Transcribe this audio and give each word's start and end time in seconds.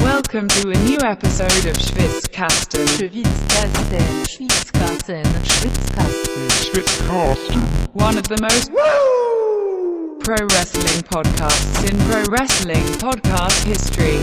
Welcome 0.00 0.48
to 0.48 0.70
a 0.70 0.74
new 0.84 0.98
episode 1.04 1.66
of 1.66 1.76
Schwitzkasten. 1.76 2.84
Schwitzkasten, 2.98 4.26
Schwitzkasten, 4.26 5.24
Schwitzkasten. 5.44 6.48
Schwitzkasten. 6.50 7.94
One 7.94 8.18
of 8.18 8.26
the 8.26 8.38
most 8.42 8.72
pro 10.24 10.44
wrestling 10.46 11.04
podcasts 11.04 11.88
in 11.88 11.96
pro 12.10 12.24
wrestling 12.24 12.84
podcast 12.98 13.64
history. 13.64 14.18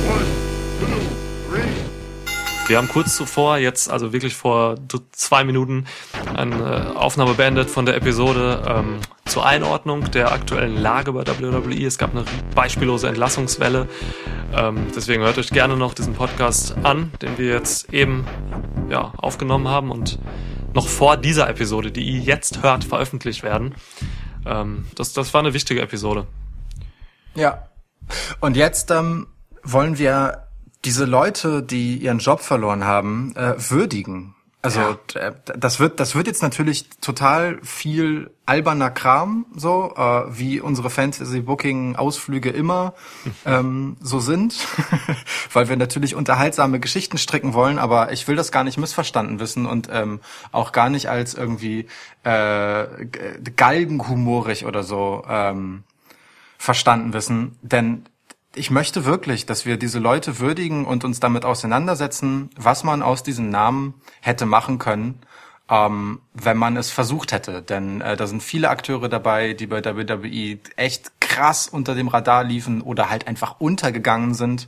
Wir 2.68 2.78
haben 2.78 2.88
kurz 2.88 3.16
zuvor, 3.16 3.58
jetzt 3.58 3.92
also 3.92 4.12
wirklich 4.12 4.36
vor 4.36 4.78
zwei 5.12 5.44
Minuten, 5.44 5.86
eine 6.36 6.96
Aufnahme 6.96 7.36
beendet 7.36 7.70
von 7.70 7.86
der 7.86 7.96
Episode 7.96 8.64
ähm, 8.68 9.02
zur 9.26 9.46
Einordnung 9.46 10.10
der 10.10 10.32
aktuellen 10.32 10.76
Lage 10.76 11.14
bei 11.14 11.28
WWE. 11.28 11.86
Es 11.86 12.00
gab 12.00 12.12
eine 12.12 12.26
beispiellose 12.56 13.08
Entlassungswelle. 13.08 13.88
Ähm, 14.52 14.88
deswegen 14.96 15.22
hört 15.22 15.38
euch 15.38 15.52
gerne 15.52 15.78
noch 15.78 15.94
diesen 15.94 16.16
Podcast 16.16 16.76
an, 16.82 17.12
den 17.22 17.38
wir 17.38 17.54
jetzt 17.54 17.94
eben 17.94 18.26
ja, 18.90 19.14
aufgenommen 19.16 19.68
haben 19.68 19.92
und 19.92 20.18
noch 20.74 20.88
vor 20.88 21.18
dieser 21.18 21.48
Episode, 21.48 21.92
die 21.92 22.04
ihr 22.04 22.20
jetzt 22.20 22.64
hört, 22.64 22.84
veröffentlicht 22.84 23.44
werden. 23.44 23.76
Ähm, 24.44 24.88
das, 24.96 25.14
das 25.14 25.32
war 25.36 25.42
eine 25.42 25.54
wichtige 25.54 25.82
Episode. 25.84 26.26
Ja. 27.36 27.70
Und 28.40 28.58
jetzt 28.58 28.90
ähm, 28.90 29.28
wollen 29.64 30.00
wir 30.00 30.45
diese 30.86 31.06
Leute, 31.06 31.62
die 31.64 31.98
ihren 31.98 32.20
Job 32.20 32.40
verloren 32.42 32.86
haben, 32.86 33.36
äh, 33.36 33.56
würdigen. 33.58 34.36
Also 34.62 34.80
Ja. 34.80 35.30
d- 35.32 35.54
das 35.60 35.80
wird 35.80 36.00
das 36.00 36.16
wird 36.16 36.26
jetzt 36.26 36.42
natürlich 36.42 36.90
total 37.00 37.60
viel 37.62 38.32
alberner 38.48 38.90
Kram 38.90 39.46
so 39.56 39.94
äh, 39.96 40.24
wie 40.40 40.60
unsere 40.60 40.90
Fantasy 40.90 41.42
Booking 41.42 41.96
Ausflüge 41.96 42.50
immer 42.50 42.96
ähm, 43.46 43.96
so 44.02 44.20
sind, 44.20 44.56
weil 45.54 45.70
wir 45.70 45.78
natürlich 45.78 46.16
unterhaltsame 46.16 46.80
Geschichten 46.80 47.20
stricken 47.20 47.54
wollen, 47.54 47.78
aber 47.78 48.12
ich 48.12 48.28
will 48.28 48.36
das 48.36 48.52
gar 48.52 48.64
nicht 48.64 48.80
missverstanden 48.80 49.40
wissen 49.40 49.68
und 49.68 49.88
ähm, 49.92 50.20
auch 50.52 50.72
gar 50.72 50.90
nicht 50.90 51.10
als 51.12 51.36
irgendwie 51.36 51.86
äh, 52.24 52.86
galgenhumorig 53.56 54.66
oder 54.66 54.82
so 54.82 55.24
ähm, 55.30 55.84
verstanden 56.58 57.14
wissen, 57.14 57.56
denn 57.62 58.06
ich 58.56 58.72
möchte 58.72 59.06
wirklich, 59.06 59.46
dass 59.46 59.66
wir 59.66 59.78
diese 59.78 60.00
Leute 60.00 60.40
würdigen 60.40 60.86
und 60.86 61.04
uns 61.04 61.20
damit 61.20 61.46
auseinandersetzen, 61.46 62.50
was 62.58 62.84
man 62.84 63.02
aus 63.02 63.24
diesen 63.24 63.50
Namen 63.50 63.94
hätte 64.22 64.46
machen 64.46 64.80
können, 64.80 65.20
ähm, 65.70 66.22
wenn 66.34 66.58
man 66.58 66.78
es 66.78 66.92
versucht 66.92 67.32
hätte. 67.32 67.62
Denn 67.62 68.02
äh, 68.02 68.16
da 68.16 68.28
sind 68.28 68.42
viele 68.44 68.70
Akteure 68.70 69.10
dabei, 69.10 69.54
die 69.54 69.68
bei 69.68 69.84
WWE 69.84 70.60
echt 70.76 71.20
krass 71.20 71.68
unter 71.68 71.96
dem 71.96 72.08
Radar 72.08 72.44
liefen 72.44 72.82
oder 72.82 73.10
halt 73.10 73.28
einfach 73.28 73.60
untergegangen 73.60 74.34
sind. 74.34 74.68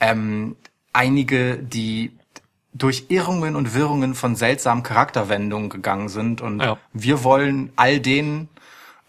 Ähm, 0.00 0.56
einige, 0.92 1.56
die 1.56 2.12
durch 2.72 3.06
Irrungen 3.08 3.56
und 3.56 3.74
Wirrungen 3.74 4.14
von 4.14 4.36
seltsamen 4.36 4.82
Charakterwendungen 4.82 5.70
gegangen 5.70 6.08
sind. 6.08 6.40
Und 6.40 6.60
Ja. 6.60 6.78
wir 6.92 7.24
wollen 7.24 7.72
all 7.76 8.00
denen 8.00 8.48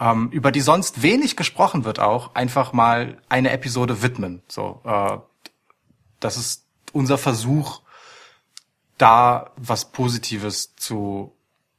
ähm, 0.02 0.30
über 0.32 0.52
die 0.52 0.60
sonst 0.62 1.02
wenig 1.04 1.38
gesprochen 1.38 1.86
wird 1.86 2.00
auch, 2.00 2.36
einfach 2.36 2.74
mal 2.74 3.18
eine 3.30 3.52
Episode 3.52 4.02
widmen. 4.02 4.42
So, 4.50 4.82
äh, 4.84 5.18
das 6.20 6.36
ist 6.38 6.66
unser 6.92 7.18
Versuch, 7.18 7.82
da 8.98 9.52
was 9.58 9.92
Positives 9.92 10.76
zu 10.76 11.34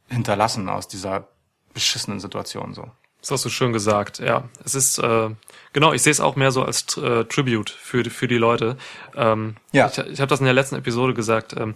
hinterlassen 0.08 0.68
aus 0.68 0.88
dieser 0.88 1.28
beschissenen 1.74 2.20
Situation. 2.20 2.74
So. 2.74 2.90
Das 3.20 3.30
hast 3.30 3.44
du 3.44 3.50
schön 3.50 3.72
gesagt, 3.72 4.18
ja. 4.18 4.44
Es 4.64 4.74
ist, 4.74 4.98
äh, 4.98 5.30
genau, 5.72 5.92
ich 5.92 6.02
sehe 6.02 6.10
es 6.10 6.20
auch 6.20 6.34
mehr 6.36 6.50
so 6.50 6.64
als 6.64 6.96
äh, 6.96 7.24
Tribute 7.24 7.70
für, 7.70 8.02
die- 8.02 8.10
für 8.10 8.26
die 8.28 8.36
Leute. 8.36 8.76
Ähm, 9.14 9.56
Ja. 9.70 9.86
Ich, 9.88 9.96
ich 9.98 10.20
habe 10.20 10.28
das 10.28 10.40
in 10.40 10.44
der 10.46 10.54
letzten 10.54 10.74
Episode 10.76 11.14
gesagt. 11.14 11.54
Ähm, 11.56 11.74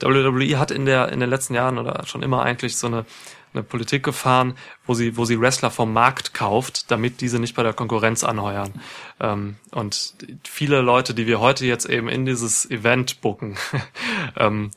WWE 0.00 0.58
hat 0.58 0.70
in, 0.70 0.86
der, 0.86 1.10
in 1.10 1.20
den 1.20 1.28
letzten 1.30 1.54
Jahren 1.54 1.78
oder 1.78 2.04
schon 2.06 2.22
immer 2.22 2.42
eigentlich 2.42 2.76
so 2.78 2.86
eine, 2.86 3.04
eine 3.56 3.64
Politik 3.64 4.02
gefahren, 4.02 4.56
wo 4.86 4.94
sie, 4.94 5.16
wo 5.16 5.24
sie 5.24 5.40
Wrestler 5.40 5.70
vom 5.70 5.92
Markt 5.92 6.34
kauft, 6.34 6.90
damit 6.90 7.20
diese 7.20 7.38
nicht 7.38 7.56
bei 7.56 7.62
der 7.62 7.72
Konkurrenz 7.72 8.22
anheuern. 8.24 8.72
Ähm, 9.20 9.56
und 9.72 10.14
viele 10.44 10.80
Leute, 10.82 11.14
die 11.14 11.26
wir 11.26 11.40
heute 11.40 11.66
jetzt 11.66 11.86
eben 11.86 12.08
in 12.08 12.26
dieses 12.26 12.70
Event 12.70 13.20
booken, 13.20 13.56
ähm, 14.36 14.70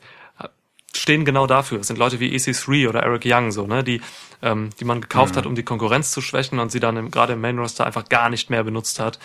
stehen 0.95 1.25
genau 1.25 1.47
dafür. 1.47 1.79
Es 1.79 1.87
sind 1.87 1.99
Leute 1.99 2.19
wie 2.19 2.35
EC3 2.35 2.89
oder 2.89 3.03
Eric 3.03 3.23
Young, 3.25 3.51
so, 3.51 3.67
ne, 3.67 3.83
die, 3.83 4.01
ähm, 4.41 4.69
die 4.79 4.85
man 4.85 5.01
gekauft 5.01 5.37
hat, 5.37 5.45
um 5.45 5.55
die 5.55 5.63
Konkurrenz 5.63 6.11
zu 6.11 6.21
schwächen 6.21 6.59
und 6.59 6.71
sie 6.71 6.79
dann 6.79 6.97
im, 6.97 7.11
gerade 7.11 7.33
im 7.33 7.41
Main 7.41 7.59
Roster 7.59 7.85
einfach 7.85 8.09
gar 8.09 8.29
nicht 8.29 8.49
mehr 8.49 8.63
benutzt 8.63 8.99
hat. 8.99 9.19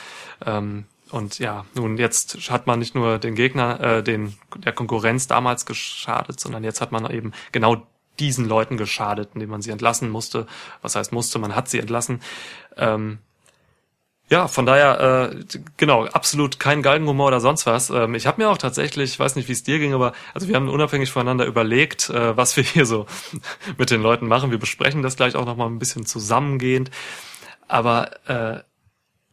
Ähm, 0.45 0.85
und 1.11 1.39
ja, 1.39 1.65
nun 1.75 1.97
jetzt 1.97 2.51
hat 2.51 2.67
man 2.67 2.79
nicht 2.79 2.95
nur 2.95 3.19
den 3.19 3.35
Gegner, 3.35 3.81
äh, 3.81 4.03
den 4.03 4.35
der 4.57 4.73
Konkurrenz 4.73 5.27
damals 5.27 5.65
geschadet, 5.67 6.41
sondern 6.41 6.65
jetzt 6.65 6.81
hat 6.81 6.93
man 6.93 7.09
eben 7.11 7.33
genau 7.53 7.87
diesen 8.19 8.49
Leuten 8.49 8.77
geschadet, 8.77 9.31
indem 9.35 9.51
man 9.51 9.63
sie 9.63 9.71
entlassen 9.71 10.11
musste. 10.11 10.47
Was 10.83 10.97
heißt 10.97 11.13
musste? 11.13 11.39
Man 11.39 11.55
hat 11.55 11.69
sie 11.69 11.79
entlassen. 11.79 12.21
Ähm, 12.77 13.19
ja, 14.31 14.49
von 14.49 14.65
daher, 14.65 15.33
äh, 15.33 15.45
genau, 15.77 16.07
absolut 16.07 16.59
kein 16.59 16.83
Galgenhumor 16.83 17.27
oder 17.29 17.41
sonst 17.41 17.67
was. 17.67 17.91
Ähm, 17.91 18.15
ich 18.15 18.27
habe 18.27 18.43
mir 18.43 18.49
auch 18.49 18.57
tatsächlich, 18.57 19.13
ich 19.13 19.21
weiß 19.21 19.37
nicht, 19.37 19.49
wie 19.49 19.53
es 19.53 19.65
dir 19.65 19.79
ging, 19.79 19.93
aber 19.93 20.13
also 20.33 20.49
wir 20.49 20.57
haben 20.57 20.71
unabhängig 20.71 21.11
voneinander 21.11 21.45
überlegt, 21.45 22.09
äh, 22.09 22.35
was 22.37 22.57
wir 22.57 22.65
hier 22.65 22.87
so 22.87 23.07
mit 23.79 23.91
den 23.91 24.01
Leuten 24.01 24.27
machen. 24.27 24.51
Wir 24.51 24.59
besprechen 24.59 25.03
das 25.03 25.17
gleich 25.17 25.37
auch 25.37 25.45
nochmal 25.45 25.69
ein 25.69 25.79
bisschen 25.79 26.07
zusammengehend. 26.07 26.91
Aber 27.69 28.29
äh, 28.29 28.63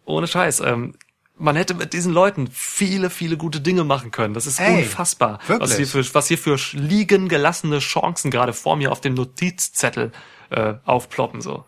ohne 0.04 0.28
Scheiß, 0.28 0.60
ähm, 0.60 0.96
man 1.42 1.56
hätte 1.56 1.74
mit 1.74 1.94
diesen 1.94 2.14
Leuten 2.14 2.48
viele, 2.52 3.10
viele 3.10 3.36
gute 3.38 3.60
Dinge 3.62 3.84
machen 3.84 4.12
können. 4.12 4.34
Das 4.34 4.48
ist 4.48 4.60
Ey, 4.60 4.84
unfassbar, 4.84 5.40
wirklich? 5.48 5.70
was 5.70 5.78
hier 5.78 5.88
für 5.88 6.14
was 6.16 6.28
hier 6.28 6.38
für 6.38 6.58
liegen 6.74 7.28
gelassene 7.28 7.80
Chancen 7.80 8.32
gerade 8.32 8.54
vor 8.54 8.76
mir 8.76 8.92
auf 8.92 9.02
dem 9.02 9.16
Notizzettel 9.16 10.12
äh, 10.52 10.76
aufploppen 10.86 11.42
so. 11.42 11.66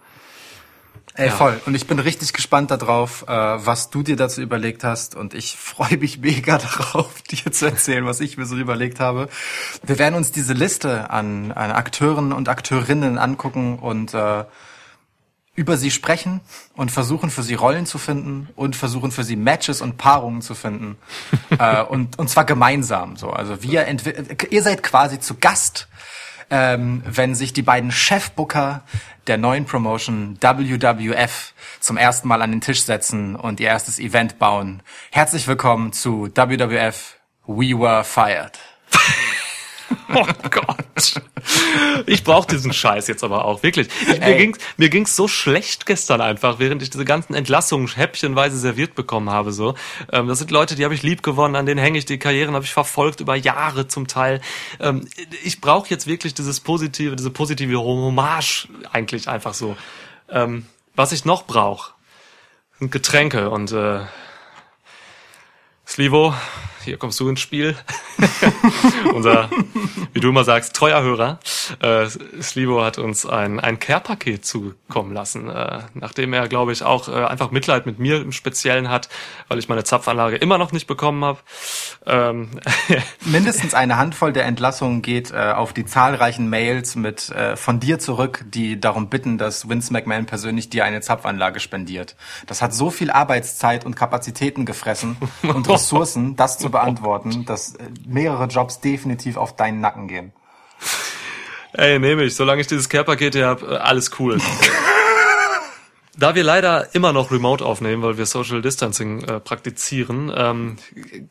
Ey, 1.16 1.28
Ja. 1.28 1.32
voll. 1.34 1.62
Und 1.68 1.76
ich 1.76 1.86
bin 1.86 2.00
richtig 2.00 2.34
gespannt 2.34 2.72
darauf, 2.72 3.24
äh, 3.28 3.32
was 3.32 3.92
du 3.92 4.02
dir 4.02 4.16
dazu 4.16 4.42
überlegt 4.42 4.84
hast. 4.84 5.14
Und 5.16 5.36
ich 5.36 5.56
freue 5.58 5.98
mich 5.98 6.20
mega 6.20 6.58
darauf, 6.78 7.22
dir 7.24 7.52
zu 7.52 7.66
erzählen, 7.66 8.06
was 8.06 8.20
ich 8.20 8.38
mir 8.38 8.46
so 8.46 8.56
überlegt 8.58 9.00
habe. 9.00 9.30
Wir 9.84 10.00
werden 10.00 10.16
uns 10.16 10.32
diese 10.32 10.54
Liste 10.54 11.12
an, 11.12 11.52
an 11.52 11.72
Akteuren 11.72 12.32
und 12.34 12.50
Akteurinnen 12.50 13.18
angucken 13.20 13.78
und 13.78 14.14
äh, 14.16 14.44
über 15.56 15.78
sie 15.78 15.92
sprechen 15.92 16.42
und 16.76 16.92
versuchen 16.92 17.30
für 17.30 17.44
sie 17.44 17.54
Rollen 17.54 17.86
zu 17.86 17.98
finden 17.98 18.50
und 18.56 18.76
versuchen 18.76 19.12
für 19.12 19.24
sie 19.24 19.36
Matches 19.36 19.82
und 19.82 19.98
Paarungen 19.98 20.42
zu 20.42 20.56
finden. 20.56 20.98
Äh, 21.60 21.84
und 21.84 22.18
und 22.18 22.30
zwar 22.32 22.46
gemeinsam 22.46 23.16
so. 23.16 23.30
Also 23.30 23.62
wir 23.62 23.86
ihr 24.50 24.64
seid 24.64 24.82
quasi 24.82 25.20
zu 25.20 25.36
Gast 25.36 25.88
ähm, 26.54 27.02
wenn 27.06 27.34
sich 27.36 27.52
die 27.54 27.62
beiden 27.64 27.92
Chefbooker 27.92 28.84
der 29.26 29.38
neuen 29.38 29.66
Promotion 29.66 30.38
WWF 30.40 31.54
zum 31.80 31.98
ersten 31.98 32.28
Mal 32.28 32.42
an 32.42 32.52
den 32.52 32.62
Tisch 32.62 32.84
setzen 32.84 33.36
und 33.36 33.60
ihr 33.60 33.68
erstes 33.68 34.00
Event 34.00 34.38
bauen. 34.38 34.84
Herzlich 35.12 35.48
willkommen 35.48 35.94
zu 35.94 36.30
WWF 36.36 37.18
We 37.48 37.78
Were 37.80 38.04
Fired 38.04 38.60
Oh 40.16 40.26
Gott. 40.50 41.22
Ich 42.06 42.24
brauche 42.24 42.48
diesen 42.48 42.72
Scheiß 42.72 43.08
jetzt 43.08 43.24
aber 43.24 43.46
auch, 43.46 43.64
wirklich. 43.64 43.90
Ich, 44.02 44.20
mir 44.20 44.36
ging's 44.38 44.60
mir 44.78 44.90
ging's 44.90 45.16
so 45.16 45.28
schlecht 45.28 45.86
gestern 45.86 46.22
einfach, 46.22 46.60
während 46.60 46.82
ich 46.82 46.90
diese 46.90 47.06
ganzen 47.06 47.34
Entlassungen 47.34 47.88
häppchenweise 47.88 48.58
serviert 48.58 48.96
bekommen 48.96 49.30
habe. 49.30 49.52
So, 49.52 49.76
ähm, 50.12 50.28
Das 50.28 50.40
sind 50.40 50.52
Leute, 50.52 50.76
die 50.76 50.84
habe 50.84 50.94
ich 50.94 51.04
lieb 51.04 51.24
gewonnen, 51.24 51.56
an 51.56 51.66
denen 51.66 51.80
hänge 51.80 51.98
ich, 51.98 52.06
die 52.06 52.20
Karrieren 52.20 52.54
habe 52.54 52.66
ich 52.66 52.72
verfolgt 52.74 53.20
über 53.20 53.36
Jahre 53.36 53.88
zum 53.88 54.08
Teil. 54.08 54.42
Ähm, 54.80 55.08
Ich 55.44 55.62
brauche 55.62 55.90
jetzt 55.90 56.08
wirklich 56.08 56.34
dieses 56.34 56.60
positive, 56.60 57.16
diese 57.16 57.30
positive 57.32 57.80
Hommage 57.80 58.68
eigentlich 58.92 59.28
einfach 59.28 59.54
so. 59.54 59.76
Ähm, 60.30 60.66
Was 60.96 61.12
ich 61.12 61.26
noch 61.26 61.46
brauche, 61.46 61.92
sind 62.80 62.92
Getränke 62.92 63.50
und 63.50 63.72
äh, 63.72 64.02
Slivo, 65.88 66.34
hier 66.84 66.98
kommst 66.98 67.20
du 67.20 67.30
ins 67.30 67.40
Spiel. 67.40 67.76
Unser, 69.14 69.50
wie 70.14 70.20
du 70.20 70.30
immer 70.30 70.44
sagst, 70.44 70.76
treuer 70.76 71.02
Hörer. 71.02 71.40
Äh, 71.80 72.08
Slivo 72.42 72.84
hat 72.84 72.98
uns 72.98 73.26
ein, 73.26 73.60
ein 73.60 73.80
Care-Paket 73.80 74.46
zukommen 74.46 75.14
lassen, 75.14 75.50
äh, 75.50 75.80
nachdem 75.94 76.34
er, 76.34 76.48
glaube 76.48 76.72
ich, 76.72 76.84
auch 76.84 77.08
äh, 77.08 77.26
einfach 77.26 77.52
Mitleid 77.52 77.86
mit 77.86 78.00
mir 78.00 78.22
im 78.22 78.32
Speziellen 78.32 78.90
hat, 78.90 79.10
weil 79.48 79.60
ich 79.60 79.70
meine 79.70 79.84
Zapfanlage 79.84 80.36
immer 80.36 80.58
noch 80.58 80.72
nicht 80.72 80.88
bekommen 80.88 81.24
habe. 81.24 81.40
Ähm, 82.06 82.50
Mindestens 83.26 83.74
eine 83.74 83.98
Handvoll 83.98 84.34
der 84.34 84.46
Entlassungen 84.46 85.02
geht 85.02 85.32
äh, 85.32 85.54
auf 85.56 85.74
die 85.74 85.86
zahlreichen 85.86 86.50
Mails 86.50 86.96
mit 86.96 87.30
äh, 87.30 87.56
von 87.56 87.80
dir 87.80 88.00
zurück, 88.00 88.44
die 88.48 88.80
darum 88.80 89.10
bitten, 89.10 89.38
dass 89.38 89.70
Vince 89.70 89.94
McMahon 89.94 90.26
persönlich 90.26 90.70
dir 90.70 90.86
eine 90.86 91.02
Zapfanlage 91.02 91.60
spendiert. 91.60 92.16
Das 92.48 92.62
hat 92.62 92.74
so 92.74 92.90
viel 92.90 93.12
Arbeitszeit 93.12 93.86
und 93.86 93.96
Kapazitäten 93.96 94.66
gefressen 94.66 95.18
und 95.44 95.70
Ressourcen, 95.70 96.36
das 96.36 96.58
zu 96.58 96.73
beantworten, 96.74 97.46
dass 97.46 97.76
äh, 97.76 97.86
mehrere 98.06 98.46
Jobs 98.48 98.82
definitiv 98.82 99.38
auf 99.38 99.56
deinen 99.56 99.80
Nacken 99.80 100.10
gehen. 100.10 100.34
ey, 101.72 101.98
nehme 102.00 102.24
ich, 102.24 102.36
solange 102.36 102.60
ich 102.60 102.68
dieses 102.68 102.90
Care-Paket 102.90 103.36
hier 103.36 103.48
habe, 103.48 103.76
äh, 103.76 103.78
alles 103.78 104.12
cool. 104.20 104.40
Da 106.16 106.36
wir 106.36 106.44
leider 106.44 106.94
immer 106.94 107.12
noch 107.12 107.32
remote 107.32 107.66
aufnehmen, 107.66 108.04
weil 108.04 108.20
wir 108.20 108.28
Social 108.28 108.62
Distancing 108.62 109.24
äh, 109.24 109.40
praktizieren, 109.40 110.32
ähm, 110.36 110.78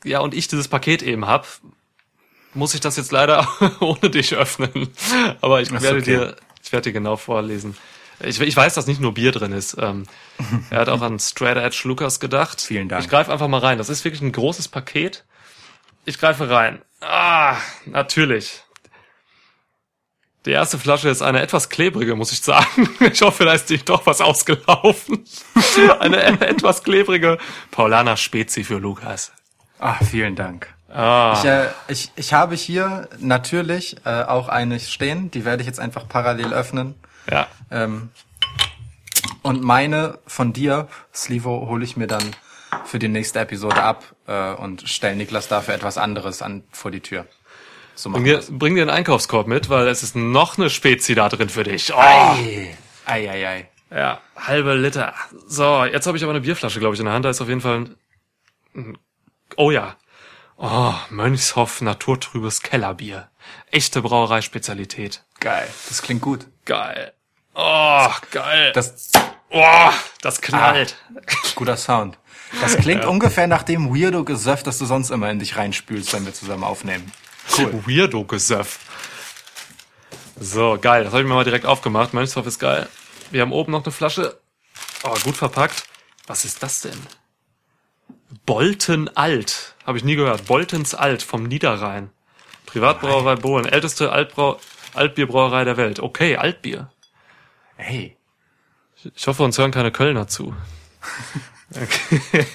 ja, 0.02 0.18
und 0.18 0.34
ich 0.34 0.48
dieses 0.48 0.66
Paket 0.66 1.04
eben 1.04 1.28
hab, 1.28 1.46
muss 2.52 2.74
ich 2.74 2.80
das 2.80 2.96
jetzt 2.96 3.12
leider 3.12 3.46
ohne 3.80 4.10
dich 4.10 4.34
öffnen. 4.34 4.88
Aber 5.40 5.60
ich 5.60 5.70
werde 5.70 5.98
okay. 5.98 6.02
dir, 6.02 6.36
ich 6.64 6.72
werde 6.72 6.90
dir 6.90 6.92
genau 6.92 7.16
vorlesen. 7.16 7.76
Ich, 8.24 8.40
ich 8.40 8.56
weiß, 8.56 8.74
dass 8.74 8.86
nicht 8.86 9.00
nur 9.00 9.14
Bier 9.14 9.32
drin 9.32 9.52
ist. 9.52 9.76
Ähm, 9.78 10.04
er 10.70 10.80
hat 10.80 10.88
auch 10.88 11.02
an 11.02 11.18
Straight 11.18 11.56
Edge 11.56 11.82
Lucas 11.84 12.20
gedacht. 12.20 12.60
Vielen 12.60 12.88
Dank. 12.88 13.04
Ich 13.04 13.10
greife 13.10 13.32
einfach 13.32 13.48
mal 13.48 13.60
rein. 13.60 13.78
Das 13.78 13.88
ist 13.88 14.04
wirklich 14.04 14.22
ein 14.22 14.32
großes 14.32 14.68
Paket. 14.68 15.24
Ich 16.04 16.18
greife 16.18 16.50
rein. 16.50 16.82
Ah, 17.00 17.56
natürlich. 17.86 18.62
Die 20.44 20.50
erste 20.50 20.76
Flasche 20.78 21.08
ist 21.08 21.22
eine 21.22 21.40
etwas 21.40 21.68
klebrige, 21.68 22.16
muss 22.16 22.32
ich 22.32 22.40
sagen. 22.40 22.88
Ich 23.00 23.22
hoffe, 23.22 23.44
da 23.44 23.52
ist 23.52 23.70
nicht 23.70 23.88
doch 23.88 24.06
was 24.06 24.20
ausgelaufen. 24.20 25.24
Eine 26.00 26.20
etwas 26.40 26.82
klebrige 26.82 27.38
Paulaner 27.70 28.16
Spezi 28.16 28.64
für 28.64 28.78
Lukas. 28.78 29.32
Ah, 29.78 29.94
vielen 30.04 30.34
Dank. 30.34 30.66
Ah, 30.88 31.34
Ich, 31.38 31.44
äh, 31.44 31.68
ich, 31.88 32.10
ich 32.16 32.32
habe 32.32 32.56
hier 32.56 33.08
natürlich 33.18 33.96
äh, 34.04 34.22
auch 34.24 34.48
eine 34.48 34.78
stehen, 34.80 35.30
die 35.30 35.44
werde 35.44 35.62
ich 35.62 35.66
jetzt 35.68 35.80
einfach 35.80 36.08
parallel 36.08 36.52
öffnen. 36.52 36.94
ja. 37.30 37.46
Ähm, 37.70 38.10
und 39.42 39.62
meine 39.62 40.18
von 40.26 40.52
dir, 40.52 40.88
Slivo, 41.14 41.66
hole 41.68 41.84
ich 41.84 41.96
mir 41.96 42.06
dann 42.06 42.22
für 42.84 42.98
die 43.00 43.08
nächste 43.08 43.40
Episode 43.40 43.82
ab 43.82 44.11
äh, 44.26 44.52
und 44.54 44.88
stelle 44.88 45.16
Niklas 45.16 45.48
dafür 45.48 45.74
etwas 45.74 45.98
anderes 45.98 46.42
an 46.42 46.64
vor 46.72 46.90
die 46.90 47.00
Tür. 47.00 47.26
So 47.94 48.10
Bring 48.10 48.24
dir, 48.24 48.42
bring 48.50 48.74
dir 48.74 48.82
einen 48.82 48.90
Einkaufskorb 48.90 49.46
mit, 49.46 49.68
weil 49.68 49.86
es 49.88 50.02
ist 50.02 50.16
noch 50.16 50.56
eine 50.56 50.70
Spezi 50.70 51.14
da 51.14 51.28
drin 51.28 51.48
für 51.48 51.62
dich. 51.64 51.92
Oh, 51.92 51.98
Ei, 51.98 52.76
ei, 53.04 53.28
ei, 53.30 53.46
ei. 53.46 53.68
ja, 53.90 54.20
halbe 54.36 54.74
Liter. 54.74 55.14
So, 55.46 55.84
jetzt 55.84 56.06
habe 56.06 56.16
ich 56.16 56.22
aber 56.22 56.32
eine 56.32 56.40
Bierflasche, 56.40 56.80
glaube 56.80 56.94
ich, 56.94 57.00
in 57.00 57.06
der 57.06 57.14
Hand. 57.14 57.24
Da 57.24 57.30
ist 57.30 57.40
auf 57.42 57.48
jeden 57.48 57.60
Fall 57.60 57.90
ein, 58.74 58.98
Oh 59.56 59.70
ja. 59.70 59.96
Oh, 60.56 60.94
Mönchshoff 61.10 61.80
naturtrübes 61.80 62.62
Kellerbier. 62.62 63.28
Echte 63.70 64.00
Brauereispezialität. 64.02 65.24
Geil. 65.40 65.68
Das 65.88 66.02
klingt 66.02 66.22
gut. 66.22 66.46
Geil. 66.64 67.12
Oh, 67.54 68.08
geil. 68.30 68.72
Das 68.72 69.10
oh, 69.50 69.90
das 70.22 70.40
knallt. 70.40 70.96
guter 71.54 71.76
Sound. 71.76 72.18
Das 72.60 72.76
klingt 72.76 73.04
ungefähr 73.04 73.46
nach 73.46 73.62
dem 73.62 73.94
weirdo 73.94 74.24
Gesöff, 74.24 74.62
das 74.62 74.78
du 74.78 74.84
sonst 74.84 75.10
immer 75.10 75.30
in 75.30 75.38
dich 75.38 75.56
reinspülst, 75.56 76.12
wenn 76.12 76.26
wir 76.26 76.34
zusammen 76.34 76.64
aufnehmen. 76.64 77.10
Cool. 77.56 77.82
Weirdo 77.86 78.24
Gesöff. 78.24 78.78
So, 80.38 80.78
geil. 80.80 81.04
Das 81.04 81.12
habe 81.12 81.22
ich 81.22 81.28
mir 81.28 81.34
mal 81.34 81.44
direkt 81.44 81.66
aufgemacht. 81.66 82.14
Mönchshoff 82.14 82.46
ist 82.46 82.58
geil. 82.58 82.88
Wir 83.30 83.42
haben 83.42 83.52
oben 83.52 83.72
noch 83.72 83.84
eine 83.84 83.92
Flasche. 83.92 84.38
Oh, 85.04 85.14
gut 85.24 85.36
verpackt. 85.36 85.84
Was 86.26 86.44
ist 86.44 86.62
das 86.62 86.80
denn? 86.80 86.98
Bolten 88.46 89.14
Alt. 89.16 89.74
Habe 89.86 89.98
ich 89.98 90.04
nie 90.04 90.16
gehört. 90.16 90.46
Boltens 90.46 90.94
Alt 90.94 91.22
vom 91.22 91.44
Niederrhein. 91.44 92.10
Privatbrauerei 92.66 93.36
Bohlen. 93.36 93.66
Älteste 93.66 94.12
Altbrau 94.12 94.60
Altbierbrauerei 94.94 95.64
der 95.64 95.76
Welt. 95.76 96.00
Okay, 96.00 96.36
Altbier. 96.36 96.90
Hey, 97.76 98.16
Ich 99.14 99.26
hoffe, 99.26 99.42
uns 99.42 99.58
hören 99.58 99.70
keine 99.70 99.90
Kölner 99.90 100.28
zu. 100.28 100.54
Okay. 101.76 102.46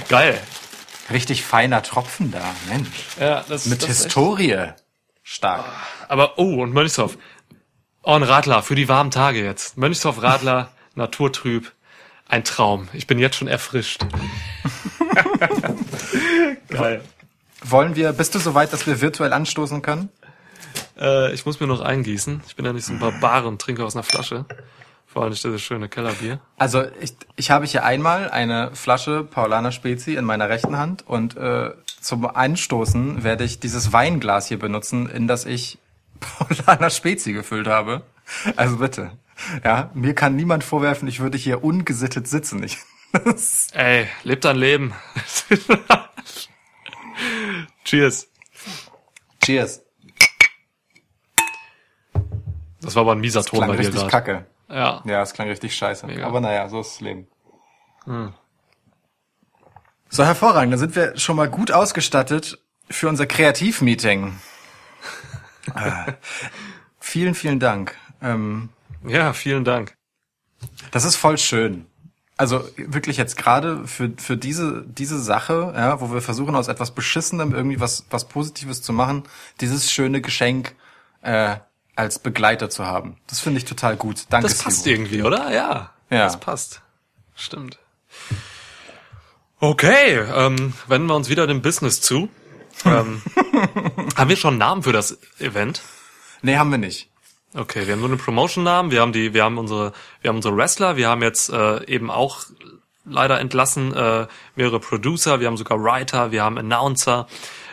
Geil. 0.08 0.40
richtig 1.10 1.42
feiner 1.44 1.82
Tropfen 1.82 2.30
da, 2.30 2.42
Mensch. 2.68 2.88
Ja, 3.18 3.44
das, 3.48 3.66
Mit 3.66 3.82
das 3.82 3.88
ist 3.90 3.96
echt- 3.96 4.04
Historie. 4.06 4.68
Stark. 5.22 5.64
Aber, 6.08 6.38
oh, 6.38 6.62
und 6.62 6.72
Mönchshoff. 6.72 7.16
Oh, 8.02 8.12
ein 8.14 8.22
Radler 8.24 8.62
für 8.62 8.74
die 8.74 8.88
warmen 8.88 9.10
Tage 9.10 9.42
jetzt. 9.44 9.76
Mönchshoff 9.78 10.20
Radler, 10.22 10.70
naturtrüb. 10.94 11.72
Ein 12.28 12.44
Traum. 12.44 12.88
Ich 12.92 13.06
bin 13.06 13.18
jetzt 13.18 13.36
schon 13.36 13.48
erfrischt. 13.48 14.04
Geil. 16.68 17.02
Wollen 17.64 17.94
wir, 17.94 18.12
bist 18.12 18.34
du 18.34 18.38
soweit, 18.38 18.72
dass 18.72 18.86
wir 18.86 19.00
virtuell 19.00 19.32
anstoßen 19.32 19.82
können? 19.82 20.08
Äh, 20.98 21.32
ich 21.32 21.46
muss 21.46 21.60
mir 21.60 21.66
noch 21.66 21.80
eingießen. 21.80 22.42
Ich 22.48 22.56
bin 22.56 22.64
ja 22.64 22.72
nicht 22.72 22.86
so 22.86 22.92
ein 22.92 22.98
Barbar 22.98 23.44
und 23.46 23.60
trinke 23.60 23.84
aus 23.84 23.94
einer 23.94 24.02
Flasche. 24.02 24.44
Vor 25.12 25.24
allem 25.24 25.34
dieses 25.34 25.60
schöne 25.60 25.90
Kellerbier. 25.90 26.40
Also 26.56 26.84
ich, 27.00 27.14
ich 27.36 27.50
habe 27.50 27.66
hier 27.66 27.84
einmal 27.84 28.30
eine 28.30 28.74
Flasche 28.74 29.24
Paulaner 29.24 29.70
Spezi 29.70 30.14
in 30.14 30.24
meiner 30.24 30.48
rechten 30.48 30.78
Hand 30.78 31.06
und 31.06 31.36
äh, 31.36 31.72
zum 32.00 32.24
Anstoßen 32.24 33.22
werde 33.22 33.44
ich 33.44 33.60
dieses 33.60 33.92
Weinglas 33.92 34.46
hier 34.46 34.58
benutzen, 34.58 35.10
in 35.10 35.28
das 35.28 35.44
ich 35.44 35.78
Paulaner 36.20 36.88
Spezi 36.88 37.34
gefüllt 37.34 37.66
habe. 37.66 38.04
Also 38.56 38.78
bitte. 38.78 39.12
Ja, 39.62 39.90
mir 39.92 40.14
kann 40.14 40.34
niemand 40.34 40.64
vorwerfen, 40.64 41.06
ich 41.08 41.20
würde 41.20 41.36
hier 41.36 41.62
ungesittet 41.62 42.26
sitzen. 42.26 42.62
Ich, 42.62 42.78
Ey, 43.72 44.08
lebt 44.22 44.46
dein 44.46 44.56
Leben. 44.56 44.94
Cheers. 47.84 48.28
cheers. 49.44 49.82
Das 52.80 52.94
war 52.94 53.02
aber 53.02 53.12
ein 53.12 53.20
mieser 53.20 53.44
Ton 53.44 53.66
bei 53.66 53.76
dir 53.76 53.90
gerade. 53.90 54.08
kacke. 54.08 54.46
Ja. 54.72 55.02
Ja, 55.04 55.22
es 55.22 55.32
klang 55.34 55.48
richtig 55.48 55.76
scheiße. 55.76 56.06
Mega. 56.06 56.26
Aber 56.26 56.40
naja, 56.40 56.68
so 56.68 56.80
ist 56.80 56.94
das 56.94 57.00
Leben. 57.00 57.28
So, 60.08 60.24
hervorragend. 60.24 60.72
Dann 60.72 60.80
sind 60.80 60.96
wir 60.96 61.16
schon 61.18 61.36
mal 61.36 61.48
gut 61.48 61.70
ausgestattet 61.70 62.58
für 62.90 63.08
unser 63.08 63.26
Kreativmeeting. 63.26 64.38
äh, 65.74 66.12
vielen, 66.98 67.34
vielen 67.34 67.60
Dank. 67.60 67.96
Ähm, 68.20 68.70
Ja, 69.06 69.32
vielen 69.32 69.64
Dank. 69.64 69.94
das 70.90 71.04
ist 71.04 71.16
voll 71.16 71.38
schön. 71.38 71.86
Also 72.36 72.64
wirklich 72.76 73.18
jetzt 73.18 73.36
gerade 73.36 73.86
für, 73.86 74.10
für 74.16 74.36
diese, 74.36 74.84
diese 74.86 75.20
Sache, 75.20 75.72
ja, 75.76 76.00
wo 76.00 76.12
wir 76.12 76.22
versuchen, 76.22 76.56
aus 76.56 76.66
etwas 76.68 76.90
Beschissenem 76.92 77.54
irgendwie 77.54 77.78
was, 77.78 78.06
was 78.10 78.26
Positives 78.26 78.82
zu 78.82 78.92
machen, 78.92 79.24
dieses 79.60 79.92
schöne 79.92 80.20
Geschenk 80.20 80.74
äh, 81.20 81.56
als 81.96 82.18
Begleiter 82.18 82.70
zu 82.70 82.86
haben. 82.86 83.16
Das 83.28 83.40
finde 83.40 83.58
ich 83.58 83.64
total 83.64 83.96
gut. 83.96 84.24
Danke, 84.30 84.48
Das 84.48 84.58
passt 84.62 84.84
Sivo. 84.84 84.94
irgendwie, 84.94 85.22
oder? 85.22 85.52
Ja. 85.52 85.90
Ja. 86.10 86.24
Das 86.24 86.38
passt. 86.40 86.80
Stimmt. 87.34 87.78
Okay, 89.60 90.18
ähm, 90.34 90.72
wenden 90.88 91.08
wir 91.08 91.14
uns 91.14 91.28
wieder 91.28 91.46
dem 91.46 91.62
Business 91.62 92.00
zu. 92.00 92.28
ähm, 92.84 93.22
haben 94.16 94.28
wir 94.28 94.36
schon 94.36 94.54
einen 94.54 94.58
Namen 94.58 94.82
für 94.82 94.92
das 94.92 95.18
Event? 95.38 95.82
Nee, 96.42 96.56
haben 96.56 96.70
wir 96.70 96.78
nicht. 96.78 97.08
Okay, 97.54 97.86
wir 97.86 97.92
haben 97.92 98.00
nur 98.00 98.08
einen 98.08 98.18
Promotion-Namen, 98.18 98.90
wir 98.90 99.00
haben 99.02 99.12
die, 99.12 99.34
wir 99.34 99.44
haben 99.44 99.58
unsere, 99.58 99.92
wir 100.22 100.30
haben 100.30 100.36
unsere 100.36 100.56
Wrestler, 100.56 100.96
wir 100.96 101.08
haben 101.08 101.22
jetzt 101.22 101.50
äh, 101.50 101.84
eben 101.84 102.10
auch 102.10 102.44
leider 103.04 103.38
entlassen 103.40 103.94
äh, 103.94 104.26
mehrere 104.56 104.80
Producer, 104.80 105.38
wir 105.40 105.46
haben 105.48 105.56
sogar 105.56 105.82
Writer, 105.82 106.32
wir 106.32 106.42
haben 106.42 106.56
Announcer. 106.58 107.28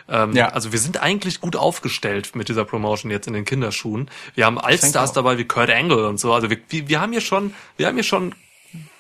Ähm, 0.10 0.34
Ja. 0.34 0.50
Also 0.50 0.72
wir 0.72 0.80
sind 0.80 1.02
eigentlich 1.02 1.42
gut 1.42 1.56
aufgestellt 1.56 2.36
mit 2.36 2.50
dieser 2.50 2.66
Promotion 2.66 3.12
jetzt 3.12 3.28
in 3.28 3.34
den 3.34 3.46
Kinderschuhen. 3.46 4.10
Wir 4.36 4.46
haben 4.46 4.60
Allstars 4.60 5.14
dabei 5.14 5.38
wie 5.38 5.46
Kurt 5.46 5.70
Angle 5.70 6.08
und 6.08 6.20
so. 6.20 6.34
Also 6.34 6.50
wir, 6.50 6.58
wir, 6.70 6.88
wir 6.88 7.02
haben 7.02 7.12
hier 7.12 7.22
schon, 7.22 7.54
wir 7.78 7.88
haben 7.88 7.96
hier 7.96 8.04
schon 8.04 8.36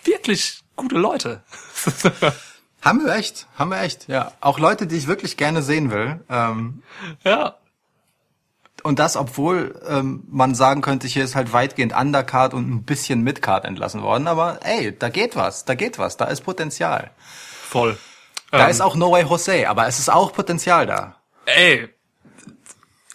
wirklich 0.04 0.62
gute 0.76 0.96
Leute. 0.98 1.44
Haben 2.82 3.04
wir 3.04 3.14
echt, 3.14 3.48
haben 3.58 3.72
wir 3.72 3.82
echt, 3.82 4.08
ja. 4.08 4.32
Auch 4.40 4.58
Leute, 4.58 4.88
die 4.88 4.96
ich 4.96 5.08
wirklich 5.08 5.36
gerne 5.36 5.62
sehen 5.62 5.92
will. 5.92 6.22
Ähm, 6.30 6.82
ja. 7.26 7.56
und 8.84 9.00
das, 9.00 9.18
obwohl 9.18 9.82
ähm, 9.86 10.24
man 10.30 10.56
sagen 10.56 10.82
könnte, 10.82 11.06
hier 11.06 11.26
ist 11.26 11.36
halt 11.36 11.52
weitgehend 11.52 11.94
Undercard 11.94 12.54
und 12.54 12.70
ein 12.70 12.84
bisschen 12.84 13.22
Midcard 13.22 13.66
entlassen 13.66 14.02
worden. 14.02 14.28
Aber 14.28 14.60
ey, 14.64 14.98
da 14.98 15.10
geht 15.10 15.36
was, 15.36 15.66
da 15.66 15.76
geht 15.76 16.00
was, 16.00 16.16
da 16.16 16.26
ist 16.26 16.42
Potenzial. 16.42 17.12
Voll. 17.68 17.98
Da 18.52 18.66
Ähm, 18.66 18.72
ist 18.72 18.82
auch 18.82 18.96
No 18.96 19.12
Way 19.12 19.24
Jose, 19.24 19.68
aber 19.70 19.88
es 19.88 20.00
ist 20.00 20.10
auch 20.10 20.34
Potenzial 20.34 20.86
da. 20.88 21.22
ey, 21.46 21.90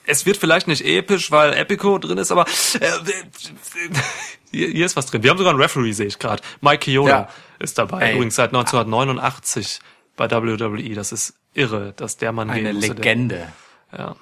es 0.07 0.27
wird 0.27 0.37
vielleicht 0.37 0.69
nicht 0.69 0.85
episch, 0.85 1.31
weil 1.31 1.55
Epico 1.55 1.99
drin 1.99 2.19
ist, 2.19 2.31
aber 2.31 2.45
äh, 2.79 2.91
hier, 4.51 4.69
hier 4.69 4.87
ist 4.87 4.97
was 4.97 5.07
drin. 5.07 5.23
Wir 5.23 5.31
haben 5.31 5.39
sogar 5.39 5.53
einen 5.53 5.63
Referee, 5.63 5.93
sehe 5.93 6.07
ich 6.07 6.19
gerade. 6.19 6.43
Mike 6.61 6.85
Chioda 6.85 7.09
Ja. 7.11 7.29
ist 7.59 7.79
dabei. 7.79 8.09
Ey. 8.09 8.15
Übrigens 8.15 8.35
seit 8.37 8.51
1989 8.51 9.81
bei 10.17 10.31
WWE. 10.31 10.95
Das 10.95 11.11
ist 11.13 11.35
irre, 11.55 11.93
dass 11.95 12.17
der 12.19 12.33
Mann 12.33 12.51
Eine 12.51 12.73
Legende. 12.73 13.51
Der, 13.93 13.99
ja, 13.99 14.17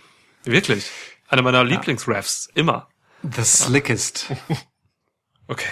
wirklich. 0.45 0.89
Einer 1.29 1.43
meiner 1.43 1.65
Lieblingsrefs. 1.65 2.49
Immer. 2.55 2.89
The 3.23 3.43
slickest. 3.45 4.27
Okay. 5.49 5.67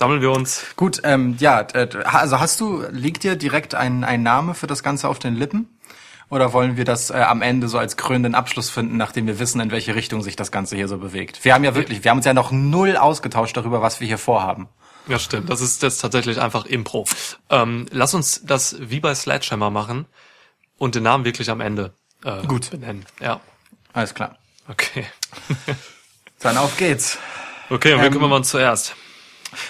Sammeln 0.00 0.22
wir 0.22 0.30
uns. 0.30 0.64
Gut, 0.76 1.02
ähm, 1.04 1.36
ja, 1.40 1.60
äh, 1.74 1.86
also 2.04 2.40
hast 2.40 2.58
du, 2.58 2.82
liegt 2.90 3.22
dir 3.22 3.36
direkt 3.36 3.74
ein, 3.74 4.02
ein 4.02 4.22
Name 4.22 4.54
für 4.54 4.66
das 4.66 4.82
Ganze 4.82 5.06
auf 5.10 5.18
den 5.18 5.36
Lippen? 5.36 5.68
Oder 6.30 6.54
wollen 6.54 6.78
wir 6.78 6.86
das 6.86 7.10
äh, 7.10 7.16
am 7.16 7.42
Ende 7.42 7.68
so 7.68 7.76
als 7.76 7.98
krönenden 7.98 8.34
Abschluss 8.34 8.70
finden, 8.70 8.96
nachdem 8.96 9.26
wir 9.26 9.38
wissen, 9.38 9.60
in 9.60 9.70
welche 9.70 9.94
Richtung 9.94 10.22
sich 10.22 10.36
das 10.36 10.50
Ganze 10.50 10.74
hier 10.74 10.88
so 10.88 10.96
bewegt? 10.96 11.44
Wir 11.44 11.52
haben 11.52 11.64
ja 11.64 11.74
wirklich, 11.74 12.02
wir 12.02 12.10
haben 12.12 12.16
uns 12.16 12.24
ja 12.24 12.32
noch 12.32 12.50
null 12.50 12.96
ausgetauscht 12.96 13.54
darüber, 13.58 13.82
was 13.82 14.00
wir 14.00 14.06
hier 14.06 14.16
vorhaben. 14.16 14.70
Ja, 15.06 15.18
stimmt. 15.18 15.50
Das 15.50 15.60
ist 15.60 15.82
jetzt 15.82 15.98
tatsächlich 15.98 16.40
einfach 16.40 16.64
Impro. 16.64 17.04
Ähm, 17.50 17.84
lass 17.90 18.14
uns 18.14 18.40
das 18.42 18.76
wie 18.80 19.00
bei 19.00 19.14
Sledgehammer 19.14 19.68
machen 19.68 20.06
und 20.78 20.94
den 20.94 21.02
Namen 21.02 21.26
wirklich 21.26 21.50
am 21.50 21.60
Ende 21.60 21.92
äh, 22.24 22.46
Gut. 22.46 22.70
benennen. 22.70 23.04
Ja, 23.20 23.40
Alles 23.92 24.14
klar. 24.14 24.38
okay. 24.66 25.04
Dann 26.38 26.56
auf 26.56 26.78
geht's. 26.78 27.18
Okay, 27.68 27.92
und 27.92 28.00
Ähm, 28.02 28.12
kümmern 28.12 28.30
wir 28.30 28.36
uns 28.36 28.48
zuerst? 28.48 28.96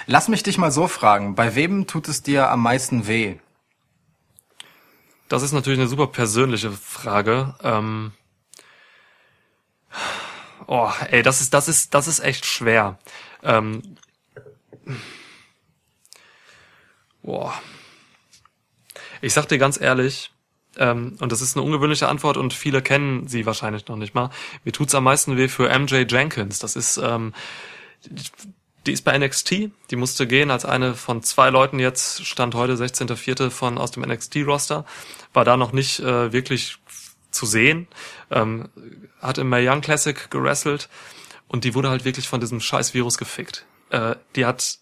Lass 0.06 0.28
mich 0.28 0.42
dich 0.42 0.58
mal 0.58 0.70
so 0.70 0.88
fragen, 0.88 1.34
bei 1.34 1.54
wem 1.54 1.86
tut 1.86 2.08
es 2.08 2.22
dir 2.22 2.50
am 2.50 2.62
meisten 2.62 3.06
weh? 3.06 3.36
Das 5.28 5.42
ist 5.42 5.52
natürlich 5.52 5.78
eine 5.78 5.88
super 5.88 6.08
persönliche 6.08 6.72
Frage. 6.72 7.54
Ähm 7.62 8.12
oh, 10.66 10.90
ey, 11.10 11.22
das 11.22 11.40
ist, 11.40 11.54
das 11.54 11.68
ist, 11.68 11.94
das 11.94 12.08
ist 12.08 12.20
echt 12.20 12.46
schwer. 12.46 12.98
Ähm 13.42 13.96
boah. 17.22 17.54
Ich 19.22 19.34
sag 19.34 19.46
dir 19.46 19.58
ganz 19.58 19.80
ehrlich, 19.80 20.32
ähm, 20.76 21.16
und 21.20 21.32
das 21.32 21.42
ist 21.42 21.56
eine 21.56 21.64
ungewöhnliche 21.64 22.08
Antwort 22.08 22.36
und 22.36 22.52
viele 22.52 22.82
kennen 22.82 23.28
sie 23.28 23.46
wahrscheinlich 23.46 23.86
noch 23.88 23.96
nicht 23.96 24.14
mal. 24.14 24.30
Mir 24.64 24.72
tut's 24.72 24.94
am 24.94 25.04
meisten 25.04 25.36
weh 25.36 25.48
für 25.48 25.68
MJ 25.68 26.06
Jenkins. 26.08 26.58
Das 26.58 26.76
ist, 26.76 26.96
ähm, 26.96 27.34
die 28.90 28.94
ist 28.94 29.02
bei 29.02 29.16
NXT, 29.16 29.70
die 29.92 29.96
musste 29.96 30.26
gehen 30.26 30.50
als 30.50 30.64
eine 30.64 30.96
von 30.96 31.22
zwei 31.22 31.48
Leuten 31.48 31.78
jetzt, 31.78 32.26
stand 32.26 32.56
heute 32.56 32.74
16.04. 32.74 33.48
von 33.50 33.78
aus 33.78 33.92
dem 33.92 34.02
NXT-Roster, 34.02 34.84
war 35.32 35.44
da 35.44 35.56
noch 35.56 35.70
nicht 35.70 36.00
äh, 36.00 36.32
wirklich 36.32 36.78
zu 37.30 37.46
sehen, 37.46 37.86
ähm, 38.32 38.68
hat 39.22 39.38
im 39.38 39.48
Mae 39.48 39.64
Young 39.64 39.80
Classic 39.80 40.28
gerasselt 40.28 40.88
und 41.46 41.62
die 41.62 41.76
wurde 41.76 41.88
halt 41.88 42.04
wirklich 42.04 42.26
von 42.26 42.40
diesem 42.40 42.58
scheiß 42.58 42.92
Virus 42.92 43.16
gefickt. 43.16 43.64
Äh, 43.90 44.16
die 44.34 44.44
hat, 44.44 44.78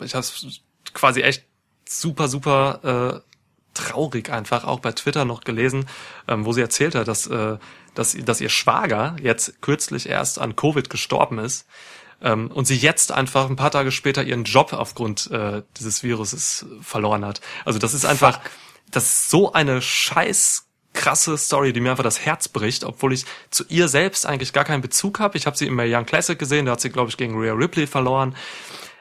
ich 0.00 0.14
hab's 0.14 0.62
quasi 0.94 1.20
echt 1.20 1.44
super, 1.86 2.26
super 2.26 3.20
äh, 3.22 3.34
traurig 3.74 4.30
einfach 4.30 4.64
auch 4.64 4.80
bei 4.80 4.92
Twitter 4.92 5.26
noch 5.26 5.42
gelesen, 5.42 5.84
ähm, 6.26 6.46
wo 6.46 6.54
sie 6.54 6.62
erzählt 6.62 6.94
hat, 6.94 7.06
dass, 7.06 7.26
äh, 7.26 7.58
dass, 7.94 8.16
dass 8.16 8.40
ihr 8.40 8.48
Schwager 8.48 9.14
jetzt 9.20 9.60
kürzlich 9.60 10.08
erst 10.08 10.38
an 10.38 10.56
Covid 10.56 10.88
gestorben 10.88 11.38
ist 11.38 11.66
ähm, 12.22 12.50
und 12.50 12.66
sie 12.66 12.76
jetzt 12.76 13.12
einfach 13.12 13.48
ein 13.48 13.56
paar 13.56 13.70
Tage 13.70 13.92
später 13.92 14.22
ihren 14.22 14.44
Job 14.44 14.72
aufgrund 14.72 15.30
äh, 15.30 15.62
dieses 15.76 16.02
Viruses 16.02 16.66
verloren 16.80 17.24
hat. 17.24 17.40
Also 17.64 17.78
das 17.78 17.94
ist 17.94 18.04
einfach, 18.04 18.42
Fuck. 18.42 18.50
das 18.90 19.04
ist 19.04 19.30
so 19.30 19.52
eine 19.52 19.80
scheiß 19.80 20.64
krasse 20.94 21.38
Story, 21.38 21.72
die 21.72 21.80
mir 21.80 21.90
einfach 21.92 22.02
das 22.04 22.24
Herz 22.24 22.48
bricht, 22.48 22.82
obwohl 22.82 23.12
ich 23.12 23.24
zu 23.50 23.64
ihr 23.68 23.88
selbst 23.88 24.26
eigentlich 24.26 24.52
gar 24.52 24.64
keinen 24.64 24.80
Bezug 24.82 25.20
habe. 25.20 25.38
Ich 25.38 25.46
habe 25.46 25.56
sie 25.56 25.66
im 25.66 25.78
Young 25.78 26.06
Classic 26.06 26.38
gesehen, 26.38 26.66
da 26.66 26.72
hat 26.72 26.80
sie, 26.80 26.90
glaube 26.90 27.10
ich, 27.10 27.16
gegen 27.16 27.38
Rhea 27.38 27.52
Ripley 27.52 27.86
verloren. 27.86 28.34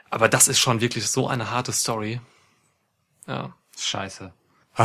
Aber 0.10 0.30
das 0.30 0.48
ist 0.48 0.60
schon 0.60 0.80
wirklich 0.80 1.08
so 1.08 1.28
eine 1.28 1.50
harte 1.50 1.72
Story. 1.72 2.22
Ja. 3.26 3.56
Scheiße. 3.78 4.32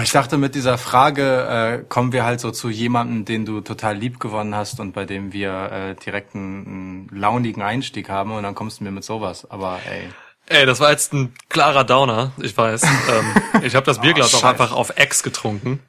Ich 0.01 0.11
dachte, 0.11 0.39
mit 0.39 0.55
dieser 0.55 0.79
Frage 0.79 1.83
äh, 1.83 1.85
kommen 1.87 2.13
wir 2.13 2.25
halt 2.25 2.41
so 2.41 2.51
zu 2.51 2.71
jemandem, 2.71 3.27
den 3.27 3.45
du 3.45 3.61
total 3.61 3.95
lieb 3.95 4.21
gewonnen 4.21 4.55
hast 4.55 4.81
und 4.81 4.93
bei 4.93 5.05
dem 5.05 5.35
wir 5.35 5.71
äh, 5.71 5.95
direkt 5.95 6.35
einen, 6.35 6.67
einen 6.67 7.09
launigen 7.13 7.63
Einstieg 7.63 8.09
haben 8.09 8.33
und 8.33 8.43
dann 8.43 8.55
kommst 8.55 8.81
du 8.81 8.85
mir 8.85 8.91
mit 8.91 9.05
sowas. 9.05 9.51
Aber 9.51 9.81
ey. 9.87 10.09
Ey, 10.47 10.65
das 10.65 10.81
war 10.81 10.91
jetzt 10.91 11.13
ein 11.13 11.35
klarer 11.51 11.85
Downer, 11.85 12.33
ich 12.41 12.57
weiß. 12.57 12.83
ähm, 13.11 13.63
ich 13.63 13.75
habe 13.75 13.85
das 13.85 14.01
Bierglas 14.01 14.33
oh, 14.33 14.39
auch 14.39 14.45
einfach 14.45 14.73
auf 14.73 14.97
Ex 14.97 15.23
getrunken. 15.23 15.81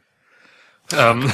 Ähm, 0.91 1.31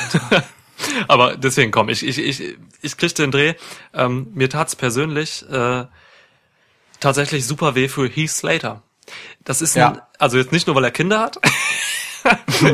aber 1.08 1.38
deswegen 1.38 1.72
komm, 1.72 1.90
ich, 1.90 2.06
ich, 2.06 2.20
ich, 2.20 2.58
ich 2.84 2.98
krieg 2.98 3.16
den 3.16 3.32
Dreh. 3.32 3.56
Ähm, 3.96 4.28
mir 4.36 4.48
tat's 4.48 4.76
persönlich 4.76 5.44
äh, 5.50 5.86
tatsächlich 7.00 7.48
super 7.48 7.74
weh 7.74 7.88
für 7.88 8.08
Heath 8.08 8.30
Slater. 8.30 8.84
Das 9.44 9.64
ist 9.64 9.76
ein, 9.76 9.96
ja. 9.96 10.08
also 10.20 10.38
jetzt 10.38 10.52
nicht 10.52 10.68
nur, 10.68 10.76
weil 10.76 10.84
er 10.84 10.92
Kinder 10.92 11.20
hat. 11.20 11.40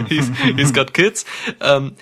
he's, 0.10 0.32
he's 0.56 0.74
got 0.74 0.94
kids. 0.94 1.26
Ähm, 1.62 1.96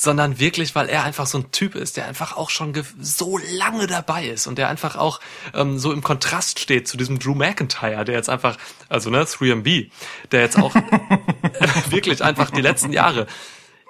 sondern 0.00 0.38
wirklich, 0.38 0.76
weil 0.76 0.88
er 0.88 1.02
einfach 1.02 1.26
so 1.26 1.38
ein 1.38 1.50
Typ 1.50 1.74
ist, 1.74 1.96
der 1.96 2.06
einfach 2.06 2.36
auch 2.36 2.50
schon 2.50 2.72
so 3.00 3.36
lange 3.58 3.88
dabei 3.88 4.28
ist 4.28 4.46
und 4.46 4.56
der 4.56 4.68
einfach 4.68 4.94
auch 4.94 5.18
ähm, 5.54 5.80
so 5.80 5.92
im 5.92 6.04
Kontrast 6.04 6.60
steht 6.60 6.86
zu 6.86 6.96
diesem 6.96 7.18
Drew 7.18 7.34
McIntyre, 7.34 8.04
der 8.04 8.14
jetzt 8.14 8.30
einfach, 8.30 8.58
also 8.88 9.10
ne, 9.10 9.24
3MB, 9.24 9.90
der 10.30 10.40
jetzt 10.42 10.56
auch 10.56 10.72
wirklich 11.90 12.22
einfach 12.22 12.52
die 12.52 12.60
letzten 12.60 12.92
Jahre 12.92 13.26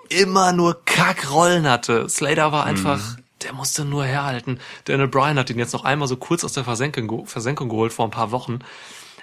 immer 0.09 0.53
nur 0.53 0.83
Kackrollen 0.87 1.69
hatte. 1.69 2.09
Slater 2.09 2.53
war 2.53 2.65
einfach, 2.65 2.99
mhm. 2.99 3.23
der 3.43 3.53
musste 3.53 3.85
nur 3.85 4.07
herhalten. 4.07 4.61
Daniel 4.87 5.09
Bryan 5.09 5.39
hat 5.39 5.51
ihn 5.51 5.59
jetzt 5.59 5.75
noch 5.75 5.85
einmal 5.85 6.09
so 6.09 6.17
kurz 6.17 6.43
aus 6.43 6.55
der 6.55 6.65
Versenkung, 6.65 7.27
Versenkung 7.27 7.69
geholt 7.69 7.93
vor 7.93 8.07
ein 8.07 8.11
paar 8.11 8.31
Wochen. 8.31 8.61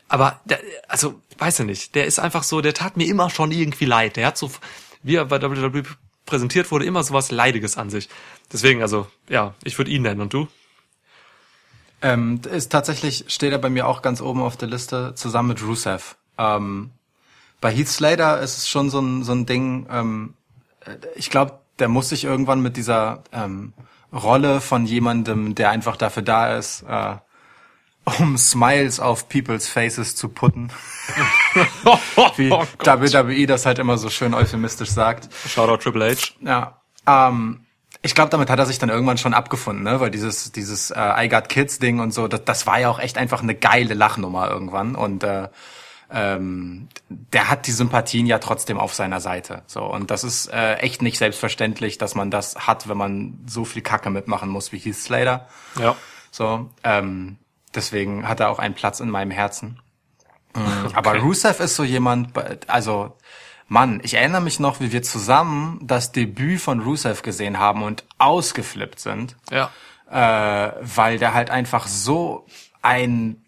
Aber, 0.08 0.40
der, 0.46 0.60
also, 0.88 1.20
weiß 1.38 1.62
ich 1.62 1.66
nicht, 1.66 1.96
der 1.96 2.06
ist 2.06 2.20
einfach 2.20 2.44
so, 2.44 2.62
der 2.62 2.74
tat 2.74 2.98
mir 2.98 3.08
immer 3.08 3.30
schon 3.30 3.52
irgendwie 3.52 3.86
leid. 3.86 4.18
Der 4.18 4.28
hat 4.28 4.38
so, 4.38 4.52
wie 5.04 5.16
er 5.16 5.26
bei 5.26 5.42
WWE 5.42 5.84
präsentiert 6.26 6.72
wurde, 6.72 6.86
immer 6.86 7.04
so 7.04 7.14
was 7.14 7.32
Leidiges 7.32 7.78
an 7.78 7.90
sich. 7.90 8.10
Deswegen, 8.52 8.82
also, 8.82 9.08
ja, 9.30 9.54
ich 9.64 9.78
würde 9.78 9.92
ihn 9.92 10.04
nennen. 10.04 10.22
Und 10.22 10.34
du? 10.34 10.48
Ähm, 12.02 12.42
ist 12.52 12.72
tatsächlich, 12.72 13.26
steht 13.30 13.52
er 13.52 13.58
bei 13.58 13.70
mir 13.70 13.88
auch 13.88 14.02
ganz 14.02 14.22
oben 14.22 14.42
auf 14.42 14.58
der 14.58 14.68
Liste, 14.68 15.14
zusammen 15.16 15.50
mit 15.50 15.64
Rusev. 15.64 16.16
Ähm, 16.38 16.92
bei 17.62 17.72
Heath 17.72 17.88
Slater 17.88 18.42
ist 18.42 18.58
es 18.58 18.70
schon 18.70 18.90
so 18.90 19.00
ein, 19.00 19.24
so 19.24 19.32
ein 19.32 19.46
Ding, 19.46 19.88
ähm, 19.90 20.34
ich 21.16 21.30
glaube, 21.30 21.60
der 21.80 21.88
muss 21.88 22.10
sich 22.10 22.24
irgendwann 22.24 22.62
mit 22.62 22.78
dieser 22.78 23.24
ähm, 23.32 23.74
Rolle 24.14 24.62
von 24.62 24.86
jemandem, 24.86 25.56
der 25.56 25.72
einfach 25.72 25.98
dafür 25.98 26.24
da 26.24 26.56
ist, 26.56 26.84
äh, 26.84 27.16
um 28.20 28.38
Smiles 28.38 29.00
auf 29.00 29.28
People's 29.30 29.68
Faces 29.68 30.16
zu 30.16 30.30
putten. 30.30 30.70
Wie 32.38 32.52
oh 32.52 32.64
WWE 32.80 33.48
das 33.48 33.66
halt 33.66 33.80
immer 33.80 33.98
so 33.98 34.10
schön 34.10 34.34
euphemistisch 34.34 34.90
sagt. 34.90 35.30
Shoutout 35.48 35.78
Triple 35.78 36.12
H. 36.12 36.34
Ja. 36.42 36.82
Ähm, 37.08 37.66
ich 38.02 38.14
glaube, 38.14 38.30
damit 38.30 38.50
hat 38.52 38.60
er 38.60 38.68
sich 38.68 38.78
dann 38.78 38.90
irgendwann 38.90 39.18
schon 39.18 39.34
abgefunden, 39.34 39.84
ne? 39.84 40.00
Weil 40.00 40.12
dieses, 40.12 40.52
dieses 40.52 40.92
äh, 40.92 41.26
I 41.26 41.30
Got 41.30 41.50
Kids 41.50 41.80
Ding 41.80 42.00
und 42.00 42.14
so, 42.14 42.28
das, 42.28 42.46
das 42.46 42.68
war 42.68 42.80
ja 42.80 42.90
auch 42.90 43.00
echt 43.00 43.18
einfach 43.18 43.42
eine 43.42 43.56
geile 43.56 43.96
Lachnummer 43.96 44.48
irgendwann. 44.50 44.94
Und 44.94 45.24
äh, 45.24 45.50
ähm, 46.12 46.88
der 47.10 47.50
hat 47.50 47.66
die 47.66 47.72
Sympathien 47.72 48.28
ja 48.28 48.38
trotzdem 48.38 48.78
auf 48.78 48.94
seiner 48.94 49.20
Seite. 49.20 49.64
So 49.66 49.84
und 49.84 50.12
das 50.12 50.24
ist 50.24 50.48
äh, 50.54 50.76
echt 50.76 51.02
nicht 51.02 51.18
selbstverständlich, 51.18 51.98
dass 51.98 52.14
man 52.14 52.30
das 52.30 52.68
hat, 52.68 52.88
wenn 52.88 52.98
man 52.98 53.40
so 53.48 53.66
viel 53.66 53.82
Kacke 53.82 54.12
mitmachen 54.12 54.50
muss 54.50 54.72
wie 54.72 54.78
Heath 54.78 54.98
Slater. 54.98 55.48
Ja. 55.80 55.96
So, 56.30 56.70
ähm, 56.84 57.38
Deswegen 57.76 58.28
hat 58.28 58.40
er 58.40 58.50
auch 58.50 58.60
einen 58.60 58.74
Platz 58.74 59.00
in 59.00 59.10
meinem 59.10 59.32
Herzen. 59.32 59.80
Okay. 60.86 60.94
Aber 60.96 61.20
Rusev 61.20 61.60
ist 61.60 61.76
so 61.76 61.84
jemand, 61.84 62.30
also 62.68 63.18
Mann, 63.68 64.00
ich 64.04 64.14
erinnere 64.14 64.42
mich 64.42 64.60
noch, 64.60 64.80
wie 64.80 64.92
wir 64.92 65.02
zusammen 65.02 65.80
das 65.82 66.12
Debüt 66.12 66.62
von 66.62 66.80
Rusev 66.80 67.24
gesehen 67.24 67.60
haben 67.60 67.84
und 67.84 68.06
ausgeflippt 68.20 69.00
sind. 69.00 69.36
Ja. 69.52 69.72
Äh, 70.10 70.74
weil 70.82 71.18
der 71.18 71.34
halt 71.34 71.50
einfach 71.50 71.88
so 71.88 72.46
ein 72.82 73.44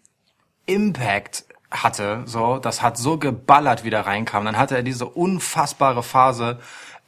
Impact 0.66 1.44
hatte, 1.70 2.22
so, 2.24 2.58
das 2.58 2.82
hat 2.82 2.98
so 2.98 3.18
geballert, 3.18 3.84
wie 3.84 3.90
der 3.90 4.06
reinkam. 4.06 4.44
Dann 4.44 4.58
hatte 4.58 4.76
er 4.76 4.82
diese 4.82 5.06
unfassbare 5.06 6.02
Phase 6.02 6.58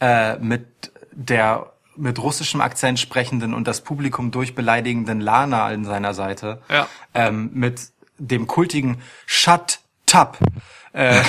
äh, 0.01 0.39
mit 0.39 0.93
der 1.13 1.70
mit 1.97 2.19
russischem 2.19 2.61
Akzent 2.61 2.99
sprechenden 2.99 3.55
und 3.55 3.67
das 3.67 3.83
Publikum 3.83 4.31
durchbeleidigenden 4.31 5.21
Lana 5.21 5.67
an 5.67 5.85
seiner 5.85 6.15
Seite. 6.15 6.63
Ja. 6.69 6.89
Ähm, 7.15 7.51
mit 7.53 7.91
dem 8.19 8.47
kultigen 8.47 9.01
Shut 9.27 9.81
Tap. 10.07 10.39
Äh, 10.93 11.23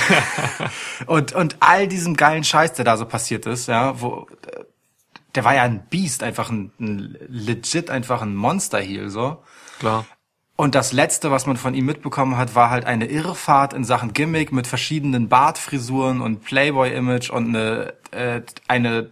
und, 1.06 1.32
und 1.32 1.56
all 1.60 1.86
diesem 1.88 2.16
geilen 2.16 2.44
Scheiß, 2.44 2.74
der 2.74 2.84
da 2.84 2.96
so 2.96 3.06
passiert 3.06 3.46
ist, 3.46 3.68
ja, 3.68 4.00
wo, 4.00 4.26
der 5.34 5.44
war 5.44 5.54
ja 5.54 5.62
ein 5.62 5.86
Biest, 5.88 6.22
einfach 6.22 6.50
ein, 6.50 6.72
ein 6.80 7.16
legit, 7.28 7.90
einfach 7.90 8.22
ein 8.22 8.34
Monster-Heel, 8.34 9.08
so. 9.08 9.42
Klar. 9.78 10.04
Und 10.56 10.74
das 10.74 10.92
letzte, 10.92 11.30
was 11.30 11.46
man 11.46 11.56
von 11.56 11.74
ihm 11.74 11.86
mitbekommen 11.86 12.36
hat, 12.36 12.54
war 12.54 12.70
halt 12.70 12.84
eine 12.84 13.06
Irrfahrt 13.06 13.72
in 13.72 13.84
Sachen 13.84 14.12
Gimmick 14.12 14.52
mit 14.52 14.66
verschiedenen 14.66 15.28
Bartfrisuren 15.28 16.20
und 16.20 16.44
Playboy-Image 16.44 17.30
und 17.30 17.48
eine, 17.48 17.94
äh, 18.10 18.42
eine 18.68 19.10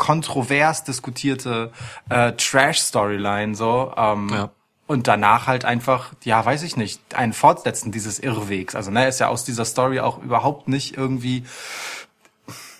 kontrovers 0.00 0.82
diskutierte 0.82 1.70
äh, 2.08 2.32
Trash-Storyline 2.32 3.54
so. 3.54 3.92
Ähm, 3.96 4.30
ja. 4.30 4.50
Und 4.86 5.06
danach 5.06 5.46
halt 5.46 5.64
einfach, 5.64 6.14
ja, 6.24 6.44
weiß 6.44 6.64
ich 6.64 6.76
nicht, 6.76 7.00
ein 7.14 7.32
Fortsetzen 7.32 7.92
dieses 7.92 8.18
Irrwegs. 8.18 8.74
Also, 8.74 8.90
ne, 8.90 9.06
ist 9.06 9.20
ja 9.20 9.28
aus 9.28 9.44
dieser 9.44 9.64
Story 9.64 10.00
auch 10.00 10.20
überhaupt 10.20 10.66
nicht 10.66 10.96
irgendwie 10.96 11.44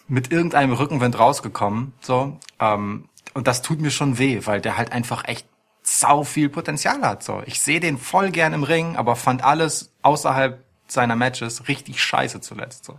mit 0.08 0.32
irgendeinem 0.32 0.72
Rückenwind 0.72 1.16
rausgekommen. 1.18 1.92
So. 2.00 2.38
Ähm, 2.58 3.08
und 3.34 3.46
das 3.46 3.62
tut 3.62 3.80
mir 3.80 3.92
schon 3.92 4.18
weh, 4.18 4.40
weil 4.44 4.60
der 4.62 4.76
halt 4.78 4.90
einfach 4.90 5.24
echt 5.26 5.46
sau 5.82 6.24
viel 6.24 6.48
Potenzial 6.48 7.02
hat. 7.02 7.22
So. 7.22 7.42
Ich 7.44 7.60
sehe 7.60 7.80
den 7.80 7.98
voll 7.98 8.30
gern 8.30 8.54
im 8.54 8.64
Ring, 8.64 8.96
aber 8.96 9.14
fand 9.14 9.44
alles 9.44 9.92
außerhalb 10.02 10.64
seiner 10.88 11.16
Matches 11.16 11.68
richtig 11.68 12.02
scheiße 12.02 12.40
zuletzt. 12.40 12.86
So. 12.86 12.98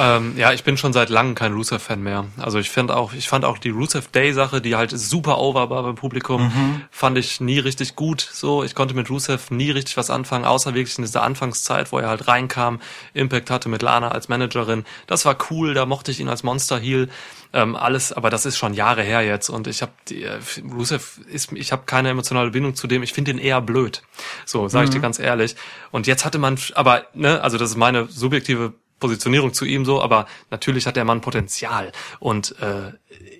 Ähm, 0.00 0.34
ja, 0.36 0.52
ich 0.52 0.62
bin 0.62 0.76
schon 0.76 0.92
seit 0.92 1.08
langem 1.10 1.34
kein 1.34 1.52
Rusev-Fan 1.52 2.00
mehr. 2.00 2.26
Also 2.38 2.60
ich 2.60 2.70
finde 2.70 2.96
auch, 2.96 3.12
ich 3.14 3.28
fand 3.28 3.44
auch 3.44 3.58
die 3.58 3.70
Rusev 3.70 4.06
Day-Sache, 4.12 4.60
die 4.60 4.76
halt 4.76 4.92
super 4.92 5.38
over 5.38 5.70
war 5.70 5.82
beim 5.82 5.96
Publikum, 5.96 6.42
Mhm. 6.44 6.82
fand 6.92 7.18
ich 7.18 7.40
nie 7.40 7.58
richtig 7.58 7.96
gut. 7.96 8.20
So, 8.20 8.62
ich 8.62 8.76
konnte 8.76 8.94
mit 8.94 9.10
Rusev 9.10 9.50
nie 9.50 9.72
richtig 9.72 9.96
was 9.96 10.08
anfangen, 10.08 10.44
außer 10.44 10.74
wirklich 10.74 10.96
in 10.98 11.04
dieser 11.04 11.22
Anfangszeit, 11.24 11.90
wo 11.90 11.98
er 11.98 12.08
halt 12.08 12.28
reinkam, 12.28 12.80
Impact 13.12 13.50
hatte 13.50 13.68
mit 13.68 13.82
Lana 13.82 14.08
als 14.08 14.28
Managerin. 14.28 14.84
Das 15.08 15.24
war 15.24 15.36
cool, 15.50 15.74
da 15.74 15.84
mochte 15.84 16.12
ich 16.12 16.20
ihn 16.20 16.28
als 16.28 16.44
Monster 16.44 16.78
Heel. 16.78 17.08
Ähm, 17.52 17.74
alles, 17.74 18.12
aber 18.12 18.30
das 18.30 18.44
ist 18.46 18.56
schon 18.58 18.74
Jahre 18.74 19.02
her 19.02 19.22
jetzt 19.22 19.48
und 19.48 19.66
ich 19.66 19.80
habe 19.82 19.92
äh, 20.10 20.38
Rusev 20.72 21.18
ist, 21.28 21.50
ich 21.52 21.72
habe 21.72 21.84
keine 21.86 22.10
emotionale 22.10 22.50
Bindung 22.50 22.74
zu 22.76 22.86
dem. 22.86 23.02
Ich 23.02 23.14
finde 23.14 23.30
ihn 23.30 23.38
eher 23.38 23.60
blöd. 23.62 24.02
So 24.44 24.68
sage 24.68 24.84
ich 24.84 24.90
dir 24.90 25.00
ganz 25.00 25.18
ehrlich. 25.18 25.56
Und 25.90 26.06
jetzt 26.06 26.24
hatte 26.26 26.38
man, 26.38 26.58
aber 26.74 27.06
ne, 27.14 27.40
also 27.40 27.56
das 27.56 27.70
ist 27.70 27.76
meine 27.76 28.06
subjektive 28.06 28.74
Positionierung 29.00 29.52
zu 29.52 29.64
ihm 29.64 29.84
so, 29.84 30.02
aber 30.02 30.26
natürlich 30.50 30.86
hat 30.86 30.96
der 30.96 31.04
Mann 31.04 31.20
Potenzial. 31.20 31.92
Und 32.18 32.56
äh, 32.60 32.92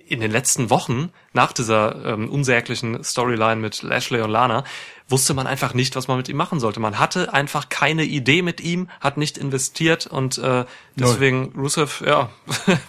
in 0.07 0.19
den 0.19 0.31
letzten 0.31 0.69
Wochen, 0.69 1.11
nach 1.33 1.53
dieser 1.53 2.03
ähm, 2.05 2.29
unsäglichen 2.29 3.03
Storyline 3.03 3.57
mit 3.57 3.83
Lashley 3.83 4.21
und 4.21 4.31
Lana, 4.31 4.63
wusste 5.07 5.33
man 5.33 5.47
einfach 5.47 5.73
nicht, 5.73 5.95
was 5.95 6.07
man 6.07 6.17
mit 6.17 6.29
ihm 6.29 6.37
machen 6.37 6.59
sollte. 6.59 6.79
Man 6.79 6.99
hatte 6.99 7.33
einfach 7.33 7.69
keine 7.69 8.03
Idee 8.03 8.41
mit 8.41 8.61
ihm, 8.61 8.89
hat 9.01 9.17
nicht 9.17 9.37
investiert 9.37 10.07
und 10.07 10.37
äh, 10.37 10.65
deswegen 10.95 11.53
Rusev, 11.57 12.01
ja, 12.05 12.29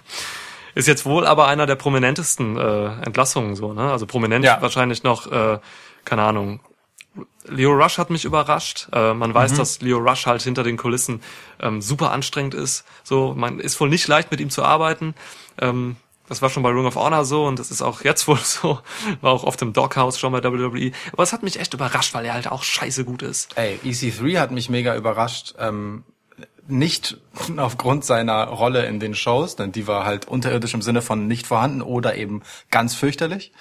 ist 0.74 0.88
jetzt 0.88 1.04
wohl 1.04 1.26
aber 1.26 1.46
einer 1.48 1.66
der 1.66 1.76
prominentesten 1.76 2.56
äh, 2.56 3.02
Entlassungen 3.02 3.56
so, 3.56 3.72
ne? 3.72 3.90
Also 3.90 4.06
prominent 4.06 4.44
Ja. 4.44 4.60
wahrscheinlich 4.62 5.02
noch, 5.02 5.30
äh, 5.30 5.58
keine 6.04 6.22
Ahnung, 6.22 6.60
Leo 7.46 7.72
Rush 7.72 7.98
hat 7.98 8.10
mich 8.10 8.24
überrascht. 8.24 8.88
Äh, 8.92 9.14
man 9.14 9.34
weiß, 9.34 9.54
dass 9.54 9.80
Leo 9.80 9.98
Rush 9.98 10.26
halt 10.26 10.42
hinter 10.42 10.62
den 10.62 10.76
Kulissen 10.76 11.20
ähm, 11.60 11.82
super 11.82 12.12
anstrengend 12.12 12.54
ist. 12.54 12.84
So, 13.02 13.34
man 13.36 13.58
ist 13.58 13.80
wohl 13.80 13.88
nicht 13.88 14.06
leicht 14.06 14.30
mit 14.30 14.40
ihm 14.40 14.50
zu 14.50 14.62
arbeiten. 14.62 15.14
Ähm, 15.60 15.96
das 16.28 16.42
war 16.42 16.48
schon 16.48 16.62
bei 16.62 16.70
Ring 16.70 16.86
of 16.86 16.94
Honor 16.94 17.24
so 17.24 17.44
und 17.44 17.58
das 17.58 17.72
ist 17.72 17.82
auch 17.82 18.02
jetzt 18.02 18.28
wohl 18.28 18.38
so. 18.38 18.78
War 19.20 19.32
auch 19.32 19.44
oft 19.44 19.60
im 19.62 19.72
Doghouse 19.72 20.18
schon 20.18 20.32
bei 20.32 20.42
WWE. 20.42 20.92
Aber 21.12 21.22
es 21.22 21.32
hat 21.32 21.42
mich 21.42 21.58
echt 21.58 21.74
überrascht, 21.74 22.14
weil 22.14 22.24
er 22.24 22.34
halt 22.34 22.50
auch 22.50 22.62
scheiße 22.62 23.04
gut 23.04 23.22
ist. 23.22 23.56
Ey, 23.56 23.80
EC3 23.84 24.38
hat 24.38 24.52
mich 24.52 24.70
mega 24.70 24.94
überrascht. 24.94 25.54
Ähm, 25.58 26.04
nicht 26.68 27.18
aufgrund 27.56 28.04
seiner 28.04 28.44
Rolle 28.44 28.86
in 28.86 29.00
den 29.00 29.14
Shows, 29.14 29.56
denn 29.56 29.72
die 29.72 29.88
war 29.88 30.04
halt 30.04 30.28
unterirdisch 30.28 30.74
im 30.74 30.82
Sinne 30.82 31.02
von 31.02 31.26
nicht 31.26 31.48
vorhanden 31.48 31.82
oder 31.82 32.14
eben 32.14 32.42
ganz 32.70 32.94
fürchterlich. 32.94 33.52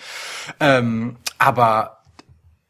Ähm, 0.59 1.15
aber 1.39 1.98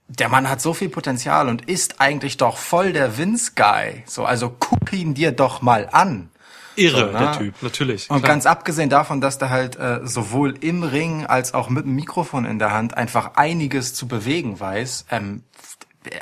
der 0.10 0.28
Mann 0.28 0.50
hat 0.50 0.60
so 0.60 0.74
viel 0.74 0.90
Potenzial 0.90 1.48
und 1.48 1.70
ist 1.70 2.02
eigentlich 2.02 2.38
doch 2.38 2.58
voll 2.58 2.94
der 2.94 3.18
Vince-Guy. 3.18 4.04
So, 4.06 4.26
also 4.26 4.56
guck 4.60 4.92
ihn 4.92 5.14
dir 5.14 5.32
doch 5.32 5.62
mal 5.62 5.88
an. 5.92 6.30
Irre, 6.76 7.12
So, 7.12 7.18
der 7.18 7.32
Typ, 7.34 7.56
natürlich. 7.62 8.10
Und 8.10 8.20
klar. 8.20 8.30
ganz 8.30 8.46
abgesehen 8.46 8.90
davon, 8.90 9.22
dass 9.22 9.38
der 9.38 9.50
halt 9.50 9.76
äh, 9.78 10.00
sowohl 10.04 10.56
im 10.62 10.84
Ring 10.84 11.26
als 11.26 11.54
auch 11.54 11.70
mit 11.70 11.86
dem 11.86 11.96
Mikrofon 11.96 12.46
in 12.46 12.58
der 12.58 12.72
Hand 12.74 12.98
einfach 12.98 13.36
einiges 13.36 13.94
zu 13.94 14.08
bewegen 14.08 14.60
weiß, 14.60 15.06
ähm, 15.12 15.44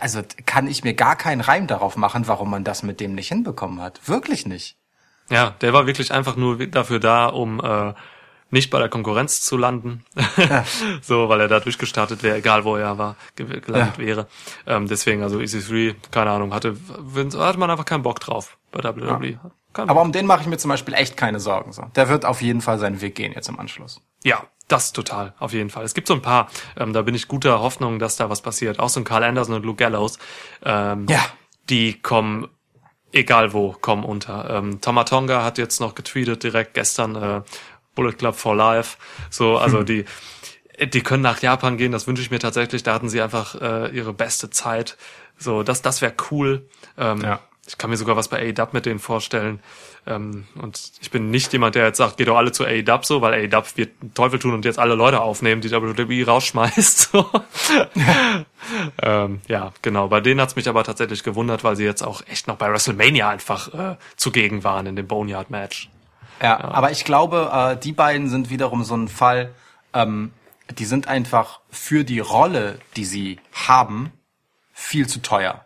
also 0.01 0.21
kann 0.45 0.67
ich 0.67 0.83
mir 0.83 0.93
gar 0.93 1.15
keinen 1.15 1.41
Reim 1.41 1.67
darauf 1.67 1.95
machen, 1.95 2.27
warum 2.27 2.49
man 2.49 2.63
das 2.63 2.83
mit 2.83 2.99
dem 2.99 3.15
nicht 3.15 3.29
hinbekommen 3.29 3.81
hat. 3.81 4.01
Wirklich 4.07 4.45
nicht. 4.45 4.75
Ja, 5.29 5.51
der 5.61 5.73
war 5.73 5.85
wirklich 5.87 6.11
einfach 6.11 6.35
nur 6.35 6.65
dafür 6.67 6.99
da, 6.99 7.27
um 7.27 7.59
äh, 7.59 7.93
nicht 8.49 8.69
bei 8.69 8.79
der 8.79 8.89
Konkurrenz 8.89 9.41
zu 9.41 9.57
landen. 9.57 10.05
so, 11.01 11.29
weil 11.29 11.41
er 11.41 11.47
da 11.47 11.59
durchgestartet 11.59 12.23
wäre, 12.23 12.37
egal 12.37 12.63
wo 12.63 12.75
er 12.75 12.97
war, 12.97 13.15
ge- 13.35 13.59
gelandet 13.59 13.97
Ja. 13.97 14.03
wäre. 14.05 14.27
Ähm, 14.65 14.87
deswegen, 14.87 15.23
also 15.23 15.37
EC3, 15.39 15.95
keine 16.11 16.31
Ahnung, 16.31 16.53
hatte, 16.53 16.77
hatte 17.37 17.59
man 17.59 17.69
einfach 17.69 17.85
keinen 17.85 18.03
Bock 18.03 18.19
drauf 18.19 18.57
bei 18.71 18.83
WWE. 18.83 19.39
Kein 19.73 19.89
Aber 19.89 20.01
um 20.01 20.11
den 20.11 20.25
mache 20.25 20.41
ich 20.41 20.47
mir 20.47 20.57
zum 20.57 20.69
Beispiel 20.69 20.93
echt 20.93 21.17
keine 21.17 21.39
Sorgen. 21.39 21.71
So. 21.73 21.83
Der 21.95 22.09
wird 22.09 22.25
auf 22.25 22.41
jeden 22.41 22.61
Fall 22.61 22.79
seinen 22.79 23.01
Weg 23.01 23.15
gehen 23.15 23.33
jetzt 23.33 23.49
im 23.49 23.59
Anschluss. 23.59 24.01
Ja, 24.23 24.43
das 24.67 24.91
total, 24.93 25.33
auf 25.39 25.53
jeden 25.53 25.69
Fall. 25.69 25.83
Es 25.85 25.93
gibt 25.93 26.07
so 26.07 26.13
ein 26.13 26.21
paar, 26.21 26.49
ähm, 26.77 26.93
da 26.93 27.01
bin 27.01 27.15
ich 27.15 27.27
guter 27.27 27.61
Hoffnung, 27.61 27.99
dass 27.99 28.15
da 28.15 28.29
was 28.29 28.41
passiert. 28.41 28.79
Auch 28.79 28.89
so 28.89 28.99
ein 28.99 29.03
Carl 29.03 29.23
Anderson 29.23 29.55
und 29.55 29.65
Luke 29.65 29.77
Gallows. 29.77 30.17
Ähm, 30.63 31.05
Ja. 31.09 31.19
Die 31.69 31.99
kommen, 32.01 32.47
egal 33.11 33.51
wo, 33.53 33.73
kommen 33.73 34.03
unter. 34.05 34.49
Ähm, 34.49 34.79
Tomatonga 34.81 35.43
hat 35.43 35.57
jetzt 35.57 35.79
noch 35.81 35.95
getweetet 35.95 36.43
direkt 36.43 36.73
gestern, 36.73 37.15
äh, 37.15 37.41
Bullet 37.97 38.13
Club 38.13 38.35
for 38.35 38.55
Life. 38.55 38.97
So, 39.29 39.57
also 39.57 39.83
die, 39.91 40.05
die 40.81 41.01
können 41.01 41.23
nach 41.23 41.41
Japan 41.41 41.75
gehen, 41.75 41.91
das 41.91 42.07
wünsche 42.07 42.21
ich 42.21 42.31
mir 42.31 42.39
tatsächlich. 42.39 42.83
Da 42.83 42.93
hatten 42.93 43.09
sie 43.09 43.21
einfach 43.21 43.59
äh, 43.59 43.89
ihre 43.93 44.13
beste 44.13 44.49
Zeit. 44.49 44.95
So, 45.37 45.63
das, 45.63 45.81
das 45.81 46.01
wäre 46.01 46.13
cool. 46.31 46.65
Ähm, 46.97 47.21
Ja. 47.21 47.39
Ich 47.69 47.77
kann 47.77 47.89
mir 47.89 47.97
sogar 47.97 48.15
was 48.15 48.29
bei 48.29 48.39
AEW 48.39 48.69
mit 48.71 48.85
denen 48.85 48.99
vorstellen. 48.99 49.59
Ähm, 50.05 50.45
und 50.55 50.93
ich 51.01 51.11
bin 51.11 51.31
nicht 51.31 51.51
jemand, 51.51 51.75
der 51.75 51.87
jetzt 51.87 51.97
sagt, 51.97 52.15
geht 52.15 52.29
doch 52.29 52.37
alle 52.37 52.53
zu 52.53 52.63
AEW 52.63 53.03
so, 53.03 53.21
weil 53.21 53.33
AEW 53.33 53.65
wird 53.75 53.91
Teufel 54.13 54.39
tun 54.39 54.53
und 54.53 54.63
jetzt 54.63 54.79
alle 54.79 54.95
Leute 54.95 55.19
aufnehmen, 55.19 55.59
die 55.59 55.69
WWE 55.69 56.25
rausschmeißt. 56.25 57.11
So. 57.11 57.29
ähm, 59.01 59.41
ja, 59.49 59.73
genau. 59.81 60.07
Bei 60.07 60.21
denen 60.21 60.39
hat's 60.39 60.55
mich 60.55 60.69
aber 60.69 60.83
tatsächlich 60.85 61.23
gewundert, 61.23 61.65
weil 61.65 61.75
sie 61.75 61.83
jetzt 61.83 62.03
auch 62.03 62.21
echt 62.27 62.47
noch 62.47 62.55
bei 62.55 62.71
WrestleMania 62.71 63.29
einfach 63.29 63.73
äh, 63.73 63.97
zugegen 64.15 64.63
waren 64.63 64.85
in 64.85 64.95
dem 64.95 65.07
Boneyard-Match. 65.07 65.89
Ja, 66.41 66.59
aber 66.59 66.91
ich 66.91 67.03
glaube, 67.03 67.51
äh, 67.53 67.77
die 67.77 67.93
beiden 67.93 68.29
sind 68.29 68.49
wiederum 68.49 68.83
so 68.83 68.95
ein 68.95 69.07
Fall, 69.07 69.53
ähm, 69.93 70.31
die 70.77 70.85
sind 70.85 71.07
einfach 71.07 71.61
für 71.69 72.03
die 72.03 72.19
Rolle, 72.19 72.79
die 72.95 73.05
sie 73.05 73.39
haben, 73.53 74.11
viel 74.73 75.07
zu 75.07 75.21
teuer. 75.21 75.65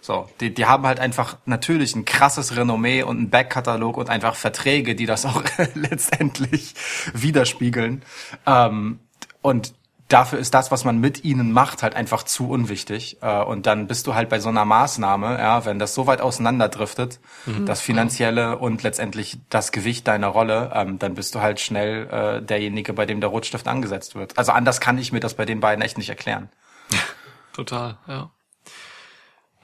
So, 0.00 0.28
die, 0.40 0.52
die 0.52 0.64
haben 0.64 0.86
halt 0.86 0.98
einfach 0.98 1.36
natürlich 1.44 1.94
ein 1.94 2.06
krasses 2.06 2.56
Renommee 2.56 3.02
und 3.02 3.18
einen 3.18 3.30
Backkatalog 3.30 3.98
und 3.98 4.08
einfach 4.08 4.34
Verträge, 4.34 4.94
die 4.94 5.06
das 5.06 5.26
auch 5.26 5.42
letztendlich 5.74 6.74
widerspiegeln. 7.12 8.02
Ähm, 8.46 9.00
und 9.42 9.74
dafür 10.10 10.38
ist 10.38 10.52
das, 10.52 10.70
was 10.70 10.84
man 10.84 10.98
mit 10.98 11.24
ihnen 11.24 11.52
macht, 11.52 11.82
halt 11.82 11.94
einfach 11.94 12.24
zu 12.24 12.50
unwichtig. 12.50 13.18
Äh, 13.22 13.42
und 13.42 13.66
dann 13.66 13.86
bist 13.86 14.06
du 14.06 14.14
halt 14.14 14.28
bei 14.28 14.40
so 14.40 14.50
einer 14.50 14.64
Maßnahme, 14.64 15.38
ja, 15.38 15.64
wenn 15.64 15.78
das 15.78 15.94
so 15.94 16.06
weit 16.06 16.20
auseinanderdriftet, 16.20 17.20
das 17.64 17.80
Finanzielle 17.80 18.58
und 18.58 18.82
letztendlich 18.82 19.38
das 19.48 19.72
Gewicht 19.72 20.06
deiner 20.06 20.28
Rolle, 20.28 20.72
ähm, 20.74 20.98
dann 20.98 21.14
bist 21.14 21.34
du 21.34 21.40
halt 21.40 21.60
schnell 21.60 22.08
äh, 22.10 22.42
derjenige, 22.42 22.92
bei 22.92 23.06
dem 23.06 23.20
der 23.20 23.30
Rotstift 23.30 23.66
angesetzt 23.66 24.14
wird. 24.14 24.36
Also 24.36 24.52
anders 24.52 24.80
kann 24.80 24.98
ich 24.98 25.12
mir 25.12 25.20
das 25.20 25.34
bei 25.34 25.46
den 25.46 25.60
beiden 25.60 25.82
echt 25.82 25.96
nicht 25.96 26.10
erklären. 26.10 26.50
Total, 27.52 27.96
ja. 28.06 28.30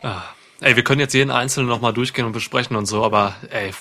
Ah. 0.03 0.23
Ey, 0.61 0.75
wir 0.75 0.85
können 0.85 1.01
jetzt 1.01 1.13
jeden 1.13 1.31
Einzelnen 1.31 1.69
nochmal 1.69 1.93
durchgehen 1.93 2.25
und 2.25 2.33
besprechen 2.33 2.77
und 2.77 2.87
so, 2.87 3.05
aber 3.05 3.35
ey, 3.51 3.73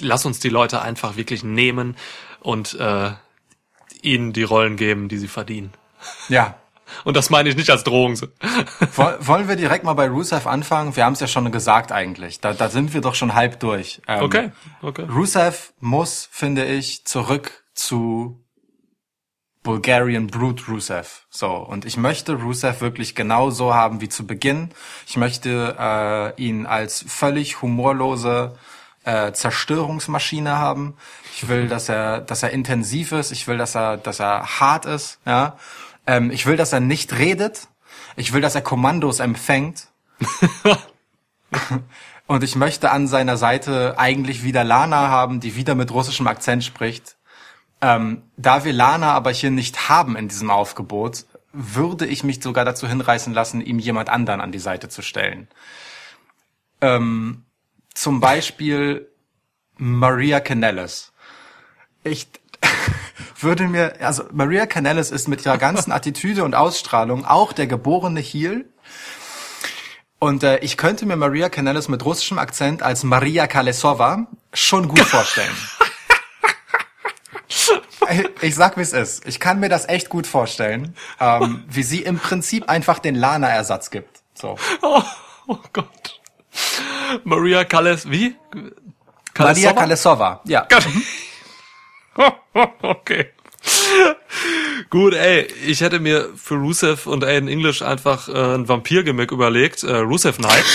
lass 0.00 0.26
uns 0.26 0.40
die 0.40 0.50
Leute 0.50 0.82
einfach 0.82 1.16
wirklich 1.16 1.42
nehmen 1.42 1.96
und 2.40 2.74
äh, 2.74 3.12
ihnen 4.02 4.32
die 4.32 4.42
Rollen 4.42 4.76
geben, 4.76 5.08
die 5.08 5.18
sie 5.18 5.28
verdienen. 5.28 5.72
Ja, 6.28 6.54
Und 7.04 7.16
das 7.16 7.30
meine 7.30 7.48
ich 7.48 7.56
nicht 7.56 7.70
als 7.70 7.84
Drohung. 7.84 8.18
Wollen 8.96 9.48
wir 9.48 9.56
direkt 9.56 9.84
mal 9.84 9.94
bei 9.94 10.08
Rusev 10.08 10.46
anfangen? 10.46 10.94
Wir 10.96 11.04
haben 11.04 11.14
es 11.14 11.20
ja 11.20 11.26
schon 11.26 11.50
gesagt 11.50 11.92
eigentlich. 11.92 12.40
Da, 12.40 12.52
da 12.52 12.68
sind 12.68 12.94
wir 12.94 13.00
doch 13.00 13.14
schon 13.14 13.34
halb 13.34 13.60
durch. 13.60 14.00
Ähm, 14.06 14.22
Okay, 14.22 14.52
okay. 14.82 15.06
Rusev 15.08 15.72
muss, 15.80 16.28
finde 16.30 16.64
ich, 16.64 17.04
zurück 17.04 17.64
zu 17.74 18.42
Bulgarian 19.62 20.28
Brute 20.28 20.64
Rusev. 20.68 21.26
So, 21.28 21.48
und 21.48 21.84
ich 21.84 21.96
möchte 21.96 22.34
Rusev 22.34 22.80
wirklich 22.80 23.16
genau 23.16 23.50
so 23.50 23.74
haben 23.74 24.00
wie 24.00 24.08
zu 24.08 24.24
Beginn. 24.26 24.70
Ich 25.08 25.16
möchte 25.16 25.76
äh, 25.78 26.40
ihn 26.40 26.66
als 26.66 27.04
völlig 27.08 27.62
humorlose 27.62 28.56
äh, 29.06 29.32
Zerstörungsmaschine 29.32 30.58
haben. 30.58 30.94
Ich 31.34 31.48
will, 31.48 31.68
dass 31.68 31.88
er, 31.88 32.20
dass 32.20 32.42
er 32.42 32.50
intensiv 32.50 33.12
ist. 33.12 33.32
Ich 33.32 33.46
will, 33.48 33.56
dass 33.56 33.74
er, 33.74 33.96
dass 33.96 34.20
er 34.20 34.60
hart 34.60 34.84
ist. 34.84 35.20
Ja. 35.24 35.56
Ähm, 36.06 36.30
ich 36.30 36.44
will, 36.44 36.56
dass 36.56 36.72
er 36.72 36.80
nicht 36.80 37.14
redet. 37.14 37.68
Ich 38.16 38.32
will, 38.32 38.40
dass 38.40 38.54
er 38.54 38.62
Kommandos 38.62 39.20
empfängt. 39.20 39.88
Und 42.26 42.42
ich 42.42 42.56
möchte 42.56 42.90
an 42.90 43.06
seiner 43.06 43.36
Seite 43.36 43.94
eigentlich 43.98 44.42
wieder 44.42 44.64
Lana 44.64 45.08
haben, 45.08 45.38
die 45.38 45.54
wieder 45.54 45.76
mit 45.76 45.92
russischem 45.92 46.26
Akzent 46.26 46.64
spricht. 46.64 47.16
Ähm, 47.80 48.22
da 48.36 48.64
wir 48.64 48.72
Lana 48.72 49.12
aber 49.12 49.30
hier 49.30 49.52
nicht 49.52 49.88
haben 49.88 50.16
in 50.16 50.26
diesem 50.26 50.50
Aufgebot, 50.50 51.26
würde 51.52 52.06
ich 52.06 52.24
mich 52.24 52.42
sogar 52.42 52.64
dazu 52.64 52.88
hinreißen 52.88 53.32
lassen, 53.32 53.60
ihm 53.60 53.78
jemand 53.78 54.08
anderen 54.08 54.40
an 54.40 54.50
die 54.50 54.58
Seite 54.58 54.88
zu 54.88 55.02
stellen. 55.02 55.46
Ähm, 56.80 57.45
zum 57.96 58.20
Beispiel 58.20 59.10
Maria 59.76 60.40
Canellis. 60.40 61.12
Ich 62.04 62.28
würde 63.40 63.64
mir, 63.68 63.94
also 64.00 64.24
Maria 64.32 64.66
Canellis 64.66 65.10
ist 65.10 65.28
mit 65.28 65.44
ihrer 65.44 65.58
ganzen 65.58 65.92
Attitüde 65.92 66.44
und 66.44 66.54
Ausstrahlung 66.54 67.24
auch 67.24 67.52
der 67.52 67.66
geborene 67.66 68.20
Heel. 68.20 68.66
Und 70.18 70.42
äh, 70.44 70.58
ich 70.58 70.76
könnte 70.76 71.04
mir 71.06 71.16
Maria 71.16 71.48
Canellis 71.48 71.88
mit 71.88 72.04
russischem 72.04 72.38
Akzent 72.38 72.82
als 72.82 73.02
Maria 73.02 73.46
Kalesova 73.46 74.26
schon 74.52 74.88
gut 74.88 75.00
vorstellen. 75.14 75.54
Ich- 77.48 77.70
ich 78.40 78.54
sag, 78.54 78.76
wie 78.76 78.82
es 78.82 78.92
ist. 78.92 79.26
Ich 79.26 79.40
kann 79.40 79.58
mir 79.58 79.68
das 79.68 79.88
echt 79.88 80.08
gut 80.10 80.26
vorstellen, 80.28 80.94
ähm, 81.18 81.64
wie 81.66 81.82
sie 81.82 82.02
im 82.02 82.18
Prinzip 82.18 82.68
einfach 82.68 82.98
den 83.00 83.14
Lana-Ersatz 83.16 83.90
gibt. 83.90 84.20
So. 84.34 84.56
Oh, 84.82 85.02
oh 85.48 85.58
Gott. 85.72 86.15
Maria 87.24 87.64
Calles, 87.64 88.10
wie? 88.10 88.36
Maria 89.38 89.72
Kalesova? 89.72 89.74
Kalesova, 89.74 90.40
ja. 90.44 90.66
okay. 92.82 93.26
Gut, 94.90 95.14
ey, 95.14 95.46
ich 95.66 95.80
hätte 95.80 95.98
mir 96.00 96.30
für 96.36 96.54
Rusev 96.54 97.06
und 97.06 97.24
Aiden 97.24 97.48
English 97.48 97.82
einfach 97.82 98.28
äh, 98.28 98.54
ein 98.54 98.68
Vampir-Gimmick 98.68 99.32
überlegt. 99.32 99.82
Äh, 99.82 99.96
Rusev 99.96 100.36
Knight. 100.38 100.64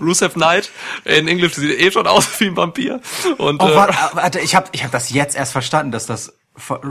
Rusev 0.00 0.34
Knight 0.34 0.70
in 1.04 1.28
English 1.28 1.54
sieht 1.54 1.78
eh 1.78 1.90
schon 1.90 2.06
aus 2.06 2.28
wie 2.40 2.46
ein 2.46 2.56
Vampir. 2.56 3.00
Und 3.38 3.62
Oh, 3.62 3.68
äh, 3.68 3.74
warte, 3.76 3.96
warte, 4.16 4.40
ich 4.40 4.54
habe 4.54 4.68
ich 4.72 4.84
hab 4.84 4.90
das 4.92 5.10
jetzt 5.10 5.36
erst 5.36 5.52
verstanden, 5.52 5.92
dass 5.92 6.06
das 6.06 6.32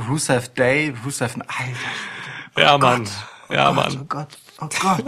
Rusev 0.10 0.50
Day, 0.50 0.94
Rusev, 1.06 1.36
Alter. 1.48 2.58
ja, 2.58 2.78
Mann. 2.78 3.08
Ja, 3.50 3.70
Oh 3.70 3.74
Mann. 3.74 4.06
Gott, 4.08 4.28
oh 4.32 4.49
Gott. 4.60 4.76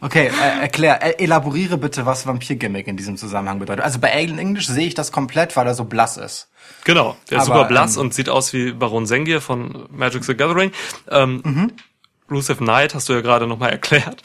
Okay, 0.00 0.28
äh, 0.28 0.60
erklär, 0.62 1.02
äh, 1.02 1.22
elaboriere 1.22 1.78
bitte, 1.78 2.06
was 2.06 2.26
Vampir-Gimmick 2.26 2.86
in 2.86 2.96
diesem 2.96 3.16
Zusammenhang 3.16 3.58
bedeutet. 3.58 3.84
Also 3.84 3.98
bei 3.98 4.12
Alien 4.12 4.38
English 4.38 4.66
sehe 4.66 4.86
ich 4.86 4.94
das 4.94 5.12
komplett, 5.12 5.56
weil 5.56 5.66
er 5.66 5.74
so 5.74 5.84
blass 5.84 6.16
ist. 6.16 6.48
Genau, 6.84 7.16
der 7.30 7.38
ist 7.38 7.44
Aber, 7.44 7.58
super 7.58 7.68
blass 7.68 7.96
ähm, 7.96 8.02
und 8.02 8.14
sieht 8.14 8.28
aus 8.28 8.52
wie 8.52 8.72
Baron 8.72 9.06
Sengir 9.06 9.40
von 9.40 9.86
Magic 9.90 10.24
the 10.24 10.34
Gathering. 10.34 10.72
Ähm, 11.10 11.72
Rusev 12.30 12.58
Knight 12.58 12.94
hast 12.94 13.08
du 13.08 13.12
ja 13.12 13.20
gerade 13.20 13.46
nochmal 13.46 13.70
erklärt. 13.70 14.22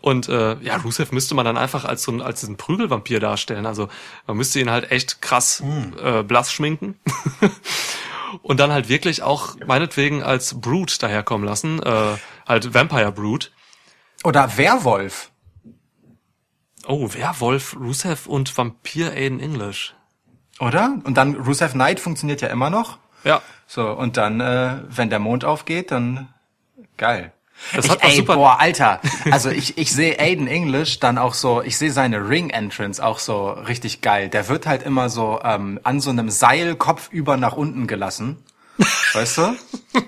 Und 0.00 0.28
äh, 0.28 0.56
ja, 0.60 0.76
Rusev 0.76 1.12
müsste 1.12 1.34
man 1.34 1.44
dann 1.44 1.58
einfach 1.58 1.84
als 1.84 2.02
so 2.02 2.12
ein, 2.12 2.22
als 2.22 2.40
diesen 2.40 2.56
Prügelvampir 2.56 3.20
darstellen. 3.20 3.66
Also 3.66 3.88
man 4.26 4.36
müsste 4.36 4.60
ihn 4.60 4.70
halt 4.70 4.90
echt 4.90 5.20
krass 5.20 5.62
äh, 6.02 6.22
blass 6.22 6.52
schminken. 6.52 6.98
und 8.42 8.60
dann 8.60 8.72
halt 8.72 8.88
wirklich 8.88 9.22
auch 9.22 9.56
meinetwegen 9.66 10.22
als 10.22 10.60
Brute 10.60 10.98
daherkommen 10.98 11.46
lassen. 11.46 11.82
Äh, 11.82 12.16
halt 12.48 12.72
Vampire 12.74 13.12
Brute. 13.12 13.50
Oder 14.24 14.56
Werwolf. 14.56 15.30
Oh, 16.86 17.12
Werwolf, 17.12 17.76
Rusev 17.78 18.26
und 18.26 18.56
Vampir 18.56 19.12
Aiden 19.12 19.40
English. 19.40 19.94
Oder? 20.58 20.98
Und 21.04 21.14
dann 21.16 21.36
Rusev 21.36 21.72
Knight 21.74 22.00
funktioniert 22.00 22.40
ja 22.40 22.48
immer 22.48 22.70
noch. 22.70 22.98
Ja, 23.24 23.42
So, 23.66 23.90
und 23.90 24.16
dann, 24.16 24.40
äh, 24.40 24.78
wenn 24.88 25.10
der 25.10 25.18
Mond 25.18 25.44
aufgeht, 25.44 25.90
dann 25.90 26.32
geil. 26.96 27.32
Das 27.74 27.86
ich, 27.86 27.90
hat 27.90 28.04
ey, 28.04 28.16
super- 28.16 28.36
boah, 28.36 28.60
Alter. 28.60 29.00
Also 29.32 29.50
ich, 29.50 29.76
ich 29.76 29.92
sehe 29.92 30.18
Aiden 30.20 30.46
English 30.46 31.00
dann 31.00 31.18
auch 31.18 31.34
so, 31.34 31.60
ich 31.62 31.76
sehe 31.76 31.90
seine 31.90 32.28
Ring-Entrance 32.28 33.04
auch 33.04 33.18
so 33.18 33.50
richtig 33.50 34.00
geil. 34.00 34.28
Der 34.28 34.48
wird 34.48 34.66
halt 34.66 34.84
immer 34.84 35.08
so 35.10 35.40
ähm, 35.42 35.80
an 35.82 36.00
so 36.00 36.10
einem 36.10 36.30
Seil 36.30 36.76
kopfüber 36.76 37.36
nach 37.36 37.54
unten 37.54 37.86
gelassen. 37.88 38.42
Weißt 39.12 39.38
du? 39.38 39.56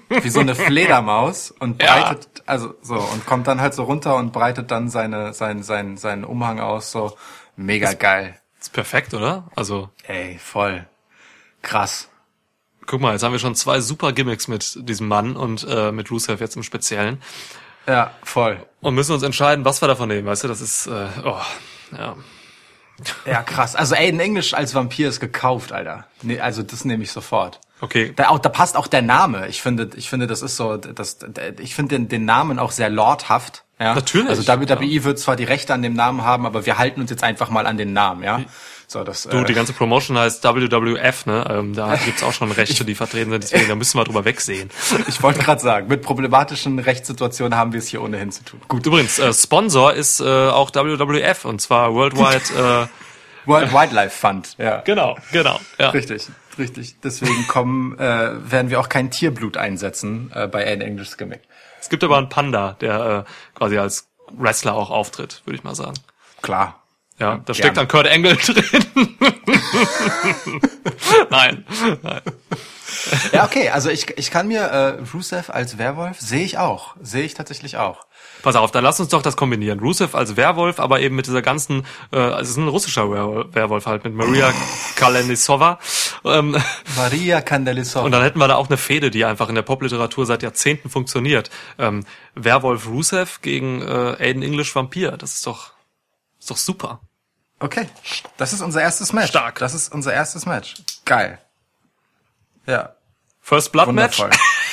Wie 0.08 0.28
so 0.30 0.40
eine 0.40 0.54
Fledermaus 0.54 1.50
und 1.50 1.82
Ja. 1.82 2.00
breitet, 2.00 2.42
also 2.46 2.74
so, 2.82 2.94
und 2.94 3.26
kommt 3.26 3.46
dann 3.46 3.60
halt 3.60 3.74
so 3.74 3.84
runter 3.84 4.16
und 4.16 4.32
breitet 4.32 4.70
dann 4.70 4.88
seine, 4.88 5.32
sein, 5.34 5.62
sein, 5.62 5.96
seinen 5.96 6.24
Umhang 6.24 6.60
aus, 6.60 6.92
so 6.92 7.16
mega 7.56 7.92
geil. 7.94 8.38
ist 8.60 8.72
perfekt, 8.72 9.14
oder? 9.14 9.48
Also 9.56 9.90
Ey, 10.04 10.38
voll. 10.38 10.86
Krass. 11.62 12.08
Guck 12.86 13.00
mal, 13.00 13.12
jetzt 13.12 13.22
haben 13.22 13.32
wir 13.32 13.38
schon 13.38 13.54
zwei 13.54 13.80
super 13.80 14.12
Gimmicks 14.12 14.48
mit 14.48 14.88
diesem 14.88 15.08
Mann 15.08 15.36
und 15.36 15.66
äh, 15.68 15.92
mit 15.92 16.10
Rusev 16.10 16.40
jetzt 16.40 16.56
im 16.56 16.62
Speziellen. 16.62 17.22
Ja, 17.86 18.12
voll. 18.22 18.64
Und 18.80 18.94
müssen 18.94 19.12
uns 19.12 19.22
entscheiden, 19.22 19.64
was 19.64 19.80
wir 19.82 19.88
davon 19.88 20.08
nehmen, 20.08 20.26
weißt 20.26 20.44
du? 20.44 20.48
Das 20.48 20.60
ist, 20.60 20.86
äh, 20.86 21.08
oh, 21.24 21.40
ja. 21.96 22.16
Ja, 23.24 23.42
krass. 23.42 23.74
Also 23.76 23.94
Aiden 23.94 24.20
English 24.20 24.52
als 24.54 24.74
Vampir 24.74 25.08
ist 25.08 25.20
gekauft, 25.20 25.72
Alter. 25.72 26.06
Nee, 26.22 26.38
also 26.40 26.62
das 26.62 26.84
nehme 26.84 27.02
ich 27.02 27.10
sofort. 27.12 27.58
Okay. 27.80 28.12
Da, 28.14 28.28
auch, 28.28 28.38
da 28.38 28.48
passt 28.48 28.76
auch 28.76 28.86
der 28.86 29.02
Name. 29.02 29.48
Ich 29.48 29.62
finde, 29.62 29.90
ich 29.96 30.08
finde, 30.08 30.26
das 30.26 30.42
ist 30.42 30.56
so, 30.56 30.76
das, 30.76 31.18
ich 31.58 31.74
finde 31.74 31.96
den, 31.96 32.08
den 32.08 32.24
Namen 32.24 32.58
auch 32.58 32.70
sehr 32.70 32.90
lordhaft. 32.90 33.64
Ja? 33.78 33.94
Natürlich, 33.94 34.28
Also 34.28 34.46
WWE 34.46 35.04
wird 35.04 35.18
zwar 35.18 35.36
die 35.36 35.44
Rechte 35.44 35.72
an 35.72 35.82
dem 35.82 35.94
Namen 35.94 36.22
haben, 36.22 36.44
aber 36.44 36.66
wir 36.66 36.76
halten 36.76 37.00
uns 37.00 37.10
jetzt 37.10 37.24
einfach 37.24 37.48
mal 37.48 37.66
an 37.66 37.78
den 37.78 37.92
Namen, 37.92 38.22
ja. 38.22 38.42
So, 38.86 39.04
das. 39.04 39.22
Du, 39.22 39.38
äh, 39.38 39.44
die 39.44 39.54
ganze 39.54 39.72
Promotion 39.72 40.18
heißt 40.18 40.42
WWF, 40.42 41.24
ne? 41.24 41.46
Ähm, 41.48 41.74
da 41.74 41.94
gibt's 41.94 42.24
auch 42.24 42.32
schon 42.32 42.50
Rechte, 42.50 42.84
die 42.84 42.96
vertreten 42.96 43.30
sind, 43.30 43.44
deswegen 43.44 43.68
da 43.68 43.76
müssen 43.76 43.96
wir 43.96 44.04
drüber 44.04 44.24
wegsehen. 44.24 44.68
ich 45.08 45.22
wollte 45.22 45.38
gerade 45.38 45.60
sagen, 45.60 45.86
mit 45.86 46.02
problematischen 46.02 46.80
Rechtssituationen 46.80 47.56
haben 47.56 47.72
wir 47.72 47.78
es 47.78 47.86
hier 47.86 48.02
ohnehin 48.02 48.32
zu 48.32 48.44
tun. 48.44 48.60
Gut. 48.66 48.84
Übrigens, 48.84 49.20
äh, 49.20 49.32
Sponsor 49.32 49.94
ist 49.94 50.20
äh, 50.20 50.24
auch 50.24 50.70
WWF 50.74 51.44
und 51.44 51.60
zwar 51.60 51.94
Worldwide. 51.94 52.88
World 53.46 53.72
Wildlife 53.72 54.10
Fund, 54.10 54.56
ja. 54.58 54.80
genau, 54.80 55.16
genau. 55.32 55.58
Ja. 55.78 55.90
Richtig, 55.90 56.28
richtig. 56.58 57.00
Deswegen 57.00 57.46
kommen, 57.48 57.98
äh, 57.98 58.50
werden 58.50 58.70
wir 58.70 58.80
auch 58.80 58.88
kein 58.88 59.10
Tierblut 59.10 59.56
einsetzen 59.56 60.30
äh, 60.34 60.46
bei 60.46 60.66
Aiden 60.66 60.82
English 60.82 61.16
Gimmick. 61.16 61.42
Es 61.80 61.88
gibt 61.88 62.04
aber 62.04 62.18
einen 62.18 62.28
Panda, 62.28 62.76
der 62.80 63.26
äh, 63.26 63.58
quasi 63.58 63.78
als 63.78 64.08
Wrestler 64.32 64.74
auch 64.74 64.90
auftritt, 64.90 65.42
würde 65.44 65.56
ich 65.56 65.64
mal 65.64 65.74
sagen. 65.74 65.94
Klar. 66.42 66.76
Ja, 67.18 67.38
da 67.44 67.52
steckt 67.52 67.76
dann 67.76 67.86
Kurt 67.86 68.08
Angle 68.08 68.36
drin. 68.46 69.16
nein, 71.28 71.66
nein. 72.02 72.22
Ja, 73.32 73.44
okay, 73.44 73.68
also 73.68 73.90
ich, 73.90 74.16
ich 74.18 74.30
kann 74.30 74.48
mir 74.48 74.60
äh, 74.62 75.02
Rusev 75.12 75.50
als 75.50 75.76
Werwolf, 75.76 76.18
sehe 76.18 76.44
ich 76.44 76.56
auch. 76.56 76.96
Sehe 77.02 77.24
ich 77.24 77.34
tatsächlich 77.34 77.76
auch. 77.76 78.06
Pass 78.42 78.56
auf, 78.56 78.70
dann 78.70 78.84
lass 78.84 79.00
uns 79.00 79.10
doch 79.10 79.22
das 79.22 79.36
kombinieren. 79.36 79.80
Rusev 79.80 80.14
als 80.14 80.36
Werwolf, 80.36 80.80
aber 80.80 81.00
eben 81.00 81.16
mit 81.16 81.26
dieser 81.26 81.42
ganzen, 81.42 81.86
äh, 82.12 82.18
also 82.18 82.42
es 82.42 82.50
ist 82.50 82.56
ein 82.56 82.68
russischer 82.68 83.10
Werwolf, 83.10 83.86
halt, 83.86 84.04
mit 84.04 84.14
Maria 84.14 84.52
Kalenisova. 84.96 85.78
Ähm, 86.24 86.56
Maria 86.96 87.40
Candelisova. 87.40 88.04
und 88.04 88.12
dann 88.12 88.22
hätten 88.22 88.38
wir 88.38 88.48
da 88.48 88.56
auch 88.56 88.68
eine 88.68 88.76
Fehde, 88.76 89.10
die 89.10 89.24
einfach 89.24 89.48
in 89.48 89.54
der 89.54 89.62
Popliteratur 89.62 90.26
seit 90.26 90.42
Jahrzehnten 90.42 90.90
funktioniert. 90.90 91.50
Ähm, 91.78 92.04
Werwolf 92.34 92.86
Rusev 92.86 93.40
gegen 93.42 93.82
äh, 93.82 94.16
Aiden 94.18 94.42
English 94.42 94.74
Vampir. 94.74 95.12
Das 95.12 95.34
ist 95.34 95.46
doch, 95.46 95.72
ist 96.38 96.50
doch 96.50 96.56
super. 96.56 97.00
Okay, 97.58 97.88
das 98.38 98.52
ist 98.52 98.62
unser 98.62 98.80
erstes 98.80 99.12
Match. 99.12 99.28
Stark. 99.28 99.58
Das 99.58 99.74
ist 99.74 99.92
unser 99.92 100.14
erstes 100.14 100.46
Match. 100.46 100.76
Geil. 101.04 101.38
Ja, 102.66 102.94
First 103.40 103.72
Blood 103.72 103.92
Match. 103.92 104.18
wundervoll. 104.18 104.30
äh, 104.30 104.38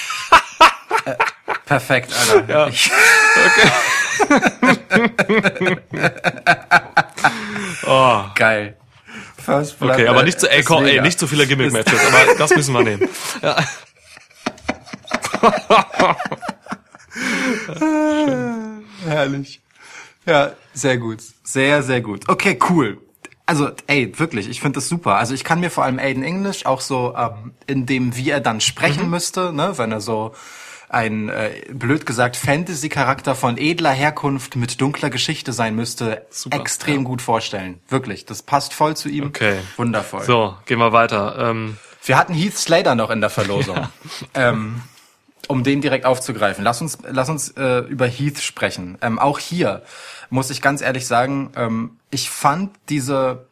perfekt, 1.67 2.11
Alter. 2.13 2.49
Ja. 2.53 2.67
Ich, 2.67 2.91
Oh, 7.85 8.23
geil. 8.35 8.75
First 9.43 9.79
Blood 9.79 9.93
okay, 9.93 10.07
aber 10.07 10.17
Match 10.19 10.25
nicht 10.25 10.39
zu, 10.41 10.51
ey, 10.51 10.63
komm, 10.63 10.85
ey, 10.85 10.99
nicht 11.01 11.19
zu 11.19 11.27
viele 11.27 11.47
Gimmick-Matches, 11.47 11.99
aber 12.05 12.35
das 12.37 12.53
müssen 12.55 12.73
wir 12.73 12.83
nehmen. 12.83 13.07
Herrlich. 19.05 19.61
Ja, 20.25 20.51
sehr 20.73 20.97
gut. 20.97 21.19
Sehr, 21.43 21.83
sehr 21.83 22.01
gut. 22.01 22.27
Okay, 22.27 22.59
cool. 22.69 22.97
Also, 23.45 23.69
ey, 23.87 24.11
wirklich, 24.19 24.49
ich 24.49 24.59
finde 24.59 24.77
das 24.77 24.89
super. 24.89 25.15
Also 25.15 25.33
ich 25.33 25.45
kann 25.45 25.61
mir 25.61 25.69
vor 25.71 25.85
allem 25.85 25.99
Aiden 25.99 26.23
English 26.23 26.65
auch 26.65 26.81
so, 26.81 27.15
ähm, 27.17 27.53
in 27.65 27.85
dem, 27.85 28.17
wie 28.17 28.29
er 28.29 28.41
dann 28.41 28.59
sprechen 28.59 29.05
Mhm. 29.05 29.09
müsste, 29.11 29.53
ne, 29.53 29.77
wenn 29.77 29.91
er 29.93 30.01
so 30.01 30.33
ein, 30.89 31.29
äh, 31.29 31.51
blöd 31.69 32.05
gesagt, 32.05 32.37
Fantasy-Charakter 32.37 33.35
von 33.35 33.57
edler 33.57 33.91
Herkunft 33.91 34.55
mit 34.55 34.79
dunkler 34.79 35.09
Geschichte 35.09 35.53
sein 35.53 35.75
müsste, 35.75 36.25
Super, 36.29 36.59
extrem 36.59 37.03
gut 37.03 37.21
vorstellen. 37.21 37.79
Wirklich, 37.89 38.25
das 38.25 38.41
passt 38.41 38.73
voll 38.73 38.95
zu 38.95 39.09
ihm. 39.09 39.25
Okay. 39.27 39.57
Wundervoll. 39.75 40.23
So, 40.23 40.55
gehen 40.65 40.79
wir 40.79 40.93
weiter. 40.93 41.37
Ähm, 41.49 41.77
Wir 42.03 42.17
hatten 42.17 42.33
Heath 42.33 42.57
Slater 42.57 42.95
noch 42.95 43.09
in 43.09 43.21
der 43.21 43.29
Verlosung. 43.29 43.87
Ähm, 44.33 44.81
um 45.47 45.63
den 45.63 45.81
direkt 45.81 46.05
aufzugreifen. 46.05 46.63
Lass 46.63 46.81
uns, 46.81 46.97
lass 47.09 47.29
uns 47.29 47.51
äh, 47.51 47.79
über 47.79 48.07
Heath 48.07 48.39
sprechen. 48.39 48.97
Ähm, 49.01 49.19
auch 49.19 49.39
hier 49.39 49.83
muss 50.29 50.49
ich 50.49 50.61
ganz 50.61 50.81
ehrlich 50.81 51.07
sagen, 51.07 51.51
ähm, 51.55 51.99
ich 52.11 52.29
fand 52.29 52.75
diese, 52.89 53.47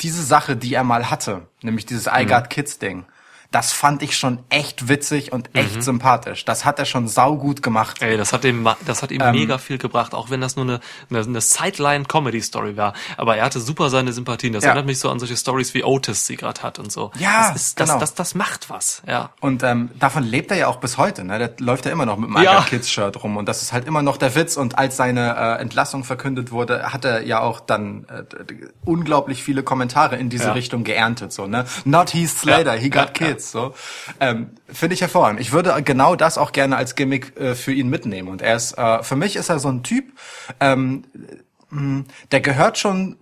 diese 0.00 0.22
Sache, 0.22 0.56
die 0.56 0.74
er 0.74 0.84
mal 0.84 1.10
hatte, 1.10 1.46
nämlich 1.62 1.86
dieses 1.86 2.06
I 2.06 2.26
Got 2.26 2.50
Kids 2.50 2.78
Ding, 2.78 3.04
das 3.52 3.72
fand 3.72 4.02
ich 4.02 4.16
schon 4.16 4.40
echt 4.48 4.88
witzig 4.88 5.30
und 5.32 5.50
echt 5.54 5.82
sympathisch. 5.82 6.44
Das 6.44 6.64
hat 6.64 6.78
er 6.78 6.84
schon 6.86 7.06
saugut 7.06 7.62
gemacht. 7.62 8.02
Ey, 8.02 8.16
das 8.16 8.32
hat 8.32 8.44
ihm, 8.44 8.66
das 8.86 9.02
hat 9.02 9.12
ihm 9.12 9.20
Ähm. 9.20 9.32
mega 9.32 9.58
viel 9.58 9.78
gebracht, 9.78 10.14
auch 10.14 10.30
wenn 10.30 10.40
das 10.40 10.56
nur 10.56 10.64
eine, 10.64 10.80
eine, 11.10 11.20
eine 11.20 11.40
Sideline-Comedy-Story 11.40 12.76
war. 12.76 12.94
Aber 13.16 13.36
er 13.36 13.44
hatte 13.44 13.60
super 13.60 13.90
seine 13.90 14.12
Sympathien. 14.12 14.52
Das 14.52 14.64
Ja. 14.64 14.70
erinnert 14.70 14.86
mich 14.86 14.98
so 14.98 15.10
an 15.10 15.18
solche 15.18 15.36
Stories 15.36 15.74
wie 15.74 15.84
Otis 15.84 16.26
sie 16.26 16.36
gerade 16.36 16.62
hat 16.62 16.78
und 16.78 16.90
so. 16.90 17.10
Ja, 17.18 17.48
das, 17.52 17.56
ist, 17.68 17.80
das, 17.80 17.88
genau. 17.90 18.00
das, 18.00 18.14
das 18.14 18.34
macht 18.34 18.70
was. 18.70 19.02
Ja. 19.06 19.30
Und 19.40 19.62
ähm, 19.62 19.90
davon 19.98 20.22
lebt 20.24 20.50
er 20.50 20.56
ja 20.56 20.66
auch 20.68 20.76
bis 20.76 20.96
heute. 20.98 21.24
Ne? 21.24 21.38
Der 21.38 21.52
läuft 21.58 21.84
ja 21.86 21.92
immer 21.92 22.06
noch 22.06 22.16
mit 22.16 22.30
dem 22.30 22.36
Ja. 22.36 22.54
ja. 22.54 22.60
Kids 22.62 22.90
Shirt 22.90 23.22
rum 23.22 23.36
und 23.36 23.46
das 23.48 23.62
ist 23.62 23.72
halt 23.72 23.86
immer 23.86 24.02
noch 24.02 24.16
der 24.16 24.34
Witz. 24.34 24.56
Und 24.56 24.78
als 24.78 24.96
seine 24.96 25.36
äh, 25.36 25.60
Entlassung 25.60 26.04
verkündet 26.04 26.50
wurde, 26.52 26.92
hat 26.92 27.04
er 27.04 27.22
ja 27.26 27.40
auch 27.40 27.60
dann 27.60 28.06
äh, 28.08 28.24
unglaublich 28.84 29.42
viele 29.42 29.62
Kommentare 29.62 30.16
in 30.16 30.30
diese 30.30 30.44
Ja. 30.46 30.52
Richtung 30.52 30.84
geerntet. 30.84 31.32
So 31.32 31.46
ne, 31.46 31.64
not 31.84 32.14
Heath 32.14 32.30
Slater, 32.30 32.72
he 32.74 32.88
got 32.90 33.02
Ja, 33.02 33.06
kids. 33.42 33.50
So 33.50 33.74
ähm, 34.20 34.50
finde 34.68 34.94
ich 34.94 35.00
hervorragend. 35.00 35.40
Ich 35.40 35.52
würde 35.52 35.82
genau 35.82 36.16
das 36.16 36.38
auch 36.38 36.52
gerne 36.52 36.76
als 36.76 36.94
Gimmick 36.94 37.36
äh, 37.36 37.54
für 37.54 37.72
ihn 37.72 37.88
mitnehmen. 37.88 38.28
Und 38.28 38.42
er 38.42 38.56
ist 38.56 38.78
äh, 38.78 39.02
für 39.02 39.16
mich 39.16 39.36
ist 39.36 39.48
er 39.48 39.58
so 39.58 39.68
ein 39.68 39.82
Typ. 39.82 40.12
Ähm, 40.60 41.04
mh, 41.70 42.04
der 42.30 42.40
gehört 42.40 42.78
schon 42.78 43.16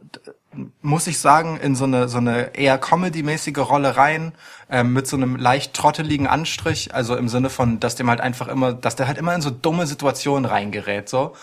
muss 0.83 1.07
ich 1.07 1.21
sagen, 1.21 1.59
in 1.59 1.77
so 1.77 1.85
eine, 1.85 2.09
so 2.09 2.19
eine 2.19 2.57
eher 2.57 2.77
Comedy-mäßige 2.77 3.59
Rolle 3.59 3.97
rein, 3.97 4.33
ähm, 4.69 4.93
mit 4.93 5.07
so 5.07 5.17
einem 5.17 5.37
leicht 5.37 5.75
trotteligen 5.75 6.27
Anstrich, 6.27 6.93
also 6.93 7.15
im 7.17 7.29
Sinne 7.29 7.51
von, 7.51 7.79
dass 7.79 7.95
dem 7.95 8.11
halt 8.11 8.21
einfach 8.21 8.49
immer, 8.49 8.73
dass 8.73 8.97
der 8.97 9.07
halt 9.07 9.17
immer 9.17 9.33
in 9.33 9.43
so 9.43 9.51
dumme 9.51 9.87
Situationen 9.87 10.47
reingerät, 10.47 11.09
so. 11.09 11.37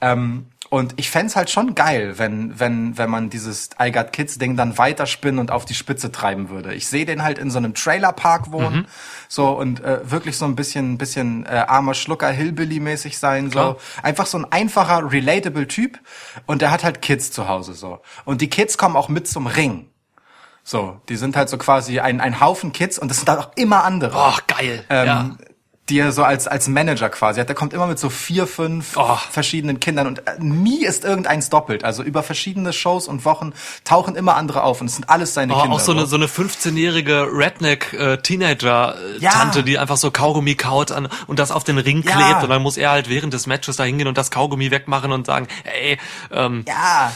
Ähm, 0.00 0.46
und 0.70 0.94
ich 0.96 1.10
fänd's 1.10 1.36
halt 1.36 1.50
schon 1.50 1.74
geil, 1.74 2.14
wenn, 2.18 2.58
wenn, 2.58 2.96
wenn 2.98 3.08
man 3.10 3.30
dieses 3.30 3.70
I 3.80 3.92
Got 3.92 4.12
Kids 4.12 4.38
Ding 4.38 4.56
dann 4.56 4.76
weiterspinnen 4.78 5.38
und 5.38 5.50
auf 5.50 5.64
die 5.64 5.74
Spitze 5.74 6.10
treiben 6.10 6.48
würde. 6.48 6.74
Ich 6.74 6.88
sehe 6.88 7.04
den 7.04 7.22
halt 7.22 7.38
in 7.38 7.50
so 7.50 7.58
einem 7.58 7.74
Trailerpark 7.74 8.50
wohnen, 8.50 8.74
Mhm. 8.80 8.86
so 9.28 9.50
und 9.50 9.84
äh, 9.84 10.10
wirklich 10.10 10.36
so 10.36 10.44
ein 10.46 10.56
bisschen, 10.56 10.98
bisschen 10.98 11.46
äh, 11.46 11.64
armer 11.68 11.94
Schlucker 11.94 12.28
Hillbilly-mäßig 12.28 13.18
sein, 13.18 13.50
so 13.50 13.76
einfach 14.02 14.26
so 14.26 14.38
ein 14.38 14.46
einfacher, 14.50 15.12
relatable 15.12 15.68
Typ 15.68 16.00
und 16.46 16.62
der 16.62 16.70
hat 16.70 16.82
halt 16.84 17.02
Kids 17.02 17.30
zu 17.30 17.46
Hause 17.48 17.74
so 17.74 18.00
und 18.24 18.40
die 18.40 18.48
Kids 18.50 18.76
kommen 18.78 18.96
auch 18.96 19.08
mit 19.08 19.28
zum 19.28 19.46
Ring. 19.46 19.88
So, 20.66 20.98
die 21.10 21.16
sind 21.16 21.36
halt 21.36 21.50
so 21.50 21.58
quasi 21.58 22.00
ein, 22.00 22.22
ein 22.22 22.40
Haufen 22.40 22.72
Kids 22.72 22.98
und 22.98 23.08
das 23.08 23.18
sind 23.18 23.28
dann 23.28 23.38
auch 23.38 23.50
immer 23.56 23.84
andere 23.84 24.16
Oh, 24.16 24.38
geil. 24.46 24.82
ähm, 24.88 25.06
ja. 25.06 25.30
Die 25.90 25.98
er 25.98 26.12
so 26.12 26.22
als, 26.22 26.48
als 26.48 26.66
Manager 26.66 27.10
quasi 27.10 27.40
hat. 27.40 27.48
Der 27.48 27.54
kommt 27.54 27.74
immer 27.74 27.86
mit 27.86 27.98
so 27.98 28.08
vier, 28.08 28.46
fünf 28.46 28.96
Oh. 28.96 29.18
verschiedenen 29.30 29.80
Kindern 29.80 30.06
und 30.06 30.26
äh, 30.26 30.36
nie 30.38 30.82
ist 30.84 31.04
irgendeins 31.04 31.50
doppelt. 31.50 31.84
Also 31.84 32.02
über 32.02 32.22
verschiedene 32.22 32.72
Shows 32.72 33.06
und 33.06 33.24
Wochen 33.26 33.52
tauchen 33.84 34.16
immer 34.16 34.36
andere 34.36 34.62
auf 34.62 34.80
und 34.80 34.86
es 34.86 34.94
sind 34.96 35.10
alles 35.10 35.34
seine 35.34 35.54
Oh, 35.54 35.60
Kinder. 35.60 35.76
auch 35.76 35.80
so 35.80 35.92
eine, 35.92 36.06
so 36.06 36.16
eine 36.16 36.26
15-jährige 36.26 37.28
Redneck-Teenager-Tante, 37.32 39.58
Ja. 39.58 39.62
die 39.64 39.78
einfach 39.78 39.96
so 39.98 40.10
Kaugummi 40.10 40.54
kaut 40.54 40.90
an, 40.90 41.08
und 41.26 41.38
das 41.38 41.50
auf 41.50 41.64
den 41.64 41.78
Ring 41.78 42.02
Ja. 42.02 42.16
klebt. 42.16 42.42
Und 42.44 42.48
dann 42.48 42.62
muss 42.62 42.76
er 42.76 42.90
halt 42.90 43.08
während 43.10 43.34
des 43.34 43.46
Matches 43.46 43.76
da 43.76 43.84
hingehen 43.84 44.08
und 44.08 44.16
das 44.18 44.30
Kaugummi 44.30 44.70
wegmachen 44.70 45.12
und 45.12 45.26
sagen, 45.26 45.48
ey, 45.64 45.98
ähm, 46.32 46.64
ja, 46.66 47.12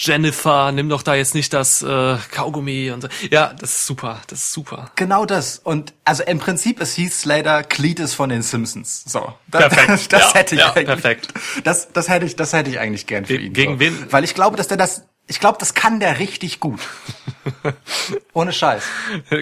Jennifer, 0.00 0.70
nimm 0.70 0.88
doch 0.88 1.02
da 1.02 1.14
jetzt 1.16 1.34
nicht 1.34 1.52
das 1.52 1.82
äh, 1.82 2.16
Kaugummi 2.30 2.90
und 2.92 3.02
so. 3.02 3.08
Ja, 3.30 3.52
das 3.58 3.70
ist 3.72 3.86
super, 3.86 4.20
das 4.28 4.38
ist 4.38 4.52
super. 4.52 4.92
genau 4.94 5.24
das. 5.26 5.58
Und 5.58 5.92
also 6.04 6.22
im 6.22 6.38
Prinzip 6.38 6.80
ist 6.80 6.96
Heath 6.96 7.12
Slater 7.12 7.64
Cletus 7.64 8.14
von 8.14 8.28
den 8.28 8.42
Simpsons. 8.42 9.02
So, 9.06 9.34
das, 9.48 9.68
Perfekt. 9.74 10.12
das 10.12 10.22
Ja, 10.22 10.34
hätte 10.34 10.54
ich 10.54 10.60
ja, 10.60 10.68
eigentlich. 10.72 10.86
perfekt. 10.86 11.34
Das, 11.64 11.92
das 11.92 12.08
hätte 12.08 12.26
ich, 12.26 12.36
das 12.36 12.52
hätte 12.52 12.70
ich 12.70 12.78
eigentlich 12.78 13.06
gern 13.08 13.24
für 13.26 13.36
Ge- 13.36 13.46
ihn. 13.46 13.52
gegen 13.52 13.72
so. 13.74 13.80
wen- 13.80 14.06
Weil 14.12 14.22
ich 14.22 14.34
glaube, 14.34 14.56
dass 14.56 14.68
der 14.68 14.76
das, 14.76 15.02
ich 15.26 15.40
glaube, 15.40 15.58
das 15.58 15.74
kann 15.74 15.98
der 15.98 16.20
richtig 16.20 16.60
gut. 16.60 16.80
Ohne 18.32 18.52
Scheiß. 18.52 18.82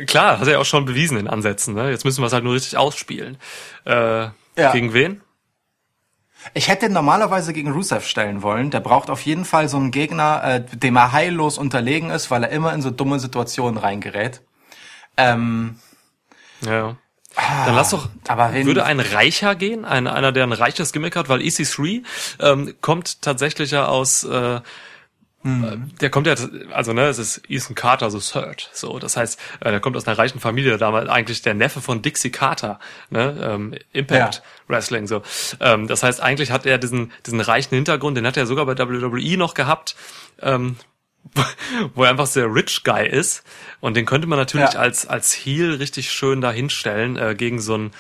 Klar, 0.07 0.41
hat 0.41 0.49
er 0.49 0.59
auch 0.61 0.65
schon 0.65 0.85
bewiesen 0.87 1.19
in 1.19 1.29
Ansätzen. 1.29 1.75
Ne? 1.75 1.91
Jetzt 1.91 2.05
müssen 2.05 2.23
wir 2.23 2.27
es 2.27 2.33
halt 2.33 2.45
nur 2.45 2.55
richtig 2.55 2.77
ausspielen. 2.79 3.37
Äh, 3.85 4.29
Ja. 4.59 4.73
Gegen 4.73 4.95
wen? 4.95 5.21
Ich 6.55 6.69
hätte 6.69 6.87
ihn 6.87 6.93
normalerweise 6.93 7.53
gegen 7.53 7.73
Rusev 7.73 8.07
stellen 8.07 8.43
wollen. 8.43 8.71
Der 8.71 8.81
braucht 8.81 9.11
auf 9.11 9.23
jeden 9.23 9.45
Fall 9.45 9.69
so 9.69 9.77
einen 9.77 9.91
Gegner, 9.91 10.43
äh, 10.45 10.77
dem 10.77 10.97
er 10.97 11.13
heillos 11.13 11.59
unterlegen 11.59 12.11
ist, 12.11 12.31
weil 12.31 12.45
er 12.45 12.51
immer 12.51 12.73
in 12.73 12.83
so 12.83 12.91
dumme 12.91 13.19
Situationen 13.19 13.79
reingerät. 13.79 14.43
Ähm, 15.17 15.79
Ja. 16.63 16.97
Dann 17.67 17.75
lass 17.75 17.91
doch, 17.91 18.09
aber 18.29 18.55
würde 18.55 18.85
ein 18.85 18.99
Reicher 18.99 19.55
gehen, 19.57 19.85
ein, 19.85 20.07
einer, 20.07 20.33
der 20.33 20.45
ein 20.45 20.53
reiches 20.53 20.93
Gimmick 20.95 21.17
hat, 21.17 21.29
weil 21.29 21.41
EC3 21.41 22.03
ähm, 22.41 22.75
kommt 22.81 23.21
tatsächlich 23.21 23.73
ja 23.73 23.87
aus, 23.87 24.25
äh, 24.25 24.61
äh, 25.47 25.79
der 26.01 26.11
kommt 26.11 26.27
ja, 26.27 26.35
also 26.73 26.93
ne, 26.93 27.07
es 27.07 27.19
ist 27.19 27.43
Ethan 27.49 27.75
Carter, 27.75 28.11
so 28.11 28.19
Third, 28.19 28.69
so, 28.73 28.99
das 28.99 29.17
heißt, 29.17 29.41
äh, 29.61 29.71
der 29.71 29.81
kommt 29.81 29.97
aus 29.97 30.07
einer 30.07 30.19
reichen 30.19 30.41
Familie, 30.41 30.77
damals 30.79 31.09
eigentlich 31.09 31.43
der 31.43 31.55
Neffe 31.55 31.81
von 31.81 32.03
Dixie 32.03 32.31
Carter, 32.31 32.79
ne, 33.11 33.37
ähm, 33.43 33.75
Impact 33.93 34.35
Ja. 34.37 34.43
Wrestling, 34.69 35.07
so. 35.07 35.23
Ähm, 35.61 35.87
das 35.87 36.03
heißt, 36.03 36.21
eigentlich 36.21 36.51
hat 36.51 36.67
er 36.67 36.79
diesen, 36.79 37.13
diesen 37.25 37.41
reichen 37.41 37.75
Hintergrund, 37.75 38.17
den 38.17 38.27
hat 38.27 38.37
er 38.37 38.47
sogar 38.47 38.67
bei 38.67 38.77
WWE 38.77 39.37
noch 39.37 39.55
gehabt, 39.55 39.95
ähm, 40.43 40.77
wo 41.95 42.05
er 42.05 42.11
einfach 42.11 42.27
sehr 42.27 42.53
rich 42.53 42.83
Guy 42.85 43.07
ist. 43.09 43.43
Und 43.81 43.97
den 43.97 44.07
könnte 44.07 44.27
man 44.27 44.39
natürlich 44.39 44.75
Ja. 44.75 44.81
als, 44.81 45.07
als 45.07 45.33
Heel 45.33 45.75
richtig 45.75 46.11
schön 46.13 46.41
dahinstellen, 46.41 47.17
äh, 47.17 47.35
gegen 47.37 47.61
so 47.61 47.75
einen, 47.75 47.91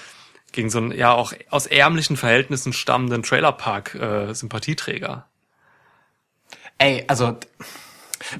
gegen 0.52 0.70
so 0.70 0.78
einen, 0.78 0.92
ja, 0.92 1.12
auch 1.12 1.32
aus 1.50 1.66
ärmlichen 1.66 2.16
Verhältnissen 2.16 2.72
stammenden 2.72 3.22
Trailerpark, 3.22 3.94
äh, 3.94 4.32
Sympathieträger. 4.32 5.26
Ey, 6.78 7.04
also 7.08 7.36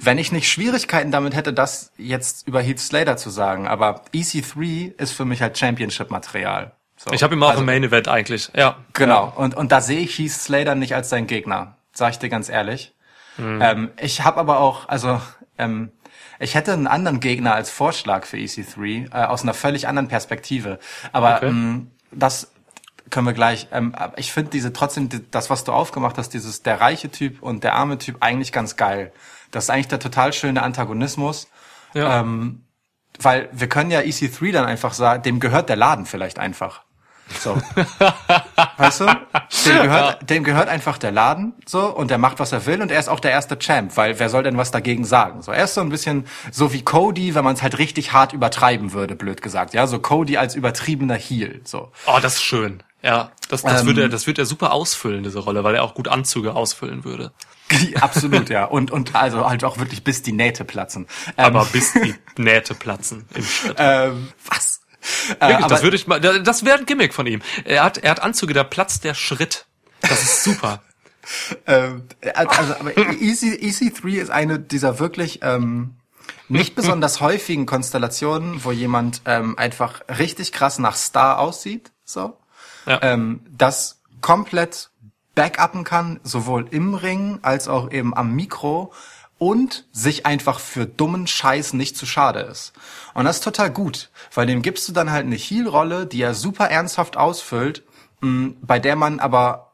wenn 0.01 0.19
ich 0.19 0.33
nicht 0.33 0.51
Schwierigkeiten 0.51 1.11
damit 1.11 1.35
hätte, 1.35 1.53
das 1.53 1.93
jetzt 1.97 2.47
über 2.49 2.61
Heath 2.61 2.81
Slater 2.81 3.17
zu 3.17 3.31
sagen, 3.31 3.69
aber 3.69 4.03
EC3 4.15 4.95
ist 4.99 5.13
für 5.13 5.25
mich 5.25 5.43
halt 5.43 5.57
Championship-Material. 5.59 6.73
So. 6.97 7.13
Ich 7.13 7.23
habe 7.23 7.35
ihn 7.35 7.43
auch 7.43 7.51
Also- 7.51 7.61
im 7.61 7.67
Main 7.67 7.85
Event 7.85 8.09
eigentlich, 8.09 8.51
ja. 8.55 8.77
Genau. 8.95 9.33
Und, 9.37 9.55
und 9.55 9.71
da 9.73 9.81
sehe 9.81 10.01
ich 10.01 10.19
Heath 10.19 10.33
Slater 10.33 10.75
nicht 10.75 10.95
als 10.95 11.11
sein 11.11 11.27
Gegner, 11.27 11.77
sag 11.93 12.13
ich 12.13 12.19
dir 12.19 12.29
ganz 12.31 12.49
ehrlich. 12.49 12.95
Ähm, 13.39 13.91
ich 14.01 14.25
habe 14.25 14.41
aber 14.41 14.61
auch, 14.61 14.89
also 14.89 15.21
ähm, 15.59 15.93
ich 16.39 16.55
hätte 16.55 16.73
einen 16.73 16.87
anderen 16.87 17.21
Gegner 17.21 17.55
als 17.55 17.71
Vorschlag 17.71 18.25
für 18.25 18.39
EC3 18.39 19.13
äh, 19.13 19.25
aus 19.27 19.43
einer 19.43 19.53
völlig 19.53 19.89
anderen 19.89 20.09
Perspektive. 20.09 20.79
Aber 21.13 21.37
Okay. 21.37 21.49
ähm, 21.49 21.91
das 22.13 22.51
können 23.11 23.27
wir 23.27 23.33
gleich. 23.33 23.69
Ähm, 23.73 23.95
ich 24.17 24.33
finde 24.33 24.51
diese 24.51 24.73
trotzdem 24.73 25.09
das, 25.31 25.51
was 25.51 25.65
du 25.65 25.73
aufgemacht 25.73 26.19
hast, 26.19 26.31
dieses 26.31 26.63
der 26.63 26.81
reiche 26.81 27.11
Typ 27.11 27.43
und 27.43 27.65
der 27.65 27.75
arme 27.75 27.99
Typ 27.99 28.17
eigentlich 28.21 28.53
ganz 28.53 28.77
geil. 28.77 29.13
Das 29.51 29.65
ist 29.65 29.71
eigentlich 29.71 29.89
der 29.89 30.01
total 30.01 30.33
schöne 30.33 30.63
Antagonismus. 30.63 31.49
Ja. 31.95 32.21
Ähm, 32.21 32.63
weil 33.19 33.49
wir 33.53 33.69
können 33.69 33.91
ja 33.91 34.01
EC3 34.01 34.53
dann 34.53 34.67
einfach 34.67 34.93
sagen, 34.93 35.23
dem 35.23 35.41
gehört 35.41 35.69
der 35.69 35.77
Laden 35.77 36.07
vielleicht 36.07 36.39
einfach. 36.39 36.86
So. 37.41 37.57
weißt 38.77 39.01
du? 39.01 39.07
Dem 39.67 39.83
gehört, 39.83 40.31
dem 40.31 40.45
gehört 40.45 40.69
einfach 40.69 40.99
der 40.99 41.13
Laden, 41.13 41.55
so, 41.67 41.87
und 41.87 42.11
der 42.11 42.19
macht, 42.19 42.39
was 42.39 42.53
er 42.53 42.67
will, 42.67 42.81
und 42.83 42.91
er 42.91 42.99
ist 42.99 43.09
auch 43.09 43.21
der 43.21 43.33
erste 43.33 43.59
Champ, 43.59 43.97
weil 43.97 44.19
wer 44.19 44.29
soll 44.29 44.43
denn 44.43 44.57
was 44.57 44.71
dagegen 44.71 45.05
sagen? 45.05 45.43
So, 45.43 45.53
er 45.53 45.65
ist 45.65 45.75
so 45.75 45.81
ein 45.81 45.89
bisschen 45.89 46.27
so 46.53 46.73
wie 46.73 46.83
Cody, 46.83 47.35
wenn 47.35 47.45
man 47.45 47.55
es 47.55 47.63
halt 47.63 47.79
richtig 47.79 48.13
hart 48.13 48.33
übertreiben 48.33 48.93
würde, 48.93 49.17
blöd 49.17 49.43
gesagt, 49.43 49.75
ja, 49.75 49.87
so 49.87 49.99
Cody 49.99 50.37
als 50.37 50.55
übertriebener 50.55 51.17
Heel, 51.17 51.61
so. 51.65 51.91
Oh, 52.07 52.19
das 52.21 52.35
ist 52.35 52.43
schön. 52.45 52.83
Ja, 53.03 53.31
das, 53.49 53.63
das 53.63 53.83
Ähm, 53.83 53.87
würde 53.87 54.03
er, 54.03 54.09
das 54.09 54.27
würde 54.27 54.43
er 54.43 54.47
super 54.47 54.73
ausfüllen, 54.73 55.23
diese 55.23 55.39
Rolle, 55.39 55.63
weil 55.63 55.75
er 55.77 55.85
auch 55.85 55.95
gut 55.95 56.09
Anzüge 56.09 56.55
ausfüllen 56.55 57.05
würde. 57.05 57.33
Absolut, 58.01 58.49
ja. 58.49 58.65
Und, 58.65 58.91
und 58.91 59.15
also 59.15 59.49
halt 59.49 59.65
auch 59.65 59.79
wirklich 59.79 60.03
bis 60.05 60.23
die 60.23 60.33
Nähte 60.33 60.65
platzen. 60.65 61.07
Ähm, 61.37 61.45
Aber 61.45 61.65
bis 61.67 61.93
die 61.93 62.15
Nähte 62.37 62.75
platzen 62.75 63.25
im 63.35 63.45
Schritt. 63.45 63.77
ähm, 63.79 64.29
was? 64.47 64.81
Äh, 65.41 65.49
Wirklich, 65.49 65.57
aber- 65.59 65.69
das 65.69 65.83
würde 65.83 65.97
ich 65.97 66.07
mal, 66.07 66.21
das 66.21 66.65
wäre 66.65 66.79
ein 66.79 66.87
Gimmick 66.87 67.15
von 67.15 67.27
ihm. 67.27 67.41
Er 67.65 67.85
hat, 67.85 67.99
er 67.99 68.11
hat 68.11 68.23
Anzüge, 68.23 68.55
da 68.55 68.65
platzt 68.65 69.05
der 69.05 69.15
Schritt. 69.15 69.67
Das 70.01 70.23
ist 70.23 70.45
super. 70.45 70.83
Ähm, 71.67 72.05
also, 72.37 72.75
aber 72.79 72.97
Easy, 73.21 73.51
EC3 73.51 74.21
ist 74.21 74.31
eine 74.31 74.61
dieser 74.61 75.01
wirklich 75.01 75.41
ähm, 75.43 75.97
nicht 76.49 76.77
besonders 76.77 77.21
häufigen 77.21 77.67
Konstellationen, 77.67 78.65
wo 78.65 78.71
jemand 78.71 79.23
ähm, 79.25 79.59
einfach 79.59 80.03
richtig 80.21 80.53
krass 80.53 80.79
nach 80.79 80.95
Star 80.95 81.41
aussieht, 81.41 81.91
so, 82.05 82.39
Ja. 82.87 83.01
ähm, 83.03 83.41
das 83.51 84.03
komplett 84.21 84.91
backuppen 85.35 85.83
kann, 85.83 86.21
sowohl 86.23 86.69
im 86.71 86.95
Ring 86.95 87.41
als 87.43 87.67
auch 87.67 87.91
eben 87.91 88.17
am 88.17 88.33
Mikro 88.37 88.93
und 89.39 89.85
sich 89.93 90.25
einfach 90.25 90.61
für 90.61 90.87
dummen 90.87 91.27
Scheiß 91.27 91.75
nicht 91.75 91.97
zu 91.97 92.07
schade 92.07 92.41
ist. 92.41 92.73
Und 93.15 93.27
das 93.27 93.37
ist 93.37 93.45
total 93.45 93.71
gut, 93.71 94.11
weil 94.35 94.47
dem 94.47 94.63
gibst 94.63 94.89
du 94.89 94.93
dann 94.93 95.11
halt 95.11 95.27
eine 95.27 95.37
Heel-Rolle, 95.37 96.07
die 96.07 96.23
er 96.23 96.35
super 96.35 96.69
ernsthaft 96.71 97.17
ausfüllt, 97.17 97.83
mh, 98.21 98.55
bei 98.63 98.79
der 98.79 98.97
man 98.97 99.21
aber 99.21 99.73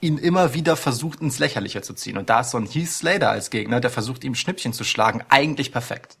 ihn 0.00 0.18
immer 0.18 0.54
wieder 0.54 0.76
versucht, 0.76 1.20
ins 1.20 1.38
Lächerliche 1.38 1.82
zu 1.82 1.94
ziehen. 1.94 2.18
Und 2.18 2.30
da 2.30 2.40
ist 2.40 2.50
so 2.50 2.58
ein 2.58 2.66
Heath 2.66 2.90
Slater 2.90 3.30
als 3.30 3.50
Gegner, 3.50 3.80
der 3.80 3.90
versucht, 3.90 4.24
ihm 4.24 4.34
Schnippchen 4.34 4.72
zu 4.72 4.84
schlagen, 4.84 5.24
eigentlich 5.28 5.72
perfekt. 5.72 6.16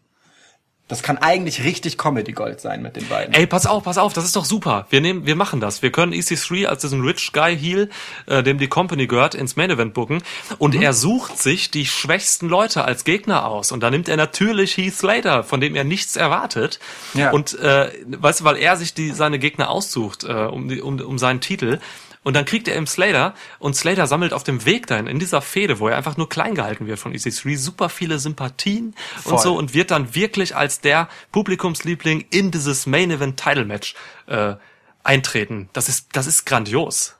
Das 0.88 1.02
kann 1.02 1.18
eigentlich 1.18 1.64
richtig 1.64 1.98
Comedy-Gold 1.98 2.60
sein 2.60 2.80
mit 2.80 2.94
den 2.94 3.08
beiden. 3.08 3.34
Ey, 3.34 3.48
pass 3.48 3.66
auf, 3.66 3.82
pass 3.82 3.98
auf, 3.98 4.12
das 4.12 4.24
ist 4.24 4.36
doch 4.36 4.44
super. 4.44 4.86
Wir 4.88 5.00
nehmen, 5.00 5.26
wir 5.26 5.34
machen 5.34 5.60
das. 5.60 5.82
Wir 5.82 5.90
können 5.90 6.12
EC3 6.12 6.66
als 6.66 6.82
diesen 6.82 7.00
Rich 7.00 7.32
Guy 7.32 7.58
Heel, 7.58 7.90
äh, 8.26 8.44
dem 8.44 8.58
die 8.58 8.68
Company 8.68 9.08
gehört, 9.08 9.34
ins 9.34 9.56
Main 9.56 9.70
Event 9.70 9.94
booken. 9.94 10.22
Und 10.58 10.76
er 10.76 10.92
sucht 10.92 11.38
sich 11.38 11.72
die 11.72 11.86
schwächsten 11.86 12.48
Leute 12.48 12.84
als 12.84 13.02
Gegner 13.02 13.46
aus. 13.46 13.72
Und 13.72 13.80
da 13.80 13.90
nimmt 13.90 14.08
er 14.08 14.16
natürlich 14.16 14.76
Heath 14.76 14.94
Slater, 14.94 15.42
von 15.42 15.60
dem 15.60 15.74
er 15.74 15.82
nichts 15.82 16.14
erwartet. 16.14 16.78
Ja. 17.14 17.32
Und 17.32 17.58
äh, 17.58 17.90
weißt 18.06 18.40
du, 18.40 18.44
weil 18.44 18.56
er 18.56 18.76
sich 18.76 18.94
die 18.94 19.10
seine 19.10 19.40
Gegner 19.40 19.70
aussucht, 19.70 20.22
äh, 20.22 20.32
um, 20.32 20.68
die, 20.68 20.80
um, 20.80 21.00
um 21.00 21.18
seinen 21.18 21.40
Titel. 21.40 21.80
Und 22.26 22.34
dann 22.34 22.44
kriegt 22.44 22.66
er 22.66 22.74
im 22.74 22.88
Slater 22.88 23.34
und 23.60 23.76
Slater 23.76 24.08
sammelt 24.08 24.32
auf 24.32 24.42
dem 24.42 24.64
Weg 24.64 24.88
dahin, 24.88 25.06
in 25.06 25.20
dieser 25.20 25.40
Fehde, 25.40 25.78
wo 25.78 25.86
er 25.86 25.96
einfach 25.96 26.16
nur 26.16 26.28
klein 26.28 26.56
gehalten 26.56 26.88
wird 26.88 26.98
von 26.98 27.14
EC3, 27.14 27.56
super 27.56 27.88
viele 27.88 28.18
Sympathien 28.18 28.96
und 29.18 29.22
Voll. 29.22 29.38
so 29.38 29.56
und 29.56 29.74
wird 29.74 29.92
dann 29.92 30.12
wirklich 30.16 30.56
als 30.56 30.80
der 30.80 31.08
Publikumsliebling 31.30 32.24
in 32.30 32.50
dieses 32.50 32.84
Main 32.86 33.12
Event 33.12 33.38
Title 33.40 33.64
Match 33.64 33.94
äh, 34.26 34.56
eintreten. 35.04 35.68
Das 35.72 35.88
ist, 35.88 36.08
das 36.14 36.26
ist 36.26 36.44
grandios. 36.46 37.14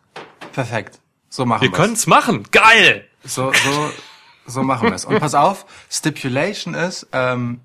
Perfekt. 0.52 0.98
So 1.28 1.46
machen 1.46 1.62
Wir 1.62 1.70
wir's. 1.70 1.78
können's 1.78 2.06
machen. 2.08 2.42
Geil! 2.50 3.06
So, 3.22 3.52
so, 3.52 3.92
so 4.44 4.64
machen 4.64 4.88
wir 4.88 4.94
es. 4.96 5.04
Und 5.04 5.20
pass 5.20 5.36
auf, 5.36 5.66
Stipulation 5.88 6.74
ist, 6.74 7.06
ähm, 7.12 7.60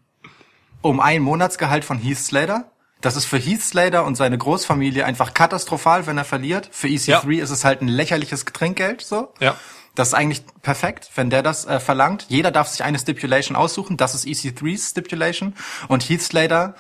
um 0.82 1.00
ein 1.00 1.24
Monatsgehalt 1.24 1.86
von 1.86 1.98
Heath 1.98 2.20
Slater. 2.20 2.71
Das 3.02 3.16
ist 3.16 3.26
für 3.26 3.38
Heath 3.38 3.64
Slater 3.64 4.06
und 4.06 4.16
seine 4.16 4.38
Großfamilie 4.38 5.06
einfach 5.06 5.34
katastrophal, 5.34 6.06
wenn 6.06 6.18
er 6.18 6.26
verliert. 6.26 6.70
Für 6.72 6.88
EC3 6.88 7.42
ist 7.42 7.50
es 7.50 7.66
halt 7.66 7.82
ein 7.82 7.88
lächerliches 7.88 8.46
Trinkgeld, 8.46 9.02
so. 9.02 9.34
Ja. 9.40 9.56
Das 9.96 10.10
ist 10.10 10.14
eigentlich 10.14 10.44
perfekt, 10.62 11.10
wenn 11.16 11.30
der 11.30 11.44
das 11.44 11.66
äh, 11.66 11.80
verlangt. 11.80 12.28
Jeder 12.30 12.52
darf 12.52 12.68
sich 12.68 12.84
eine 12.84 12.98
Stipulation 12.98 13.58
aussuchen. 13.58 13.98
Das 13.98 14.16
ist 14.16 14.26
EC3's 14.26 14.92
Stipulation. 14.92 15.56
Und 15.90 16.08
Heath 16.08 16.22
Slater 16.22 16.76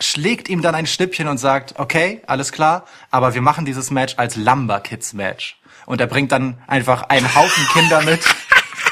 schlägt 0.00 0.48
ihm 0.48 0.60
dann 0.60 0.74
ein 0.74 0.86
Schnippchen 0.86 1.28
und 1.28 1.38
sagt, 1.38 1.78
okay, 1.78 2.20
alles 2.26 2.52
klar, 2.52 2.84
aber 3.10 3.34
wir 3.34 3.40
machen 3.40 3.64
dieses 3.64 3.90
Match 3.90 4.14
als 4.16 4.36
Lumber 4.36 4.80
Kids 4.80 5.12
Match. 5.12 5.58
Und 5.86 6.00
er 6.00 6.06
bringt 6.06 6.32
dann 6.32 6.62
einfach 6.66 7.02
einen 7.04 7.34
Haufen 7.34 7.66
Kinder 7.72 8.02
mit, 8.02 8.20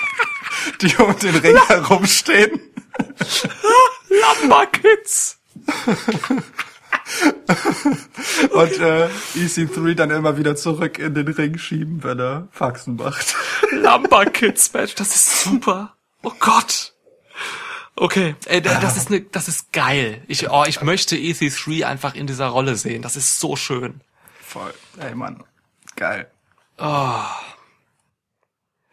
die 0.81 0.97
um 0.97 1.19
den 1.19 1.37
Ring 1.37 1.59
herumstehen. 1.67 2.61
Lamba 4.09 4.67
Kids! 4.67 5.42
Und 8.53 8.79
äh, 8.79 9.09
EC3 9.35 9.95
dann 9.95 10.11
immer 10.11 10.37
wieder 10.39 10.57
zurück 10.57 10.99
in 10.99 11.15
den 11.15 11.29
Ring 11.29 11.59
schieben, 11.59 12.03
wenn 12.05 12.19
er 12.19 12.49
Faxen 12.51 12.97
macht. 12.97 13.35
Lamba 13.71 14.25
Kids 14.27 14.73
Match, 14.73 14.95
das 14.95 15.15
ist 15.15 15.43
super. 15.45 15.95
Oh 16.23 16.33
Gott. 16.39 16.93
Okay, 17.97 18.35
ey, 18.47 18.63
da- 18.63 18.81
das 18.81 18.97
ist 18.97 19.11
ne, 19.11 19.21
das 19.21 19.49
ist 19.49 19.73
geil. 19.73 20.23
Ich, 20.27 20.51
oh, 20.51 20.65
ich 20.67 20.81
möchte 20.83 21.17
EC3 21.17 21.85
einfach 21.85 22.15
in 22.15 22.27
dieser 22.27 22.47
Rolle 22.47 22.77
sehen. 22.77 23.03
Das 23.03 23.17
ist 23.17 23.39
so 23.39 23.57
schön. 23.57 24.01
Voll. 24.41 24.73
Ey, 24.99 25.15
Mann. 25.15 25.45
Geil. 25.97 26.31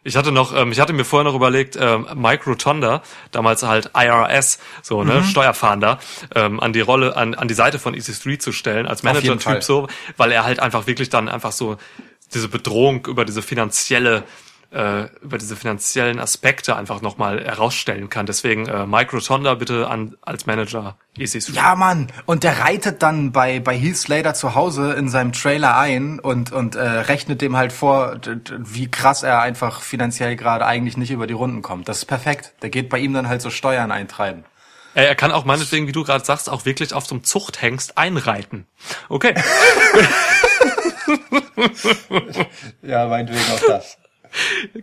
Ich 0.02 0.16
hatte 0.16 0.32
noch, 0.32 0.56
ähm, 0.56 0.72
ich 0.72 0.80
hatte 0.80 0.92
mir 0.92 1.04
vorher 1.04 1.24
noch 1.24 1.36
überlegt, 1.36 1.76
ähm, 1.78 2.06
Mike 2.14 2.48
Rotonda, 2.48 3.02
damals 3.32 3.62
halt 3.62 3.90
IRS, 3.94 4.58
so 4.82 5.04
ne, 5.04 5.22
Steuerfahnder, 5.24 5.98
ähm, 6.34 6.58
an 6.60 6.72
die 6.72 6.80
Rolle, 6.80 7.16
an, 7.16 7.34
an 7.34 7.48
die 7.48 7.54
Seite 7.54 7.78
von 7.78 7.94
EC3 7.94 8.38
zu 8.38 8.52
stellen 8.52 8.86
als. 8.86 9.02
Manager-Typ 9.02 9.62
so, 9.62 9.88
weil 10.16 10.32
er 10.32 10.44
halt 10.44 10.60
einfach 10.60 10.86
wirklich 10.86 11.10
dann 11.10 11.28
einfach 11.28 11.52
so 11.52 11.76
diese 12.32 12.48
Bedrohung 12.48 13.06
über 13.06 13.24
diese 13.24 13.42
finanzielle, 13.42 14.24
äh, 14.70 15.08
über 15.20 15.38
diese 15.38 15.56
finanziellen 15.56 16.20
Aspekte 16.20 16.76
einfach 16.76 17.02
nochmal 17.02 17.44
herausstellen 17.44 18.08
kann. 18.08 18.26
Deswegen 18.26 18.66
äh, 18.66 18.86
Mike 18.86 19.14
Rotonda 19.16 19.54
bitte 19.54 19.88
an 19.88 20.16
als 20.22 20.46
Manager 20.46 20.96
E 21.18 21.24
EC3. 21.24 21.54
Ja, 21.54 21.74
Mann. 21.74 22.08
Und 22.26 22.44
der 22.44 22.60
reitet 22.60 23.02
dann 23.02 23.32
bei, 23.32 23.60
bei 23.60 23.76
Heath 23.76 23.96
Slater 23.96 24.34
zu 24.34 24.54
Hause 24.54 24.92
in 24.92 25.08
seinem 25.08 25.32
Trailer 25.32 25.76
ein 25.76 26.20
und, 26.20 26.52
und 26.52 26.76
äh, 26.76 26.82
rechnet 26.82 27.42
dem 27.42 27.56
halt 27.56 27.72
vor, 27.72 28.20
wie 28.58 28.90
krass 28.90 29.22
er 29.22 29.40
einfach 29.40 29.80
finanziell 29.82 30.36
gerade 30.36 30.66
eigentlich 30.66 30.96
nicht 30.96 31.10
über 31.10 31.26
die 31.26 31.34
Runden 31.34 31.62
kommt. 31.62 31.88
Das 31.88 31.98
ist 31.98 32.06
perfekt. 32.06 32.52
Der 32.62 32.70
geht 32.70 32.88
bei 32.88 32.98
ihm 32.98 33.12
dann 33.12 33.28
halt 33.28 33.42
so 33.42 33.50
Steuern 33.50 33.90
eintreiben. 33.90 34.44
Er, 34.94 35.08
er 35.08 35.14
kann 35.14 35.32
auch 35.32 35.44
meinetwegen, 35.44 35.86
wie 35.86 35.92
du 35.92 36.04
gerade 36.04 36.24
sagst, 36.24 36.48
auch 36.48 36.64
wirklich 36.64 36.94
auf 36.94 37.06
so 37.06 37.14
einem 37.14 37.24
Zuchthengst 37.24 37.98
einreiten. 37.98 38.66
Okay. 39.08 39.34
Ja, 42.82 43.06
meinetwegen 43.06 43.42
auch 43.52 43.60
das. 43.66 43.98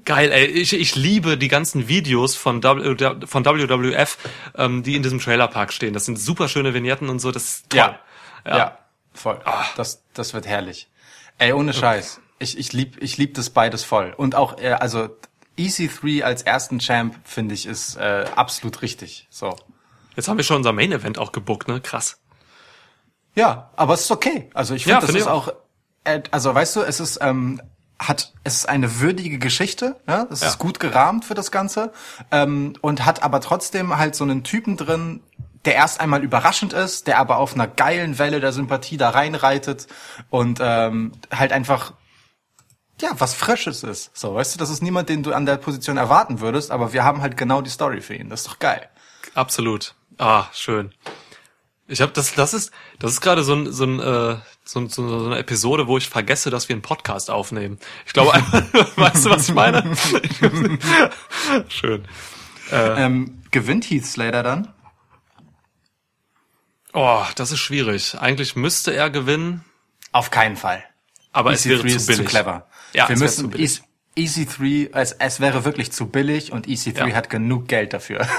Geil, 0.06 0.32
ey. 0.32 0.46
Ich, 0.46 0.74
ich 0.74 0.96
liebe 0.96 1.38
die 1.38 1.48
ganzen 1.48 1.88
Videos 1.88 2.36
von, 2.36 2.64
w, 2.64 3.26
von 3.26 3.46
WWF, 3.46 4.18
ähm, 4.56 4.84
die 4.84 4.96
in 4.96 5.04
diesem 5.04 5.20
Trailerpark 5.20 5.72
stehen. 5.74 5.94
Das 5.94 6.06
sind 6.06 6.20
super 6.20 6.48
schöne 6.48 6.74
Vignetten 6.74 7.10
und 7.10 7.20
so. 7.20 7.32
Das 7.32 7.44
ist 7.44 7.70
toll. 7.70 7.80
Ja. 7.80 8.00
Ja, 8.58 8.78
voll. 9.14 9.40
Das, 9.76 10.04
das 10.14 10.34
wird 10.34 10.48
herrlich. 10.48 10.90
Ey, 11.38 11.54
ohne 11.54 11.74
Scheiß. 11.74 12.22
Ich, 12.40 12.58
ich 12.58 12.72
lieb, 12.74 12.98
ich 13.02 13.18
lieb 13.18 13.34
das 13.34 13.50
beides 13.50 13.84
voll. 13.84 14.14
Und 14.16 14.36
auch, 14.36 14.58
äh, 14.60 14.72
also 14.72 15.10
EC3 15.58 16.24
als 16.24 16.44
ersten 16.44 16.80
Champ, 16.80 17.16
finde 17.24 17.56
ich, 17.56 17.66
ist 17.66 17.96
äh, 17.96 18.26
absolut 18.36 18.82
richtig. 18.82 19.28
So. 19.30 19.56
Jetzt 20.16 20.28
haben 20.28 20.38
wir 20.38 20.44
schon 20.44 20.58
unser 20.58 20.72
Main 20.74 20.92
Event 20.92 21.18
auch 21.18 21.32
gebuckt, 21.32 21.68
ne? 21.68 21.82
Krass. 21.82 22.20
Ja, 23.36 23.72
aber 23.76 23.94
es 23.96 24.02
ist 24.02 24.12
okay. 24.12 24.50
Also 24.54 24.74
ich 24.76 24.86
Ja, 24.86 25.00
finde, 25.00 25.02
das 25.02 25.06
finde 25.08 25.20
ist 25.20 25.26
ich 25.26 25.32
auch, 25.32 25.54
äh, 26.06 26.22
also 26.32 26.54
weißt 26.54 26.76
du, 26.78 26.82
es 26.82 27.00
ist, 27.00 27.20
ähm, 27.22 27.62
hat, 28.00 28.34
es 28.44 28.58
ist 28.58 28.70
eine 28.70 29.00
würdige 29.00 29.40
Geschichte, 29.40 29.96
ja, 30.08 30.28
es 30.30 30.42
Ja. 30.42 30.48
ist 30.50 30.60
gut 30.60 30.80
gerahmt 30.80 31.26
für 31.26 31.34
das 31.34 31.52
Ganze 31.52 31.92
ähm, 32.32 32.74
und 32.82 33.06
hat 33.06 33.24
aber 33.24 33.42
trotzdem 33.42 33.98
halt 33.98 34.16
so 34.16 34.24
einen 34.24 34.44
Typen 34.44 34.78
drin, 34.78 35.22
der 35.66 35.76
erst 35.76 36.00
einmal 36.00 36.24
überraschend 36.24 36.74
ist, 36.74 37.08
der 37.08 37.18
aber 37.18 37.38
auf 37.38 37.54
einer 37.56 37.68
geilen 37.68 38.20
Welle 38.20 38.40
der 38.40 38.54
Sympathie 38.54 38.98
da 38.98 39.10
reinreitet 39.10 39.88
und 40.30 40.60
ähm, 40.62 41.12
halt 41.34 41.52
einfach 41.52 41.94
ja, 43.02 43.10
was 43.18 43.34
Frisches 43.36 43.84
ist. 43.84 44.10
So, 44.18 44.34
weißt 44.34 44.56
du, 44.56 44.60
das 44.60 44.70
ist 44.72 44.82
niemand, 44.82 45.10
den 45.10 45.22
du 45.24 45.34
an 45.34 45.46
der 45.46 45.58
Position 45.58 45.98
erwarten 45.98 46.40
würdest, 46.40 46.72
aber 46.72 46.94
wir 46.94 47.04
haben 47.04 47.22
halt 47.22 47.38
genau 47.38 47.62
die 47.62 47.70
Story 47.70 48.02
für 48.02 48.16
ihn. 48.16 48.30
Das 48.30 48.42
ist 48.42 48.48
doch 48.48 48.60
geil. 48.60 48.90
Absolut. 49.36 49.94
Ah, 50.18 50.46
schön. 50.52 50.92
Ich 51.88 52.02
habe 52.02 52.12
das, 52.12 52.34
das 52.34 52.54
ist, 52.56 52.72
das 52.98 53.12
ist 53.12 53.22
gerade 53.22 53.44
so 53.44 53.54
ein, 53.54 53.72
so 53.72 53.84
ein, 53.86 54.00
äh, 54.00 54.38
so, 54.68 54.86
so, 54.88 55.08
so 55.20 55.26
eine 55.28 55.38
Episode, 55.40 55.88
wo 55.88 55.98
ich 55.98 56.10
vergesse, 56.10 56.50
dass 56.50 56.68
wir 56.68 56.74
einen 56.76 56.82
Podcast 56.82 57.30
aufnehmen. 57.32 57.80
Ich 58.06 58.14
glaube, 58.14 58.32
weißt 58.96 59.26
du, 59.26 59.30
was 59.30 59.48
ich 59.50 59.56
meine? 59.56 59.84
schön. 61.70 62.06
Ähm, 62.72 63.42
gewinnt 63.52 63.90
Heath 63.90 64.06
Slater 64.06 64.44
dann? 64.44 64.74
Oh, 66.94 67.24
das 67.36 67.52
ist 67.52 67.60
schwierig. 67.60 68.16
Eigentlich 68.20 68.56
müsste 68.56 68.94
er 68.94 69.10
gewinnen, 69.10 69.64
Auf 70.12 70.32
keinen 70.32 70.56
Fall. 70.56 70.84
aber 71.32 71.52
es 71.52 71.66
wäre 71.68 71.82
EC3 71.82 71.90
zu 71.90 71.96
ist 71.96 72.06
billig. 72.08 72.22
zu 72.26 72.30
clever. 72.30 72.68
Ja, 72.94 73.08
wir 73.10 73.18
müssen 73.18 73.46
zu 73.46 73.50
billig. 73.50 73.82
EC- 74.18 74.48
EC3, 74.48 74.90
es, 74.94 75.12
es 75.14 75.40
wäre 75.40 75.64
wirklich 75.64 75.92
zu 75.92 76.08
billig 76.08 76.52
und 76.52 76.68
EC3 76.68 77.10
Ja. 77.10 77.16
hat 77.16 77.30
genug 77.30 77.68
Geld 77.68 77.94
dafür. 77.94 78.28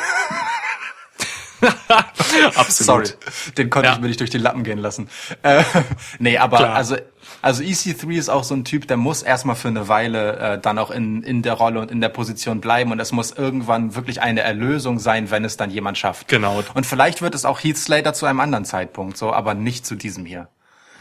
Absolut. 2.55 3.07
Sorry, 3.07 3.53
den 3.57 3.71
konnte 3.71 3.89
Ja. 3.89 3.95
ich 3.95 4.01
mir 4.01 4.09
nicht 4.09 4.21
durch 4.21 4.31
die 4.31 4.39
Lappen 4.39 4.65
gehen 4.65 4.79
lassen. 4.79 5.09
Äh, 5.43 5.63
nee, 6.19 6.39
aber 6.39 6.59
Klar. 6.59 6.75
also 6.75 6.97
also 7.43 7.63
EC3 7.63 8.11
ist 8.17 8.29
auch 8.31 8.43
so 8.45 8.55
ein 8.55 8.65
Typ, 8.65 8.89
der 8.89 8.97
muss 8.97 9.23
erstmal 9.23 9.55
für 9.57 9.69
eine 9.69 9.87
Weile 9.89 10.37
äh, 10.39 10.59
dann 10.61 10.79
auch 10.79 10.91
in 10.91 11.23
in 11.23 11.43
der 11.43 11.55
Rolle 11.55 11.81
und 11.81 11.91
in 11.91 12.01
der 12.01 12.09
Position 12.09 12.61
bleiben 12.61 12.91
und 12.93 13.01
es 13.01 13.13
muss 13.13 13.33
irgendwann 13.33 13.95
wirklich 13.95 14.23
eine 14.23 14.41
Erlösung 14.41 14.99
sein, 14.99 15.31
wenn 15.31 15.45
es 15.45 15.57
dann 15.57 15.71
jemand 15.71 15.99
schafft. 15.99 16.29
Genau. 16.29 16.63
Und 16.75 16.87
vielleicht 16.87 17.23
wird 17.23 17.35
es 17.35 17.45
auch 17.45 17.63
Heath 17.63 17.77
Slater 17.79 18.15
zu 18.15 18.27
einem 18.27 18.41
anderen 18.41 18.65
Zeitpunkt 18.65 19.17
so, 19.19 19.33
aber 19.33 19.55
nicht 19.55 19.85
zu 19.87 19.95
diesem 19.95 20.25
hier. 20.25 20.49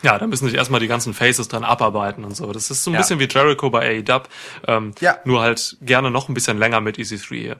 Ja, 0.04 0.20
da 0.20 0.28
müssen 0.28 0.46
sich 0.46 0.54
erstmal 0.56 0.80
die 0.80 0.88
ganzen 0.88 1.13
Faces 1.15 1.48
dran 1.48 1.63
abarbeiten 1.63 2.24
und 2.24 2.36
so. 2.36 2.52
Das 2.54 2.70
ist 2.70 2.84
so 2.84 2.91
ein 2.91 2.93
Ja. 2.93 3.00
bisschen 3.00 3.20
wie 3.20 3.28
Jericho 3.28 3.70
bei 3.72 4.00
AEW. 4.06 4.22
Ähm, 4.67 4.91
Ja. 5.00 5.17
Nur 5.26 5.41
halt 5.41 5.78
gerne 5.82 6.12
noch 6.12 6.30
ein 6.30 6.36
bisschen 6.36 6.60
länger 6.60 6.82
mit 6.82 6.98
EC3 7.00 7.36
hier. 7.36 7.58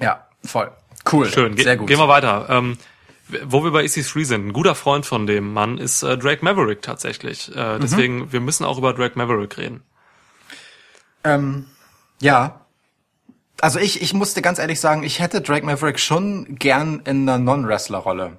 Ja, 0.00 0.26
voll. 0.44 0.72
Cool. 1.10 1.28
Schön. 1.30 1.54
Ge 1.56 1.64
Sehr 1.64 1.76
gut. 1.76 1.88
Gehen 1.88 1.98
wir 1.98 2.08
weiter. 2.08 2.46
Ähm, 2.48 2.78
wo 3.44 3.64
wir 3.64 3.70
bei 3.70 3.82
EC3 3.84 4.24
sind, 4.24 4.46
ein 4.48 4.52
guter 4.52 4.74
Freund 4.74 5.06
von 5.06 5.26
dem 5.26 5.52
Mann 5.52 5.78
ist 5.78 6.02
äh, 6.02 6.18
Drake 6.18 6.44
Maverick 6.44 6.82
tatsächlich. 6.82 7.50
Äh, 7.54 7.76
Mhm. 7.76 7.80
deswegen, 7.80 8.32
wir 8.32 8.40
müssen 8.40 8.64
auch 8.64 8.78
über 8.78 8.92
Drake 8.92 9.16
Maverick 9.16 9.56
reden. 9.58 9.82
Ähm, 11.24 11.66
ja. 12.20 12.60
Also 13.60 13.78
ich, 13.78 14.02
ich 14.02 14.12
musste 14.12 14.42
ganz 14.42 14.58
ehrlich 14.58 14.80
sagen, 14.80 15.02
ich 15.02 15.20
hätte 15.20 15.40
Drake 15.40 15.64
Maverick 15.64 16.00
schon 16.00 16.56
gern 16.58 17.00
in 17.04 17.28
einer 17.28 17.38
Non-Wrestler-Rolle. 17.38 18.38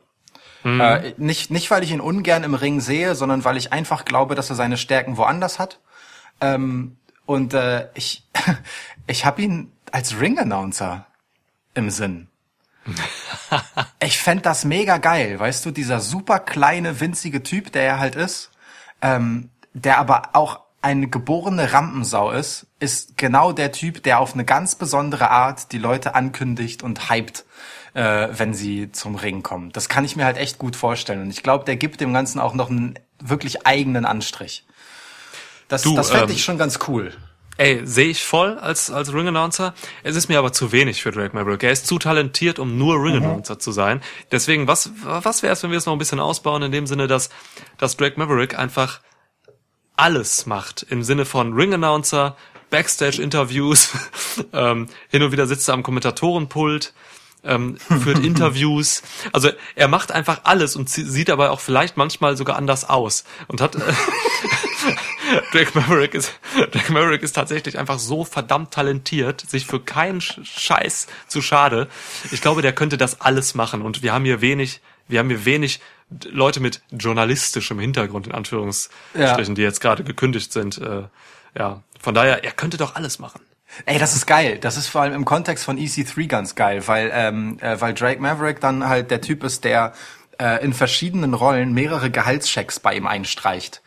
Äh, 0.65 1.13
nicht, 1.17 1.51
nicht, 1.51 1.69
weil 1.71 1.83
ich 1.83 1.91
ihn 1.91 1.99
ungern 1.99 2.45
im 2.45 2.53
Ring 2.53 2.79
sehe, 2.79 3.15
sondern 3.15 3.43
weil 3.43 3.57
ich 3.57 3.73
einfach 3.73 4.05
glaube, 4.05 4.33
dass 4.33 4.49
er 4.49 4.55
seine 4.55 4.77
Stärken 4.77 5.17
woanders 5.17 5.59
hat. 5.59 5.81
Ähm, 6.39 6.95
und 7.25 7.53
äh, 7.53 7.89
ich, 7.95 8.25
ich 9.07 9.25
habe 9.25 9.41
ihn 9.41 9.73
als 9.91 10.21
Ring-Announcer 10.21 11.05
im 11.73 11.89
Sinn. 11.89 12.29
ich 14.01 14.17
fänd 14.17 14.45
das 14.45 14.65
mega 14.65 14.97
geil, 14.97 15.39
weißt 15.39 15.65
du, 15.65 15.71
dieser 15.71 15.99
super 15.99 16.39
kleine, 16.39 16.99
winzige 16.99 17.43
Typ, 17.43 17.71
der 17.71 17.83
er 17.83 17.99
halt 17.99 18.15
ist, 18.15 18.51
ähm, 19.01 19.49
der 19.73 19.97
aber 19.97 20.29
auch 20.33 20.59
eine 20.81 21.07
geborene 21.07 21.71
Rampensau 21.71 22.31
ist, 22.31 22.67
ist 22.79 23.15
genau 23.17 23.53
der 23.53 23.71
Typ, 23.71 24.03
der 24.03 24.19
auf 24.19 24.33
eine 24.33 24.43
ganz 24.43 24.75
besondere 24.75 25.29
Art 25.29 25.71
die 25.71 25.77
Leute 25.77 26.13
ankündigt 26.13 26.83
und 26.83 27.09
hypt, 27.09 27.45
äh, 27.93 28.27
wenn 28.31 28.53
sie 28.53 28.91
zum 28.91 29.15
Ring 29.15 29.43
kommen. 29.43 29.71
Das 29.71 29.87
kann 29.87 30.03
ich 30.03 30.17
mir 30.17 30.25
halt 30.25 30.37
echt 30.37 30.57
gut 30.57 30.75
vorstellen. 30.75 31.21
Und 31.21 31.29
ich 31.29 31.41
glaube, 31.41 31.63
der 31.63 31.77
gibt 31.77 32.01
dem 32.01 32.13
Ganzen 32.13 32.39
auch 32.41 32.53
noch 32.53 32.69
einen 32.69 32.99
wirklich 33.19 33.65
eigenen 33.65 34.05
Anstrich. 34.05 34.65
Das, 35.69 35.83
Du, 35.83 35.95
das 35.95 36.11
fände 36.11 36.25
ähm, 36.25 36.31
ich 36.31 36.43
schon 36.43 36.57
ganz 36.57 36.79
cool. 36.89 37.13
Ey, 37.57 37.81
sehe 37.85 38.07
ich 38.07 38.23
voll 38.23 38.57
als, 38.57 38.89
als 38.89 39.13
Ring-Announcer. 39.13 39.75
Es 40.01 40.15
ist 40.15 40.27
mir 40.27 40.39
aber 40.39 40.51
zu 40.53 40.71
wenig 40.71 41.03
für 41.03 41.11
Drake 41.11 41.35
Maverick. 41.35 41.61
Er 41.63 41.71
ist 41.71 41.85
zu 41.85 41.99
talentiert, 41.99 42.57
um 42.57 42.77
nur 42.79 42.95
Ring-Announcer 42.95 43.59
zu 43.59 43.71
sein. 43.71 44.01
Deswegen, 44.31 44.67
was, 44.67 44.89
was 45.03 45.43
wäre 45.43 45.53
es, 45.53 45.61
wenn 45.61 45.69
wir 45.69 45.77
es 45.77 45.85
noch 45.85 45.93
ein 45.93 45.99
bisschen 45.99 46.19
ausbauen, 46.19 46.63
in 46.63 46.71
dem 46.71 46.87
Sinne, 46.87 47.07
dass, 47.07 47.29
dass 47.77 47.95
Drake 47.95 48.17
Maverick 48.17 48.57
einfach 48.57 49.01
alles 49.95 50.47
macht. 50.47 50.81
Im 50.89 51.03
Sinne 51.03 51.25
von 51.25 51.53
Ring-Announcer, 51.53 52.35
Backstage-Interviews, 52.71 53.91
ähm, 54.53 54.87
hin 55.09 55.21
und 55.21 55.31
wieder 55.31 55.45
sitzt 55.45 55.67
er 55.67 55.75
am 55.75 55.83
Kommentatorenpult, 55.83 56.93
ähm, 57.43 57.77
führt 57.77 58.17
Interviews. 58.25 59.03
Also 59.31 59.49
er 59.75 59.87
macht 59.87 60.11
einfach 60.11 60.41
alles 60.45 60.75
und 60.75 60.89
sie- 60.89 61.03
sieht 61.03 61.29
aber 61.29 61.51
auch 61.51 61.59
vielleicht 61.59 61.97
manchmal 61.97 62.35
sogar 62.35 62.55
anders 62.55 62.89
aus. 62.89 63.25
Und 63.47 63.61
hat... 63.61 63.75
Äh, 63.75 63.79
Drake 65.51 65.71
Maverick 65.73 66.13
ist, 66.13 66.33
Drake 66.71 66.91
Maverick 66.91 67.23
ist 67.23 67.33
tatsächlich 67.33 67.77
einfach 67.79 67.99
so 67.99 68.23
verdammt 68.25 68.71
talentiert, 68.73 69.41
sich 69.41 69.65
für 69.65 69.79
keinen 69.79 70.19
Sch- 70.21 70.43
Scheiß 70.45 71.07
zu 71.27 71.41
schade. 71.41 71.87
Ich 72.31 72.41
glaube, 72.41 72.61
der 72.61 72.73
könnte 72.73 72.97
das 72.97 73.21
alles 73.21 73.55
machen 73.55 73.81
und 73.81 74.03
wir 74.03 74.13
haben 74.13 74.25
hier 74.25 74.41
wenig, 74.41 74.81
wir 75.07 75.19
haben 75.19 75.29
hier 75.29 75.45
wenig 75.45 75.79
Leute 76.25 76.59
mit 76.59 76.81
journalistischem 76.91 77.79
Hintergrund, 77.79 78.27
in 78.27 78.33
Anführungsstrichen, 78.33 78.93
Ja. 79.15 79.37
die 79.37 79.61
jetzt 79.61 79.81
gerade 79.81 80.03
gekündigt 80.03 80.53
sind. 80.53 80.77
Äh, 80.79 81.03
ja, 81.57 81.81
von 81.99 82.13
daher, 82.13 82.43
er 82.43 82.51
könnte 82.51 82.77
doch 82.77 82.95
alles 82.95 83.19
machen. 83.19 83.41
Ey, 83.85 83.97
das 83.97 84.15
ist 84.15 84.27
geil. 84.27 84.59
Das 84.59 84.77
ist 84.77 84.87
vor 84.87 85.01
allem 85.01 85.13
im 85.13 85.25
Kontext 85.25 85.65
von 85.65 85.77
EC3 85.79 86.27
ganz 86.27 86.53
geil, 86.55 86.87
weil, 86.87 87.09
ähm, 87.13 87.57
äh, 87.61 87.79
weil 87.81 87.93
Drake 87.95 88.21
Maverick 88.21 88.59
dann 88.59 88.87
halt 88.87 89.09
der 89.09 89.21
Typ 89.21 89.43
ist, 89.43 89.63
der 89.63 89.93
äh, 90.39 90.63
in 90.63 90.73
verschiedenen 90.73 91.33
Rollen 91.33 91.73
mehrere 91.73 92.09
Gehaltschecks 92.11 92.79
bei 92.79 92.95
ihm 92.95 93.07
einstreicht. 93.07 93.81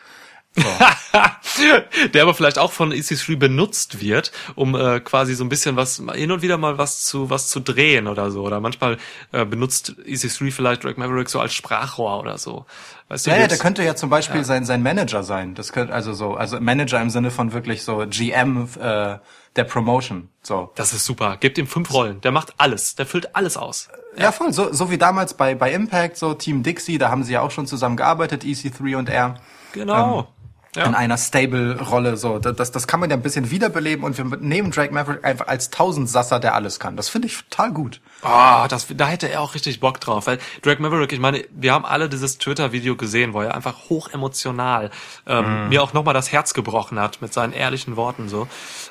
der 2.13 2.23
aber 2.23 2.33
vielleicht 2.33 2.59
auch 2.59 2.71
von 2.71 2.91
EC3 2.91 3.37
benutzt 3.37 4.01
wird, 4.01 4.31
um 4.55 4.75
äh, 4.75 4.99
quasi 4.99 5.33
so 5.33 5.43
ein 5.43 5.49
bisschen 5.49 5.75
was, 5.75 6.01
hin 6.13 6.31
und 6.31 6.41
wieder 6.41 6.57
mal 6.57 6.77
was 6.77 7.03
zu, 7.03 7.29
was 7.29 7.47
zu 7.47 7.59
drehen 7.59 8.07
oder 8.07 8.31
so. 8.31 8.43
Oder 8.43 8.59
manchmal 8.59 8.97
äh, 9.31 9.45
benutzt 9.45 9.95
EC3 10.05 10.51
vielleicht 10.51 10.83
Drake 10.83 10.99
Maverick 10.99 11.29
so 11.29 11.39
als 11.39 11.53
Sprachrohr 11.53 12.19
oder 12.19 12.37
so. 12.37 12.65
Weißt 13.09 13.25
du, 13.25 13.31
Ja, 13.31 13.37
ja, 13.37 13.47
der 13.47 13.57
könnte 13.57 13.83
ja 13.83 13.95
zum 13.95 14.09
Beispiel 14.09 14.43
sein, 14.43 14.65
sein 14.65 14.83
Manager 14.83 15.23
sein. 15.23 15.55
Das 15.55 15.71
könnte, 15.71 15.93
also 15.93 16.13
so, 16.13 16.35
also 16.35 16.59
Manager 16.59 17.01
im 17.01 17.09
Sinne 17.09 17.31
von 17.31 17.53
wirklich 17.53 17.83
so 17.83 18.05
GM 18.09 18.67
äh, 18.79 19.17
der 19.55 19.63
Promotion. 19.63 20.29
So. 20.43 20.71
das 20.75 20.93
ist 20.93 21.05
super. 21.05 21.37
Gebt 21.37 21.57
ihm 21.57 21.67
fünf 21.67 21.91
Rollen. 21.93 22.21
Der 22.21 22.31
macht 22.31 22.53
alles. 22.57 22.95
Der 22.95 23.05
füllt 23.05 23.35
alles 23.35 23.57
aus. 23.57 23.89
Ja, 24.17 24.31
voll. 24.31 24.53
So, 24.53 24.71
so 24.71 24.91
wie 24.91 24.97
damals 24.97 25.33
bei, 25.35 25.55
bei 25.55 25.71
Impact, 25.71 26.17
so 26.17 26.33
Team 26.33 26.63
Dixie, 26.63 26.97
da 26.97 27.09
haben 27.09 27.23
sie 27.23 27.33
ja 27.33 27.41
auch 27.41 27.51
schon 27.51 27.67
zusammen 27.67 27.97
gearbeitet, 27.97 28.43
EC3 28.43 28.97
und 28.97 29.09
er. 29.09 29.35
Genau. 29.73 30.19
in 30.19 30.36
ja. 30.77 30.97
einer 30.97 31.17
Stable-Rolle. 31.17 32.17
So, 32.17 32.39
das, 32.39 32.71
das, 32.71 32.87
kann 32.87 32.99
man 32.99 33.09
ja 33.09 33.15
ein 33.15 33.21
bisschen 33.21 33.51
wiederbeleben 33.51 34.03
und 34.03 34.17
wir 34.17 34.25
nehmen 34.37 34.71
Drake 34.71 34.93
Maverick 34.93 35.23
einfach 35.25 35.47
als 35.47 35.69
Tausendsasser, 35.69 36.39
der 36.39 36.55
alles 36.55 36.79
kann. 36.79 36.95
Das 36.95 37.09
finde 37.09 37.27
ich 37.27 37.37
total 37.49 37.71
gut. 37.71 38.01
Ah, 38.21 38.67
das, 38.67 38.87
da 38.89 39.07
hätte 39.07 39.29
er 39.29 39.41
auch 39.41 39.53
richtig 39.55 39.79
Bock 39.79 39.99
drauf. 39.99 40.27
Weil 40.27 40.39
Drake 40.61 40.81
Maverick, 40.81 41.11
ich 41.11 41.19
meine, 41.19 41.45
wir 41.51 41.73
haben 41.73 41.85
alle 41.85 42.09
dieses 42.09 42.37
Twitter-Video 42.37 42.95
gesehen, 42.95 43.33
wo 43.33 43.41
er 43.41 43.55
einfach 43.55 43.89
hoch 43.89 44.09
emotional 44.09 44.91
ähm, 45.25 45.69
mir 45.69 45.83
auch 45.83 45.93
nochmal 45.93 46.13
das 46.13 46.31
Herz 46.31 46.53
gebrochen 46.53 46.99
hat 46.99 47.21
mit 47.21 47.33
seinen 47.33 47.53
ehrlichen 47.53 47.95
Worten 47.95 48.29
so 48.29 48.47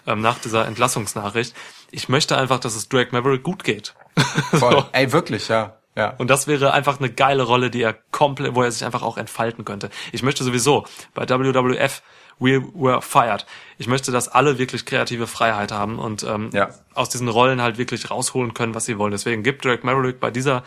ähm, 0.06 0.20
nach 0.20 0.38
dieser 0.38 0.66
Entlassungsnachricht. 0.66 1.54
Ich 1.90 2.08
möchte 2.08 2.36
einfach, 2.36 2.60
dass 2.60 2.74
es 2.74 2.88
Drake 2.88 3.10
Maverick 3.12 3.42
gut 3.42 3.64
geht. 3.64 3.94
Voll. 4.50 4.72
so. 4.72 4.84
Ey, 4.92 5.12
wirklich, 5.12 5.48
ja. 5.48 5.76
Ja. 5.96 6.14
Und 6.18 6.28
das 6.28 6.46
wäre 6.46 6.72
einfach 6.72 6.98
eine 7.00 7.10
geile 7.10 7.42
Rolle, 7.42 7.70
die 7.70 7.82
er 7.82 7.94
komplett, 8.12 8.54
wo 8.54 8.62
er 8.62 8.70
sich 8.70 8.84
einfach 8.84 9.02
auch 9.02 9.16
entfalten 9.16 9.64
könnte. 9.64 9.90
Ich 10.12 10.22
möchte 10.22 10.44
sowieso 10.44 10.84
bei 11.14 11.26
WWF 11.28 12.02
We 12.38 12.62
Were 12.74 13.00
Fired. 13.00 13.46
Ich 13.78 13.86
möchte, 13.88 14.12
dass 14.12 14.28
alle 14.28 14.58
wirklich 14.58 14.84
kreative 14.84 15.26
Freiheit 15.26 15.72
haben 15.72 15.98
und 15.98 16.22
ähm, 16.22 16.50
Ja. 16.52 16.68
aus 16.94 17.08
diesen 17.08 17.28
Rollen 17.28 17.62
halt 17.62 17.78
wirklich 17.78 18.10
rausholen 18.10 18.52
können, 18.52 18.74
was 18.74 18.84
sie 18.84 18.98
wollen. 18.98 19.12
Deswegen 19.12 19.42
gibt 19.42 19.64
Drake 19.64 19.86
Maverick 19.86 20.20
bei 20.20 20.30
dieser 20.30 20.62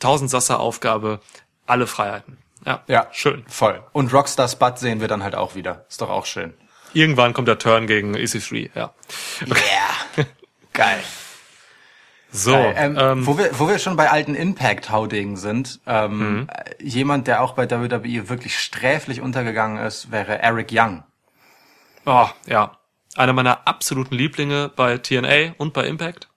Tausendsasser-Aufgabe 0.00 1.20
alle 1.66 1.86
Freiheiten. 1.86 2.38
Ja, 2.64 2.82
ja, 2.86 3.08
schön. 3.12 3.44
Voll. 3.48 3.82
Und 3.92 4.12
Rockstar 4.12 4.48
Spud 4.48 4.78
sehen 4.78 5.00
wir 5.00 5.08
dann 5.08 5.22
halt 5.22 5.34
auch 5.34 5.54
wieder. 5.54 5.84
Ist 5.88 6.00
doch 6.00 6.10
auch 6.10 6.26
schön. 6.26 6.54
Irgendwann 6.94 7.32
kommt 7.34 7.48
der 7.48 7.58
Turn 7.58 7.86
gegen 7.86 8.14
EC3, 8.14 8.70
ja. 8.74 8.92
Yeah. 9.46 10.26
Geil. 10.72 11.02
So, 12.34 12.52
Geil. 12.52 12.74
Ähm, 12.78 12.96
ähm, 12.98 13.26
wo, 13.26 13.36
wir, 13.36 13.50
wo 13.58 13.68
wir 13.68 13.78
schon 13.78 13.94
bei 13.96 14.10
alten 14.10 14.34
Impact-Haudegen 14.34 15.36
sind, 15.36 15.80
ähm, 15.86 16.48
äh, 16.50 16.82
jemand, 16.82 17.26
der 17.26 17.42
auch 17.42 17.52
bei 17.52 17.70
WWE 17.70 18.30
wirklich 18.30 18.58
sträflich 18.58 19.20
untergegangen 19.20 19.84
ist, 19.84 20.10
wäre 20.10 20.38
Eric 20.40 20.68
Young. 20.72 21.02
oh, 22.06 22.28
ja. 22.46 22.78
Einer 23.14 23.34
meiner 23.34 23.68
absoluten 23.68 24.14
Lieblinge 24.14 24.70
bei 24.74 24.96
TNA 24.96 25.56
und 25.58 25.74
bei 25.74 25.84
Impact. 25.86 26.28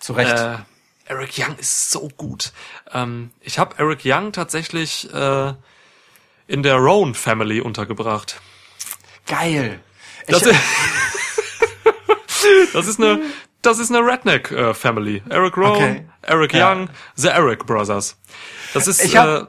Zu 0.00 0.12
Recht. 0.14 0.32
Äh, 0.36 0.56
Eric 1.04 1.34
Young 1.38 1.56
ist 1.58 1.92
so 1.92 2.08
gut. 2.08 2.52
Ähm, 2.92 3.30
ich 3.40 3.60
habe 3.60 3.76
Eric 3.78 4.00
Young 4.04 4.32
tatsächlich 4.32 5.08
äh, 5.14 5.52
in 6.48 6.64
der 6.64 6.74
Roan 6.78 7.14
Family 7.14 7.60
untergebracht. 7.60 8.40
Geil. 9.26 9.78
Das, 10.26 10.42
Ich- 10.42 10.48
ist, 10.48 10.60
das 12.74 12.88
ist 12.88 12.98
eine, 13.00 13.20
das 13.62 13.78
ist 13.78 13.90
eine 13.94 14.04
Redneck 14.06 14.50
äh, 14.50 14.74
Family. 14.74 15.22
Eric 15.30 15.56
Rowan, 15.56 15.72
Okay. 15.72 16.04
Eric 16.22 16.52
Ja. 16.52 16.72
Young, 16.72 16.88
The 17.16 17.28
Eric 17.28 17.66
Brothers. 17.66 18.16
Das 18.74 18.86
ist 18.86 19.04
Ich 19.04 19.14
äh, 19.14 19.18
hab, 19.18 19.48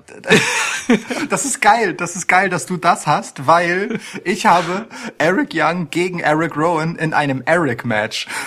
das 1.30 1.46
ist 1.46 1.62
geil, 1.62 1.94
das 1.94 2.16
ist 2.16 2.28
geil, 2.28 2.50
dass 2.50 2.66
du 2.66 2.78
das 2.78 3.06
hast, 3.08 3.46
weil 3.48 4.00
ich 4.24 4.46
habe 4.46 4.88
Eric 5.18 5.50
Young 5.54 5.90
gegen 5.90 6.20
Eric 6.20 6.56
Rowan 6.58 6.96
in 6.96 7.14
einem 7.14 7.42
Eric-Match. 7.46 8.28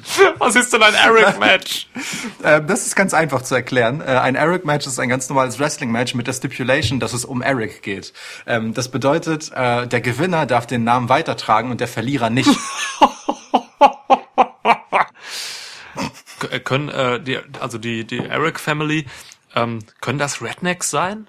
was 0.38 0.56
ist 0.56 0.72
denn 0.72 0.82
ein 0.82 0.94
Eric 0.94 1.38
Match? 1.38 1.88
Ähm, 2.42 2.66
das 2.66 2.86
ist 2.86 2.96
ganz 2.96 3.14
einfach 3.14 3.42
zu 3.42 3.54
erklären. 3.54 4.00
Äh, 4.00 4.04
ein 4.18 4.34
Eric-Match 4.34 4.86
ist 4.86 4.98
ein 4.98 5.08
ganz 5.08 5.28
normales 5.28 5.58
Wrestling-Match 5.58 6.14
mit 6.14 6.26
der 6.26 6.32
Stipulation, 6.32 7.00
dass 7.00 7.12
es 7.12 7.24
um 7.24 7.42
Eric 7.42 7.82
geht. 7.82 8.12
Ähm, 8.46 8.74
das 8.74 8.90
bedeutet, 8.90 9.50
äh, 9.52 9.86
der 9.86 10.00
Gewinner 10.00 10.46
darf 10.46 10.66
den 10.66 10.84
Namen 10.84 11.08
weitertragen 11.08 11.70
und 11.70 11.80
der 11.80 11.88
Verlierer 11.88 12.30
nicht. 12.30 12.50
Äh, 16.50 16.60
können 16.60 16.88
äh, 16.88 17.20
die, 17.20 17.38
also 17.60 17.78
die 17.78 18.04
die 18.06 18.18
Eric 18.18 18.60
Family 18.60 19.06
ähm, 19.56 19.80
können 20.00 20.18
das 20.20 20.40
Rednecks 20.40 20.88
sein? 20.90 21.28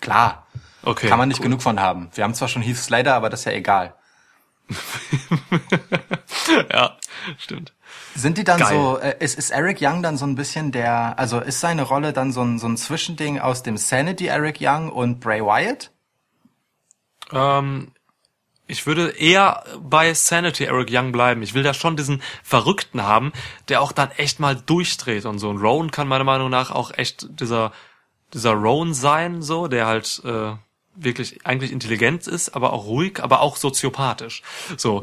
Klar, 0.00 0.46
Okay. 0.82 1.08
kann 1.08 1.18
man 1.18 1.28
nicht 1.28 1.38
cool. 1.38 1.44
genug 1.44 1.62
von 1.62 1.80
haben. 1.80 2.10
Wir 2.14 2.24
haben 2.24 2.34
zwar 2.34 2.48
schon 2.48 2.60
Heath 2.60 2.76
Slater, 2.76 3.14
aber 3.14 3.30
das 3.30 3.40
ist 3.40 3.46
ja 3.46 3.52
egal. 3.52 3.94
Ja, 6.70 6.96
stimmt. 7.38 7.72
Sind 8.14 8.38
die 8.38 8.44
dann 8.44 8.60
Geil. 8.60 8.74
so, 8.74 8.98
äh, 8.98 9.16
ist, 9.18 9.38
ist 9.38 9.50
Eric 9.50 9.78
Young 9.80 10.02
dann 10.02 10.16
so 10.16 10.26
ein 10.26 10.34
bisschen 10.34 10.72
der, 10.72 11.18
also 11.18 11.40
ist 11.40 11.60
seine 11.60 11.82
Rolle 11.82 12.12
dann 12.12 12.32
so 12.32 12.42
ein, 12.42 12.58
so 12.58 12.68
ein 12.68 12.76
Zwischending 12.76 13.40
aus 13.40 13.62
dem 13.62 13.76
Sanity 13.76 14.26
Eric 14.26 14.58
Young 14.60 14.90
und 14.90 15.20
Bray 15.20 15.40
Wyatt? 15.40 15.90
Ähm, 17.32 17.92
ich 18.66 18.86
würde 18.86 19.10
eher 19.10 19.64
bei 19.80 20.14
Sanity 20.14 20.64
Eric 20.64 20.88
Young 20.90 21.12
bleiben. 21.12 21.42
Ich 21.42 21.54
will 21.54 21.62
da 21.62 21.74
schon 21.74 21.96
diesen 21.96 22.22
Verrückten 22.42 23.02
haben, 23.02 23.32
der 23.68 23.82
auch 23.82 23.92
dann 23.92 24.10
echt 24.12 24.40
mal 24.40 24.56
durchdreht 24.56 25.26
und 25.26 25.38
so. 25.38 25.50
Und 25.50 25.58
Rowan 25.58 25.90
kann 25.90 26.08
meiner 26.08 26.24
Meinung 26.24 26.50
nach 26.50 26.70
auch 26.70 26.90
echt 26.96 27.26
dieser, 27.40 27.72
dieser 28.32 28.52
Rowan 28.52 28.94
sein, 28.94 29.42
so, 29.42 29.66
der 29.66 29.86
halt 29.86 30.22
äh, 30.24 30.52
wirklich 30.94 31.44
eigentlich 31.44 31.72
intelligent 31.72 32.26
ist, 32.26 32.50
aber 32.50 32.72
auch 32.72 32.86
ruhig, 32.86 33.22
aber 33.22 33.40
auch 33.40 33.56
soziopathisch. 33.56 34.42
So. 34.76 35.02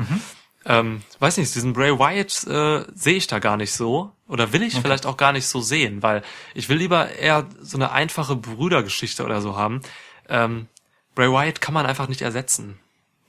Ähm, 0.65 1.01
weiß 1.19 1.37
nicht, 1.37 1.53
diesen 1.55 1.73
Bray 1.73 1.97
Wyatt 1.97 2.45
äh, 2.47 2.85
sehe 2.93 3.15
ich 3.15 3.27
da 3.27 3.39
gar 3.39 3.57
nicht 3.57 3.73
so. 3.73 4.11
Oder 4.27 4.53
will 4.53 4.61
ich 4.63 4.75
vielleicht 4.79 5.05
auch 5.05 5.17
gar 5.17 5.31
nicht 5.33 5.47
so 5.47 5.59
sehen, 5.59 6.03
weil 6.03 6.21
ich 6.53 6.69
will 6.69 6.77
lieber 6.77 7.11
eher 7.15 7.47
so 7.61 7.77
eine 7.77 7.91
einfache 7.91 8.35
Brüdergeschichte 8.35 9.23
oder 9.25 9.41
so 9.41 9.55
haben. 9.57 9.81
Ähm, 10.29 10.67
Bray 11.15 11.29
Wyatt 11.29 11.61
kann 11.61 11.73
man 11.73 11.85
einfach 11.85 12.07
nicht 12.07 12.21
ersetzen. 12.21 12.79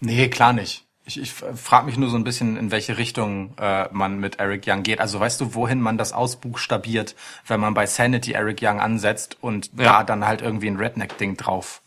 Nee, 0.01 0.29
klar 0.29 0.53
nicht. 0.53 0.85
Ich, 1.05 1.19
ich 1.21 1.33
frage 1.33 1.87
mich 1.87 1.97
nur 1.97 2.11
so 2.11 2.17
ein 2.17 2.23
bisschen, 2.23 2.57
in 2.57 2.71
welche 2.71 2.97
Richtung 2.97 3.55
äh, 3.59 3.89
man 3.91 4.21
mit 4.21 4.39
Eric 4.39 4.65
Young 4.69 4.85
geht. 4.85 5.01
Also 5.01 5.19
weißt 5.19 5.41
du, 5.41 5.55
wohin 5.55 5.81
man 5.81 5.99
das 5.99 6.13
ausbuchstabiert, 6.13 7.17
wenn 7.49 7.59
man 7.59 7.75
bei 7.75 7.87
Sanity 7.87 8.33
Eric 8.33 8.61
Young 8.63 8.79
ansetzt 8.81 9.37
und 9.41 9.71
Ja. 9.77 9.85
da 9.99 10.05
dann 10.05 10.25
halt 10.27 10.43
irgendwie 10.43 10.69
ein 10.69 10.77
Redneck-Ding 10.77 11.37
drauf 11.37 11.83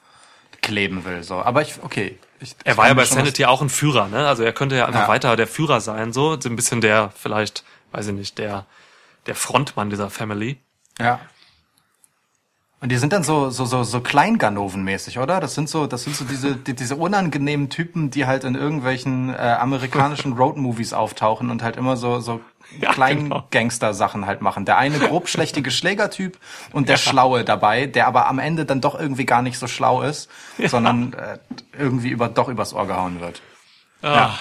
kleben 0.61 1.05
will. 1.05 1.23
So, 1.23 1.35
aber 1.35 1.61
ich, 1.61 1.75
okay. 1.81 2.17
Ich, 2.39 2.55
Er 2.63 2.75
war 2.77 2.87
ja 2.87 2.93
bei 2.93 3.05
Sanity 3.05 3.45
auch 3.45 3.61
ein 3.61 3.69
Führer, 3.69 4.07
ne? 4.07 4.27
Also 4.27 4.43
er 4.43 4.51
könnte 4.53 4.75
ja 4.75 4.85
einfach 4.85 5.01
Ja. 5.01 5.07
weiter 5.07 5.35
der 5.35 5.47
Führer 5.47 5.79
sein, 5.81 6.11
so 6.13 6.33
ein 6.33 6.55
bisschen 6.55 6.81
der 6.81 7.11
vielleicht, 7.17 7.63
weiß 7.91 8.07
ich 8.07 8.13
nicht, 8.13 8.37
der 8.37 8.65
der 9.25 9.35
Frontmann 9.35 9.89
dieser 9.89 10.09
Family. 10.11 10.57
Ja. 10.99 11.19
Und 12.81 12.91
die 12.91 12.97
sind 12.97 13.13
dann 13.13 13.23
so 13.23 13.49
so 13.49 13.65
so 13.65 13.83
so 13.83 13.99
Kleinganoven-mäßig, 13.99 15.19
oder? 15.19 15.39
Das 15.39 15.55
sind 15.55 15.69
so 15.69 15.87
das 15.87 16.03
sind 16.03 16.15
so 16.15 16.25
diese 16.25 16.55
die, 16.55 16.75
diese 16.75 16.95
unangenehmen 16.97 17.69
Typen, 17.69 18.11
die 18.11 18.25
halt 18.25 18.43
in 18.43 18.53
irgendwelchen 18.53 19.33
äh, 19.33 19.37
amerikanischen 19.59 20.33
Road-Movies 20.37 20.93
auftauchen 20.93 21.49
und 21.49 21.63
halt 21.63 21.77
immer 21.77 21.97
so 21.97 22.19
so 22.19 22.41
Ja, 22.79 22.91
kleinen 22.91 23.29
genau. 23.29 23.47
Halt 24.27 24.41
machen. 24.41 24.65
Der 24.65 24.77
eine 24.77 24.99
grob 24.99 25.29
schlechtige 25.29 25.71
Schlägertyp 25.79 26.37
und 26.73 26.89
der 26.89 26.97
Schlaue 26.97 27.43
dabei, 27.43 27.87
der 27.87 28.07
aber 28.07 28.27
am 28.27 28.39
Ende 28.39 28.65
dann 28.65 28.81
doch 28.81 28.99
irgendwie 28.99 29.25
gar 29.25 29.41
nicht 29.41 29.57
so 29.57 29.67
schlau 29.67 30.01
ist, 30.03 30.29
sondern 30.67 31.13
äh, 31.13 31.39
irgendwie 31.77 32.09
über 32.09 32.27
doch 32.27 32.49
übers 32.49 32.73
Ohr 32.73 32.85
gehauen 32.85 33.19
wird. 33.21 33.41
Ah, 34.03 34.35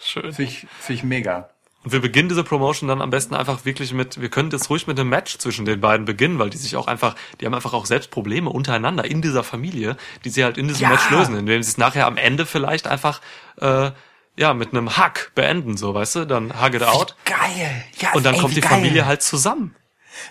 schön. 0.00 0.32
Finde 0.32 0.50
ich, 0.50 0.66
find 0.78 0.98
ich 0.98 1.04
mega. 1.04 1.49
Und 1.82 1.92
wir 1.92 2.00
beginnen 2.00 2.28
diese 2.28 2.44
Promotion 2.44 2.88
dann 2.88 3.00
am 3.00 3.08
besten 3.08 3.34
einfach 3.34 3.64
wirklich 3.64 3.94
mit, 3.94 4.20
wir 4.20 4.28
können 4.28 4.50
jetzt 4.50 4.68
ruhig 4.68 4.86
mit 4.86 5.00
einem 5.00 5.08
Match 5.08 5.38
zwischen 5.38 5.64
den 5.64 5.80
beiden 5.80 6.04
beginnen, 6.04 6.38
weil 6.38 6.50
die 6.50 6.58
sich 6.58 6.76
auch 6.76 6.86
einfach, 6.88 7.16
die 7.40 7.46
haben 7.46 7.54
einfach 7.54 7.72
auch 7.72 7.86
selbst 7.86 8.10
Probleme 8.10 8.50
untereinander 8.50 9.04
in 9.06 9.22
dieser 9.22 9.42
Familie, 9.44 9.96
die 10.24 10.30
sie 10.30 10.44
halt 10.44 10.58
in 10.58 10.68
diesem 10.68 10.82
Ja. 10.82 10.88
Match 10.90 11.08
lösen, 11.10 11.36
indem 11.38 11.62
sie 11.62 11.70
es 11.70 11.78
nachher 11.78 12.06
am 12.06 12.18
Ende 12.18 12.44
vielleicht 12.44 12.86
einfach, 12.86 13.22
äh, 13.60 13.92
ja, 14.36 14.54
mit 14.54 14.72
einem 14.72 14.96
Hack 14.98 15.32
beenden, 15.34 15.76
so, 15.76 15.94
weißt 15.94 16.16
du, 16.16 16.24
dann 16.26 16.62
hug 16.62 16.74
it 16.74 16.82
out. 16.82 17.16
Geil. 17.24 17.84
Ja, 17.98 18.12
Und 18.12 18.24
dann 18.24 18.34
ey, 18.34 18.40
kommt 18.40 18.56
die 18.56 18.60
geil. 18.60 18.70
Familie 18.70 19.06
halt 19.06 19.22
zusammen. 19.22 19.74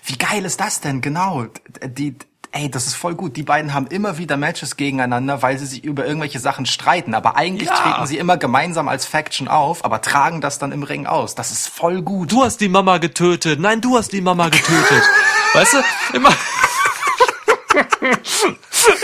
Wie 0.04 0.16
geil 0.18 0.44
ist 0.44 0.60
das 0.60 0.80
denn? 0.80 1.00
Genau. 1.00 1.46
Die, 1.84 2.16
ey, 2.52 2.70
das 2.70 2.86
ist 2.86 2.94
voll 2.96 3.14
gut. 3.14 3.36
Die 3.36 3.42
beiden 3.42 3.74
haben 3.74 3.86
immer 3.86 4.18
wieder 4.18 4.36
Matches 4.36 4.76
gegeneinander, 4.76 5.42
weil 5.42 5.58
sie 5.58 5.66
sich 5.66 5.84
über 5.84 6.06
irgendwelche 6.06 6.40
Sachen 6.40 6.66
streiten. 6.66 7.14
Aber 7.14 7.36
eigentlich 7.36 7.68
Ja. 7.68 7.76
treten 7.76 8.06
sie 8.06 8.18
immer 8.18 8.36
gemeinsam 8.36 8.88
als 8.88 9.06
Faction 9.06 9.48
auf, 9.48 9.84
aber 9.84 10.00
tragen 10.02 10.40
das 10.40 10.58
dann 10.58 10.72
im 10.72 10.82
Ring 10.82 11.06
aus. 11.06 11.34
Das 11.34 11.50
ist 11.52 11.68
voll 11.68 12.02
gut. 12.02 12.32
Du 12.32 12.42
hast 12.42 12.60
die 12.60 12.68
Mama 12.68 12.98
getötet. 12.98 13.60
Nein, 13.60 13.80
du 13.80 13.96
hast 13.96 14.12
die 14.12 14.20
Mama 14.20 14.48
getötet. 14.48 15.02
weißt 15.54 15.74
du, 15.74 15.78
immer, 16.16 16.30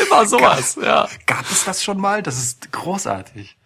immer 0.06 0.26
sowas, 0.26 0.76
ja. 0.82 1.08
Gab 1.26 1.50
es 1.50 1.64
das 1.64 1.82
schon 1.84 1.98
mal? 2.00 2.22
Das 2.22 2.38
ist 2.38 2.72
großartig. 2.72 3.56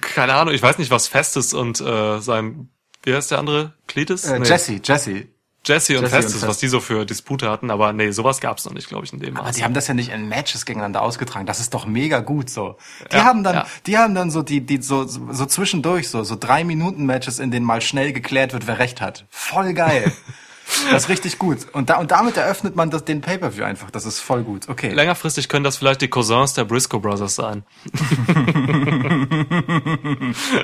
Keine 0.00 0.34
Ahnung, 0.34 0.54
ich 0.54 0.62
weiß 0.62 0.78
nicht, 0.78 0.90
was 0.90 1.08
Festes 1.08 1.54
und 1.54 1.80
äh, 1.80 2.20
sein, 2.20 2.68
wie 3.02 3.14
heißt 3.14 3.30
der 3.30 3.38
andere? 3.38 3.74
Cletus? 3.86 4.24
Äh, 4.24 4.38
Nee. 4.38 4.46
Jesse, 4.48 4.80
Jesse. 4.84 5.26
Jesse 5.68 5.96
und 5.96 6.02
Jesse 6.02 6.04
und 6.04 6.10
Festus, 6.10 6.32
Festus. 6.34 6.48
was 6.48 6.58
die 6.58 6.68
so 6.68 6.80
für 6.80 7.04
Dispute 7.06 7.48
hatten, 7.50 7.70
aber 7.70 7.92
nee, 7.92 8.10
sowas 8.10 8.40
gab's 8.40 8.64
noch 8.64 8.72
nicht, 8.72 8.88
glaube 8.88 9.04
ich, 9.04 9.12
in 9.12 9.20
dem 9.20 9.36
Aber 9.36 9.46
Maße. 9.46 9.58
die 9.58 9.64
haben 9.64 9.74
das 9.74 9.86
ja 9.86 9.94
nicht 9.94 10.10
in 10.10 10.28
Matches 10.28 10.66
gegeneinander 10.66 11.02
ausgetragen. 11.02 11.46
Das 11.46 11.60
ist 11.60 11.74
doch 11.74 11.86
mega 11.86 12.20
gut 12.20 12.50
so. 12.50 12.76
Die 13.12 13.16
Ja, 13.16 13.24
haben 13.24 13.44
dann, 13.44 13.54
ja. 13.54 13.66
die 13.86 13.98
haben 13.98 14.14
dann 14.14 14.30
so 14.30 14.42
die, 14.42 14.60
die 14.62 14.82
so, 14.82 15.04
so 15.06 15.46
zwischendurch 15.46 16.08
so 16.08 16.24
so 16.24 16.36
drei 16.36 16.64
Minuten 16.64 17.06
Matches, 17.06 17.38
in 17.38 17.50
denen 17.50 17.66
mal 17.66 17.80
schnell 17.80 18.12
geklärt 18.12 18.52
wird, 18.52 18.66
wer 18.66 18.78
recht 18.78 19.00
hat. 19.00 19.26
Voll 19.30 19.74
geil. 19.74 20.12
das 20.90 21.04
ist 21.04 21.08
richtig 21.08 21.38
gut. 21.38 21.66
Und 21.72 21.88
da 21.90 21.96
und 21.96 22.10
damit 22.10 22.36
eröffnet 22.36 22.76
man 22.76 22.90
das, 22.90 23.04
den 23.04 23.20
Pay-per-View 23.22 23.64
einfach. 23.64 23.90
Das 23.90 24.04
ist 24.04 24.20
voll 24.20 24.42
gut. 24.42 24.68
Okay. 24.68 24.90
Längerfristig 24.90 25.48
können 25.48 25.64
das 25.64 25.76
vielleicht 25.78 26.02
die 26.02 26.08
Cousins 26.08 26.52
der 26.54 26.64
Briscoe 26.64 26.98
Brothers 27.00 27.34
sein. 27.36 27.64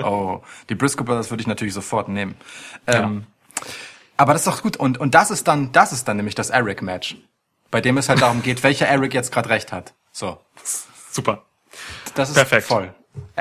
Oh, 0.03 0.41
die 0.69 0.75
Briscoe 0.75 1.05
Brothers 1.05 1.31
würde 1.31 1.41
ich 1.41 1.47
natürlich 1.47 1.75
sofort 1.75 2.09
nehmen. 2.09 2.35
Ähm, 2.87 3.25
Aber 4.17 4.33
das 4.33 4.43
ist 4.47 4.49
doch 4.49 4.63
gut. 4.63 4.77
Und, 4.77 4.99
und 4.99 5.15
das 5.15 5.31
ist 5.31 5.49
dann, 5.49 5.73
das 5.73 5.93
ist 5.93 6.07
dann 6.07 6.17
nämlich 6.17 6.35
das 6.35 6.51
Eric-Match. 6.51 7.17
Bei 7.71 7.81
dem 7.81 7.99
es 7.99 8.09
halt 8.09 8.23
darum 8.23 8.43
geht, 8.43 8.63
welcher 8.63 8.87
Eric 8.87 9.15
jetzt 9.15 9.33
gerade 9.33 9.49
recht 9.49 9.73
hat. 9.73 9.95
So. 10.13 10.39
Super. 11.11 11.45
Das 12.15 12.29
ist 12.29 12.35
Perfekt. 12.37 12.67
voll. 12.69 12.95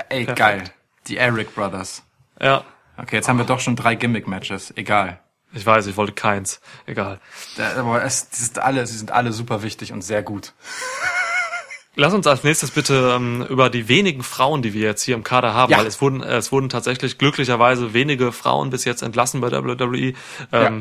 Ey, 0.10 0.26
Perfekt. 0.26 0.38
geil. 0.38 0.64
Die 1.08 1.18
Eric 1.18 1.54
Brothers. 1.56 2.04
Ja, 2.42 2.64
Okay, 2.96 3.16
jetzt 3.16 3.28
haben 3.28 3.38
wir 3.40 3.46
doch 3.46 3.60
schon 3.60 3.76
drei 3.76 3.96
Gimmick-Matches. 3.96 4.74
Egal. 4.78 5.20
ich 5.52 5.66
weiß, 5.66 5.88
ich 5.88 5.98
wollte 5.98 6.14
keins. 6.14 6.62
Egal. 6.86 7.20
Aber 7.76 8.04
es, 8.04 8.30
die 8.30 8.44
sind 8.44 8.60
alle, 8.60 8.86
sie 8.86 8.98
sind 8.98 9.10
alle 9.12 9.32
super 9.34 9.64
wichtig 9.64 9.92
und 9.92 10.04
sehr 10.04 10.22
gut. 10.22 10.54
Lass 11.96 12.14
uns 12.14 12.26
als 12.26 12.44
nächstes 12.44 12.72
bitte 12.72 13.14
ähm, 13.16 13.46
über 13.50 13.70
die 13.70 13.88
wenigen 13.88 14.24
Frauen, 14.24 14.62
die 14.64 14.74
wir 14.74 14.82
jetzt 14.82 15.04
hier 15.04 15.14
im 15.16 15.24
Kader 15.24 15.54
haben, 15.54 15.72
Ja. 15.72 15.78
weil 15.78 15.86
es 15.86 16.02
wurden, 16.02 16.22
es 16.24 16.52
wurden 16.52 16.70
tatsächlich 16.70 17.18
glücklicherweise 17.20 17.94
wenige 17.94 18.32
Frauen 18.32 18.72
bis 18.72 18.84
jetzt 18.86 19.04
entlassen 19.04 19.42
bei 19.42 19.52
WWE. 19.52 19.98
Ähm, 20.00 20.14
Ja. 20.52 20.72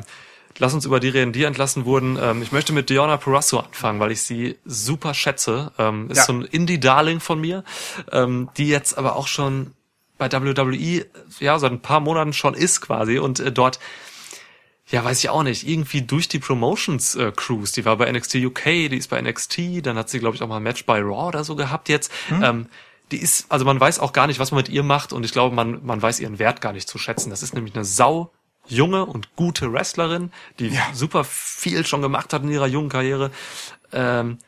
Lass 0.58 0.74
uns 0.74 0.84
über 0.84 1.00
die 1.00 1.08
reden, 1.08 1.32
die 1.32 1.44
entlassen 1.44 1.86
wurden. 1.86 2.18
Ähm, 2.20 2.42
ich 2.42 2.52
möchte 2.52 2.74
mit 2.74 2.90
Diona 2.90 3.16
Purrazzo 3.16 3.58
anfangen, 3.60 4.00
weil 4.00 4.12
ich 4.12 4.22
sie 4.22 4.58
super 4.66 5.14
schätze. 5.14 5.72
Ähm, 5.78 6.10
ist 6.10 6.18
Ja. 6.18 6.24
so 6.24 6.32
ein 6.34 6.42
Indie-Darling 6.42 7.20
von 7.20 7.40
mir, 7.40 7.64
ähm, 8.10 8.50
die 8.58 8.68
jetzt 8.68 8.96
aber 8.98 9.16
auch 9.16 9.26
schon 9.28 9.72
bei 10.18 10.30
WWE 10.30 11.06
ja 11.40 11.58
seit 11.58 11.72
ein 11.72 11.80
paar 11.80 12.00
Monaten 12.00 12.32
schon 12.34 12.52
ist 12.54 12.80
quasi 12.82 13.18
und 13.18 13.40
äh, 13.40 13.50
dort 13.50 13.80
ja, 14.90 15.04
weiß 15.04 15.18
ich 15.20 15.30
auch 15.30 15.42
nicht. 15.42 15.66
Irgendwie 15.66 16.02
durch 16.02 16.28
die 16.28 16.38
Promotions-Crews. 16.38 17.72
die 17.72 17.84
war 17.84 17.96
bei 17.96 18.10
NXT 18.10 18.36
UK, 18.36 18.64
die 18.90 18.96
ist 18.98 19.08
bei 19.08 19.20
NXT, 19.20 19.86
dann 19.86 19.96
hat 19.96 20.10
sie, 20.10 20.18
glaube 20.18 20.36
ich, 20.36 20.42
auch 20.42 20.48
mal 20.48 20.56
ein 20.58 20.62
Match 20.62 20.84
bei 20.86 21.00
Raw 21.00 21.28
oder 21.28 21.44
so 21.44 21.56
gehabt 21.56 21.88
jetzt. 21.88 22.12
Ähm, 22.42 22.66
die 23.10 23.18
ist, 23.18 23.46
also 23.50 23.64
man 23.64 23.78
weiß 23.80 23.98
auch 24.00 24.12
gar 24.12 24.26
nicht, 24.26 24.38
was 24.38 24.50
man 24.50 24.58
mit 24.58 24.68
ihr 24.68 24.82
macht 24.82 25.12
und 25.12 25.24
ich 25.24 25.32
glaube, 25.32 25.54
man, 25.54 25.84
man 25.84 26.00
weiß 26.00 26.20
ihren 26.20 26.38
Wert 26.38 26.60
gar 26.60 26.72
nicht 26.72 26.88
zu 26.88 26.98
schätzen. 26.98 27.30
Das 27.30 27.42
ist 27.42 27.54
nämlich 27.54 27.74
eine 27.74 27.84
sau 27.84 28.30
junge 28.68 29.04
und 29.06 29.34
gute 29.36 29.72
Wrestlerin, 29.72 30.30
die 30.58 30.68
Ja. 30.68 30.82
super 30.92 31.24
viel 31.24 31.84
schon 31.86 32.00
gemacht 32.02 32.32
hat 32.32 32.42
in 32.42 32.50
ihrer 32.50 32.66
jungen 32.68 32.88
Karriere. 32.88 33.30
Ähm, 33.92 34.38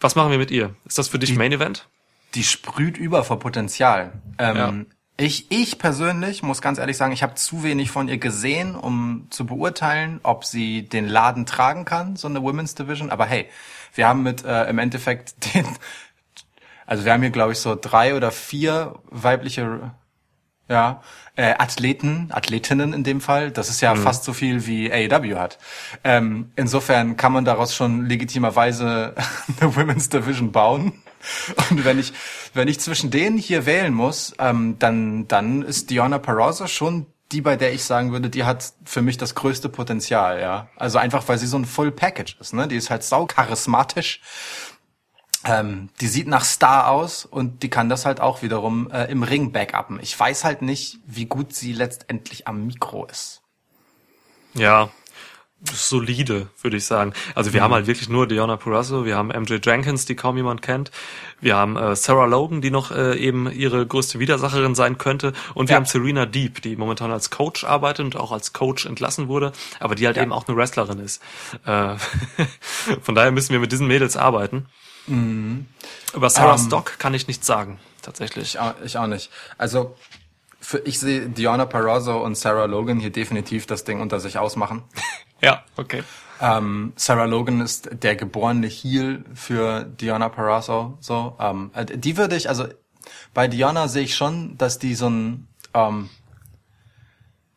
was 0.00 0.14
machen 0.14 0.30
wir 0.30 0.38
mit 0.38 0.50
ihr? 0.50 0.74
Ist 0.84 0.98
das 0.98 1.08
für 1.08 1.18
dich 1.18 1.34
Main 1.36 1.52
Event? 1.52 1.86
Die 2.34 2.44
sprüht 2.44 2.96
über 2.96 3.24
vor 3.24 3.38
Potenzial. 3.38 4.12
Ähm, 4.38 4.56
Ja. 4.56 4.74
Ich, 5.22 5.52
ich 5.52 5.78
persönlich 5.78 6.42
muss 6.42 6.60
ganz 6.60 6.78
ehrlich 6.78 6.96
sagen, 6.96 7.12
ich 7.12 7.22
habe 7.22 7.36
zu 7.36 7.62
wenig 7.62 7.92
von 7.92 8.08
ihr 8.08 8.18
gesehen, 8.18 8.74
um 8.74 9.28
zu 9.30 9.46
beurteilen, 9.46 10.18
ob 10.24 10.44
sie 10.44 10.82
den 10.82 11.06
Laden 11.06 11.46
tragen 11.46 11.84
kann, 11.84 12.16
so 12.16 12.26
eine 12.26 12.42
Women's 12.42 12.74
Division. 12.74 13.08
Aber 13.08 13.24
hey, 13.24 13.46
wir 13.94 14.08
haben 14.08 14.24
mit 14.24 14.44
äh, 14.44 14.64
im 14.64 14.80
Endeffekt 14.80 15.36
den, 15.54 15.64
also 16.86 17.04
wir 17.04 17.12
haben 17.12 17.20
hier 17.20 17.30
glaube 17.30 17.52
ich 17.52 17.60
so 17.60 17.78
drei 17.80 18.16
oder 18.16 18.32
vier 18.32 18.96
weibliche 19.10 19.92
ja, 20.68 21.02
äh, 21.36 21.54
Athleten, 21.56 22.30
Athletinnen 22.32 22.92
in 22.92 23.04
dem 23.04 23.20
Fall. 23.20 23.52
Das 23.52 23.68
ist 23.68 23.80
ja 23.80 23.94
fast 23.94 24.24
so 24.24 24.32
viel 24.32 24.66
wie 24.66 24.92
AEW 24.92 25.38
hat. 25.38 25.58
Ähm, 26.02 26.50
insofern 26.56 27.16
kann 27.16 27.32
man 27.32 27.44
daraus 27.44 27.76
schon 27.76 28.06
legitimerweise 28.06 29.14
eine 29.60 29.76
Women's 29.76 30.08
Division 30.08 30.50
bauen. 30.50 31.01
Und 31.70 31.84
wenn 31.84 31.98
ich, 31.98 32.12
wenn 32.54 32.68
ich 32.68 32.80
zwischen 32.80 33.10
denen 33.10 33.38
hier 33.38 33.66
wählen 33.66 33.94
muss, 33.94 34.34
ähm, 34.38 34.78
dann, 34.78 35.28
dann 35.28 35.62
ist 35.62 35.90
Diona 35.90 36.18
Perosa 36.18 36.66
schon 36.68 37.06
die, 37.32 37.40
bei 37.40 37.56
der 37.56 37.72
ich 37.72 37.84
sagen 37.84 38.12
würde, 38.12 38.28
die 38.28 38.44
hat 38.44 38.72
für 38.84 39.00
mich 39.00 39.16
das 39.16 39.34
größte 39.34 39.68
Potenzial, 39.68 40.40
ja. 40.40 40.68
Also 40.76 40.98
einfach, 40.98 41.26
weil 41.28 41.38
sie 41.38 41.46
so 41.46 41.56
ein 41.56 41.64
Full 41.64 41.90
Package 41.90 42.36
ist, 42.40 42.52
ne? 42.52 42.68
Die 42.68 42.76
ist 42.76 42.90
halt 42.90 43.02
sau 43.04 43.26
charismatisch. 43.26 44.20
Ähm, 45.44 45.88
die 46.00 46.06
sieht 46.06 46.28
nach 46.28 46.44
Star 46.44 46.88
aus 46.88 47.24
und 47.24 47.62
die 47.62 47.70
kann 47.70 47.88
das 47.88 48.06
halt 48.06 48.20
auch 48.20 48.42
wiederum 48.42 48.90
äh, 48.90 49.10
im 49.10 49.24
Ring 49.24 49.50
backuppen. 49.50 49.98
Ich 50.00 50.18
weiß 50.18 50.44
halt 50.44 50.62
nicht, 50.62 50.98
wie 51.06 51.26
gut 51.26 51.54
sie 51.54 51.72
letztendlich 51.72 52.46
am 52.46 52.66
Mikro 52.66 53.06
ist. 53.06 53.42
Ja, 54.54 54.90
solide, 55.72 56.48
würde 56.60 56.76
ich 56.76 56.84
sagen. 56.86 57.12
Also 57.34 57.52
wir 57.52 57.62
haben 57.62 57.72
halt 57.72 57.86
wirklich 57.86 58.08
nur 58.08 58.26
Diona 58.26 58.56
Purrazzo, 58.56 59.04
wir 59.04 59.16
haben 59.16 59.28
MJ 59.28 59.58
Jenkins, 59.62 60.06
die 60.06 60.16
kaum 60.16 60.36
jemand 60.36 60.60
kennt, 60.62 60.90
wir 61.40 61.56
haben 61.56 61.76
äh, 61.76 61.94
Sarah 61.94 62.26
Logan, 62.26 62.60
die 62.60 62.70
noch 62.70 62.90
äh, 62.90 63.16
eben 63.16 63.50
ihre 63.50 63.86
größte 63.86 64.18
Widersacherin 64.18 64.74
sein 64.74 64.98
könnte 64.98 65.32
und 65.54 65.68
wir 65.68 65.74
Ja. 65.74 65.76
haben 65.76 65.86
Serena 65.86 66.26
Deep, 66.26 66.62
die 66.62 66.76
momentan 66.76 67.12
als 67.12 67.30
Coach 67.30 67.64
arbeitet 67.64 68.04
und 68.06 68.16
auch 68.16 68.32
als 68.32 68.52
Coach 68.52 68.86
entlassen 68.86 69.28
wurde, 69.28 69.52
aber 69.78 69.94
die 69.94 70.06
halt 70.06 70.16
eben 70.16 70.32
auch 70.32 70.48
eine 70.48 70.56
Wrestlerin 70.56 70.98
ist. 70.98 71.22
Äh, 71.64 71.94
von 73.02 73.14
daher 73.14 73.30
müssen 73.30 73.52
wir 73.52 73.60
mit 73.60 73.70
diesen 73.72 73.86
Mädels 73.86 74.16
arbeiten. 74.16 74.66
Über 76.14 76.30
Sarah 76.30 76.54
Ähm. 76.54 76.58
Stock 76.66 76.98
kann 76.98 77.12
ich 77.14 77.26
nichts 77.26 77.46
sagen, 77.46 77.78
tatsächlich. 78.02 78.54
Ich 78.54 78.58
auch, 78.60 78.74
ich 78.84 78.96
auch 78.98 79.06
nicht. 79.08 79.30
Also 79.58 79.96
für, 80.60 80.78
ich 80.80 81.00
sehe 81.00 81.28
Diona 81.28 81.66
Peroso 81.66 82.18
und 82.18 82.36
Sarah 82.36 82.66
Logan 82.66 83.00
hier 83.00 83.10
definitiv 83.10 83.66
das 83.66 83.82
Ding 83.84 84.00
unter 84.00 84.20
sich 84.20 84.38
ausmachen. 84.38 84.82
Ja, 85.42 85.64
okay. 85.76 86.02
Ähm, 86.40 86.92
Sarah 86.96 87.24
Logan 87.24 87.60
ist 87.60 87.90
der 87.92 88.16
geborene 88.16 88.66
Heel 88.66 89.24
für 89.34 89.84
Diona 89.84 90.28
Peroso. 90.28 90.96
So, 91.00 91.36
ähm, 91.38 91.70
äh, 91.74 91.84
die 91.84 92.16
würde 92.16 92.36
ich, 92.36 92.48
also 92.48 92.66
bei 93.34 93.48
Diona 93.48 93.88
sehe 93.88 94.04
ich 94.04 94.14
schon, 94.14 94.56
dass 94.58 94.78
die 94.78 94.94
so 94.94 95.08
ein 95.08 95.48
ähm, 95.74 96.10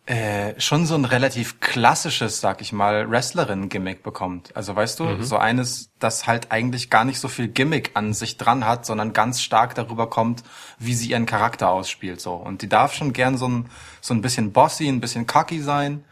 äh, 0.07 0.59
schon 0.59 0.85
so 0.85 0.93
ein 0.93 1.05
relativ 1.05 1.59
klassisches, 1.59 2.39
sag 2.39 2.61
ich 2.61 2.71
mal, 2.71 3.09
Wrestlerin-Gimmick 3.09 4.03
bekommt. 4.03 4.55
Also 4.55 4.75
weißt 4.75 4.99
du, 4.99 5.23
so 5.23 5.37
eines, 5.37 5.89
das 5.97 6.27
halt 6.27 6.51
eigentlich 6.51 6.91
gar 6.91 7.05
nicht 7.05 7.19
so 7.19 7.27
viel 7.27 7.47
Gimmick 7.47 7.91
an 7.95 8.13
sich 8.13 8.37
dran 8.37 8.67
hat, 8.67 8.85
sondern 8.85 9.13
ganz 9.13 9.41
stark 9.41 9.73
darüber 9.73 10.07
kommt, 10.07 10.43
wie 10.77 10.93
sie 10.93 11.09
ihren 11.09 11.25
Charakter 11.25 11.69
ausspielt. 11.69 12.21
So 12.21 12.35
und 12.35 12.61
die 12.61 12.69
darf 12.69 12.93
schon 12.93 13.13
gern 13.13 13.35
so 13.37 13.47
ein 13.47 13.69
so 13.99 14.13
ein 14.13 14.21
bisschen 14.21 14.51
bossy, 14.53 14.87
ein 14.87 15.01
bisschen 15.01 15.25
cocky 15.25 15.59
sein, 15.59 16.05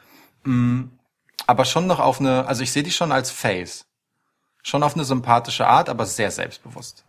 mm, 0.43 0.85
aber 1.47 1.65
schon 1.65 1.87
noch 1.87 1.99
auf 1.99 2.19
eine, 2.19 2.45
also 2.47 2.63
ich 2.63 2.71
sehe 2.71 2.83
die 2.83 2.91
schon 2.91 3.11
als 3.11 3.31
Face, 3.31 3.85
schon 4.61 4.83
auf 4.83 4.95
eine 4.95 5.05
sympathische 5.05 5.67
Art, 5.67 5.89
aber 5.89 6.05
sehr 6.05 6.31
selbstbewusst. 6.31 7.05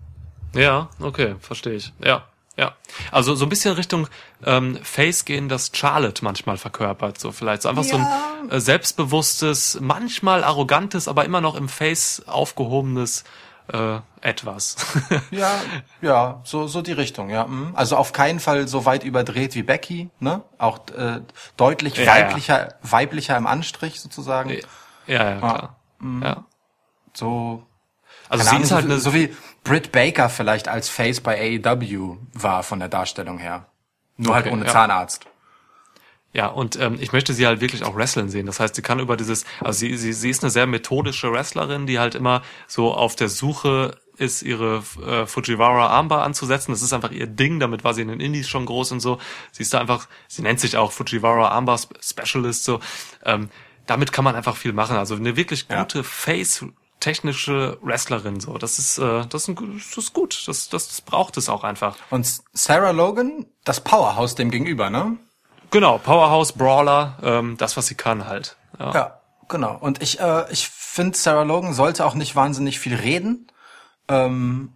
Ja, 0.55 0.89
okay, 1.01 1.37
verstehe 1.41 1.75
ich. 1.75 1.93
Ja, 2.03 2.25
ja. 2.57 2.75
Also 3.11 3.35
so 3.35 3.45
ein 3.47 3.49
bisschen 3.49 3.75
Richtung 3.75 4.07
ähm, 4.45 4.79
Face 4.83 5.25
gehen, 5.25 5.49
das 5.49 5.73
Charlotte 5.75 6.25
manchmal 6.25 6.57
verkörpert. 6.57 7.19
So 7.19 7.33
vielleicht 7.33 7.63
so 7.63 7.69
einfach 7.69 7.83
so 7.85 7.97
ein 7.97 8.51
äh, 8.51 8.61
selbstbewusstes, 8.61 9.79
manchmal 9.81 10.45
arrogantes, 10.45 11.09
aber 11.09 11.25
immer 11.25 11.41
noch 11.41 11.57
im 11.57 11.69
Face 11.69 12.23
aufgehobenes 12.27 13.25
äh, 13.73 13.99
etwas. 14.21 14.77
Ja, 15.31 15.51
ja, 16.01 16.41
so 16.45 16.67
so 16.67 16.83
die 16.83 16.93
Richtung, 16.93 17.31
ja. 17.31 17.47
mhm. 17.47 17.73
Also 17.75 17.97
auf 17.97 18.13
keinen 18.13 18.41
Fall 18.41 18.69
so 18.69 18.85
weit 18.85 19.05
überdreht 19.05 19.55
wie 19.55 19.63
Becky, 19.63 20.11
ne? 20.21 20.43
Auch 20.59 20.81
äh, 20.97 21.21
deutlich 21.57 21.97
Ja, 21.97 22.07
weiblicher, 22.07 22.75
weiblicher 22.83 23.37
im 23.37 23.47
Anstrich 23.47 24.01
sozusagen. 24.01 24.51
ja, 25.07 25.31
ja, 25.31 25.39
klar. 25.39 25.77
Ja. 26.23 26.45
So, 27.15 27.63
Also 28.29 28.45
sie 28.45 28.57
ist 28.63 28.73
halt 28.73 28.89
so, 28.89 28.99
so 28.99 29.15
wie 29.15 29.35
Britt 29.63 29.93
Baker 29.93 30.29
vielleicht 30.29 30.69
als 30.69 30.89
Face 30.89 31.21
bei 31.21 31.61
AEW 31.65 32.17
war 32.35 32.63
von 32.63 32.79
der 32.81 32.89
Darstellung 32.89 33.39
her. 33.39 33.67
Nur 34.17 34.35
halt 34.35 34.47
Okay, 34.47 34.55
ohne 34.55 34.67
ja. 34.67 34.71
Zahnarzt. 34.73 35.25
Ja, 36.35 36.49
und 36.49 36.75
ähm, 36.81 36.99
ich 37.01 37.13
möchte 37.13 37.33
sie 37.33 37.47
halt 37.47 37.61
wirklich 37.61 37.85
auch 37.85 37.95
wrestlen 37.97 38.29
sehen. 38.29 38.47
Das 38.47 38.59
heißt, 38.59 38.75
sie 38.75 38.83
kann 38.83 38.99
über 38.99 39.17
dieses, 39.17 39.45
also 39.61 39.79
sie, 39.79 39.97
sie, 39.97 40.13
sie 40.13 40.31
ist 40.31 40.43
eine 40.43 40.51
sehr 40.51 40.67
methodische 40.67 41.31
Wrestlerin, 41.33 41.87
die 41.87 42.01
halt 42.01 42.17
immer 42.17 42.43
so 42.67 42.93
auf 42.93 43.15
der 43.15 43.29
Suche 43.29 43.97
ist, 44.17 44.43
ihre 44.43 44.83
äh, 45.07 45.27
Fujiwara 45.27 45.87
Armbar 45.89 46.23
anzusetzen. 46.25 46.73
Das 46.73 46.83
ist 46.83 46.93
einfach 46.93 47.13
ihr 47.13 47.29
Ding, 47.29 47.61
damit 47.61 47.85
war 47.85 47.95
sie 47.95 48.03
in 48.03 48.09
den 48.09 48.19
Indies 48.21 48.49
schon 48.49 48.67
groß 48.67 48.91
und 48.93 49.01
so. 49.01 49.19
Sie 49.53 49.63
ist 49.63 49.73
da 49.75 49.81
einfach, 49.81 50.09
sie 50.29 50.43
nennt 50.43 50.59
sich 50.59 50.77
auch 50.77 50.91
Fujiwara 50.93 51.49
Armbar 51.49 51.79
Spe- 51.79 51.99
Specialist, 52.03 52.65
so. 52.65 52.81
Ähm, 53.25 53.49
damit 53.87 54.13
kann 54.13 54.25
man 54.25 54.35
einfach 54.35 54.57
viel 54.57 54.73
machen. 54.73 54.97
Also 54.97 55.15
eine 55.15 55.37
wirklich 55.37 55.67
Ja. 55.71 55.81
gute 55.83 56.03
Face 56.03 56.65
technische 57.01 57.77
Wrestlerin 57.83 58.41
so 58.41 58.57
das 58.57 58.79
ist 58.79 58.97
äh, 58.99 59.27
das 59.29 59.43
ist, 59.43 59.49
ein, 59.49 59.57
das 59.77 59.99
ist 59.99 60.15
gut 60.15 60.43
das, 60.49 60.69
das 60.71 60.89
das 60.89 61.01
braucht 61.03 61.37
es 61.37 61.51
auch 61.51 61.63
einfach 61.63 61.97
Und 62.09 62.27
Sarah 62.55 62.93
Logan, 62.93 63.45
das 63.65 63.83
Powerhouse 63.83 64.37
dem 64.37 64.51
gegenüber, 64.51 64.89
ne? 64.89 65.19
Genau 65.75 65.99
Powerhouse 65.99 66.53
Brawler 66.53 67.19
ähm, 67.23 67.57
das 67.59 67.77
was 67.77 67.87
sie 67.87 67.95
kann 67.95 68.27
halt 68.27 68.57
ja. 68.79 68.93
Ja, 68.93 69.21
genau. 69.49 69.77
Und 69.77 70.03
ich, 70.03 70.21
äh, 70.21 70.51
ich 70.51 70.69
finde, 70.69 71.17
Sarah 71.17 71.43
Logan 71.43 71.75
sollte 71.75 72.05
auch 72.05 72.15
nicht 72.15 72.37
wahnsinnig 72.37 72.79
viel 72.79 72.95
reden. 72.95 73.47
Ähm, 74.09 74.73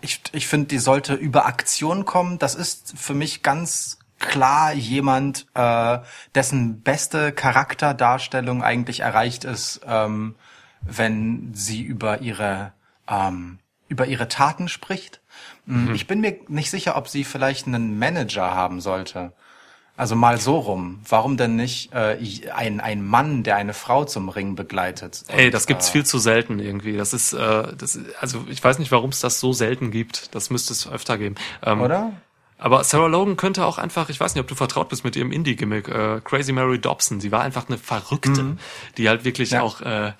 ich 0.00 0.22
ich 0.32 0.46
finde, 0.46 0.68
die 0.68 0.78
sollte 0.78 1.14
über 1.14 1.46
Aktion 1.46 2.04
kommen. 2.04 2.38
Das 2.38 2.54
ist 2.54 2.94
für 2.96 3.14
mich 3.14 3.42
ganz 3.42 3.98
klar 4.18 4.72
jemand, 4.72 5.46
äh, 5.54 5.98
dessen 6.34 6.80
beste 6.80 7.32
Charakterdarstellung 7.32 8.62
eigentlich 8.62 9.00
erreicht 9.00 9.44
ist, 9.44 9.80
ähm, 9.86 10.36
wenn 10.80 11.52
sie 11.54 11.82
über 11.82 12.20
ihre 12.20 12.72
ähm, 13.08 13.58
über 13.88 14.06
ihre 14.06 14.28
Taten 14.28 14.68
spricht. 14.68 15.20
Mhm. 15.66 15.94
Ich 15.94 16.06
bin 16.06 16.20
mir 16.20 16.38
nicht 16.48 16.70
sicher, 16.70 16.96
ob 16.96 17.08
sie 17.08 17.24
vielleicht 17.24 17.66
einen 17.66 17.98
Manager 17.98 18.54
haben 18.54 18.80
sollte. 18.80 19.32
Also 19.96 20.16
mal 20.16 20.40
so 20.40 20.58
rum. 20.58 21.00
Warum 21.08 21.36
denn 21.36 21.54
nicht 21.54 21.92
äh, 21.92 22.18
ein, 22.52 22.80
ein 22.80 23.04
Mann, 23.06 23.44
der 23.44 23.56
eine 23.56 23.74
Frau 23.74 24.04
zum 24.04 24.28
Ring 24.28 24.56
begleitet? 24.56 25.22
Ey, 25.28 25.50
das 25.50 25.68
gibt's 25.68 25.88
äh, 25.90 25.92
viel 25.92 26.06
zu 26.06 26.18
selten 26.18 26.58
irgendwie. 26.58 26.96
Das 26.96 27.12
ist, 27.12 27.32
äh, 27.32 27.76
das 27.76 27.98
also 28.20 28.44
ich 28.48 28.62
weiß 28.62 28.80
nicht, 28.80 28.90
warum 28.90 29.10
es 29.10 29.20
das 29.20 29.38
so 29.38 29.52
selten 29.52 29.92
gibt. 29.92 30.34
Das 30.34 30.50
müsste 30.50 30.72
es 30.72 30.90
öfter 30.90 31.16
geben. 31.16 31.36
Ähm, 31.62 31.80
oder? 31.80 32.12
Aber 32.58 32.82
Sarah 32.82 33.06
Logan 33.06 33.36
könnte 33.36 33.64
auch 33.64 33.78
einfach, 33.78 34.08
ich 34.08 34.18
weiß 34.18 34.34
nicht, 34.34 34.40
ob 34.40 34.48
du 34.48 34.56
vertraut 34.56 34.88
bist 34.88 35.04
mit 35.04 35.14
ihrem 35.14 35.30
Indie-Gimmick, 35.30 35.88
äh, 35.88 36.20
Crazy 36.24 36.52
Mary 36.52 36.80
Dobson. 36.80 37.20
Sie 37.20 37.30
war 37.30 37.42
einfach 37.42 37.68
eine 37.68 37.78
Verrückte, 37.78 38.42
mhm. 38.42 38.58
die 38.96 39.08
halt 39.08 39.24
wirklich 39.24 39.50
ja. 39.50 39.62
auch, 39.62 39.80
äh, 39.80 40.12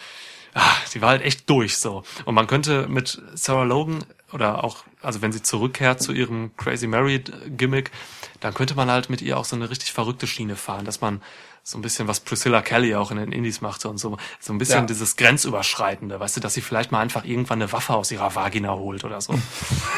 ach, 0.53 0.89
die 0.91 1.01
war 1.01 1.11
halt 1.11 1.23
echt 1.23 1.51
durch 1.51 1.79
so. 1.79 2.05
Und 2.27 2.35
man 2.35 2.47
könnte 2.47 2.87
mit 2.87 3.21
Sarah 3.35 3.65
Logan 3.65 4.05
oder 4.35 4.65
auch, 4.65 4.85
also 5.01 5.23
wenn 5.23 5.33
sie 5.33 5.43
zurückkehrt 5.43 6.03
zu 6.03 6.13
ihrem 6.13 6.55
Crazy 6.57 6.89
Mary 6.89 7.23
Gimmick, 7.57 7.93
dann 8.41 8.53
könnte 8.53 8.75
man 8.75 8.91
halt 8.91 9.09
mit 9.09 9.23
ihr 9.23 9.39
auch 9.39 9.45
so 9.45 9.55
eine 9.55 9.71
richtig 9.71 9.93
verrückte 9.93 10.27
Schiene 10.27 10.57
fahren, 10.57 10.85
dass 10.85 11.01
man 11.01 11.23
so 11.63 11.79
ein 11.79 11.83
bisschen, 11.83 12.09
was 12.09 12.21
Priscilla 12.21 12.61
Kelly 12.61 12.95
auch 12.95 13.11
in 13.11 13.17
den 13.17 13.33
Indies 13.33 13.63
machte 13.63 13.89
und 13.89 13.97
so, 13.97 14.19
so 14.39 14.53
ein 14.53 14.59
bisschen 14.59 14.81
ja. 14.81 14.87
dieses 14.87 15.17
Grenzüberschreitende, 15.17 16.21
weißt 16.21 16.37
du, 16.37 16.41
dass 16.41 16.53
sie 16.53 16.61
vielleicht 16.61 16.93
mal 16.93 17.01
einfach 17.01 17.25
irgendwann 17.25 17.63
eine 17.63 17.73
Waffe 17.73 17.95
aus 17.95 18.11
ihrer 18.11 18.35
Vagina 18.35 18.75
holt 18.75 19.05
oder 19.05 19.21
so. 19.21 19.35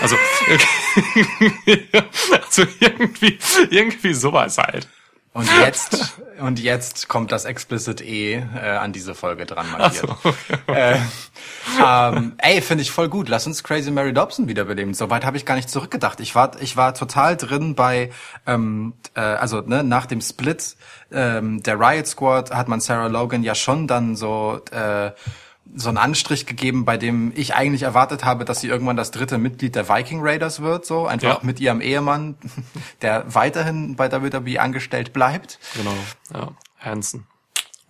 Also, 0.01 0.17
also 2.47 2.63
irgendwie, 2.79 3.39
irgendwie 3.71 4.15
sowas 4.15 4.59
halt. 4.59 4.87
Und 5.37 5.51
jetzt, 5.61 6.15
und 6.39 6.59
jetzt 6.59 7.09
kommt 7.09 7.31
das 7.31 7.45
Explicit 7.45 8.01
E 8.01 8.37
äh, 8.37 8.71
an 8.71 8.95
diese 8.95 9.15
Folge 9.15 9.45
dran 9.45 9.71
markiert. 9.71 10.09
So, 10.23 10.31
okay. 10.67 10.95
äh, 10.95 10.99
ähm, 11.79 12.33
ey, 12.39 12.63
finde 12.63 12.81
ich 12.81 12.91
voll 12.91 13.11
gut. 13.11 13.29
Lass 13.29 13.47
uns 13.47 13.63
Crazy 13.63 13.91
Mary 13.91 14.15
Dobson 14.15 14.49
wiederbeleben. 14.49 14.95
Soweit 14.95 15.27
habe 15.27 15.37
ich 15.37 15.45
gar 15.45 15.57
nicht 15.57 15.69
zurückgedacht. 15.69 16.21
Ich 16.21 16.35
war, 16.35 16.59
ich 16.63 16.79
war 16.79 16.95
total 16.95 17.37
drin 17.37 17.75
bei, 17.75 18.13
ähm, 18.47 18.95
äh, 19.15 19.21
also 19.21 19.61
ne, 19.61 19.85
nach 19.85 20.07
dem 20.07 20.23
Split 20.23 20.75
ähm, 21.13 21.63
der 21.63 21.79
Riot 21.79 22.07
Squad 22.07 22.51
hat 22.51 22.69
man 22.69 22.81
Sarah 22.81 23.09
Logan 23.09 23.43
ja 23.43 23.55
schon 23.55 23.87
dann 23.87 24.17
so 24.17 24.63
äh, 24.71 25.11
so 25.75 25.89
einen 25.89 25.99
Anstrich 25.99 26.47
gegeben, 26.47 26.85
bei 26.85 26.97
dem 26.97 27.33
ich 27.35 27.55
eigentlich 27.55 27.83
erwartet 27.83 28.25
habe, 28.25 28.45
dass 28.45 28.61
sie 28.61 28.69
irgendwann 28.69 28.97
das 28.97 29.11
dritte 29.11 29.39
Mitglied 29.39 29.75
der 29.75 29.89
Viking 29.89 30.21
Raiders 30.23 30.61
wird, 30.61 30.87
so 30.87 31.07
einfach 31.07 31.39
ja. 31.39 31.41
mit 31.43 31.61
ihrem 31.61 31.81
Ehemann, 31.81 32.37
der 33.03 33.25
weiterhin 33.35 33.97
bei 33.97 34.11
WWE 34.11 34.61
angestellt 34.61 35.13
bleibt. 35.13 35.59
Genau, 35.75 35.95
ja, 36.33 36.49
Hansen. 36.79 37.27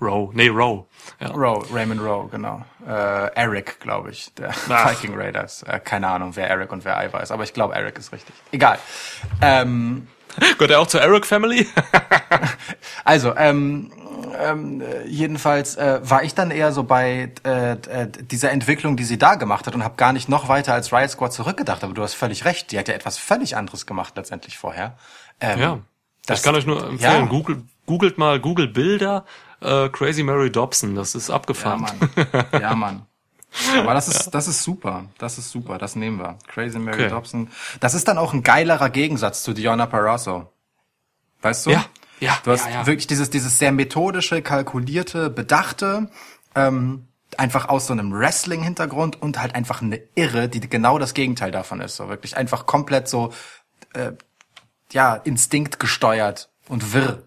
Rowe, 0.00 0.30
nee, 0.34 0.48
Rowe. 0.48 0.84
Ja. 1.20 1.28
Rowe, 1.28 1.66
Raymond 1.72 2.02
Rowe, 2.02 2.28
genau. 2.28 2.64
Äh, 2.86 3.34
Eric, 3.34 3.80
glaube 3.80 4.10
ich, 4.10 4.32
der 4.34 4.50
Ach. 4.50 4.90
Viking 4.90 5.18
Raiders. 5.18 5.62
Äh, 5.62 5.80
keine 5.80 6.08
Ahnung, 6.08 6.36
wer 6.36 6.50
Eric 6.50 6.70
und 6.72 6.84
wer 6.84 7.02
Ivar 7.02 7.22
ist, 7.22 7.30
aber 7.30 7.44
ich 7.44 7.54
glaube, 7.54 7.74
Eric 7.74 7.98
ist 7.98 8.12
richtig. 8.12 8.34
Egal. 8.52 8.78
Ähm, 9.40 10.08
Gehört 10.58 10.70
er 10.70 10.80
auch 10.80 10.86
zur 10.86 11.00
Eric 11.00 11.26
Family? 11.26 11.66
also, 13.04 13.34
ähm, 13.36 13.90
ähm, 14.38 14.82
jedenfalls 15.06 15.76
äh, 15.76 16.00
war 16.02 16.22
ich 16.22 16.34
dann 16.34 16.50
eher 16.50 16.72
so 16.72 16.84
bei 16.84 17.32
äh, 17.44 17.72
äh, 17.72 18.08
dieser 18.08 18.50
Entwicklung, 18.50 18.96
die 18.96 19.04
sie 19.04 19.18
da 19.18 19.34
gemacht 19.34 19.66
hat 19.66 19.74
und 19.74 19.84
habe 19.84 19.96
gar 19.96 20.12
nicht 20.12 20.28
noch 20.28 20.48
weiter 20.48 20.74
als 20.74 20.92
Riot 20.92 21.10
Squad 21.10 21.32
zurückgedacht. 21.32 21.84
Aber 21.84 21.94
du 21.94 22.02
hast 22.02 22.14
völlig 22.14 22.44
recht, 22.44 22.72
die 22.72 22.78
hat 22.78 22.88
ja 22.88 22.94
etwas 22.94 23.18
völlig 23.18 23.56
anderes 23.56 23.86
gemacht 23.86 24.14
letztendlich 24.16 24.58
vorher. 24.58 24.96
Ähm, 25.40 25.60
ja, 25.60 25.78
das, 26.26 26.40
ich 26.40 26.44
kann 26.44 26.54
euch 26.54 26.66
nur 26.66 26.82
empfehlen, 26.86 27.24
ja. 27.24 27.26
Google, 27.26 27.62
googelt 27.86 28.18
mal 28.18 28.40
Google 28.40 28.68
Bilder 28.68 29.24
äh, 29.60 29.88
Crazy 29.88 30.22
Mary 30.22 30.50
Dobson, 30.50 30.94
das 30.94 31.14
ist 31.14 31.30
abgefahren. 31.30 31.86
Ja, 31.86 32.34
Mann. 32.34 32.46
Ja, 32.60 32.74
Mann. 32.74 33.06
Aber 33.78 33.94
das 33.94 34.08
ist, 34.08 34.30
das 34.34 34.48
ist 34.48 34.62
super. 34.62 35.06
Das 35.16 35.38
ist 35.38 35.50
super. 35.50 35.78
Das 35.78 35.96
nehmen 35.96 36.18
wir. 36.18 36.38
Crazy 36.46 36.78
Mary 36.78 37.04
okay. 37.04 37.08
Dobson. 37.08 37.48
Das 37.80 37.94
ist 37.94 38.06
dann 38.06 38.18
auch 38.18 38.34
ein 38.34 38.42
geilerer 38.42 38.90
Gegensatz 38.90 39.42
zu 39.42 39.54
Diona 39.54 39.86
Parasso. 39.86 40.52
Weißt 41.40 41.66
du? 41.66 41.70
Ja. 41.70 41.86
Ja, 42.20 42.38
du 42.44 42.52
hast 42.52 42.66
ja, 42.66 42.72
ja. 42.72 42.86
wirklich 42.86 43.06
dieses, 43.06 43.30
dieses 43.30 43.58
sehr 43.58 43.72
methodische, 43.72 44.42
kalkulierte, 44.42 45.30
bedachte, 45.30 46.10
ähm, 46.54 47.08
einfach 47.36 47.68
aus 47.68 47.86
so 47.86 47.92
einem 47.92 48.12
Wrestling-Hintergrund 48.12 49.20
und 49.20 49.38
halt 49.38 49.54
einfach 49.54 49.82
eine 49.82 50.00
Irre, 50.14 50.48
die 50.48 50.60
genau 50.60 50.98
das 50.98 51.14
Gegenteil 51.14 51.50
davon 51.50 51.80
ist. 51.80 51.96
So 51.96 52.08
wirklich 52.08 52.36
einfach 52.36 52.66
komplett 52.66 53.08
so, 53.08 53.32
äh, 53.92 54.12
ja, 54.92 55.14
Instinkt 55.14 55.78
gesteuert 55.78 56.48
und 56.68 56.94
wirr. 56.94 57.22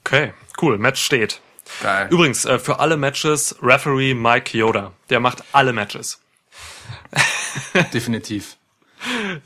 Okay, 0.00 0.32
cool. 0.60 0.78
Match 0.78 1.02
steht. 1.02 1.40
Geil. 1.82 2.08
Übrigens, 2.10 2.44
äh, 2.46 2.58
für 2.58 2.80
alle 2.80 2.96
Matches 2.96 3.56
Referee 3.62 4.14
Mike 4.14 4.56
Yoda. 4.56 4.92
Der 5.10 5.20
macht 5.20 5.44
alle 5.52 5.72
Matches. 5.72 6.20
Definitiv. 7.92 8.56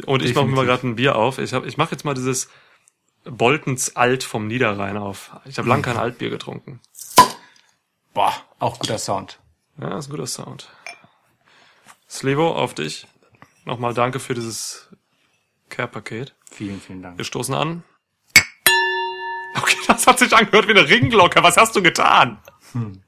Und 0.07 0.23
ich 0.23 0.35
mache 0.35 0.47
mir 0.47 0.57
mal 0.57 0.65
gerade 0.65 0.87
ein 0.87 0.97
Bier 0.97 1.17
auf. 1.17 1.39
Ich, 1.39 1.53
hab, 1.53 1.67
ich 1.67 1.77
mache 1.77 1.91
jetzt 1.93 2.05
mal 2.05 2.15
dieses 2.15 2.49
Boltens 3.25 3.97
Alt 3.97 4.25
vom 4.25 4.47
Niederrhein 4.47 4.97
auf. 4.97 5.33
Ich 5.45 5.59
habe 5.59 5.69
lang 5.69 5.83
kein 5.83 5.97
Altbier 5.97 6.31
getrunken. 6.31 6.81
Boah, 8.15 8.33
auch 8.59 8.79
guter 8.79 8.99
Sound. 8.99 9.39
Ja, 9.81 9.97
ist 9.99 10.09
ein 10.09 10.11
guter 10.11 10.27
Sound. 10.27 10.69
Slevo, 12.09 12.53
auf 12.53 12.75
dich. 12.75 13.07
Nochmal 13.65 13.95
danke 13.95 14.19
für 14.19 14.35
dieses 14.35 14.89
Care-Paket. 15.71 16.35
Vielen, 16.51 16.81
vielen 16.81 17.03
Dank. 17.03 17.17
Wir 17.17 17.25
stoßen 17.25 17.55
an. 17.55 17.85
Okay, 19.57 19.77
das 19.87 20.07
hat 20.07 20.19
sich 20.19 20.35
angehört 20.37 20.67
wie 20.67 20.73
eine 20.73 20.89
Ringglocke. 20.89 21.43
Was 21.43 21.57
hast 21.57 21.75
du 21.75 21.83
getan? 21.83 22.39
Hm. 22.73 23.03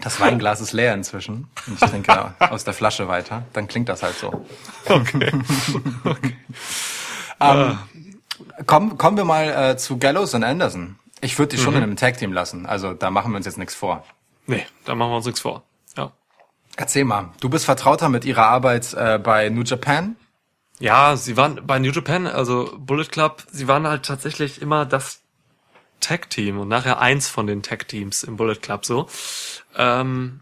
Das 0.00 0.20
Weinglas 0.20 0.60
ist 0.60 0.72
leer 0.72 0.92
inzwischen. 0.92 1.48
Ich 1.72 1.80
trinke 1.80 2.34
aus 2.50 2.64
der 2.64 2.74
Flasche 2.74 3.08
weiter. 3.08 3.46
Dann 3.54 3.66
klingt 3.66 3.88
das 3.88 4.02
halt 4.02 4.16
so. 4.16 4.46
Okay. 4.84 5.32
okay. 6.04 6.36
ähm, 7.40 7.78
Kommen, 8.64 8.96
kommen 8.96 9.16
wir 9.16 9.24
mal 9.24 9.72
äh, 9.72 9.76
zu 9.76 9.98
Gallows 9.98 10.34
und 10.34 10.44
Anderson. 10.44 10.98
Ich 11.20 11.38
würde 11.38 11.56
die 11.56 11.62
schon 11.62 11.72
mhm. 11.72 11.78
in 11.78 11.82
einem 11.82 11.96
Tag-Team 11.96 12.32
lassen. 12.32 12.66
Also 12.66 12.94
da 12.94 13.10
machen 13.10 13.32
wir 13.32 13.36
uns 13.36 13.46
jetzt 13.46 13.58
nichts 13.58 13.74
vor. 13.74 14.04
Nee, 14.46 14.64
da 14.84 14.94
machen 14.94 15.10
wir 15.10 15.16
uns 15.16 15.26
nichts 15.26 15.40
vor. 15.40 15.62
Ja. 15.96 16.12
Erzähl 16.76 17.04
mal, 17.04 17.30
du 17.40 17.48
bist 17.48 17.64
vertrauter 17.64 18.08
mit 18.08 18.24
ihrer 18.24 18.46
Arbeit 18.46 18.94
äh, 18.94 19.18
bei 19.18 19.48
New 19.48 19.62
Japan? 19.62 20.16
Ja, 20.78 21.16
sie 21.16 21.36
waren 21.36 21.66
bei 21.66 21.78
New 21.78 21.90
Japan, 21.90 22.26
also 22.26 22.74
Bullet 22.78 23.06
Club, 23.06 23.42
sie 23.50 23.66
waren 23.66 23.86
halt 23.86 24.04
tatsächlich 24.04 24.60
immer 24.60 24.84
das 24.84 25.22
Tag-Team 26.00 26.60
und 26.60 26.68
nachher 26.68 27.00
eins 27.00 27.28
von 27.28 27.46
den 27.46 27.62
Tag-Teams 27.62 28.22
im 28.24 28.36
Bullet 28.36 28.56
Club 28.56 28.84
so. 28.84 29.08
Ähm, 29.74 30.40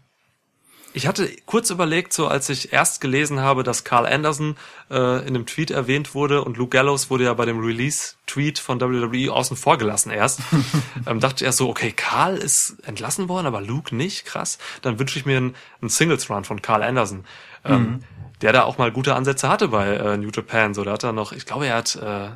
ich 0.95 1.07
hatte 1.07 1.29
kurz 1.45 1.71
überlegt, 1.71 2.13
so 2.13 2.27
als 2.27 2.47
ich 2.47 2.71
erst 2.71 3.01
gelesen 3.01 3.41
habe, 3.41 3.63
dass 3.63 3.83
Carl 3.83 4.05
Anderson 4.05 4.55
äh, 4.89 5.19
in 5.19 5.35
einem 5.35 5.45
Tweet 5.45 5.69
erwähnt 5.69 6.15
wurde 6.15 6.41
und 6.41 6.55
Luke 6.55 6.69
Gallows 6.69 7.09
wurde 7.09 7.25
ja 7.25 7.33
bei 7.33 7.43
dem 7.43 7.59
Release-Tweet 7.59 8.59
von 8.59 8.79
WWE 8.79 9.29
außen 9.33 9.57
vor 9.57 9.77
gelassen 9.77 10.09
erst, 10.09 10.39
ähm, 11.05 11.19
dachte 11.19 11.43
ich 11.43 11.45
erst 11.45 11.57
so, 11.57 11.69
okay, 11.69 11.91
Carl 11.91 12.37
ist 12.37 12.77
entlassen 12.85 13.27
worden, 13.27 13.45
aber 13.45 13.59
Luke 13.59 13.93
nicht, 13.93 14.23
krass. 14.23 14.57
Dann 14.83 14.97
wünsche 14.97 15.19
ich 15.19 15.25
mir 15.25 15.35
einen, 15.35 15.55
einen 15.81 15.89
Singles-Run 15.89 16.45
von 16.45 16.61
Carl 16.61 16.81
Anderson. 16.81 17.25
Ähm, 17.65 17.81
mhm. 17.81 17.99
Der 18.41 18.53
da 18.53 18.63
auch 18.63 18.77
mal 18.77 18.91
gute 18.91 19.15
Ansätze 19.15 19.49
hatte 19.49 19.69
bei 19.69 19.95
äh, 19.95 20.17
New 20.17 20.29
Japan. 20.29 20.73
So, 20.73 20.85
da 20.85 20.93
hat 20.93 21.03
er 21.03 21.11
noch, 21.11 21.33
ich 21.33 21.45
glaube, 21.45 21.67
er 21.67 21.75
hat 21.75 21.95
äh, 21.95 22.29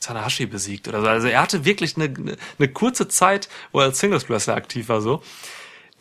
Tanahashi 0.00 0.44
besiegt 0.44 0.86
oder 0.86 1.00
so. 1.00 1.06
Also 1.06 1.28
er 1.28 1.40
hatte 1.40 1.64
wirklich 1.64 1.96
eine, 1.96 2.12
eine, 2.58 2.68
kurze 2.68 3.08
Zeit, 3.08 3.48
wo 3.70 3.80
er 3.80 3.86
als 3.86 4.00
Singles-Wrestler 4.00 4.54
aktiv 4.54 4.90
war, 4.90 5.00
so 5.00 5.22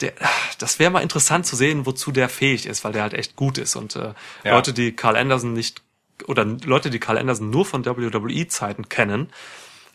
der, 0.02 0.14
das 0.58 0.80
wäre 0.80 0.91
mal 0.91 1.02
interessant 1.02 1.45
zu 1.45 1.56
sehen, 1.56 1.86
wozu 1.86 2.12
der 2.12 2.30
fähig 2.30 2.66
ist, 2.66 2.84
weil 2.84 2.93
der 2.93 3.04
halt 3.04 3.14
echt 3.14 3.36
gut 3.36 3.58
ist. 3.58 3.76
Und 3.76 3.95
äh, 3.95 4.14
ja. 4.43 4.56
Leute, 4.56 4.74
die 4.74 4.95
Carl 4.95 5.16
Anderson 5.16 5.54
nicht 5.54 5.82
oder 6.28 6.45
Leute, 6.45 6.89
die 6.89 6.99
Carl 6.99 7.18
Anderson 7.18 7.49
nur 7.49 7.66
von 7.66 7.86
WWE-Zeiten 7.86 8.89
kennen, 8.89 9.32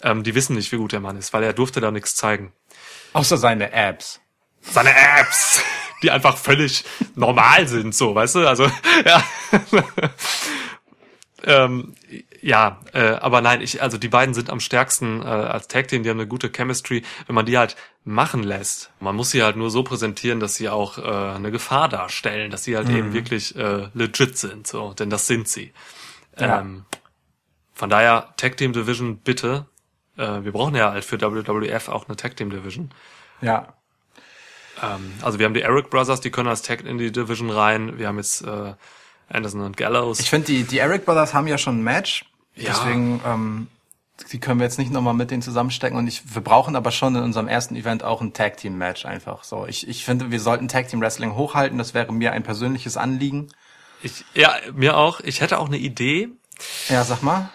ähm, 0.02 0.22
die 0.22 0.34
wissen 0.34 0.57
nicht, 0.57 0.72
wie 0.72 0.76
gut 0.76 0.92
der 0.92 1.00
Mann 1.00 1.16
ist, 1.16 1.32
weil 1.32 1.42
er 1.42 1.52
durfte 1.52 1.80
da 1.80 1.90
nichts 1.90 2.14
zeigen. 2.14 2.52
Außer 3.12 3.36
seine 3.36 3.72
Apps. 3.72 4.20
Seine 4.61 4.90
Apps, 4.90 5.62
die 6.02 6.11
einfach 6.11 6.36
völlig 6.36 6.84
normal 7.14 7.68
sind, 7.68 7.94
so, 7.94 8.14
weißt 8.14 8.34
du? 8.36 8.46
Also, 8.48 8.70
ja. 9.04 9.24
Ähm, 11.47 11.94
ja, 12.42 12.80
äh, 12.92 13.01
aber 13.01 13.40
nein, 13.40 13.61
ich, 13.61 13.80
also 13.80 13.99
die 13.99 14.09
beiden 14.09 14.34
sind 14.34 14.51
am 14.51 14.61
stärksten 14.61 15.22
äh, 15.22 15.24
als 15.24 15.68
Tag 15.68 15.88
Team, 15.88 16.03
die 16.03 16.11
haben 16.11 16.18
eine 16.18 16.28
gute 16.28 16.51
Chemistry, 16.51 17.03
wenn 17.26 17.34
man 17.34 17.47
die 17.47 17.57
halt 17.57 17.76
machen 18.05 18.42
lässt. 18.42 18.90
Man 19.01 19.14
muss 19.14 19.30
sie 19.30 19.42
halt 19.42 19.57
nur 19.57 19.70
so 19.70 19.84
präsentieren, 19.84 20.40
dass 20.40 20.57
sie 20.57 20.68
auch 20.68 20.99
äh, 20.99 21.36
eine 21.36 21.53
Gefahr 21.53 21.88
darstellen, 21.88 22.51
dass 22.51 22.64
sie 22.64 22.76
halt 22.76 22.88
mhm. 22.88 22.97
eben 22.97 23.12
wirklich 23.12 23.57
äh, 23.57 23.88
legit 23.94 24.36
sind, 24.36 24.66
so, 24.66 24.92
denn 24.92 25.09
das 25.09 25.28
sind 25.28 25.49
sie. 25.49 25.72
Ja. 26.38 26.61
Ähm, 26.61 26.84
von 27.74 27.90
daher 27.90 28.34
Tag 28.36 28.57
Team 28.57 28.72
Division 28.72 29.18
bitte. 29.18 29.66
Äh, 30.16 30.42
wir 30.42 30.53
brauchen 30.53 30.74
ja 30.74 30.90
halt 30.90 31.05
für 31.05 31.20
WWF 31.20 31.88
auch 31.88 32.09
eine 32.09 32.16
Tag 32.16 32.36
Team 32.36 32.51
Division. 32.51 32.90
Ja. 33.40 33.74
Ähm, 34.82 35.12
also 35.22 35.38
wir 35.38 35.47
haben 35.47 35.55
die 35.55 35.62
Eric 35.62 35.90
Brothers, 35.90 36.20
die 36.20 36.30
können 36.30 36.49
als 36.49 36.62
Tag 36.62 36.84
in 36.84 36.99
die 36.99 37.12
Division 37.12 37.51
rein. 37.51 37.99
Wir 37.99 38.09
haben 38.09 38.16
jetzt 38.16 38.42
äh, 38.42 38.74
Anderson 39.29 39.62
und 39.62 39.77
Gallows. 39.77 40.20
Ich 40.20 40.31
finde, 40.31 40.47
die, 40.47 40.64
die 40.64 40.79
Eric 40.79 41.05
Brothers 41.05 41.35
haben 41.35 41.47
ja 41.47 41.59
schon 41.59 41.81
ein 41.81 41.83
Match. 41.83 42.24
Ja. 42.55 42.68
Deswegen, 42.68 43.20
ähm, 43.27 43.66
die 44.33 44.41
können 44.41 44.61
wir 44.61 44.64
jetzt 44.64 44.79
nicht 44.79 44.91
nochmal 44.91 45.14
mit 45.14 45.31
denen 45.31 45.43
zusammenstecken 45.43 45.99
und 45.99 46.07
ich, 46.07 46.35
wir 46.35 46.43
brauchen 46.43 46.74
aber 46.74 46.91
schon 46.91 47.14
in 47.16 47.22
unserem 47.22 47.49
ersten 47.49 47.77
Event 47.77 48.03
auch 48.03 48.22
ein 48.22 48.33
Tag 48.33 48.57
Team 48.57 48.79
Match 48.79 49.05
einfach. 49.05 49.45
So, 49.45 49.66
ich, 49.66 49.87
ich 49.89 50.05
finde, 50.05 50.31
wir 50.31 50.41
sollten 50.41 50.68
Tag 50.68 50.89
Team 50.89 51.01
Wrestling 51.01 51.35
hochhalten. 51.35 51.77
Das 51.77 51.93
wäre 51.93 52.12
mir 52.12 52.33
ein 52.33 52.43
persönliches 52.43 52.97
Anliegen. 52.97 53.49
Ich, 54.03 54.24
ja, 54.35 54.55
mir 54.72 54.97
auch. 54.97 55.20
Ich 55.20 55.41
hätte 55.41 55.59
auch 55.59 55.66
eine 55.66 55.79
Idee. 55.79 56.29
Ja, 56.89 57.05
sag 57.05 57.22
mal. 57.22 57.51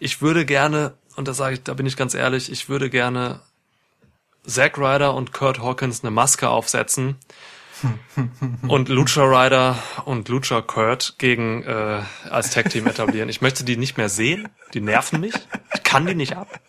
Ich 0.00 0.22
würde 0.22 0.44
gerne, 0.44 0.94
und 1.16 1.28
da 1.28 1.34
sage 1.34 1.54
ich, 1.54 1.62
da 1.62 1.74
bin 1.74 1.86
ich 1.86 1.96
ganz 1.96 2.14
ehrlich, 2.14 2.50
ich 2.50 2.68
würde 2.68 2.90
gerne 2.90 3.40
Zack 4.46 4.78
Ryder 4.78 5.14
und 5.14 5.32
Kurt 5.32 5.60
Hawkins 5.60 6.02
eine 6.02 6.10
Maske 6.10 6.48
aufsetzen 6.48 7.16
und 8.68 8.88
Lucha 8.88 9.22
Ryder 9.22 9.78
und 10.04 10.28
Lucha 10.28 10.60
Kurt 10.60 11.14
gegen 11.18 11.62
äh, 11.62 12.02
als 12.30 12.50
Tag 12.50 12.70
Team 12.70 12.86
etablieren. 12.86 13.28
Ich 13.28 13.40
möchte 13.40 13.64
die 13.64 13.76
nicht 13.76 13.96
mehr 13.96 14.08
sehen, 14.08 14.48
die 14.74 14.80
nerven 14.80 15.20
mich. 15.20 15.34
Ich 15.74 15.82
kann 15.82 16.06
die 16.06 16.14
nicht 16.14 16.36
ab. 16.36 16.60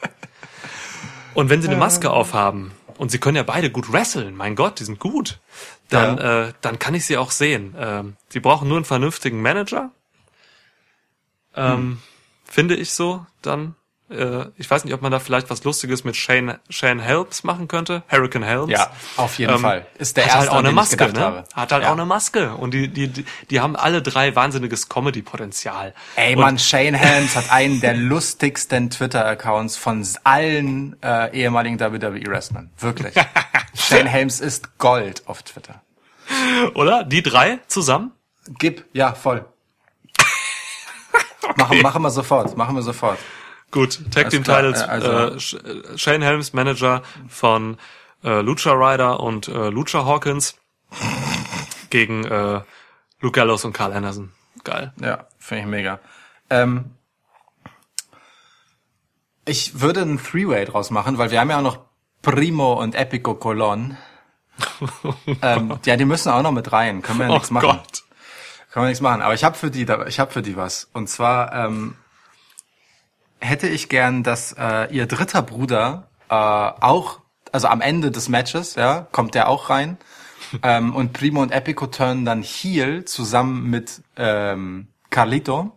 Und 1.33 1.49
wenn 1.49 1.61
sie 1.61 1.67
eine 1.67 1.77
Maske 1.77 2.11
aufhaben 2.11 2.71
und 2.97 3.11
sie 3.11 3.19
können 3.19 3.37
ja 3.37 3.43
beide 3.43 3.69
gut 3.71 3.91
wresteln, 3.91 4.35
mein 4.35 4.55
Gott, 4.55 4.79
die 4.79 4.83
sind 4.83 4.99
gut, 4.99 5.39
dann 5.89 6.17
äh, 6.17 6.53
dann 6.61 6.79
kann 6.79 6.93
ich 6.93 7.05
sie 7.05 7.17
auch 7.17 7.31
sehen. 7.31 7.75
Ähm, 7.77 8.15
sie 8.29 8.39
brauchen 8.39 8.67
nur 8.67 8.77
einen 8.77 8.85
vernünftigen 8.85 9.41
Manager. 9.41 9.91
Ähm, 11.55 11.99
Finde 12.45 12.75
ich 12.75 12.91
so 12.91 13.25
dann. 13.41 13.75
Äh, 14.09 14.45
ich 14.57 14.69
weiß 14.69 14.85
nicht, 14.85 14.93
ob 14.93 15.01
man 15.01 15.11
da 15.11 15.19
vielleicht 15.19 15.49
was 15.49 15.63
Lustiges 15.63 16.03
mit 16.03 16.15
Shane, 16.15 16.57
Shane 16.69 16.99
Helms 16.99 17.43
machen 17.43 17.67
könnte. 17.67 18.03
Hurricane 18.07 18.43
Helms. 18.43 18.71
Ja, 18.71 18.89
auf 19.17 19.37
jeden 19.37 19.53
Ähm, 19.53 19.59
Fall. 19.61 19.85
Ist 19.99 20.17
der 20.17 20.25
hat 20.25 20.29
erste, 20.31 20.39
halt 20.41 20.51
auch 20.51 20.59
eine 20.63 20.71
Maske, 20.71 21.11
ne? 21.11 21.19
habe. 21.19 21.43
Hat 21.53 21.71
halt 21.71 21.83
Ja. 21.83 21.89
auch 21.89 21.93
eine 21.93 22.05
Maske. 22.05 22.53
Und 22.55 22.73
die, 22.73 22.87
die, 22.87 23.07
die, 23.07 23.25
die 23.49 23.59
haben 23.59 23.75
alle 23.75 24.01
drei 24.01 24.35
wahnsinniges 24.35 24.89
Comedy-Potenzial. 24.89 25.93
Ey, 26.15 26.35
Und- 26.35 26.41
Mann, 26.41 26.57
Shane 26.59 26.95
Helms 26.95 27.35
hat 27.35 27.51
einen 27.51 27.81
der 27.81 27.93
lustigsten 27.95 28.89
Twitter-Accounts 28.89 29.77
von 29.77 30.07
allen 30.23 30.95
äh, 31.03 31.31
ehemaligen 31.37 31.79
WWE-Wrestlern. 31.79 32.71
Wirklich. 32.79 33.13
Shane 33.75 34.07
Helms 34.07 34.39
ist 34.39 34.77
Gold 34.79 35.23
auf 35.27 35.43
Twitter. 35.43 35.81
Oder? 36.75 37.03
Die 37.03 37.21
drei 37.23 37.59
zusammen? 37.67 38.11
Gib, 38.57 38.85
ja, 38.93 39.13
voll. 39.13 39.45
Machen, 41.55 41.81
machen 41.81 42.01
wir 42.03 42.09
sofort, 42.11 42.55
machen 42.57 42.75
wir 42.75 42.81
sofort. 42.81 43.17
Gut, 43.71 43.99
Tag 44.11 44.29
Team 44.31 44.43
Titles, 44.43 44.81
äh, 44.81 44.85
also- 44.85 45.11
äh, 45.11 45.37
Sh- 45.37 45.97
Shane 45.97 46.21
Helms, 46.23 46.53
Manager 46.53 47.03
von 47.27 47.77
äh, 48.23 48.41
Lucha 48.41 48.71
Ryder 48.73 49.19
und 49.19 49.47
äh, 49.47 49.69
Lucha 49.69 50.05
Hawkins 50.05 50.55
gegen 51.89 52.23
äh, 52.25 52.61
Luke 53.21 53.33
Gallows 53.39 53.65
und 53.65 53.73
Carl 53.73 53.93
Anderson. 53.93 54.31
Geil. 54.63 54.91
Ja, 55.01 55.27
finde 55.37 55.61
ich 55.63 55.67
mega. 55.69 55.99
Ähm, 56.49 56.85
ich 59.45 59.79
würde 59.81 60.01
ein 60.01 60.21
Three-Way 60.21 60.65
draus 60.65 60.89
machen, 60.91 61.17
weil 61.17 61.31
wir 61.31 61.39
haben 61.39 61.49
ja 61.49 61.57
auch 61.57 61.63
noch 61.63 61.79
Primo 62.21 62.73
und 62.73 62.95
Epico 62.95 63.35
Colon. 63.35 63.97
ähm, 65.41 65.79
ja, 65.85 65.95
die 65.95 66.05
müssen 66.05 66.29
auch 66.31 66.41
noch 66.41 66.51
mit 66.51 66.71
rein. 66.71 67.01
Können 67.01 67.19
wir 67.19 67.25
ja 67.27 67.31
Oh 67.31 67.35
nichts 67.35 67.51
machen. 67.51 67.65
Gott. 67.67 68.03
Können 68.71 68.85
wir 68.85 68.89
nichts 68.89 69.01
machen. 69.01 69.21
Aber 69.21 69.33
ich 69.33 69.43
habe 69.43 69.55
für 69.55 69.71
die, 69.71 69.87
ich 70.07 70.19
habe 70.19 70.31
für 70.31 70.41
die 70.41 70.55
was. 70.57 70.89
Und 70.93 71.07
zwar 71.09 71.53
ähm, 71.53 71.95
hätte 73.39 73.67
ich 73.67 73.89
gern, 73.89 74.23
dass 74.23 74.53
äh, 74.57 74.93
ihr 74.93 75.05
dritter 75.05 75.41
Bruder 75.41 76.09
äh, 76.29 76.33
auch, 76.33 77.19
also 77.51 77.67
am 77.67 77.81
Ende 77.81 78.11
des 78.11 78.29
Matches, 78.29 78.75
ja, 78.75 79.07
kommt 79.11 79.35
der 79.35 79.49
auch 79.49 79.69
rein. 79.69 79.97
ähm, 80.63 80.95
und 80.95 81.13
Primo 81.13 81.41
und 81.41 81.51
Epico 81.51 81.87
turnen 81.87 82.25
dann 82.25 82.43
Heel 82.43 83.05
zusammen 83.05 83.69
mit 83.69 84.01
ähm, 84.17 84.87
Carlito. 85.09 85.75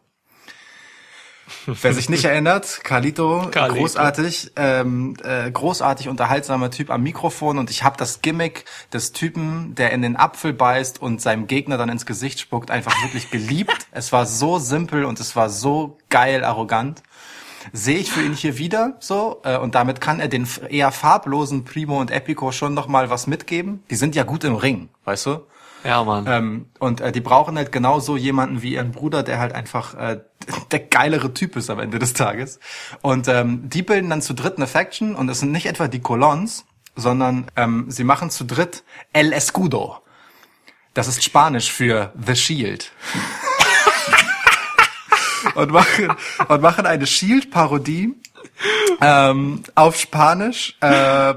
Wer 1.67 1.93
sich 1.93 2.09
nicht 2.09 2.25
erinnert, 2.25 2.81
Carlito, 2.83 3.49
Carlito. 3.51 3.81
großartig, 3.81 4.53
ähm, 4.57 5.17
äh, 5.23 5.51
großartig 5.51 6.09
unterhaltsamer 6.09 6.71
Typ 6.71 6.91
am 6.91 7.03
Mikrofon 7.03 7.59
und 7.59 7.71
ich 7.71 7.83
habe 7.83 7.97
das 7.97 8.23
Gimmick 8.23 8.65
des 8.93 9.13
Typen, 9.13 9.75
der 9.75 9.93
in 9.93 10.03
den 10.03 10.17
Apfel 10.17 10.53
beißt 10.53 11.01
und 11.01 11.21
seinem 11.21 11.47
Gegner 11.47 11.77
dann 11.77 11.89
ins 11.89 12.07
Gesicht 12.07 12.41
spuckt, 12.41 12.71
einfach 12.71 12.95
wirklich 13.03 13.31
geliebt. 13.31 13.87
es 13.91 14.13
war 14.13 14.27
so 14.27 14.59
simpel 14.59 15.05
und 15.05 15.21
es 15.21 15.37
war 15.37 15.51
so 15.51 15.99
geil 16.09 16.45
arrogant. 16.45 17.03
Sehe 17.73 17.99
ich 17.99 18.11
für 18.11 18.23
ihn 18.23 18.35
hier 18.35 18.59
wieder 18.59 18.97
so 19.01 19.41
äh, 19.45 19.57
und 19.59 19.75
damit 19.75 20.01
kann 20.01 20.21
er 20.21 20.29
den 20.29 20.47
eher 20.69 20.93
farblosen 20.93 21.65
Primo 21.65 22.01
und 22.01 22.11
Epico 22.11 22.53
schon 22.53 22.75
noch 22.75 22.89
mal 22.89 23.11
was 23.11 23.27
mitgeben. 23.27 23.83
Die 23.91 23.97
sind 23.97 24.15
ja 24.15 24.25
gut 24.25 24.45
im 24.45 24.55
Ring, 24.55 24.89
weißt 25.05 25.27
du? 25.27 25.41
Ja, 25.85 26.05
Mann. 26.05 26.27
Ähm, 26.29 26.67
und 26.79 27.01
äh, 27.01 27.13
die 27.13 27.21
brauchen 27.21 27.57
halt 27.57 27.73
genauso 27.73 28.17
jemanden 28.17 28.63
wie 28.63 28.75
ihren 28.75 28.93
Bruder, 28.93 29.23
der 29.23 29.39
halt 29.39 29.53
einfach 29.53 29.95
äh, 29.95 30.21
der 30.71 30.81
geilere 30.81 31.35
Typ 31.35 31.57
ist 31.57 31.71
am 31.71 31.81
Ende 31.81 31.99
des 31.99 32.15
Tages. 32.15 32.61
Und 33.01 33.29
ähm, 33.29 33.69
die 33.69 33.83
bilden 33.83 34.11
dann 34.11 34.23
zu 34.23 34.35
dritt 34.35 34.57
eine 34.57 34.67
Faction 34.67 35.15
und 35.15 35.29
es 35.29 35.41
sind 35.41 35.53
nicht 35.53 35.67
etwa 35.67 35.89
die 35.89 36.01
Colons, 36.01 36.65
sondern 36.95 37.47
ähm, 37.57 37.87
sie 37.89 38.05
machen 38.05 38.31
zu 38.31 38.45
dritt 38.45 38.85
El 39.13 39.33
Escudo. 39.33 39.99
Das 40.95 41.09
ist 41.09 41.25
Spanisch 41.25 41.73
für 41.73 42.13
The 42.25 42.37
Shield. 42.37 42.93
und 45.55 45.71
machen, 45.71 46.13
und 46.49 46.63
machen 46.63 46.87
eine 46.87 47.07
Shield-Parodie 47.07 48.15
ähm, 49.01 49.63
auf 49.75 49.99
Spanisch. 49.99 50.77
Äh, 50.81 51.35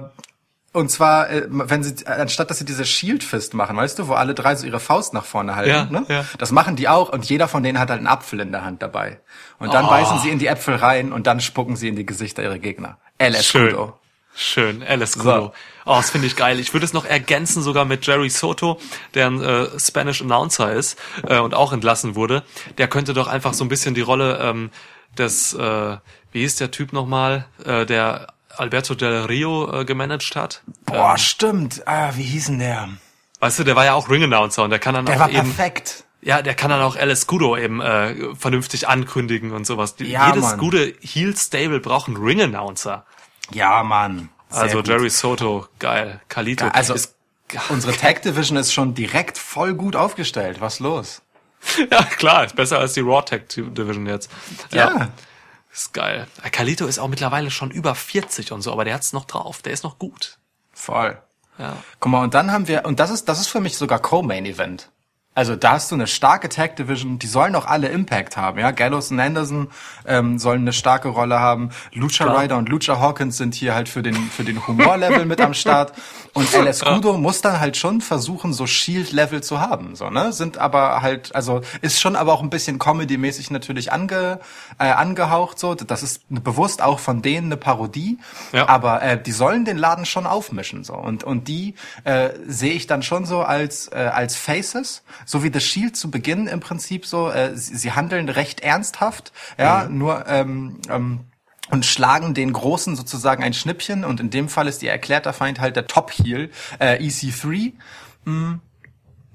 und 0.74 0.92
zwar, 0.92 1.30
äh, 1.30 1.44
wenn 1.50 1.84
sie, 1.84 2.06
anstatt 2.06 2.50
dass 2.50 2.60
sie 2.60 2.66
diese 2.66 2.84
Shield 2.86 3.24
Fist 3.24 3.54
machen, 3.54 3.78
weißt 3.78 3.98
du, 3.98 4.08
wo 4.10 4.14
alle 4.14 4.34
drei 4.34 4.56
so 4.56 4.66
ihre 4.68 4.82
Faust 4.82 5.14
nach 5.14 5.24
vorne 5.24 5.56
halten, 5.56 5.70
Ja, 5.70 5.86
ne? 5.86 6.06
ja. 6.10 6.26
Das 6.38 6.52
machen 6.52 6.76
die 6.76 6.90
auch 6.90 7.10
und 7.14 7.24
jeder 7.26 7.48
von 7.48 7.64
denen 7.64 7.80
hat 7.80 7.90
halt 7.90 8.00
einen 8.00 8.08
Apfel 8.08 8.42
in 8.42 8.52
der 8.52 8.66
Hand 8.66 8.82
dabei. 8.82 9.20
Und 9.58 9.74
dann 9.74 9.86
Oh. 9.86 9.90
beißen 9.90 10.20
sie 10.20 10.30
in 10.30 10.40
die 10.40 10.48
Äpfel 10.48 10.76
rein 10.76 11.14
und 11.14 11.28
dann 11.28 11.40
spucken 11.40 11.78
sie 11.78 11.88
in 11.88 11.96
die 11.96 12.06
Gesichter 12.06 12.44
ihrer 12.44 12.60
Gegner. 12.60 12.98
El 13.18 13.34
Schön. 13.42 13.68
Escudo. 13.68 14.00
Schön, 14.38 14.84
Alice 14.84 15.18
Kudo. 15.18 15.54
Oh, 15.86 15.94
das 15.98 16.10
finde 16.10 16.26
ich 16.28 16.36
geil. 16.36 16.60
Ich 16.60 16.74
würde 16.74 16.86
es 16.86 16.94
noch 16.94 17.06
ergänzen 17.06 17.62
sogar 17.62 17.86
mit 17.86 18.06
Jerry 18.08 18.30
Soto, 18.30 18.80
der 19.14 19.28
ein 19.28 19.42
äh, 19.42 19.80
Spanish 19.80 20.22
Announcer 20.22 20.74
ist 20.74 20.98
äh, 21.28 21.38
und 21.40 21.54
auch 21.54 21.74
entlassen 21.74 22.16
wurde. 22.16 22.44
Der 22.80 22.88
könnte 22.88 23.14
doch 23.14 23.28
einfach 23.28 23.54
so 23.54 23.64
ein 23.64 23.70
bisschen 23.70 23.94
die 23.94 24.02
Rolle 24.02 24.40
ähm, 24.42 24.72
des, 25.18 25.54
äh, 25.54 25.98
wie 26.32 26.42
hieß 26.42 26.56
der 26.56 26.72
Typ 26.72 26.92
nochmal, 26.92 27.46
äh, 27.64 27.86
der 27.86 28.34
Alberto 28.58 28.96
Del 28.96 29.26
Rio 29.26 29.82
äh, 29.82 29.86
gemanagt 29.86 30.36
hat. 30.36 30.64
Boah, 30.86 31.18
stimmt. 31.18 31.88
Ah, 31.88 32.12
wie 32.16 32.24
hieß 32.24 32.48
denn 32.48 32.60
der? 32.60 32.90
Weißt 33.40 33.60
du, 33.60 33.64
der 33.64 33.76
war 33.76 33.86
ja 33.86 33.94
auch 33.94 34.10
Ring 34.10 34.24
Announcer 34.24 34.64
und 34.64 34.72
der 34.72 34.80
kann 34.80 34.96
dann 34.96 35.06
Der 35.06 35.16
auch 35.16 35.20
war 35.20 35.30
eben, 35.30 35.54
perfekt. 35.54 36.06
ja, 36.22 36.42
der 36.42 36.56
kann 36.56 36.72
dann 36.72 36.82
auch 36.82 36.96
Alice 36.96 37.28
Kudo 37.28 37.58
eben 37.58 37.80
äh, 37.82 38.34
vernünftig 38.36 38.88
ankündigen 38.88 39.52
und 39.52 39.68
sowas. 39.68 39.96
Ja, 40.00 40.30
jedes 40.30 40.44
Mann. 40.46 40.58
gute 40.58 40.96
Heel 41.02 41.36
Stable 41.38 41.80
braucht 41.80 42.08
einen 42.08 42.18
Ring 42.18 42.42
Announcer. 42.42 43.06
Ja, 43.52 43.84
Mann. 43.84 44.30
Sehr 44.50 44.62
Also 44.64 44.78
gut. 44.78 44.88
Jerry 44.88 45.10
Soto, 45.10 45.68
geil. 45.80 46.22
Kalito 46.30 46.66
Ja, 46.66 46.72
also- 46.72 46.94
ist 46.94 47.16
Unsere 47.70 47.96
Tag 47.96 48.24
Division 48.24 48.58
ist 48.58 48.74
schon 48.74 48.96
direkt 48.96 49.38
voll 49.38 49.76
gut 49.76 49.96
aufgestellt. 49.96 50.62
Was 50.62 50.80
los? 50.80 51.22
Ja, 51.92 52.04
klar, 52.04 52.46
ist 52.46 52.56
besser 52.56 52.80
als 52.80 52.94
die 52.94 53.02
Raw 53.02 53.24
Tech 53.24 53.44
Division 53.48 54.06
jetzt. 54.08 54.30
Ja. 54.72 55.10
Ist 55.72 55.94
geil. 55.94 56.28
Kalito 56.52 56.86
ist 56.88 57.00
auch 57.00 57.08
mittlerweile 57.08 57.52
schon 57.52 57.70
über 57.70 57.96
40 57.96 58.52
und 58.52 58.62
so, 58.62 58.72
aber 58.72 58.84
der 58.86 58.94
hat's 58.96 59.14
noch 59.14 59.26
drauf. 59.26 59.62
Der 59.62 59.74
ist 59.74 59.84
noch 59.84 60.00
gut. 60.00 60.38
Voll. 60.74 61.22
Ja. 61.58 61.78
Guck 62.00 62.12
mal, 62.12 62.24
und 62.24 62.34
dann 62.34 62.52
haben 62.52 62.68
wir, 62.68 62.86
und 62.86 63.00
das 63.00 63.10
ist, 63.12 63.30
das 63.30 63.40
ist 63.40 63.48
für 63.48 63.60
mich 63.62 63.78
sogar 63.78 64.00
Co-Main 64.00 64.46
Event. 64.46 64.90
Also 65.36 65.56
da 65.56 65.74
hast 65.74 65.92
du 65.92 65.96
eine 65.96 66.08
starke 66.08 66.50
Tag 66.50 66.78
Division, 66.78 67.20
die 67.20 67.28
sollen 67.28 67.56
auch 67.56 67.66
alle 67.66 67.90
Impact 67.90 68.38
haben, 68.38 68.58
ja. 68.60 68.72
Gallows 68.72 69.12
und 69.12 69.20
Anderson 69.20 69.70
ähm, 70.08 70.40
sollen 70.40 70.62
eine 70.62 70.74
starke 70.74 71.10
Rolle 71.10 71.40
haben. 71.40 71.70
Lucha 71.94 72.24
Klar. 72.24 72.44
Ryder 72.44 72.58
und 72.58 72.70
Lucha 72.70 73.00
Hawkins 73.00 73.38
sind 73.38 73.54
hier 73.54 73.76
halt 73.76 73.90
für 73.90 74.02
den 74.02 74.16
für 74.16 74.46
den 74.46 74.66
Humorlevel 74.66 75.26
mit 75.26 75.42
am 75.42 75.54
Start. 75.54 75.94
Und 76.34 76.54
El 76.54 76.68
Escudo 76.68 77.18
muss 77.18 77.42
dann 77.42 77.60
halt 77.60 77.78
schon 77.78 78.02
versuchen, 78.02 78.54
so 78.54 78.68
Shield-Level 78.68 79.42
zu 79.42 79.60
haben, 79.60 79.96
so 79.96 80.10
ne. 80.10 80.34
Sind 80.34 80.58
aber 80.58 81.02
halt, 81.02 81.36
also 81.36 81.62
ist 81.82 82.00
schon 82.00 82.16
aber 82.16 82.34
auch 82.34 82.42
ein 82.42 82.50
bisschen 82.50 82.80
Comedy-mäßig 82.80 83.52
natürlich 83.52 83.92
ange, 83.92 84.40
äh, 84.80 84.86
angehaucht 84.86 85.60
so. 85.60 85.76
Das 85.76 86.04
ist 86.04 86.24
bewusst 86.30 86.82
auch 86.82 87.00
von 87.00 87.22
denen 87.22 87.48
eine 87.48 87.58
Parodie. 87.58 88.20
Ja. 88.54 88.68
Aber 88.70 89.02
äh, 89.02 89.22
die 89.22 89.32
sollen 89.32 89.66
den 89.66 89.78
Laden 89.78 90.06
schon 90.06 90.26
aufmischen 90.26 90.84
so 90.84 90.94
und 90.94 91.24
und 91.24 91.48
die 91.48 91.76
äh, 92.04 92.30
sehe 92.48 92.74
ich 92.74 92.88
dann 92.88 93.04
schon 93.04 93.26
so 93.26 93.42
als 93.42 93.90
äh, 93.92 94.10
als 94.14 94.36
Faces, 94.36 95.04
so 95.26 95.44
wie 95.44 95.52
The 95.52 95.60
Shield 95.60 95.98
zu 95.98 96.12
Beginn 96.12 96.48
im 96.48 96.60
Prinzip 96.60 97.06
so. 97.06 97.30
Äh, 97.30 97.56
sie, 97.58 97.76
sie 97.76 97.92
handeln 97.92 98.30
recht 98.30 98.62
ernsthaft, 98.62 99.32
ja, 99.58 99.88
nur 99.90 100.28
ähm, 100.28 100.80
ähm, 100.90 101.26
und 101.70 101.86
schlagen 101.86 102.34
den 102.34 102.54
Großen 102.54 102.96
sozusagen 102.96 103.44
ein 103.44 103.54
Schnippchen 103.54 104.04
und 104.04 104.20
in 104.20 104.30
dem 104.30 104.50
Fall 104.50 104.68
ist 104.68 104.84
ihr 104.84 104.92
erklärter 104.92 105.34
Feind 105.34 105.60
halt 105.60 105.76
der 105.76 105.88
Top 105.88 106.12
Heel 106.12 106.52
äh, 106.80 106.98
EC3. 106.98 107.74
Mm, 108.26 108.56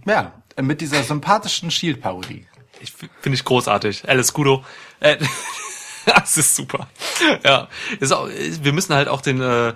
ja, 0.07 0.33
mit 0.61 0.81
dieser 0.81 1.03
sympathischen 1.03 1.71
Shield 1.71 2.01
Parodie. 2.01 2.47
Ich 2.81 2.93
finde 2.93 3.35
ich 3.35 3.45
großartig. 3.45 4.09
Alice 4.09 4.33
Kudo. 4.33 4.65
Äh, 5.01 5.19
das 6.07 6.37
ist 6.37 6.57
super. 6.57 6.89
Ja. 7.45 7.69
Ist 7.99 8.13
auch, 8.13 8.29
wir 8.29 8.73
müssen 8.73 8.95
halt 8.95 9.09
auch 9.09 9.21
den 9.21 9.41
äh, 9.41 9.75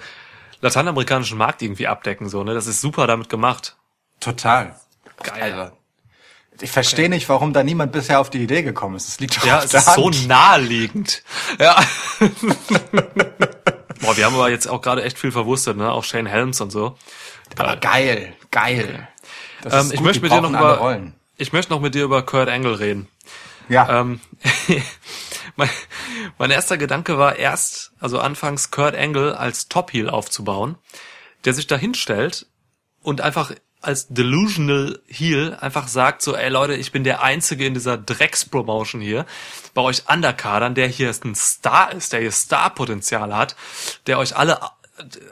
lateinamerikanischen 0.60 1.36
Markt 1.36 1.60
irgendwie 1.62 1.86
abdecken, 1.86 2.28
so, 2.28 2.44
ne? 2.44 2.54
Das 2.54 2.66
ist 2.66 2.80
super 2.80 3.06
damit 3.06 3.28
gemacht. 3.28 3.76
Total. 4.20 4.74
Geil. 5.22 5.52
Also, 5.52 5.76
Ich 6.60 6.70
verstehe 6.70 7.08
nicht, 7.08 7.28
warum 7.28 7.52
da 7.52 7.62
niemand 7.64 7.92
bisher 7.92 8.20
auf 8.20 8.30
die 8.30 8.42
Idee 8.42 8.62
gekommen 8.62 8.94
ist. 8.96 9.08
Es 9.08 9.20
liegt 9.20 9.36
doch 9.36 9.44
Ja, 9.46 9.58
auf 9.58 9.64
es 9.64 9.70
der 9.72 9.80
ist 9.80 9.94
so 9.94 10.04
Hand. 10.06 10.28
naheliegend. 10.28 11.22
Ja. 11.58 11.76
Boah, 14.00 14.16
wir 14.16 14.24
haben 14.26 14.34
aber 14.34 14.50
jetzt 14.50 14.66
auch 14.68 14.80
gerade 14.82 15.02
echt 15.02 15.18
viel 15.18 15.32
verwurstet, 15.32 15.76
ne? 15.76 15.90
Auch 15.90 16.04
Shane 16.04 16.26
Helms 16.26 16.60
und 16.60 16.70
so. 16.70 16.96
Aber 17.56 17.76
geil, 17.76 18.34
geil. 18.50 19.08
Das 19.62 19.86
Ähm, 19.86 19.92
ich 19.92 20.00
möchte 20.00 20.22
mit 20.22 20.32
dir 20.32 20.40
noch 20.40 20.50
über, 20.50 20.78
Rollen. 20.78 21.14
ich 21.36 21.52
möchte 21.52 21.72
noch 21.72 21.80
mit 21.80 21.94
dir 21.94 22.04
über 22.04 22.22
Kurt 22.22 22.48
Angle 22.48 22.78
reden. 22.78 23.08
Ja, 23.68 24.00
Ähm, 24.00 24.20
mein, 25.56 25.70
mein 26.38 26.50
erster 26.50 26.76
Gedanke 26.76 27.16
war 27.18 27.36
erst, 27.36 27.92
also 27.98 28.18
anfangs 28.18 28.70
Kurt 28.70 28.94
Angle 28.94 29.38
als 29.38 29.68
Top 29.68 29.92
Heel 29.92 30.10
aufzubauen, 30.10 30.76
der 31.44 31.54
sich 31.54 31.66
da 31.66 31.76
hinstellt 31.76 32.46
und 33.02 33.20
einfach 33.22 33.52
als 33.84 34.08
delusional 34.08 35.00
Heel 35.06 35.56
einfach 35.60 35.88
sagt 35.88 36.22
so, 36.22 36.34
ey 36.34 36.48
Leute, 36.48 36.74
ich 36.74 36.92
bin 36.92 37.04
der 37.04 37.22
Einzige 37.22 37.66
in 37.66 37.74
dieser 37.74 37.96
Drecks-Promotion 37.96 39.00
hier, 39.00 39.26
bei 39.74 39.82
euch 39.82 40.08
Undercardern, 40.08 40.74
der 40.74 40.88
hier 40.88 41.12
ein 41.24 41.34
Star 41.34 41.92
ist, 41.92 42.12
der 42.12 42.20
hier 42.20 42.32
Star-Potenzial 42.32 43.34
hat, 43.34 43.56
der 44.06 44.18
euch 44.18 44.36
alle 44.36 44.60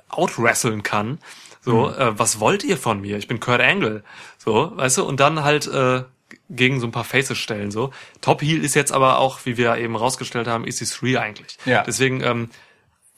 outwresteln 0.09 0.83
kann. 0.83 1.19
So, 1.65 1.91
äh, 1.91 2.19
was 2.19 2.41
wollt 2.41 2.65
ihr 2.65 2.77
von 2.77 3.01
mir? 3.01 3.17
Ich 3.19 3.29
bin 3.29 3.39
Kurt 3.39 3.61
Angle. 3.61 4.03
So, 4.37 4.73
weißt 4.75 4.99
du, 4.99 5.05
und 5.05 5.21
dann 5.21 5.45
halt 5.45 5.69
äh, 5.69 6.03
gegen 6.51 6.81
so 6.81 6.87
ein 6.87 6.93
paar 6.93 7.05
Faces 7.05 7.39
stellen. 7.39 7.71
So. 7.71 7.93
Top 8.21 8.43
Heel 8.43 8.65
ist 8.65 8.75
jetzt 8.75 8.93
aber 8.93 9.19
auch, 9.19 9.41
wie 9.45 9.57
wir 9.57 9.77
eben 9.77 9.95
rausgestellt 9.95 10.49
haben, 10.49 10.65
EC3 10.65 11.19
eigentlich. 11.19 11.59
Ja. 11.65 11.85
Deswegen 11.85 12.21
ähm, 12.21 12.51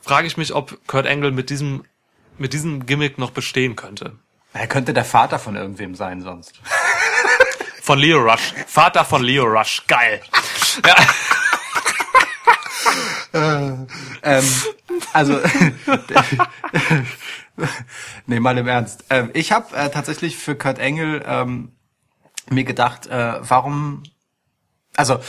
frage 0.01 0.27
ich 0.27 0.37
mich, 0.37 0.55
ob 0.55 0.87
Kurt 0.87 1.07
Angle 1.07 1.33
mit 1.33 1.49
diesem 1.49 1.85
mit 2.37 2.53
diesem 2.53 2.85
Gimmick 2.87 3.17
noch 3.17 3.31
bestehen 3.31 3.77
könnte. 3.77 4.19
Er 4.55 4.67
könnte 4.69 4.95
der 4.95 5.05
Vater 5.05 5.39
von 5.39 5.57
irgendwem 5.57 5.95
sein 5.95 6.23
sonst. 6.23 6.61
Von 7.83 7.99
Leo 7.99 8.19
Rush. 8.19 8.55
Vater 8.67 9.05
von 9.05 9.23
Leo 9.23 9.45
Rush. 9.45 9.83
Geil. 9.87 10.23
Ja. 10.87 10.97
ähm, 14.23 14.43
also, 15.13 15.39
nee, 18.27 18.41
mal 18.41 18.57
im 18.57 18.67
Ernst. 18.67 19.05
Ähm, 19.11 19.31
ich 19.35 19.53
habe 19.53 19.77
äh, 19.77 19.91
tatsächlich 19.91 20.39
für 20.39 20.57
Kurt 20.57 20.79
Engel 20.79 21.23
ähm, 21.27 21.73
mir 22.49 22.65
gedacht, 22.65 23.07
äh, 23.07 23.35
warum, 23.41 24.05
also 24.97 25.21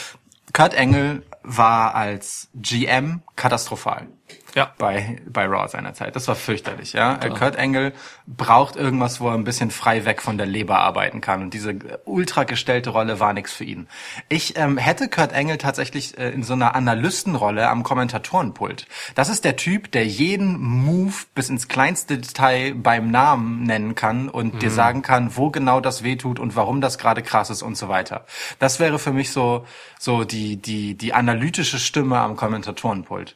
Kurt 0.53 0.76
Engel 0.76 1.26
war 1.43 1.93
als 1.93 2.47
GM 2.53 3.21
katastrophal 3.36 4.07
ja. 4.56 4.74
bei, 4.78 5.22
bei 5.28 5.45
Raw 5.45 5.68
seinerzeit. 5.68 6.16
Das 6.16 6.28
war 6.28 6.36
fürchterlich, 6.36 6.93
ja. 6.93 7.20
Äh, 7.22 7.30
Kurt 7.30 7.58
Angle 7.58 7.93
braucht 8.26 8.76
irgendwas, 8.78 9.20
wo 9.20 9.28
er 9.28 9.36
ein 9.36 9.43
bisschen 9.43 9.70
frei 9.70 10.06
weg 10.06 10.22
von 10.22 10.38
der 10.38 10.47
Leber 10.47 10.80
arbeiten 10.80 11.22
kann. 11.22 11.43
Und 11.43 11.53
diese 11.53 11.76
ultra 12.06 12.45
gestellte 12.45 12.89
Rolle 12.89 13.20
war 13.20 13.34
nichts 13.34 13.51
für 13.53 13.66
ihn. 13.66 13.88
Ich 14.30 14.58
ähm, 14.58 14.78
hätte 14.78 15.10
Kurt 15.10 15.34
Angle 15.34 15.58
tatsächlich 15.58 16.18
äh, 16.18 16.30
in 16.30 16.43
so 16.43 16.53
einer 16.53 16.74
Analystenrolle 16.74 17.70
am 17.70 17.84
Kommentatorenpult. 17.84 18.88
Das 19.14 19.30
ist 19.30 19.43
der 19.43 19.58
Typ, 19.58 19.91
der 19.91 20.08
jeden 20.08 20.58
Move 20.60 21.14
bis 21.36 21.49
ins 21.49 21.68
kleinste 21.68 22.18
Detail 22.18 22.74
beim 22.74 23.12
Namen 23.12 23.64
nennen 23.64 23.93
kann 23.93 24.30
und 24.30 24.62
dir 24.62 24.72
sagen 24.72 25.01
kann, 25.01 25.36
wo 25.36 25.49
genau 25.49 25.82
das 25.82 26.03
wehtut 26.03 26.39
und 26.39 26.56
warum 26.56 26.80
das 26.80 26.97
gerade 26.97 27.22
krass 27.22 27.49
ist 27.49 27.62
und 27.62 27.78
so 27.78 27.89
weiter. 27.89 28.26
Das 28.60 28.80
wäre 28.80 28.99
für 28.99 29.12
mich 29.12 29.32
so, 29.32 29.66
so 29.99 30.24
die, 30.24 30.56
die, 30.56 30.95
die 30.95 31.14
analytische 31.14 31.78
Stimme 31.78 32.20
am 32.20 32.38
Kommentatorenpult. 32.38 33.36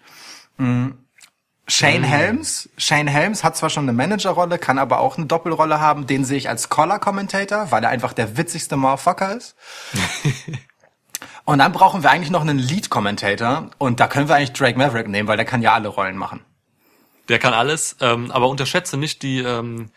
Shane 1.69 2.03
Helms. 2.03 2.69
Shane 2.77 3.07
Helms 3.07 3.43
hat 3.43 3.55
zwar 3.55 3.69
schon 3.69 3.83
eine 3.83 3.93
Managerrolle, 3.93 4.57
kann 4.57 4.79
aber 4.79 4.99
auch 4.99 5.17
eine 5.17 5.27
Doppelrolle 5.27 5.79
haben. 5.79 6.07
Den 6.07 6.25
sehe 6.25 6.37
ich 6.37 6.49
als 6.49 6.69
Collar-Commentator, 6.69 7.71
weil 7.71 7.83
er 7.83 7.89
einfach 7.89 8.13
der 8.13 8.37
witzigste 8.37 8.75
Motherfucker 8.75 9.35
ist. 9.35 9.55
Und 11.45 11.59
dann 11.59 11.71
brauchen 11.71 12.03
wir 12.03 12.11
eigentlich 12.11 12.29
noch 12.29 12.41
einen 12.41 12.59
Lead-Commentator. 12.59 13.71
Und 13.77 13.99
da 13.99 14.07
können 14.07 14.27
wir 14.27 14.35
eigentlich 14.35 14.53
Drake 14.53 14.77
Maverick 14.77 15.07
nehmen, 15.07 15.27
weil 15.27 15.37
der 15.37 15.45
kann 15.45 15.61
ja 15.61 15.73
alle 15.73 15.87
Rollen 15.87 16.17
machen. 16.17 16.41
Der 17.27 17.39
kann 17.39 17.53
alles, 17.53 17.95
ähm, 18.01 18.31
aber 18.31 18.49
unterschätze 18.49 18.97
nicht 18.97 19.21
die 19.21 19.39
ähm, 19.39 19.91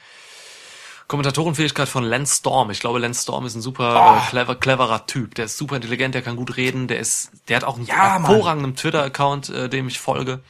Kommentatorenfähigkeit 1.08 1.88
von 1.88 2.04
Lance 2.04 2.36
Storm. 2.36 2.70
Ich 2.70 2.80
glaube, 2.80 2.98
Lance 2.98 3.22
Storm 3.22 3.44
ist 3.46 3.54
ein 3.54 3.62
super 3.62 4.18
äh, 4.18 4.30
clever, 4.30 4.54
cleverer 4.54 5.06
Typ. 5.06 5.34
Der 5.34 5.46
ist 5.46 5.56
super 5.56 5.76
intelligent, 5.76 6.14
der 6.14 6.22
kann 6.22 6.36
gut 6.36 6.56
reden, 6.56 6.88
der 6.88 6.98
ist, 6.98 7.30
der 7.48 7.56
hat 7.56 7.64
auch 7.64 7.76
einen 7.76 7.86
Ja, 7.86 8.18
hervorragenden 8.18 8.76
Twitter-Account, 8.76 9.50
äh, 9.50 9.68
dem 9.68 9.88
ich 9.88 9.98
folge. 9.98 10.40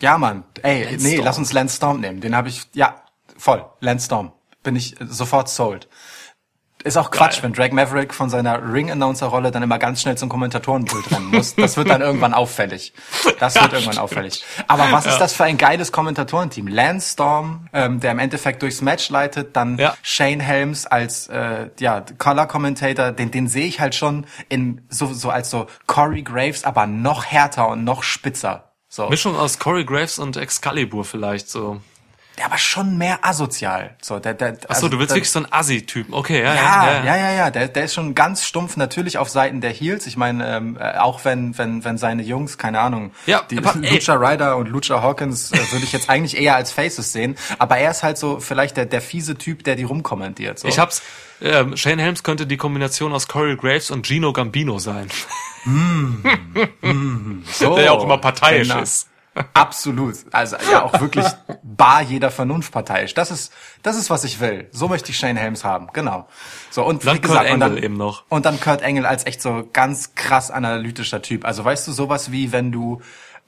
Ja, 0.00 0.18
Mann. 0.18 0.44
Ey, 0.62 0.84
Lance 0.84 1.02
nee, 1.04 1.12
Storm. 1.14 1.24
lass 1.24 1.38
uns 1.38 1.52
Lance 1.52 1.76
Storm 1.76 2.00
nehmen. 2.00 2.20
Den 2.20 2.36
habe 2.36 2.48
ich, 2.48 2.62
ja, 2.74 2.96
voll. 3.36 3.64
Lance 3.80 4.06
Storm. 4.06 4.32
Bin 4.62 4.76
ich 4.76 4.96
sofort 5.00 5.48
sold. 5.48 5.88
Ist 6.84 6.96
auch 6.96 7.10
Quatsch, 7.10 7.36
Geil. 7.36 7.42
wenn 7.44 7.52
Drake 7.52 7.74
Maverick 7.74 8.14
von 8.14 8.30
seiner 8.30 8.72
Ring-Announcer-Rolle 8.72 9.50
dann 9.50 9.60
immer 9.64 9.78
ganz 9.78 10.02
schnell 10.02 10.16
zum 10.16 10.28
Kommentatorenpult 10.28 11.10
rennen 11.10 11.30
muss. 11.32 11.56
Das 11.56 11.76
wird 11.76 11.90
dann 11.90 12.00
irgendwann 12.00 12.32
auffällig. 12.34 12.92
Das 13.40 13.56
wird 13.56 13.72
irgendwann 13.72 13.98
auffällig. 13.98 14.44
Aber 14.68 14.92
was 14.92 15.04
ist 15.06 15.18
das 15.18 15.32
für 15.32 15.42
ein 15.44 15.58
geiles 15.58 15.90
Kommentatorenteam? 15.90 16.68
Lance 16.68 17.14
Storm, 17.14 17.68
ähm, 17.72 17.98
der 17.98 18.12
im 18.12 18.20
Endeffekt 18.20 18.62
durchs 18.62 18.82
Match 18.82 19.08
leitet, 19.10 19.56
dann 19.56 19.78
Ja. 19.78 19.96
Shane 20.02 20.38
Helms 20.38 20.86
als 20.86 21.26
äh, 21.26 21.70
ja, 21.80 22.04
Color-Commentator, 22.18 23.10
den, 23.10 23.32
den 23.32 23.48
sehe 23.48 23.66
ich 23.66 23.80
halt 23.80 23.96
schon 23.96 24.24
in 24.48 24.82
so, 24.88 25.12
so 25.12 25.30
als 25.30 25.50
so 25.50 25.66
Corey 25.88 26.22
Graves, 26.22 26.62
aber 26.62 26.86
noch 26.86 27.24
härter 27.24 27.66
und 27.68 27.82
noch 27.82 28.04
spitzer. 28.04 28.65
So. 28.96 29.10
Mischung 29.10 29.36
aus 29.36 29.58
Corey 29.58 29.84
Graves 29.84 30.18
und 30.18 30.38
Excalibur 30.38 31.04
vielleicht 31.04 31.50
so. 31.50 31.82
Der 32.38 32.46
aber 32.46 32.58
schon 32.58 32.98
mehr 32.98 33.20
asozial. 33.22 33.96
So, 34.02 34.18
der, 34.18 34.34
der, 34.34 34.58
Ach 34.68 34.74
so, 34.76 34.88
du 34.88 34.98
willst 34.98 35.10
der, 35.10 35.16
wirklich 35.16 35.30
so 35.30 35.38
einen 35.38 35.50
Assi-Typen. 35.50 36.12
Okay, 36.12 36.42
ja, 36.42 36.54
Ja, 36.54 36.86
ja, 36.86 37.04
ja, 37.04 37.16
ja, 37.16 37.32
ja. 37.32 37.50
Der, 37.50 37.68
der 37.68 37.84
ist 37.84 37.94
schon 37.94 38.14
ganz 38.14 38.44
stumpf 38.44 38.76
natürlich 38.76 39.16
auf 39.16 39.30
Seiten 39.30 39.62
der 39.62 39.70
Heels. 39.70 40.06
Ich 40.06 40.18
meine, 40.18 40.56
ähm, 40.56 40.76
äh, 40.78 40.98
auch 40.98 41.24
wenn, 41.24 41.56
wenn, 41.56 41.84
wenn 41.84 41.96
seine 41.96 42.22
Jungs, 42.22 42.58
keine 42.58 42.80
Ahnung, 42.80 43.12
Ja, 43.24 43.42
die 43.50 43.56
aber. 43.58 43.74
Lucha 43.74 44.14
Ryder 44.14 44.56
und 44.58 44.68
Lucha 44.68 45.00
Hawkins 45.00 45.50
äh, 45.52 45.72
würde 45.72 45.84
ich 45.84 45.92
jetzt 45.92 46.10
eigentlich 46.10 46.36
eher 46.36 46.56
als 46.56 46.72
Faces 46.72 47.12
sehen. 47.12 47.36
Aber 47.58 47.78
er 47.78 47.90
ist 47.90 48.02
halt 48.02 48.18
so 48.18 48.38
vielleicht 48.38 48.76
der, 48.76 48.84
der 48.84 49.00
fiese 49.00 49.36
Typ, 49.36 49.64
der 49.64 49.76
die 49.76 49.84
rumkommentiert. 49.84 50.58
So. 50.58 50.68
Ich 50.68 50.78
hab's. 50.78 51.02
Ähm, 51.40 51.76
Shane 51.76 51.98
Helms 51.98 52.22
könnte 52.22 52.46
die 52.46 52.56
Kombination 52.56 53.12
aus 53.12 53.28
Corey 53.28 53.56
Graves 53.56 53.90
und 53.90 54.06
Gino 54.06 54.32
Gambino 54.32 54.78
sein. 54.78 55.08
so, 57.52 57.74
Der 57.76 57.84
ja 57.84 57.90
auch 57.92 58.04
immer 58.04 58.18
parteiisch 58.18 58.68
genau. 58.68 58.82
ist. 58.82 59.08
Absolut. 59.54 60.16
Also 60.32 60.56
ja 60.70 60.82
auch 60.82 61.00
wirklich 61.00 61.26
bar 61.62 62.02
jeder 62.02 62.30
Vernunft 62.30 62.72
parteiisch. 62.72 63.14
Das 63.14 63.30
ist 63.30 63.52
das 63.82 63.96
ist 63.96 64.08
was 64.10 64.24
ich 64.24 64.40
will. 64.40 64.68
So 64.72 64.88
möchte 64.88 65.10
ich 65.10 65.18
Shane 65.18 65.36
Helms 65.36 65.64
haben. 65.64 65.88
Genau. 65.92 66.26
So 66.70 66.84
und 66.84 67.04
Dann 67.06 67.16
wie 67.16 67.20
gesagt 67.20 67.44
Kurt 67.46 67.52
und 67.54 67.60
dann 67.60 67.76
eben 67.76 67.96
noch. 67.96 68.24
und 68.28 68.46
dann 68.46 68.60
Kurt 68.60 68.82
Engel 68.82 69.06
als 69.06 69.26
echt 69.26 69.42
so 69.42 69.68
ganz 69.72 70.14
krass 70.14 70.50
analytischer 70.50 71.22
Typ. 71.22 71.44
Also 71.44 71.64
weißt 71.64 71.86
du 71.86 71.92
sowas 71.92 72.32
wie 72.32 72.52
wenn 72.52 72.72
du 72.72 73.00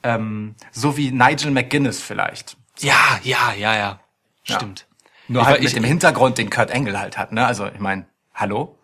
ähm, 0.03 0.55
so 0.71 0.95
wie 0.97 1.11
Nigel 1.11 1.51
McGuinness 1.51 1.99
vielleicht. 2.01 2.55
Ja, 2.79 3.19
ja, 3.23 3.53
ja, 3.57 3.75
ja. 3.75 3.99
Stimmt. 4.43 4.85
Nur 5.27 5.41
Ich 5.41 5.47
halt 5.47 5.59
mit 5.59 5.67
ich- 5.69 5.73
dem 5.75 5.83
Hintergrund, 5.83 6.37
den 6.37 6.49
Kurt 6.49 6.71
Engel 6.71 6.97
halt 6.99 7.17
hat. 7.17 7.31
Ne? 7.31 7.45
Also 7.45 7.67
ich 7.67 7.79
meine, 7.79 8.05
hallo. 8.33 8.77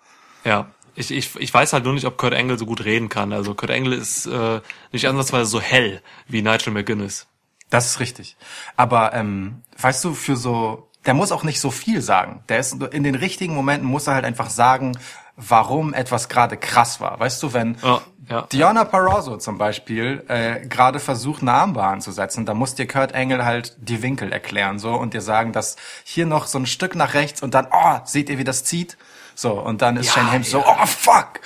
Ja. 0.43 0.67
Ich, 0.95 1.11
ich, 1.11 1.35
ich 1.35 1.53
weiß 1.53 1.73
halt 1.73 1.83
nur 1.83 1.93
nicht, 1.93 2.05
ob 2.05 2.17
Kurt 2.17 2.33
Angle 2.33 2.57
so 2.57 2.65
gut 2.65 2.85
reden 2.85 3.09
kann. 3.09 3.33
Also 3.33 3.53
Kurt 3.53 3.71
Angle 3.71 3.95
ist 3.95 4.25
äh, 4.25 4.61
nicht 4.91 5.07
ansatzweise 5.07 5.45
so 5.45 5.61
hell 5.61 6.01
wie 6.27 6.41
Nigel 6.41 6.71
McGuinness. 6.71 7.27
Das 7.69 7.85
ist 7.85 7.99
richtig. 7.99 8.37
Aber 8.75 9.13
ähm, 9.13 9.61
weißt 9.79 10.03
du, 10.05 10.13
für 10.13 10.35
so, 10.35 10.89
der 11.05 11.13
muss 11.13 11.31
auch 11.31 11.43
nicht 11.43 11.59
so 11.59 11.71
viel 11.71 12.01
sagen. 12.01 12.43
Der 12.49 12.59
ist 12.59 12.73
in 12.73 13.03
den 13.03 13.15
richtigen 13.15 13.55
Momenten 13.55 13.87
muss 13.87 14.07
er 14.07 14.15
halt 14.15 14.25
einfach 14.25 14.49
sagen, 14.49 14.97
warum 15.35 15.93
etwas 15.93 16.29
gerade 16.29 16.57
krass 16.57 17.01
war. 17.01 17.19
Weißt 17.19 17.43
du, 17.43 17.53
wenn 17.53 17.77
Ja, 17.83 18.01
ja. 18.29 18.41
Diana 18.51 18.85
Parozzo 18.85 19.37
zum 19.37 19.57
Beispiel 19.57 20.23
äh, 20.27 20.65
gerade 20.65 20.99
versucht, 20.99 21.41
eine 21.41 21.51
Armbar 21.51 21.91
anzusetzen, 21.91 22.45
da 22.45 22.53
muss 22.53 22.75
dir 22.75 22.87
Kurt 22.87 23.11
Engel 23.11 23.45
halt 23.45 23.75
die 23.79 24.01
Winkel 24.01 24.31
erklären 24.31 24.79
so 24.79 24.93
und 24.93 25.13
dir 25.13 25.21
sagen, 25.21 25.51
dass 25.51 25.75
hier 26.03 26.25
noch 26.25 26.47
so 26.47 26.57
ein 26.57 26.65
Stück 26.65 26.95
nach 26.95 27.13
rechts 27.13 27.43
und 27.43 27.53
dann, 27.53 27.67
oh, 27.71 27.99
seht 28.05 28.29
ihr, 28.29 28.37
wie 28.37 28.43
das 28.43 28.63
zieht? 28.63 28.97
So, 29.35 29.53
und 29.53 29.81
dann 29.81 29.97
ist 29.97 30.07
Ja, 30.07 30.13
Shane 30.13 30.31
Helms 30.31 30.49
so, 30.49 30.59
ja. 30.59 30.77
oh, 30.81 30.85
fuck! 30.85 31.41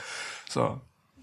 So. 0.47 0.79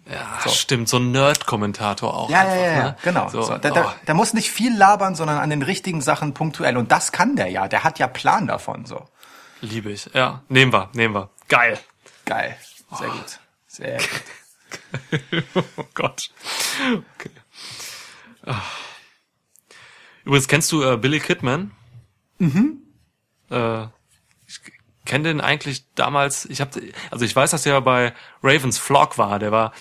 Ja, 0.08 0.48
stimmt. 0.48 0.88
So 0.88 0.98
ein 0.98 1.10
Nerd-Kommentator 1.10 2.14
auch. 2.14 2.30
Ja, 2.30 2.40
einfach, 2.40 2.54
ja, 2.54 2.62
ja, 2.62 2.84
ne? 2.84 2.96
genau. 3.02 3.28
So, 3.28 3.42
So, 3.42 3.58
der, 3.58 3.72
oh, 3.72 3.74
der, 3.74 3.94
der 4.06 4.14
muss 4.14 4.34
nicht 4.34 4.50
viel 4.50 4.76
labern, 4.76 5.16
sondern 5.16 5.38
an 5.38 5.50
den 5.50 5.62
richtigen 5.62 6.00
Sachen 6.00 6.32
punktuell. 6.32 6.76
Und 6.76 6.92
das 6.92 7.10
kann 7.10 7.34
der 7.34 7.48
ja. 7.48 7.66
Der 7.66 7.82
hat 7.82 7.98
ja 7.98 8.06
Plan 8.06 8.46
davon. 8.46 8.86
So 8.86 9.08
liebe 9.60 9.90
ich. 9.90 10.08
Ja, 10.14 10.42
nehmen 10.48 10.72
wir, 10.72 10.90
nehmen 10.94 11.14
wir. 11.14 11.30
Geil. 11.48 11.78
geil, 12.24 12.56
sehr 12.98 13.08
gut, 13.08 13.40
sehr 13.66 13.98
gut. 13.98 15.44
oh 15.76 15.84
Gott. 15.94 16.30
Okay. 16.80 17.30
Ah. 18.44 18.62
Übrigens, 20.24 20.48
kennst 20.48 20.72
du 20.72 20.82
äh, 20.82 20.96
Billy 20.96 21.20
Kidman? 21.20 21.72
Mhm. 22.38 22.82
Äh, 23.50 23.86
kenne 25.06 25.24
den 25.24 25.40
eigentlich 25.40 25.84
damals, 25.94 26.44
ich 26.46 26.60
habe 26.60 26.80
also 27.10 27.24
ich 27.24 27.34
weiß, 27.34 27.50
dass 27.50 27.66
er 27.66 27.80
bei 27.80 28.12
Ravens 28.42 28.78
Flock 28.78 29.18
war, 29.18 29.38
der 29.38 29.52
war 29.52 29.72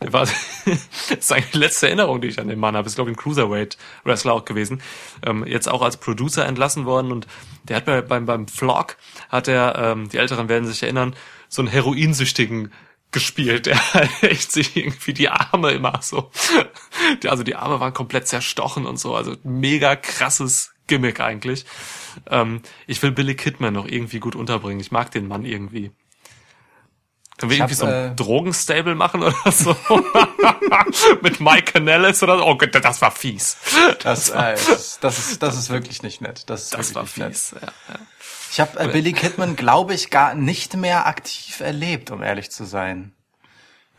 der 0.00 0.12
war 0.12 0.26
das 0.66 0.88
ist 1.08 1.32
eigentlich 1.32 1.50
die 1.52 1.58
letzte 1.58 1.86
Erinnerung, 1.88 2.20
die 2.20 2.28
ich 2.28 2.40
an 2.40 2.48
den 2.48 2.58
Mann 2.58 2.76
habe. 2.76 2.86
Ist 2.86 2.94
glaube 2.94 3.10
ich 3.10 3.16
ein 3.16 3.20
Cruiserweight 3.20 3.76
Wrestler 4.04 4.32
auch 4.32 4.44
gewesen. 4.44 4.80
Ähm, 5.26 5.44
jetzt 5.46 5.68
auch 5.68 5.82
als 5.82 5.96
Producer 5.96 6.46
entlassen 6.46 6.86
worden 6.86 7.12
und 7.12 7.26
der 7.64 7.76
hat 7.76 7.84
bei, 7.84 8.00
beim 8.00 8.26
beim 8.26 8.48
Flock 8.48 8.96
hat 9.28 9.48
er 9.48 9.76
ähm, 9.76 10.08
die 10.08 10.18
Älteren 10.18 10.48
werden 10.48 10.66
sich 10.66 10.82
erinnern, 10.82 11.14
so 11.48 11.62
einen 11.62 11.70
heroinsüchtigen 11.70 12.72
gespielt. 13.10 13.66
Der 13.94 14.04
echt 14.20 14.52
sich 14.52 14.76
irgendwie 14.76 15.14
die 15.14 15.28
Arme 15.28 15.72
immer 15.72 16.00
so, 16.02 16.30
also 17.26 17.42
die 17.42 17.56
Arme 17.56 17.80
waren 17.80 17.92
komplett 17.92 18.28
zerstochen 18.28 18.86
und 18.86 18.98
so, 18.98 19.14
also 19.14 19.36
mega 19.42 19.96
krasses 19.96 20.72
Gimmick 20.86 21.20
eigentlich. 21.20 21.66
Ähm, 22.30 22.62
ich 22.86 23.02
will 23.02 23.12
Billy 23.12 23.34
Kidman 23.34 23.74
noch 23.74 23.86
irgendwie 23.86 24.20
gut 24.20 24.36
unterbringen. 24.36 24.80
Ich 24.80 24.90
mag 24.92 25.10
den 25.10 25.28
Mann 25.28 25.44
irgendwie. 25.44 25.90
Können 27.38 27.50
wir 27.50 27.56
Ich 27.56 27.60
irgendwie 27.60 27.74
hab, 27.74 27.80
so 27.80 27.86
ein 27.86 28.12
äh, 28.12 28.14
Drogenstable 28.16 28.94
machen 28.96 29.22
oder 29.22 29.52
so? 29.52 29.76
Mit 31.22 31.40
Mike 31.40 31.72
Canellis 31.72 32.22
oder 32.22 32.38
so? 32.38 32.44
Oh 32.44 32.56
Gott, 32.56 32.74
das 32.74 33.00
war 33.00 33.12
fies. 33.12 33.56
Das, 34.02 34.30
äh, 34.30 34.54
das, 34.54 34.98
das, 35.00 35.18
ist, 35.18 35.42
das 35.42 35.56
ist 35.56 35.70
wirklich 35.70 36.02
nicht 36.02 36.20
nett. 36.20 36.44
Das, 36.50 36.64
ist 36.64 36.74
Das 36.74 36.94
war 36.94 37.02
nicht 37.04 37.16
nett. 37.18 37.30
fies. 37.30 37.54
Ja, 37.60 37.68
ja. 37.68 38.00
Ich 38.50 38.60
habe 38.60 38.80
äh, 38.80 38.88
Billy 38.88 39.12
Kidman, 39.12 39.54
glaube 39.54 39.94
ich, 39.94 40.10
gar 40.10 40.34
nicht 40.34 40.76
mehr 40.76 41.06
aktiv 41.06 41.60
erlebt, 41.60 42.10
um 42.10 42.22
ehrlich 42.22 42.50
zu 42.50 42.64
sein. 42.64 43.12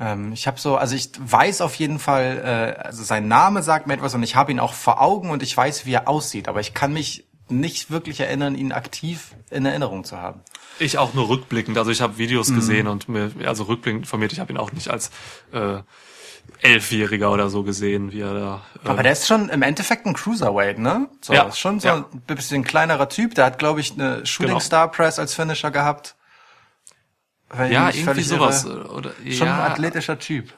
Ähm, 0.01 0.33
ich 0.33 0.47
habe 0.47 0.59
so, 0.59 0.75
also 0.75 0.95
ich 0.95 1.11
weiß 1.17 1.61
auf 1.61 1.75
jeden 1.75 1.99
Fall, 1.99 2.75
äh, 2.77 2.81
also 2.81 3.03
sein 3.03 3.27
Name 3.27 3.63
sagt 3.63 3.87
mir 3.87 3.93
etwas 3.93 4.13
und 4.15 4.23
ich 4.23 4.35
habe 4.35 4.51
ihn 4.51 4.59
auch 4.59 4.73
vor 4.73 5.01
Augen 5.01 5.29
und 5.29 5.43
ich 5.43 5.55
weiß, 5.55 5.85
wie 5.85 5.93
er 5.93 6.07
aussieht, 6.07 6.47
aber 6.47 6.59
ich 6.61 6.73
kann 6.73 6.93
mich 6.93 7.25
nicht 7.51 7.91
wirklich 7.91 8.19
erinnern, 8.19 8.55
ihn 8.55 8.71
aktiv 8.71 9.35
in 9.49 9.65
Erinnerung 9.65 10.03
zu 10.03 10.17
haben. 10.17 10.41
Ich 10.79 10.97
auch 10.97 11.13
nur 11.13 11.29
rückblickend. 11.29 11.77
Also 11.77 11.91
ich 11.91 12.01
habe 12.01 12.17
Videos 12.17 12.53
gesehen 12.53 12.87
und 12.87 13.09
mir, 13.09 13.31
also 13.45 13.63
rückblickend 13.63 14.03
informiert, 14.03 14.31
ich 14.31 14.39
habe 14.39 14.51
ihn 14.53 14.57
auch 14.57 14.71
nicht 14.71 14.89
als 14.89 15.11
äh, 15.51 15.79
Elfjähriger 16.61 17.31
oder 17.31 17.49
so 17.49 17.63
gesehen, 17.63 18.11
wie 18.11 18.21
er 18.21 18.33
da. 18.33 18.61
Äh, 18.85 18.89
Aber 18.89 19.03
der 19.03 19.11
ist 19.11 19.27
schon 19.27 19.49
im 19.49 19.61
Endeffekt 19.61 20.05
ein 20.05 20.13
Cruiserweight, 20.13 20.79
ne? 20.79 21.09
So, 21.21 21.33
Ja, 21.33 21.43
ist 21.43 21.59
schon 21.59 21.79
so 21.79 21.87
ja. 21.87 21.95
ein 22.11 22.21
bisschen 22.21 22.63
kleinerer 22.63 23.09
Typ. 23.09 23.35
Der 23.35 23.45
hat, 23.45 23.59
glaube 23.59 23.79
ich, 23.81 23.93
eine 23.93 24.25
Shooting 24.25 24.49
Genau. 24.49 24.59
Star 24.59 24.89
Press 24.89 25.19
als 25.19 25.33
Finisher 25.33 25.71
gehabt. 25.71 26.15
Ja, 27.69 27.89
irgendwie 27.89 28.21
sowas. 28.21 28.63
irre. 28.65 28.89
Oder, 28.91 29.11
Schon 29.29 29.47
ja, 29.47 29.63
ein 29.65 29.71
athletischer 29.71 30.19
Typ. 30.19 30.53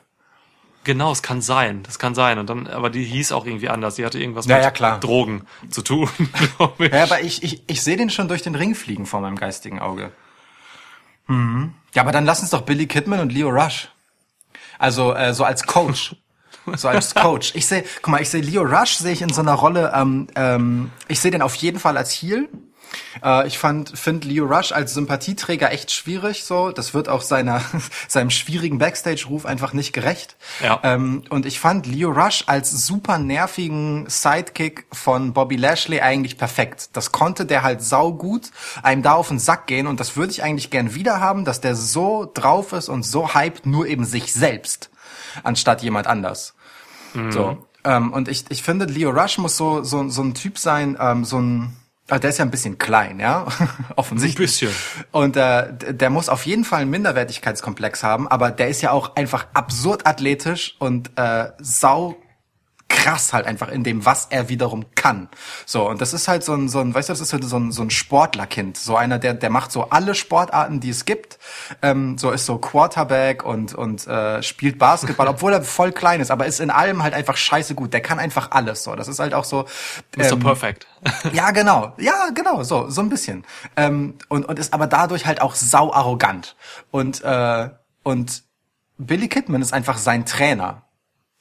Genau, 0.83 1.11
es 1.11 1.21
kann 1.21 1.41
sein. 1.41 1.83
Das 1.83 1.99
kann 1.99 2.15
sein. 2.15 2.39
Und 2.39 2.49
dann, 2.49 2.67
aber 2.67 2.89
die 2.89 3.03
hieß 3.03 3.31
auch 3.33 3.45
irgendwie 3.45 3.69
anders. 3.69 3.95
Die 3.95 4.05
hatte 4.05 4.19
irgendwas 4.19 4.47
Ja, 4.47 4.55
mit 4.55 4.63
ja, 4.63 4.71
klar. 4.71 4.99
Drogen 4.99 5.45
zu 5.69 5.81
tun, 5.83 6.09
ich. 6.79 6.91
Ja, 6.91 7.03
aber 7.03 7.21
ich, 7.21 7.43
ich, 7.43 7.61
ich 7.67 7.83
sehe 7.83 7.97
den 7.97 8.09
schon 8.09 8.27
durch 8.27 8.41
den 8.41 8.55
Ring 8.55 8.73
fliegen 8.73 9.05
vor 9.05 9.21
meinem 9.21 9.35
geistigen 9.37 9.79
Auge. 9.79 10.11
Mhm. 11.27 11.73
Ja, 11.93 12.01
aber 12.01 12.11
dann 12.11 12.25
lass 12.25 12.41
uns 12.41 12.49
doch 12.49 12.61
Billy 12.61 12.87
Kidman 12.87 13.19
und 13.19 13.31
Leo 13.31 13.49
Rush. 13.49 13.89
Also 14.79 15.13
äh, 15.13 15.33
so 15.33 15.43
als 15.43 15.63
Coach. 15.65 16.15
So 16.75 16.89
als 16.89 17.15
Coach. 17.15 17.53
Ich 17.55 17.65
sehe, 17.65 17.83
guck 18.03 18.09
mal, 18.11 18.21
ich 18.21 18.29
sehe 18.29 18.41
Leo 18.41 18.61
Rush 18.61 18.97
sehe 18.97 19.13
ich 19.13 19.23
in 19.23 19.33
so 19.33 19.41
einer 19.41 19.53
Rolle. 19.55 19.91
Ähm, 19.95 20.27
ähm, 20.35 20.91
ich 21.07 21.19
sehe 21.19 21.31
den 21.31 21.41
auf 21.41 21.55
jeden 21.55 21.79
Fall 21.79 21.97
als 21.97 22.11
Heel. 22.11 22.49
Äh, 23.23 23.47
ich 23.47 23.57
fand, 23.57 23.97
finde 23.97 24.27
Leo 24.27 24.45
Rush 24.45 24.71
als 24.71 24.93
Sympathieträger 24.93 25.71
echt 25.71 25.91
schwierig. 25.91 26.43
So, 26.43 26.71
das 26.71 26.93
wird 26.93 27.09
auch 27.09 27.21
seiner 27.21 27.61
seinem 28.07 28.29
schwierigen 28.29 28.77
Backstage-Ruf 28.77 29.45
einfach 29.45 29.73
nicht 29.73 29.93
gerecht. 29.93 30.35
Ja. 30.63 30.79
Ähm, 30.83 31.23
und 31.29 31.45
ich 31.45 31.59
fand 31.59 31.85
Leo 31.85 32.11
Rush 32.11 32.43
als 32.47 32.71
super 32.71 33.17
nervigen 33.17 34.05
Sidekick 34.07 34.85
von 34.91 35.33
Bobby 35.33 35.55
Lashley 35.55 36.01
eigentlich 36.01 36.37
perfekt. 36.37 36.89
Das 36.93 37.11
konnte 37.11 37.45
der 37.45 37.63
halt 37.63 37.81
sau 37.81 38.13
gut 38.13 38.51
einem 38.83 39.03
da 39.03 39.13
auf 39.13 39.29
den 39.29 39.39
Sack 39.39 39.67
gehen 39.67 39.87
und 39.87 39.99
das 39.99 40.15
würde 40.15 40.31
ich 40.31 40.43
eigentlich 40.43 40.69
gern 40.69 40.95
wieder 40.95 41.19
haben, 41.19 41.45
dass 41.45 41.61
der 41.61 41.75
so 41.75 42.29
drauf 42.33 42.73
ist 42.73 42.89
und 42.89 43.03
so 43.03 43.33
hyped 43.33 43.65
nur 43.65 43.87
eben 43.87 44.05
sich 44.05 44.33
selbst 44.33 44.89
anstatt 45.43 45.81
jemand 45.81 46.07
anders. 46.07 46.53
So. 47.31 47.67
Ähm, 47.83 48.13
und 48.13 48.27
ich, 48.27 48.45
ich 48.49 48.63
finde, 48.63 48.85
Leo 48.85 49.09
Rush 49.09 49.37
muss 49.37 49.57
so, 49.57 49.83
so, 49.83 50.07
so 50.09 50.21
ein 50.21 50.33
Typ 50.33 50.57
sein, 50.57 50.97
ähm, 50.99 51.25
so 51.25 51.39
ein, 51.39 51.75
ah, 52.11 52.19
der 52.19 52.29
ist 52.29 52.37
ja 52.37 52.45
ein 52.45 52.51
bisschen 52.51 52.77
klein, 52.77 53.19
ja, 53.19 53.47
offensichtlich. 53.95 54.61
Ein 54.61 54.67
bisschen. 54.69 54.71
Und 55.11 55.37
äh, 55.37 55.93
der 55.93 56.09
muss 56.09 56.29
auf 56.29 56.45
jeden 56.45 56.65
Fall 56.65 56.81
einen 56.81 56.91
Minderwertigkeitskomplex 56.91 58.03
haben, 58.03 58.27
aber 58.27 58.51
der 58.51 58.69
ist 58.69 58.81
ja 58.81 58.91
auch 58.91 59.15
einfach 59.15 59.47
absurd 59.53 60.05
athletisch 60.05 60.75
und 60.79 61.11
äh, 61.17 61.49
sau 61.59 62.17
krass 62.91 63.33
halt 63.33 63.47
einfach 63.47 63.69
in 63.69 63.83
dem, 63.83 64.05
was 64.05 64.27
er 64.29 64.49
wiederum 64.49 64.85
kann. 64.95 65.29
So, 65.65 65.89
und 65.89 66.01
das 66.01 66.13
ist 66.13 66.27
halt 66.27 66.43
so 66.43 66.53
ein, 66.53 66.69
so 66.69 66.79
ein 66.79 66.93
weißt 66.93 67.09
du, 67.09 67.13
das 67.13 67.21
ist 67.21 67.33
halt 67.33 67.43
so 67.43 67.57
ein, 67.57 67.71
so 67.71 67.81
ein 67.81 67.89
Sportlerkind. 67.89 68.77
So 68.77 68.95
einer, 68.95 69.17
der, 69.17 69.33
der 69.33 69.49
macht 69.49 69.71
so 69.71 69.89
alle 69.89 70.13
Sportarten, 70.13 70.79
die 70.79 70.89
es 70.89 71.05
gibt. 71.05 71.39
Ähm, 71.81 72.17
so 72.17 72.31
ist 72.31 72.45
so 72.45 72.57
Quarterback 72.57 73.43
und, 73.43 73.73
und 73.73 74.05
äh, 74.07 74.43
spielt 74.43 74.77
Basketball, 74.77 75.27
obwohl 75.29 75.53
er 75.53 75.63
voll 75.63 75.91
klein 75.91 76.19
ist, 76.19 76.29
aber 76.29 76.45
ist 76.45 76.59
in 76.59 76.69
allem 76.69 77.01
halt 77.01 77.13
einfach 77.13 77.37
scheiße 77.37 77.73
gut. 77.73 77.93
Der 77.93 78.01
kann 78.01 78.19
einfach 78.19 78.51
alles. 78.51 78.83
So, 78.83 78.95
das 78.95 79.07
ist 79.07 79.19
halt 79.19 79.33
auch 79.33 79.45
so. 79.45 79.65
Ähm, 80.17 80.39
Perfect. 80.39 80.85
ja, 81.33 81.51
genau. 81.51 81.93
Ja, 81.97 82.29
genau, 82.35 82.63
so, 82.63 82.89
so 82.89 83.01
ein 83.01 83.09
bisschen. 83.09 83.45
Ähm, 83.77 84.15
und, 84.27 84.45
und 84.45 84.59
ist 84.59 84.73
aber 84.73 84.87
dadurch 84.87 85.25
halt 85.25 85.41
auch 85.41 85.55
sau 85.55 85.93
arrogant. 85.93 86.55
Und, 86.91 87.23
äh, 87.23 87.69
und 88.03 88.43
Billy 88.97 89.27
Kidman 89.27 89.61
ist 89.61 89.73
einfach 89.73 89.97
sein 89.97 90.25
Trainer. 90.25 90.83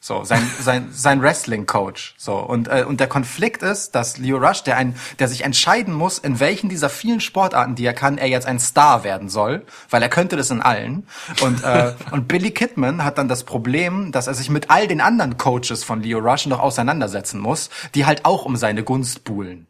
So, 0.03 0.25
sein, 0.25 0.51
sein, 0.59 0.89
sein 0.93 1.21
Wrestling-Coach. 1.21 2.15
So, 2.17 2.37
und, 2.37 2.69
äh, 2.69 2.85
und 2.89 3.01
der 3.01 3.07
Konflikt 3.07 3.63
ist, 3.63 3.95
dass 3.95 4.17
Leo 4.17 4.39
Rush, 4.39 4.63
der 4.63 4.79
ein, 4.79 4.97
der 5.19 5.29
sich 5.29 5.45
entscheiden 5.45 5.93
muss, 5.93 6.19
in 6.19 6.41
welchen 6.41 6.71
dieser 6.71 6.89
vielen 6.89 7.21
Sportarten, 7.21 7.75
die 7.75 7.85
er 7.85 7.93
kann, 7.93 8.17
er 8.17 8.27
jetzt 8.27 8.47
ein 8.47 8.59
Star 8.59 9.05
werden 9.05 9.29
soll, 9.29 9.63
weil 9.91 10.01
er 10.01 10.09
könnte 10.09 10.37
das 10.37 10.51
in 10.51 10.63
allen. 10.63 11.07
Und, 11.43 11.63
äh, 11.65 11.93
und 12.13 12.29
Billy 12.29 12.51
Kidman 12.51 13.05
hat 13.05 13.19
dann 13.19 13.29
das 13.29 13.45
Problem, 13.45 14.11
dass 14.11 14.27
er 14.27 14.33
sich 14.33 14.49
mit 14.49 14.71
all 14.71 14.89
den 14.89 15.03
anderen 15.03 15.37
Coaches 15.37 15.85
von 15.85 16.03
Leo 16.03 16.19
Rush 16.19 16.47
noch 16.47 16.61
auseinandersetzen 16.61 17.39
muss, 17.39 17.69
die 17.95 18.07
halt 18.07 18.25
auch 18.25 18.47
um 18.47 18.57
seine 18.57 18.83
Gunst 18.83 19.25
buhlen. 19.25 19.67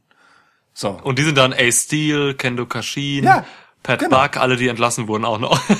So. 0.75 0.91
Und 1.03 1.19
die 1.19 1.25
sind 1.25 1.39
dann 1.39 1.53
Ace 1.53 1.83
Steel, 1.83 2.35
Kendo 2.35 2.67
Kashin, 2.67 3.25
Ja, 3.25 3.45
Pat 3.83 3.99
genau. 3.99 4.23
Buck, 4.23 4.37
alle, 4.37 4.57
die 4.57 4.69
entlassen 4.69 5.09
wurden 5.09 5.25
auch 5.25 5.39
noch. 5.39 5.61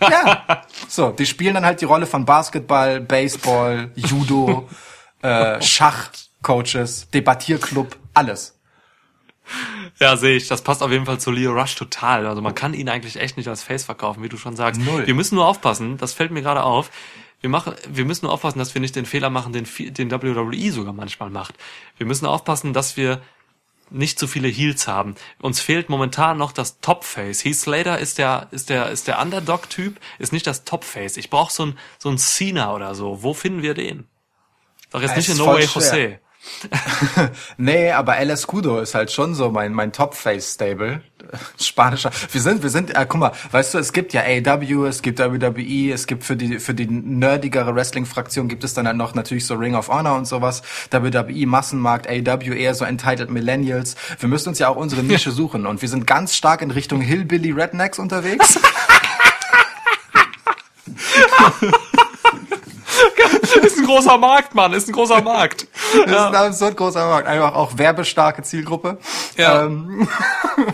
Ja. 0.00 0.62
So, 0.86 1.10
die 1.10 1.26
spielen 1.26 1.54
dann 1.54 1.64
halt 1.64 1.80
die 1.80 1.86
Rolle 1.86 2.06
von 2.06 2.24
Basketball, 2.24 3.00
Baseball, 3.00 3.90
Judo, 3.96 4.68
äh, 5.22 5.60
Schachcoaches, 5.60 7.08
Debattierclub, 7.10 7.96
alles. 8.12 8.54
Ja, 9.98 10.16
sehe 10.16 10.36
ich. 10.36 10.46
Das 10.46 10.62
passt 10.62 10.82
auf 10.82 10.90
jeden 10.90 11.06
Fall 11.06 11.18
zu 11.18 11.30
Leo 11.30 11.52
Rush 11.52 11.74
total. 11.74 12.26
Also 12.26 12.42
man 12.42 12.54
kann 12.54 12.74
ihn 12.74 12.88
eigentlich 12.88 13.16
echt 13.16 13.36
nicht 13.36 13.48
als 13.48 13.62
Face 13.62 13.84
verkaufen, 13.84 14.22
wie 14.22 14.28
du 14.28 14.36
schon 14.36 14.56
sagst. 14.56 14.80
Null. 14.80 15.06
Wir 15.06 15.14
müssen 15.14 15.34
nur 15.34 15.46
aufpassen, 15.46 15.96
das 15.96 16.12
fällt 16.12 16.30
mir 16.30 16.42
gerade 16.42 16.62
auf. 16.62 16.90
Wir 17.40 17.50
machen, 17.50 17.74
wir 17.88 18.04
müssen 18.04 18.24
nur 18.26 18.32
aufpassen, 18.32 18.58
dass 18.58 18.74
wir 18.74 18.80
nicht 18.80 18.96
den 18.96 19.06
Fehler 19.06 19.30
machen, 19.30 19.52
den, 19.52 19.66
den 19.78 20.10
WWE 20.10 20.72
sogar 20.72 20.92
manchmal 20.92 21.30
macht. 21.30 21.54
Wir 21.98 22.06
müssen 22.06 22.26
aufpassen, 22.26 22.72
dass 22.72 22.96
wir 22.96 23.20
nicht 23.90 24.18
zu 24.18 24.26
viele 24.26 24.48
Heels 24.48 24.88
haben. 24.88 25.14
Uns 25.40 25.60
fehlt 25.60 25.88
momentan 25.88 26.38
noch 26.38 26.52
das 26.52 26.80
Top-Face. 26.80 27.44
Heath 27.44 27.56
Slater 27.56 27.98
ist 27.98 28.18
der, 28.18 28.48
ist 28.50 28.70
der, 28.70 28.90
ist 28.90 29.08
der 29.08 29.20
Underdog-Typ, 29.20 30.00
ist 30.18 30.32
nicht 30.32 30.46
das 30.46 30.64
Top-Face. 30.64 31.16
Ich 31.16 31.30
brauche 31.30 31.52
so 31.52 31.66
ein, 31.66 31.78
so 31.98 32.08
ein 32.08 32.18
Cena 32.18 32.74
oder 32.74 32.94
so. 32.94 33.22
Wo 33.22 33.34
finden 33.34 33.62
wir 33.62 33.74
den? 33.74 34.06
Sag 34.90 35.02
jetzt 35.02 35.12
Es 35.12 35.16
nicht 35.16 35.28
in 35.30 35.36
No 35.38 35.46
Way 35.46 35.66
schwer. 35.66 35.82
Jose. 35.82 36.20
Nee, 37.56 37.92
aber 37.92 38.16
El 38.16 38.30
Escudo 38.30 38.80
ist 38.80 38.94
halt 38.94 39.10
schon 39.10 39.34
so 39.34 39.50
mein, 39.50 39.72
mein 39.72 39.92
Top-Face-Stable. 39.92 41.02
Spanischer. 41.60 42.10
Wir 42.30 42.40
sind, 42.40 42.62
wir 42.62 42.70
sind, 42.70 42.96
äh, 42.96 43.06
guck 43.08 43.20
mal, 43.20 43.32
weißt 43.50 43.74
du, 43.74 43.78
es 43.78 43.92
gibt 43.92 44.12
ja 44.12 44.22
AW, 44.22 44.86
es 44.86 45.02
gibt 45.02 45.18
WWE, 45.18 45.92
es 45.92 46.06
gibt 46.06 46.24
für 46.24 46.36
die, 46.36 46.58
für 46.58 46.74
die 46.74 46.86
nerdigere 46.86 47.74
Wrestling-Fraktion 47.74 48.48
gibt 48.48 48.64
es 48.64 48.74
dann 48.74 48.86
halt 48.86 48.96
noch 48.96 49.14
natürlich 49.14 49.46
so 49.46 49.54
Ring 49.54 49.74
of 49.74 49.88
Honor 49.88 50.16
und 50.16 50.26
sowas. 50.26 50.62
WWE, 50.90 51.46
Massenmarkt, 51.46 52.08
AW 52.08 52.56
eher 52.56 52.74
so 52.74 52.84
Entitled 52.84 53.30
Millennials. 53.30 53.96
Wir 54.18 54.28
müssen 54.28 54.50
uns 54.50 54.58
ja 54.58 54.68
auch 54.68 54.76
unsere 54.76 55.02
Nische 55.02 55.30
suchen 55.32 55.66
und 55.66 55.82
wir 55.82 55.88
sind 55.88 56.06
ganz 56.06 56.34
stark 56.34 56.62
in 56.62 56.70
Richtung 56.70 57.00
Hillbilly 57.00 57.52
Rednecks 57.52 57.98
unterwegs. 57.98 58.58
Ist 63.62 63.78
ein 63.78 63.86
großer 63.86 64.18
Markt, 64.18 64.54
Mann, 64.54 64.72
ist 64.72 64.88
ein 64.88 64.92
großer 64.92 65.20
Markt. 65.22 65.66
Das 65.92 66.10
ist 66.10 66.16
ein 66.16 66.34
absurd 66.34 66.76
großer 66.76 67.06
Markt. 67.06 67.28
Einfach 67.28 67.54
auch 67.54 67.76
werbestarke 67.78 68.42
Zielgruppe. 68.42 68.98
Ja. 69.36 69.64
Ähm, 69.64 70.08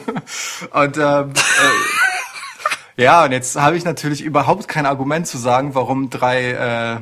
und 0.72 0.96
ähm, 0.96 1.32
äh, 2.96 3.02
ja, 3.02 3.24
und 3.24 3.32
jetzt 3.32 3.56
habe 3.56 3.76
ich 3.76 3.84
natürlich 3.84 4.22
überhaupt 4.22 4.68
kein 4.68 4.86
Argument 4.86 5.26
zu 5.26 5.38
sagen, 5.38 5.74
warum 5.74 6.10
drei 6.10 6.50
äh, 6.52 6.96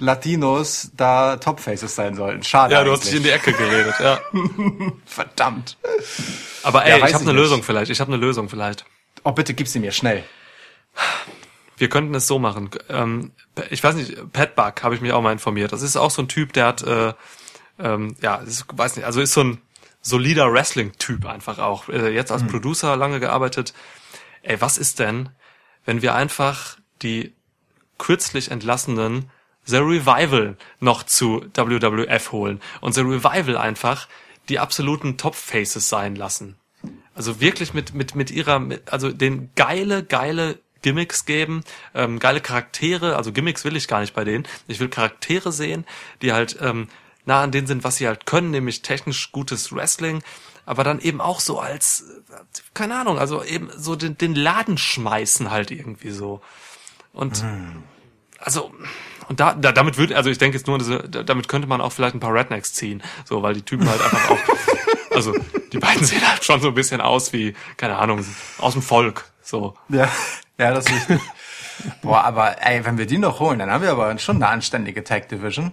Latinos 0.00 0.90
da 0.96 1.36
Topfaces 1.36 1.94
sein 1.94 2.14
sollten. 2.14 2.42
Schade. 2.42 2.74
Ja, 2.74 2.84
du 2.84 2.92
hast 2.92 3.04
dich 3.04 3.12
in 3.12 3.18
eigentlich. 3.18 3.42
die 3.42 3.50
Ecke 3.50 3.52
geredet, 3.52 3.94
ja. 4.00 4.20
Verdammt. 5.06 5.76
Aber 6.62 6.86
Ja, 6.86 6.96
ey, 6.96 7.02
weiß 7.02 7.10
ich 7.10 7.14
habe 7.14 7.24
eine. 7.24 7.32
Lösung 7.32 7.62
vielleicht. 7.62 7.90
Ich 7.90 8.00
habe 8.00 8.12
eine 8.12 8.20
Lösung 8.20 8.48
vielleicht. 8.48 8.84
Oh, 9.24 9.32
bitte 9.32 9.54
gib 9.54 9.68
sie 9.68 9.78
mir 9.78 9.92
schnell. 9.92 10.24
Wir 11.80 11.88
könnten 11.88 12.14
es 12.14 12.26
so 12.26 12.38
machen. 12.38 12.68
Ähm, 12.90 13.32
ich 13.70 13.82
weiß 13.82 13.94
nicht, 13.94 14.32
Pat 14.34 14.54
Buck 14.54 14.82
habe 14.82 14.94
ich 14.94 15.00
mich 15.00 15.12
auch 15.12 15.22
mal 15.22 15.32
informiert. 15.32 15.72
Das 15.72 15.80
ist 15.80 15.96
auch 15.96 16.10
so 16.10 16.20
ein 16.20 16.28
Typ, 16.28 16.52
der 16.52 16.66
hat, 16.66 16.82
äh, 16.82 17.14
ähm, 17.78 18.16
ja, 18.20 18.36
ist, 18.36 18.66
weiß 18.70 18.96
nicht, 18.96 19.06
also 19.06 19.22
ist 19.22 19.32
so 19.32 19.44
ein 19.44 19.62
solider 20.02 20.52
Wrestling-Typ 20.52 21.24
einfach 21.24 21.58
auch. 21.58 21.88
Äh, 21.88 22.12
jetzt 22.12 22.32
als 22.32 22.46
Producer 22.46 22.98
lange 22.98 23.18
gearbeitet. 23.18 23.72
Ey, 24.42 24.60
was 24.60 24.76
ist 24.76 24.98
denn, 24.98 25.30
wenn 25.86 26.02
wir 26.02 26.14
einfach 26.14 26.76
die 27.00 27.32
kürzlich 27.96 28.50
entlassenen 28.50 29.30
The 29.64 29.78
Revival 29.78 30.58
noch 30.80 31.04
zu 31.04 31.46
WWF 31.54 32.32
holen 32.32 32.60
und 32.82 32.92
The 32.92 33.00
Revival 33.00 33.56
einfach 33.56 34.06
die 34.50 34.58
absoluten 34.58 35.16
Top-Faces 35.16 35.88
sein 35.88 36.14
lassen? 36.14 36.56
Also 37.14 37.40
wirklich 37.40 37.72
mit, 37.72 37.94
mit, 37.94 38.14
mit 38.14 38.30
ihrer, 38.30 38.58
mit, 38.58 38.92
also 38.92 39.10
den 39.10 39.50
geile, 39.54 40.04
geile 40.04 40.58
Gimmicks 40.82 41.24
geben, 41.26 41.62
ähm, 41.94 42.18
geile 42.18 42.40
Charaktere, 42.40 43.16
also 43.16 43.32
Gimmicks 43.32 43.64
will 43.64 43.76
ich 43.76 43.88
gar 43.88 44.00
nicht 44.00 44.14
bei 44.14 44.24
denen. 44.24 44.46
Ich 44.68 44.80
will 44.80 44.88
Charaktere 44.88 45.52
sehen, 45.52 45.84
die 46.22 46.32
halt 46.32 46.56
ähm, 46.60 46.88
nah 47.26 47.42
an 47.42 47.50
denen 47.52 47.66
sind, 47.66 47.84
was 47.84 47.96
sie 47.96 48.06
halt 48.06 48.26
können, 48.26 48.50
nämlich 48.50 48.82
technisch 48.82 49.30
gutes 49.32 49.72
Wrestling, 49.74 50.22
aber 50.66 50.84
dann 50.84 51.00
eben 51.00 51.20
auch 51.20 51.40
so 51.40 51.58
als, 51.60 52.04
äh, 52.30 52.34
keine 52.74 52.98
Ahnung, 52.98 53.18
also 53.18 53.42
eben 53.44 53.70
so 53.76 53.96
den, 53.96 54.16
den 54.16 54.34
Laden 54.34 54.78
schmeißen 54.78 55.50
halt 55.50 55.70
irgendwie 55.70 56.10
so. 56.10 56.40
Und 57.12 57.44
also 58.38 58.72
und 59.28 59.38
da, 59.40 59.54
da 59.54 59.70
damit 59.72 59.96
würde 59.98 60.16
also 60.16 60.30
ich 60.30 60.38
denke 60.38 60.56
jetzt 60.56 60.66
nur 60.66 60.78
diese, 60.78 61.00
da- 61.08 61.22
damit 61.22 61.48
könnte 61.48 61.68
man 61.68 61.80
auch 61.80 61.92
vielleicht 61.92 62.14
ein 62.14 62.20
paar 62.20 62.32
Rednecks 62.34 62.72
ziehen, 62.72 63.02
so 63.24 63.42
weil 63.42 63.54
die 63.54 63.62
Typen 63.62 63.88
halt 63.88 64.00
einfach 64.00 64.30
auch 64.30 64.38
also 65.10 65.34
die 65.72 65.78
beiden 65.78 66.04
sehen 66.04 66.26
halt 66.26 66.44
schon 66.44 66.60
so 66.60 66.68
ein 66.68 66.74
bisschen 66.74 67.00
aus 67.00 67.32
wie 67.32 67.54
keine 67.76 67.98
Ahnung 67.98 68.24
aus 68.58 68.72
dem 68.74 68.82
Volk 68.82 69.29
so 69.50 69.76
Ja, 69.88 70.08
ja, 70.58 70.72
das 70.72 70.86
ist 70.86 70.92
richtig. 70.94 71.20
Boah, 72.02 72.24
aber 72.24 72.64
ey, 72.66 72.84
wenn 72.84 72.98
wir 72.98 73.06
die 73.06 73.18
noch 73.18 73.40
holen, 73.40 73.58
dann 73.58 73.70
haben 73.70 73.82
wir 73.82 73.90
aber 73.90 74.16
schon 74.18 74.36
eine 74.36 74.48
anständige 74.48 75.02
Tag 75.04 75.28
Division. 75.28 75.72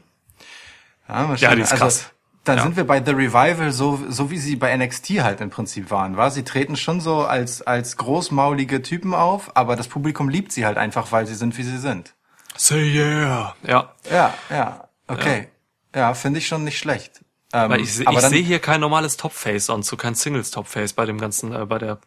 Ja, 1.07 1.33
Ja, 1.35 1.55
die 1.55 1.61
ist 1.61 1.73
krass. 1.75 2.11
Dann 2.43 2.57
Ja. 2.57 2.63
sind 2.63 2.77
wir 2.77 2.85
bei 2.87 3.03
The 3.03 3.11
Revival 3.11 3.71
so, 3.73 3.99
so 4.07 4.31
wie 4.31 4.37
sie 4.37 4.55
bei 4.55 4.75
NXT 4.75 5.09
halt 5.21 5.41
im 5.41 5.49
Prinzip 5.49 5.91
waren, 5.91 6.15
war? 6.15 6.31
Sie 6.31 6.43
treten 6.43 6.77
schon 6.77 7.01
so 7.01 7.25
als, 7.25 7.61
als 7.61 7.97
großmaulige 7.97 8.81
Typen 8.81 9.13
auf, 9.13 9.55
aber 9.57 9.75
das 9.75 9.89
Publikum 9.89 10.29
liebt 10.29 10.53
sie 10.53 10.65
halt 10.65 10.77
einfach, 10.77 11.11
weil 11.11 11.27
sie 11.27 11.35
sind, 11.35 11.57
wie 11.57 11.63
sie 11.63 11.77
sind. 11.77 12.13
say 12.55 12.81
yeah 12.89 13.53
ja 13.63 13.93
Ja, 14.09 14.33
ja, 14.49 14.87
okay. 15.07 15.49
Ja, 15.93 16.13
finde 16.13 16.39
ich 16.39 16.47
schon 16.47 16.63
nicht 16.63 16.77
schlecht. 16.77 17.19
Ähm, 17.53 17.69
weil 17.69 17.81
ich, 17.81 17.99
ich 17.99 18.21
sehe 18.21 18.43
hier 18.43 18.59
kein 18.59 18.79
normales 18.81 19.17
Topface 19.17 19.69
und 19.69 19.83
so 19.85 19.97
kein 19.97 20.15
Singles 20.15 20.51
Topface 20.51 20.93
bei 20.93 21.05
dem 21.05 21.17
ganzen 21.19 21.53
äh, 21.53 21.65
bei 21.65 21.79
der 21.79 21.97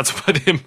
also 0.00 0.14
bei 0.26 0.32
dem 0.32 0.60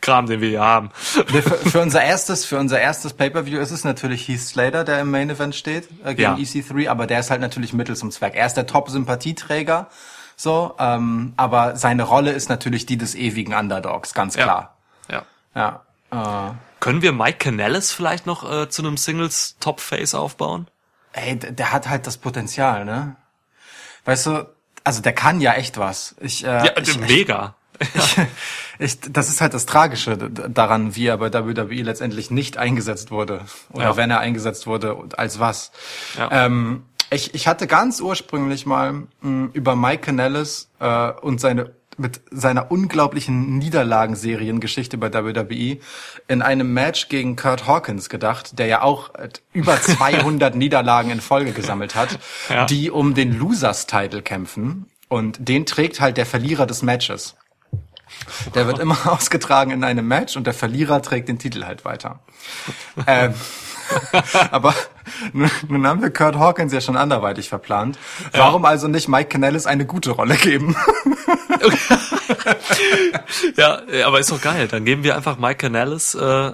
Kram 0.00 0.26
den 0.26 0.40
wir 0.40 0.48
hier 0.48 0.60
haben 0.60 0.90
Für, 0.92 1.42
für 1.42 1.80
unser 1.80 2.02
erstes, 2.02 2.44
für 2.44 2.58
unser 2.58 2.80
erstes 2.80 3.14
Pay-per-View 3.14 3.58
ist 3.58 3.70
es 3.70 3.84
natürlich 3.84 4.28
Heath 4.28 4.40
Slater, 4.40 4.84
der 4.84 5.00
im 5.00 5.10
Main 5.10 5.30
Event 5.30 5.54
steht 5.54 5.88
äh, 6.04 6.14
gegen 6.14 6.22
Ja. 6.22 6.34
EC3, 6.34 6.88
aber 6.88 7.06
der 7.06 7.20
ist 7.20 7.30
halt 7.30 7.40
natürlich 7.40 7.72
Mittel 7.72 7.96
zum 7.96 8.10
Zweck. 8.10 8.34
Er 8.34 8.46
ist 8.46 8.54
der 8.54 8.66
Top-Sympathieträger, 8.66 9.88
so, 10.36 10.74
ähm, 10.78 11.32
aber 11.36 11.76
seine 11.76 12.04
Rolle 12.04 12.32
ist 12.32 12.48
natürlich 12.48 12.86
die 12.86 12.96
des 12.96 13.14
ewigen 13.14 13.54
Underdogs, 13.54 14.14
ganz 14.14 14.34
ja 14.36 14.44
klar. 14.44 14.76
ja 15.10 15.24
Ja. 15.54 16.50
Äh, 16.50 16.54
können 16.80 17.02
wir 17.02 17.12
Mike 17.12 17.38
Canellis 17.38 17.92
vielleicht 17.92 18.26
noch 18.26 18.50
äh, 18.50 18.68
zu 18.68 18.82
einem 18.82 18.96
Singles 18.96 19.56
Topface 19.60 20.14
aufbauen 20.14 20.66
ey, 21.12 21.36
der 21.38 21.72
hat 21.72 21.88
halt 21.88 22.06
das 22.06 22.16
Potenzial, 22.16 22.84
ne? 22.84 23.16
Weißt 24.04 24.26
du, 24.26 24.48
also 24.84 25.00
der 25.00 25.12
kann 25.12 25.40
ja 25.40 25.54
echt 25.54 25.78
was. 25.78 26.16
Ich, 26.20 26.44
äh, 26.44 26.48
ja 26.48 26.72
ich, 26.80 26.98
mega 26.98 27.54
ich, 28.78 28.98
das 29.00 29.28
ist 29.28 29.40
halt 29.40 29.54
das 29.54 29.66
Tragische 29.66 30.16
daran, 30.16 30.94
wie 30.96 31.06
er 31.06 31.18
bei 31.18 31.32
WWE 31.32 31.82
letztendlich 31.82 32.30
nicht 32.30 32.56
eingesetzt 32.56 33.10
wurde. 33.10 33.42
Oder 33.72 33.84
Ja. 33.84 33.96
wenn 33.96 34.10
er 34.10 34.20
eingesetzt 34.20 34.66
wurde, 34.66 34.96
als 35.16 35.38
was. 35.40 35.72
Ja. 36.18 36.28
Ähm, 36.46 36.84
ich, 37.10 37.34
ich 37.34 37.46
hatte 37.46 37.66
ganz 37.66 38.00
ursprünglich 38.00 38.64
mal 38.66 39.02
mh, 39.20 39.50
über 39.52 39.76
Mike 39.76 40.02
Canellis 40.06 40.68
äh, 40.80 41.10
und 41.10 41.40
seine 41.40 41.72
mit 41.98 42.22
seiner 42.30 42.70
unglaublichen 42.72 43.58
Niederlagenseriengeschichte 43.58 44.96
bei 44.96 45.12
WWE 45.12 45.78
in 46.26 46.40
einem 46.40 46.72
Match 46.72 47.08
gegen 47.08 47.36
Kurt 47.36 47.66
Hawkins 47.66 48.08
gedacht, 48.08 48.58
der 48.58 48.66
ja 48.66 48.80
auch 48.80 49.14
äh, 49.14 49.28
über 49.52 49.78
200 49.80 50.54
Niederlagen 50.54 51.10
in 51.10 51.20
Folge 51.20 51.52
gesammelt 51.52 51.94
hat, 51.94 52.18
Ja. 52.48 52.64
die 52.64 52.90
um 52.90 53.12
den 53.14 53.38
Losers-Title 53.38 54.22
kämpfen. 54.22 54.86
Und 55.08 55.36
den 55.46 55.66
trägt 55.66 56.00
halt 56.00 56.16
der 56.16 56.24
Verlierer 56.24 56.64
des 56.66 56.80
Matches. 56.82 57.34
Der 58.54 58.66
wird 58.66 58.78
immer 58.78 58.98
ausgetragen 59.12 59.70
in 59.70 59.84
einem 59.84 60.06
Match 60.06 60.36
und 60.36 60.46
der 60.46 60.54
Verlierer 60.54 61.02
trägt 61.02 61.28
den 61.28 61.38
Titel 61.38 61.64
halt 61.64 61.84
weiter. 61.84 62.20
ähm, 63.06 63.34
aber 64.50 64.74
nun, 65.32 65.50
nun 65.68 65.86
haben 65.86 66.02
wir 66.02 66.10
Kurt 66.10 66.36
Hawkins 66.36 66.72
ja 66.72 66.80
schon 66.80 66.96
anderweitig 66.96 67.48
verplant. 67.48 67.98
Warum 68.32 68.64
also 68.64 68.88
nicht 68.88 69.08
Mike 69.08 69.28
Canellis 69.28 69.66
eine 69.66 69.86
gute 69.86 70.10
Rolle 70.12 70.36
geben? 70.36 70.76
Ja, 73.56 73.82
aber 74.04 74.20
ist 74.20 74.30
doch 74.30 74.40
geil. 74.40 74.68
Dann 74.68 74.84
geben 74.84 75.04
wir 75.04 75.16
einfach 75.16 75.38
Mike 75.38 75.56
Canellis 75.56 76.14
äh, 76.14 76.52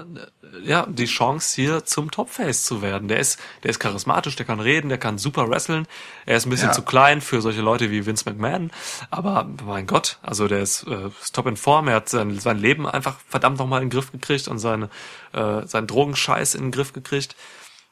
ja 0.65 0.87
die 0.89 1.07
Chance 1.07 1.55
hier 1.55 1.85
zum 1.85 2.11
Topface 2.11 2.65
zu 2.65 2.83
werden. 2.83 3.09
Der 3.09 3.19
ist, 3.19 3.39
der 3.63 3.71
ist 3.71 3.79
charismatisch, 3.81 4.37
der 4.37 4.47
kann 4.47 4.61
reden, 4.61 4.89
der 4.89 4.99
kann 4.99 5.19
super 5.19 5.49
wresteln. 5.49 5.87
Er 6.27 6.37
ist 6.37 6.47
ein 6.47 6.51
bisschen 6.51 6.69
Ja. 6.69 6.73
zu 6.75 6.83
klein 6.83 7.21
für 7.21 7.41
solche 7.41 7.61
Leute 7.61 7.91
wie 7.91 8.07
Vince 8.07 8.25
McMahon, 8.29 8.71
aber 9.11 9.49
mein 9.65 9.87
Gott, 9.87 10.19
also 10.23 10.49
der 10.49 10.61
ist, 10.61 10.87
äh, 10.87 11.09
ist 11.23 11.35
top 11.35 11.47
in 11.47 11.57
Form. 11.57 11.89
Er 11.89 11.97
hat 11.97 12.09
sein, 12.09 12.39
sein 12.39 12.59
Leben 12.59 12.87
einfach 12.87 13.17
verdammt 13.29 13.59
nochmal 13.59 13.83
in 13.83 13.89
den 13.89 13.95
Griff 13.99 14.13
gekriegt 14.13 14.49
und 14.49 14.59
seine 14.59 14.89
äh, 15.33 15.67
seinen 15.67 15.87
Drogenscheiß 15.87 16.55
in 16.55 16.63
den 16.63 16.71
Griff 16.73 16.93
gekriegt. 16.93 17.37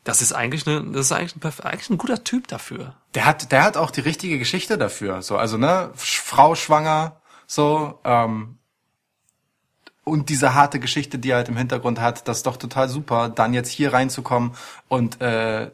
Das 0.05 0.23
ist 0.23 0.33
eigentlich 0.33 0.67
eine, 0.69 0.85
das 0.93 1.07
ist 1.07 1.13
eigentlich 1.13 1.35
ein, 1.37 1.67
eigentlich 1.67 1.91
ein 1.91 1.99
guter 1.99 2.23
Typ 2.23 2.47
dafür. 2.49 2.95
Der 3.15 3.25
hat, 3.27 3.51
der 3.51 3.65
hat 3.65 3.77
auch 3.77 3.91
die 3.91 4.01
richtige 4.01 4.39
Geschichte 4.39 4.79
dafür. 4.79 5.21
So, 5.23 5.37
also 5.37 5.59
ne, 5.59 5.91
Frau 5.97 6.55
schwanger, 6.55 7.21
so 7.47 7.99
ähm, 8.05 8.59
und 10.07 10.29
diese 10.29 10.55
harte 10.55 10.79
Geschichte, 10.79 11.19
die 11.19 11.31
er 11.31 11.39
halt 11.39 11.49
im 11.49 11.57
Hintergrund 11.57 12.01
hat, 12.01 12.29
das 12.29 12.39
ist 12.39 12.47
doch 12.47 12.57
total 12.57 12.89
super, 12.89 13.29
dann 13.29 13.53
jetzt 13.53 13.71
hier 13.71 13.93
reinzukommen 13.93 14.53
und 14.87 15.21
äh, 15.21 15.73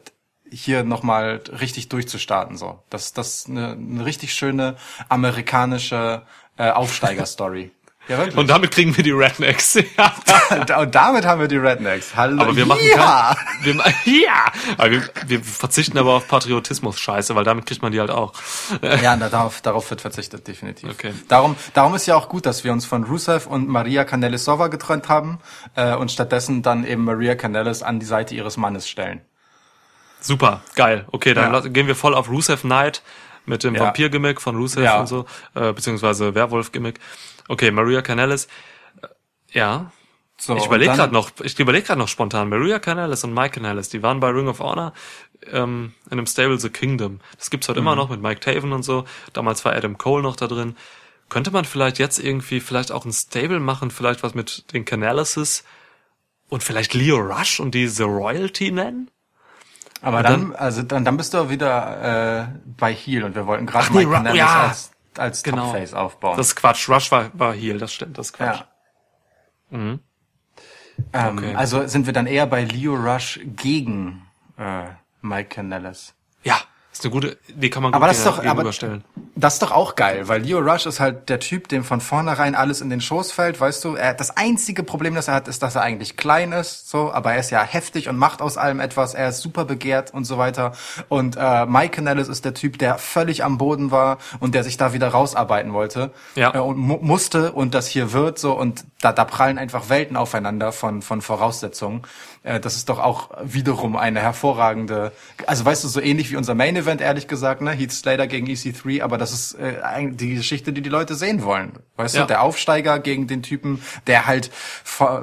hier 0.49 0.83
nochmal 0.83 1.41
richtig 1.59 1.89
durchzustarten. 1.89 2.57
So, 2.57 2.79
das, 2.89 3.13
das 3.13 3.37
ist 3.37 3.49
eine, 3.49 3.73
eine 3.73 4.05
richtig 4.05 4.33
schöne 4.33 4.75
amerikanische 5.07 6.23
äh, 6.57 6.71
Aufsteiger-Story. 6.71 7.71
Ja, 8.09 8.17
wirklich. 8.17 8.35
Und 8.35 8.49
damit 8.49 8.71
kriegen 8.71 8.95
wir 8.97 9.03
die 9.03 9.11
Rednecks. 9.11 9.75
Ja. 9.97 10.79
Und 10.79 10.93
damit 10.93 11.25
haben 11.25 11.39
wir 11.41 11.47
die 11.47 11.57
Rednecks. 11.57 12.15
Hallo. 12.15 12.41
Aber 12.41 12.55
wir 12.55 12.65
machen 12.65 12.81
ja. 12.85 13.35
kein, 13.63 13.77
wir, 13.77 13.83
ja, 14.05 14.45
aber 14.77 14.91
wir, 14.91 15.09
wir 15.27 15.43
verzichten 15.43 15.97
aber 15.97 16.13
auf 16.13 16.27
Patriotismus-Scheiße, 16.27 17.33
weil 17.35 17.43
damit 17.43 17.65
kriegt 17.65 17.81
man 17.81 17.91
die 17.91 17.99
halt 17.99 18.11
auch. 18.11 18.33
Ja, 19.01 19.15
darauf, 19.15 19.61
darauf 19.61 19.89
wird 19.89 20.01
verzichtet, 20.01 20.47
definitiv. 20.47 20.89
Okay. 20.89 21.13
Darum, 21.27 21.55
darum 21.73 21.95
ist 21.95 22.05
ja 22.05 22.15
auch 22.15 22.27
gut, 22.29 22.45
dass 22.45 22.63
wir 22.63 22.71
uns 22.73 22.85
von 22.85 23.03
Rusev 23.05 23.47
und 23.47 23.67
Maria 23.69 24.03
Kanellis-Sova 24.03 24.67
getrennt 24.67 25.07
haben 25.09 25.39
äh, 25.75 25.95
und 25.95 26.11
stattdessen 26.11 26.61
dann 26.61 26.85
eben 26.85 27.03
Maria 27.03 27.35
Kanellis 27.35 27.83
an 27.83 27.99
die 27.99 28.05
Seite 28.05 28.35
ihres 28.35 28.57
Mannes 28.57 28.87
stellen. 28.89 29.21
Super, 30.19 30.61
geil. 30.75 31.05
Okay, 31.11 31.33
dann 31.33 31.53
Ja. 31.53 31.59
gehen 31.61 31.87
wir 31.87 31.95
voll 31.95 32.13
auf 32.15 32.29
Rusev 32.29 32.61
Knight 32.61 33.01
mit 33.45 33.63
dem 33.63 33.75
Ja. 33.75 33.81
Vampir-Gimmick 33.81 34.39
von 34.41 34.55
Rusev 34.55 34.83
Ja. 34.83 34.99
und 34.99 35.07
so, 35.07 35.25
äh, 35.55 35.73
beziehungsweise 35.73 36.35
Werwolf-Gimmick. 36.35 36.99
Okay, 37.53 37.71
Maria 37.71 38.01
Canellis. 38.01 38.45
Äh, 39.01 39.07
Ja, 39.51 39.91
So, 40.37 40.55
ich 40.57 40.65
überlege 40.65 40.89
dann- 40.89 40.97
gerade 40.97 41.13
noch, 41.13 41.29
ich 41.43 41.57
überlege 41.59 41.85
gerade 41.85 41.99
noch 41.99 42.07
spontan. 42.07 42.49
Maria 42.49 42.79
Canellis 42.79 43.23
und 43.23 43.33
Mike 43.33 43.51
Canellis, 43.61 43.89
die 43.89 44.01
waren 44.01 44.19
bei 44.19 44.29
Ring 44.29 44.47
of 44.47 44.59
Honor 44.59 44.91
ähm, 45.51 45.93
in 46.07 46.13
einem 46.13 46.25
Stable 46.25 46.57
The 46.59 46.69
Kingdom. 46.69 47.19
Das 47.37 47.49
gibt's 47.49 47.69
heute 47.69 47.79
Mhm. 47.81 47.87
immer 47.87 47.95
noch 47.95 48.09
mit 48.09 48.21
Mike 48.21 48.39
Taven 48.39 48.71
und 48.73 48.83
so. 48.83 49.05
Damals 49.33 49.63
war 49.65 49.73
Adam 49.73 49.97
Cole 49.97 50.23
noch 50.23 50.35
da 50.35 50.47
drin. 50.47 50.75
Könnte 51.29 51.51
man 51.51 51.65
vielleicht 51.65 51.99
jetzt 51.99 52.17
irgendwie 52.19 52.59
vielleicht 52.59 52.91
auch 52.91 53.05
ein 53.05 53.13
Stable 53.13 53.59
machen, 53.59 53.91
vielleicht 53.91 54.23
was 54.23 54.33
mit 54.33 54.73
den 54.73 54.85
Canellises 54.85 55.63
und 56.49 56.63
vielleicht 56.63 56.93
Leo 56.93 57.17
Rush 57.17 57.59
und 57.59 57.73
die 57.75 57.87
The 57.87 58.03
Royalty 58.03 58.71
nennen? 58.71 59.09
Aber 60.01 60.17
Und 60.17 60.23
dann, 60.23 60.55
also 60.55 60.81
dann, 60.81 61.05
dann 61.05 61.15
bist 61.17 61.33
du 61.33 61.49
wieder 61.49 62.49
äh, 62.51 62.59
bei 62.77 62.93
Heel 62.93 63.23
und 63.23 63.35
wir 63.35 63.45
wollten 63.47 63.65
gerade 63.65 63.87
nee, 63.93 63.99
Mike 63.99 64.11
Kanellis 64.11 64.37
ja. 64.39 64.63
als, 64.67 64.91
als 65.19 65.43
Genau. 65.43 65.71
Topface 65.71 65.93
aufbauen. 65.93 66.37
Das 66.37 66.47
ist 66.47 66.55
Quatsch. 66.55 66.89
Rush 66.89 67.11
war, 67.11 67.31
war 67.33 67.53
Heel, 67.53 67.77
das 67.77 67.93
stimmt, 67.93 68.17
das 68.17 68.27
ist 68.27 68.33
Quatsch. 68.33 68.59
ja. 68.59 68.67
Ähm, 69.71 69.99
Okay. 71.11 71.55
Also 71.55 71.87
sind 71.87 72.05
wir 72.05 72.13
dann 72.13 72.27
eher 72.27 72.45
bei 72.45 72.63
Leo 72.65 72.93
Rush 72.95 73.39
gegen 73.43 74.27
äh, 74.57 74.83
Mike 75.21 75.49
Kanellis. 75.55 76.13
Ja, 76.93 76.99
ist 76.99 77.03
eine 77.05 77.11
gute, 77.11 77.37
die 77.49 77.69
kann 77.71 77.81
man 77.83 77.91
gut 77.91 77.95
Aber 77.95 78.07
das 78.07 78.19
ist 78.19 78.23
gegen- 78.25 78.37
doch- 78.37 78.45
aber-. 78.45 78.63
Das 79.35 79.53
ist 79.55 79.61
doch 79.63 79.71
auch 79.71 79.95
geil, 79.95 80.27
weil 80.27 80.41
Leo 80.43 80.59
Rush 80.59 80.85
ist 80.85 80.99
halt 80.99 81.27
der 81.27 81.39
Typ, 81.39 81.67
dem 81.67 81.83
von 81.83 82.01
vornherein 82.01 82.53
alles 82.53 82.81
in 82.81 82.89
den 82.91 83.01
Schoß 83.01 83.31
fällt, 83.31 83.59
weißt 83.59 83.83
du. 83.83 83.95
Er, 83.95 84.13
das 84.13 84.37
einzige 84.37 84.83
Problem, 84.83 85.15
das 85.15 85.27
er 85.27 85.33
hat, 85.33 85.47
ist, 85.47 85.63
dass 85.63 85.73
er 85.75 85.81
eigentlich 85.81 86.17
klein 86.17 86.51
ist, 86.51 86.89
so, 86.89 87.11
aber 87.11 87.33
er 87.33 87.39
ist 87.39 87.49
ja 87.49 87.63
heftig 87.63 88.09
und 88.09 88.17
macht 88.17 88.41
aus 88.43 88.57
allem 88.57 88.79
etwas. 88.79 89.15
Er 89.15 89.29
ist 89.29 89.41
super 89.41 89.65
begehrt 89.65 90.13
und 90.13 90.25
so 90.25 90.37
weiter. 90.37 90.73
Und 91.09 91.35
äh, 91.35 91.65
Mike 91.65 91.89
Canellis 91.95 92.27
ist 92.27 92.45
der 92.45 92.53
Typ, 92.53 92.77
der 92.77 92.99
völlig 92.99 93.43
am 93.43 93.57
Boden 93.57 93.89
war 93.89 94.19
und 94.39 94.53
der 94.53 94.63
sich 94.63 94.77
da 94.77 94.93
wieder 94.93 95.07
rausarbeiten 95.09 95.73
wollte 95.73 96.11
Ja. 96.35 96.53
äh, 96.53 96.59
und 96.59 96.77
mu 96.77 96.99
musste 97.01 97.51
und 97.53 97.73
das 97.73 97.87
hier 97.87 98.13
wird 98.13 98.37
so 98.37 98.53
und 98.53 98.85
da, 99.01 99.11
da 99.11 99.25
prallen 99.25 99.57
einfach 99.57 99.89
Welten 99.89 100.15
aufeinander 100.15 100.71
von 100.71 101.01
von 101.01 101.21
Voraussetzungen. 101.21 102.03
Äh, 102.43 102.59
das 102.59 102.75
ist 102.75 102.89
doch 102.89 102.99
auch 102.99 103.29
wiederum 103.43 103.95
eine 103.95 104.19
hervorragende, 104.19 105.11
also 105.47 105.65
weißt 105.65 105.83
du, 105.83 105.87
so 105.87 106.01
ähnlich 106.01 106.29
wie 106.31 106.35
unser 106.35 106.53
Main 106.55 106.75
Event, 106.75 107.01
ehrlich 107.01 107.27
gesagt, 107.27 107.61
ne, 107.61 107.71
Heath 107.71 107.91
Slater 107.93 108.27
gegen 108.27 108.47
EC3, 108.47 109.01
aber 109.01 109.17
das 109.17 109.31
ist 109.33 109.53
äh, 109.59 109.81
eigentlich 109.81 110.17
die 110.29 110.35
Geschichte, 110.35 110.73
die 110.73 110.81
die 110.81 110.89
Leute 110.89 111.15
sehen 111.15 111.43
wollen. 111.43 111.73
Weißt 111.95 112.15
Ja. 112.15 112.21
du, 112.21 112.27
der 112.27 112.41
Aufsteiger 112.41 112.99
gegen 112.99 113.27
den 113.27 113.41
Typen, 113.43 113.81
der 114.07 114.25
halt 114.27 114.51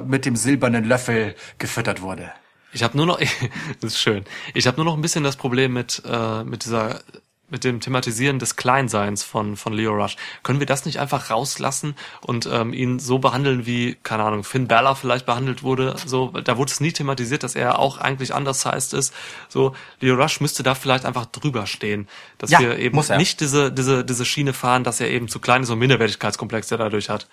mit 0.05 0.25
dem 0.25 0.35
silbernen 0.35 0.83
Löffel 0.83 1.35
gefüttert 1.57 2.01
wurde. 2.01 2.31
Ich 2.73 2.83
habe 2.83 2.97
nur 2.97 3.05
noch, 3.05 3.19
das 3.81 3.93
ist 3.93 3.99
schön. 3.99 4.25
Ich 4.53 4.65
habe 4.67 4.77
nur 4.77 4.85
noch 4.85 4.95
ein 4.95 5.01
bisschen 5.01 5.23
das 5.23 5.35
Problem 5.35 5.73
mit 5.73 6.01
äh, 6.05 6.43
mit 6.43 6.65
dieser 6.65 7.01
mit 7.51 7.63
dem 7.63 7.81
Thematisieren 7.81 8.39
des 8.39 8.55
Kleinseins 8.55 9.23
von, 9.23 9.57
von 9.57 9.73
Leo 9.73 9.91
Rush. 9.91 10.15
Können 10.41 10.59
wir 10.59 10.65
das 10.65 10.85
nicht 10.85 10.99
einfach 10.99 11.29
rauslassen 11.29 11.95
und 12.21 12.49
ähm, 12.51 12.73
ihn 12.73 12.97
so 12.97 13.19
behandeln, 13.19 13.65
wie, 13.65 13.95
keine 14.01 14.23
Ahnung, 14.23 14.43
Finn 14.43 14.67
Balor 14.67 14.95
vielleicht 14.95 15.25
behandelt 15.25 15.61
wurde? 15.61 15.95
So, 16.05 16.29
da 16.29 16.57
wurde 16.57 16.71
es 16.71 16.79
nie 16.79 16.93
thematisiert, 16.93 17.43
dass 17.43 17.55
er 17.55 17.77
auch 17.77 17.97
eigentlich 17.97 18.33
undersized 18.33 18.93
ist. 18.93 19.13
So, 19.49 19.75
Leo 19.99 20.15
Rush 20.15 20.39
müsste 20.41 20.63
da 20.63 20.73
vielleicht 20.73 21.05
einfach 21.05 21.25
drüber 21.25 21.67
stehen, 21.67 22.07
dass 22.37 22.49
Ja, 22.49 22.61
wir 22.61 22.79
eben 22.79 22.95
muss 22.95 23.09
nicht 23.09 23.41
diese, 23.41 23.71
diese, 23.71 24.05
diese 24.05 24.25
Schiene 24.25 24.53
fahren, 24.53 24.83
dass 24.83 25.01
er 25.01 25.09
eben 25.09 25.27
zu 25.27 25.39
klein 25.39 25.63
ist 25.63 25.69
und 25.69 25.79
Minderwertigkeitskomplex, 25.79 26.69
der 26.69 26.77
dadurch 26.77 27.09
hat. 27.09 27.27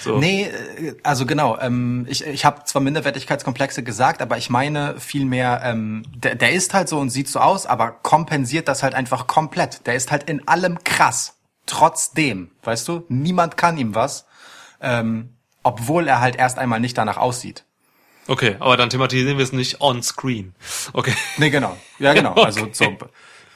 So. 0.00 0.18
Nee, 0.18 0.44
äh, 0.44 0.94
also 1.02 1.26
genau. 1.26 1.58
Ähm, 1.58 2.06
ich 2.08 2.24
ich 2.24 2.44
habe 2.44 2.64
zwar 2.64 2.82
Minderwertigkeitskomplexe 2.82 3.82
gesagt, 3.82 4.22
aber 4.22 4.38
ich 4.38 4.50
meine 4.50 4.98
vielmehr, 4.98 5.60
ähm, 5.64 6.04
der, 6.14 6.34
der 6.34 6.52
ist 6.52 6.74
halt 6.74 6.88
so 6.88 6.98
und 6.98 7.10
sieht 7.10 7.28
so 7.28 7.40
aus, 7.40 7.66
aber 7.66 7.90
kompensiert 7.90 8.68
das 8.68 8.82
halt 8.82 8.94
einfach 8.94 9.26
komplett. 9.26 9.86
Der 9.86 9.94
ist 9.94 10.10
halt 10.10 10.24
in 10.24 10.46
allem 10.46 10.82
krass. 10.84 11.34
Trotzdem, 11.66 12.50
weißt 12.62 12.88
du, 12.88 13.04
niemand 13.08 13.56
kann 13.56 13.76
ihm 13.76 13.94
was, 13.94 14.26
ähm, 14.80 15.34
obwohl 15.62 16.08
er 16.08 16.20
halt 16.20 16.36
erst 16.36 16.58
einmal 16.58 16.80
nicht 16.80 16.96
danach 16.96 17.18
aussieht. 17.18 17.64
Okay, 18.26 18.56
aber 18.60 18.76
dann 18.76 18.90
thematisieren 18.90 19.38
wir 19.38 19.44
es 19.44 19.52
nicht 19.52 19.80
on 19.80 20.02
screen. 20.02 20.54
Okay. 20.92 21.14
Nee, 21.38 21.50
genau. 21.50 21.76
Ja, 21.98 22.12
genau. 22.12 22.34
Also 22.44 22.68
so. 22.72 22.96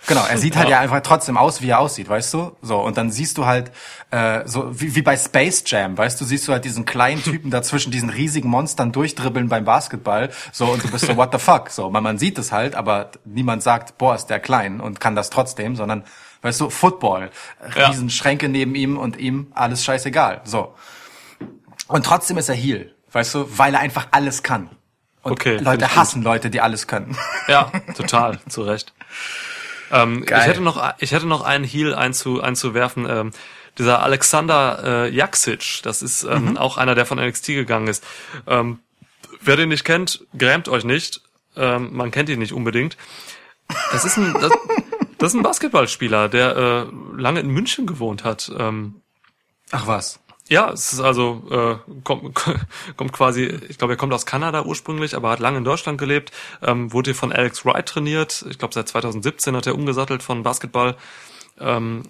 Genau, 0.07 0.25
er 0.25 0.37
sieht 0.37 0.57
halt 0.57 0.69
ja. 0.69 0.81
einfach 0.81 1.01
trotzdem 1.01 1.37
aus, 1.37 1.63
wie 1.63 1.69
er 1.69 1.79
aussieht, 1.79 2.09
weißt 2.09 2.35
du? 2.35 2.57
So, 2.61 2.81
und 2.81 2.97
dann 2.97 3.13
siehst 3.13 3.39
du 3.39 3.47
halt, 3.47 3.71
äh, 4.11 4.41
so 4.47 4.69
wie, 4.81 4.97
wie 4.97 5.03
bei 5.03 5.17
Space 5.17 5.63
Jam, 5.67 5.97
weißt 5.97 6.21
du, 6.21 6.25
siehst 6.25 6.49
du 6.49 6.53
halt 6.53 6.65
diesen 6.65 6.85
kleinen 6.85 7.23
Typen 7.25 7.51
da 7.51 7.63
zwischen 7.63 7.93
diesen 7.93 8.11
riesigen 8.11 8.49
Monstern 8.49 8.91
durchdribbeln 8.91 9.49
beim 9.49 9.65
Basketball, 9.65 10.31
so, 10.51 10.67
und 10.67 10.83
du 10.83 10.91
bist 10.91 11.07
so, 11.07 11.17
what 11.17 11.31
the 11.33 11.39
fuck? 11.39 11.71
So, 11.71 11.89
man, 11.89 12.03
man 12.03 12.19
sieht 12.19 12.37
es 12.39 12.51
halt, 12.51 12.75
aber 12.75 13.11
niemand 13.25 13.63
sagt, 13.63 13.97
boah, 13.99 14.15
ist 14.17 14.27
der 14.27 14.41
klein 14.41 14.81
und 14.81 14.99
kann 14.99 15.15
das 15.15 15.31
trotzdem, 15.31 15.77
sondern, 15.77 16.03
weißt 16.43 16.61
du, 16.61 16.71
Football, 16.71 17.31
Ja. 17.77 17.89
riesen 17.89 18.11
Schränke 18.11 18.49
neben 18.49 18.75
ihm 18.75 18.99
und 18.99 19.17
ihm 19.19 19.53
alles 19.55 19.85
scheißegal, 19.85 20.41
so. 20.45 20.75
Und 21.87 22.05
trotzdem 22.07 22.39
ist 22.39 22.49
er 22.49 22.55
Heal, 22.57 22.93
weißt 23.13 23.35
du, 23.35 23.59
weil 23.59 23.75
er 23.75 23.81
einfach 23.81 24.09
alles 24.11 24.43
kann. 24.43 24.71
Und 25.23 25.33
Okay, 25.33 25.59
Leute 25.59 25.87
gut. 25.87 25.95
hassen 25.97 26.23
Leute, 26.23 26.51
die 26.51 26.61
alles 26.61 26.89
können. 26.89 27.17
Ja, 27.47 27.71
total, 27.97 28.41
zu 28.49 28.63
Recht. 28.63 28.93
Ähm, 29.93 30.25
ich 30.25 30.31
hätte 30.31 30.61
noch, 30.61 30.95
ich 30.99 31.13
hätte 31.13 31.27
noch 31.27 31.43
einen 31.43 31.65
Heal 31.65 31.95
einzu, 31.95 32.41
einzuwerfen. 32.41 33.07
Ähm, 33.09 33.31
dieser 33.79 34.03
Alexander 34.03 34.83
äh, 34.85 35.15
Jaksic, 35.15 35.81
das 35.83 36.03
ist 36.03 36.25
ähm, 36.25 36.57
auch 36.57 36.77
einer, 36.77 36.95
der 36.95 37.07
von 37.07 37.19
NXT 37.19 37.49
gegangen 37.49 37.89
ist. 37.89 38.05
Ähm, 38.47 38.81
wer 39.41 39.57
den 39.57 39.69
nicht 39.69 39.85
kennt, 39.85 40.27
grämt 40.37 40.69
euch 40.69 40.85
nicht. 40.85 41.23
Ähm, 41.57 41.91
man 41.93 42.11
kennt 42.11 42.29
ihn 42.29 42.39
nicht 42.39 42.53
unbedingt. 42.53 42.97
Das 43.93 44.05
ist 44.05 44.17
ein, 44.17 44.35
das, 44.35 44.53
das 45.19 45.33
ist 45.33 45.35
ein 45.35 45.43
Basketballspieler, 45.43 46.29
der 46.29 46.57
äh, 46.57 46.87
lange 47.17 47.41
in 47.41 47.49
München 47.49 47.87
gewohnt 47.87 48.25
hat. 48.25 48.53
Ähm, 48.59 49.01
Ach 49.71 49.87
was. 49.87 50.21
Ja, 50.53 50.71
es 50.71 50.93
ist 50.93 51.01
also 51.01 51.43
äh, 51.51 51.93
kommt, 52.05 52.35
kommt 52.97 53.13
quasi, 53.13 53.45
ich 53.69 53.79
glaube, 53.79 53.95
er 53.95 53.97
kommt 53.97 54.13
aus 54.13 54.27
Kanada 54.27 54.65
ursprünglich, 54.65 55.17
aber 55.17 55.31
hat 55.31 55.41
lange 55.41 55.59
in 55.59 55.65
Deutschland 55.65 55.99
gelebt, 55.99 56.31
ähm, 56.63 56.93
wurde 56.93 57.11
hier 57.11 57.15
von 57.17 57.33
Alex 57.33 57.65
Wright 57.65 57.87
trainiert. 57.87 58.45
Ich 58.51 58.59
glaube, 58.59 58.75
seit 58.75 58.89
2017 58.89 59.57
hat 59.57 59.67
er 59.67 59.75
umgesattelt 59.75 60.23
von 60.23 60.43
Basketball 60.43 60.97
ähm, 61.59 62.03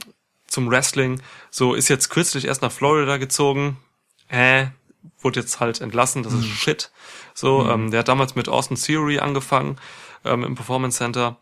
zum 0.47 0.71
Wrestling. 0.71 1.23
So 1.51 1.75
ist 1.75 1.89
jetzt 1.89 2.11
kürzlich 2.11 2.47
erst 2.47 2.63
nach 2.63 2.73
Florida 2.73 3.17
gezogen. 3.17 3.79
Hä? 4.27 4.71
Wurde 5.21 5.41
jetzt 5.41 5.61
halt 5.61 5.81
entlassen, 5.81 6.25
das 6.25 6.33
ist 6.33 6.47
shit. 6.47 6.91
So, 7.35 7.69
ähm, 7.69 7.91
der 7.91 8.01
hat 8.01 8.09
damals 8.09 8.35
mit 8.35 8.49
Austin 8.49 8.77
Theory 8.77 9.21
angefangen 9.21 9.79
ähm, 10.25 10.43
im 10.43 10.55
Performance 10.57 10.99
Center. 10.99 11.37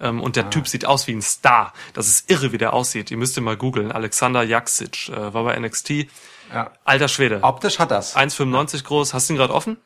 Ähm, 0.00 0.20
und 0.20 0.36
der 0.36 0.50
Typ 0.50 0.68
sieht 0.68 0.84
aus 0.84 1.06
wie 1.06 1.12
ein 1.12 1.22
Star. 1.22 1.72
Das 1.94 2.08
ist 2.08 2.30
irre, 2.30 2.52
wie 2.52 2.58
der 2.58 2.72
aussieht. 2.72 3.10
Ihr 3.10 3.16
müsst 3.16 3.36
ihn 3.36 3.44
mal 3.44 3.56
googeln. 3.56 3.92
Alexander 3.92 4.42
Jaksic 4.42 5.08
äh, 5.08 5.32
war 5.32 5.44
bei 5.44 5.58
NXT. 5.58 6.06
Ja. 6.52 6.70
Alter 6.84 7.08
Schwede. 7.08 7.40
Optisch 7.42 7.78
hat 7.78 7.90
das. 7.90 8.16
1,95 8.16 8.84
groß. 8.84 9.14
Hast 9.14 9.28
du 9.28 9.34
ihn 9.34 9.36
gerade 9.36 9.54
offen? 9.54 9.78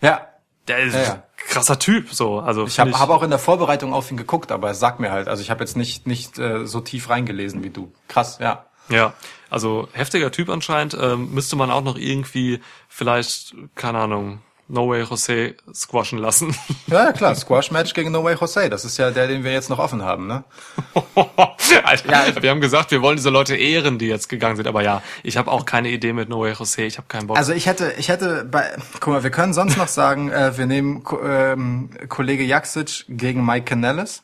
Ja. 0.00 0.26
Der 0.68 0.78
ist 0.80 0.94
Ja, 0.94 1.00
ein 1.00 1.06
ja. 1.06 1.22
krasser 1.48 1.78
Typ. 1.78 2.12
So, 2.12 2.40
also 2.40 2.66
Ich 2.66 2.78
habe 2.78 2.98
hab 2.98 3.08
auch 3.08 3.22
in 3.22 3.30
der 3.30 3.38
Vorbereitung 3.38 3.94
auf 3.94 4.10
ihn 4.10 4.18
geguckt, 4.18 4.52
aber 4.52 4.70
es 4.70 4.78
sagt 4.78 5.00
mir 5.00 5.10
halt, 5.10 5.26
also 5.26 5.40
ich 5.42 5.50
habe 5.50 5.60
jetzt 5.60 5.76
nicht 5.78 6.06
nicht 6.06 6.38
äh, 6.38 6.66
so 6.66 6.80
tief 6.80 7.08
reingelesen 7.08 7.64
wie 7.64 7.70
du. 7.70 7.90
Krass, 8.06 8.38
ja. 8.38 8.66
Ja, 8.90 9.12
also 9.50 9.88
heftiger 9.92 10.30
Typ 10.30 10.48
anscheinend. 10.50 10.96
Ähm, 10.98 11.30
müsste 11.32 11.56
man 11.56 11.70
auch 11.70 11.82
noch 11.82 11.96
irgendwie 11.96 12.60
vielleicht, 12.88 13.54
keine 13.74 13.98
Ahnung, 13.98 14.40
No 14.70 14.88
Way 14.88 15.02
Jose 15.02 15.54
squashen 15.74 16.18
lassen. 16.18 16.54
Ja, 16.88 17.04
ja 17.04 17.12
klar, 17.12 17.34
Squash 17.34 17.70
Match 17.70 17.92
gegen 17.92 18.12
No 18.12 18.24
Way 18.24 18.36
Jose, 18.40 18.70
das 18.70 18.84
ist 18.86 18.96
ja 18.96 19.10
der, 19.10 19.26
den 19.28 19.44
wir 19.44 19.52
jetzt 19.52 19.68
noch 19.68 19.78
offen 19.78 20.02
haben, 20.02 20.26
ne? 20.26 20.44
Alter, 21.84 22.10
Ja. 22.10 22.42
wir 22.42 22.50
haben 22.50 22.60
gesagt, 22.60 22.90
wir 22.90 23.02
wollen 23.02 23.16
diese 23.16 23.30
Leute 23.30 23.56
ehren, 23.56 23.98
die 23.98 24.06
jetzt 24.06 24.28
gegangen 24.28 24.56
sind. 24.56 24.66
Aber 24.66 24.82
ja, 24.82 25.02
ich 25.22 25.36
habe 25.36 25.50
auch 25.50 25.64
keine 25.66 25.90
Idee 25.90 26.12
mit 26.12 26.28
No 26.28 26.40
Way 26.40 26.52
Jose. 26.52 26.82
Ich 26.82 26.96
habe 26.96 27.06
keinen 27.08 27.26
Bock. 27.26 27.36
Also 27.36 27.52
ich 27.52 27.66
hätte, 27.66 27.92
ich 27.98 28.08
hätte 28.08 28.44
bei, 28.44 28.64
guck 29.00 29.12
mal, 29.12 29.22
wir 29.22 29.30
können 29.30 29.52
sonst 29.52 29.76
noch 29.76 29.88
sagen, 29.88 30.30
äh, 30.30 30.56
wir 30.56 30.66
nehmen 30.66 31.02
ähm, 31.22 31.90
Kollege 32.08 32.44
Jaksic 32.44 33.04
gegen 33.08 33.44
Mike 33.44 33.66
Canellis. 33.66 34.22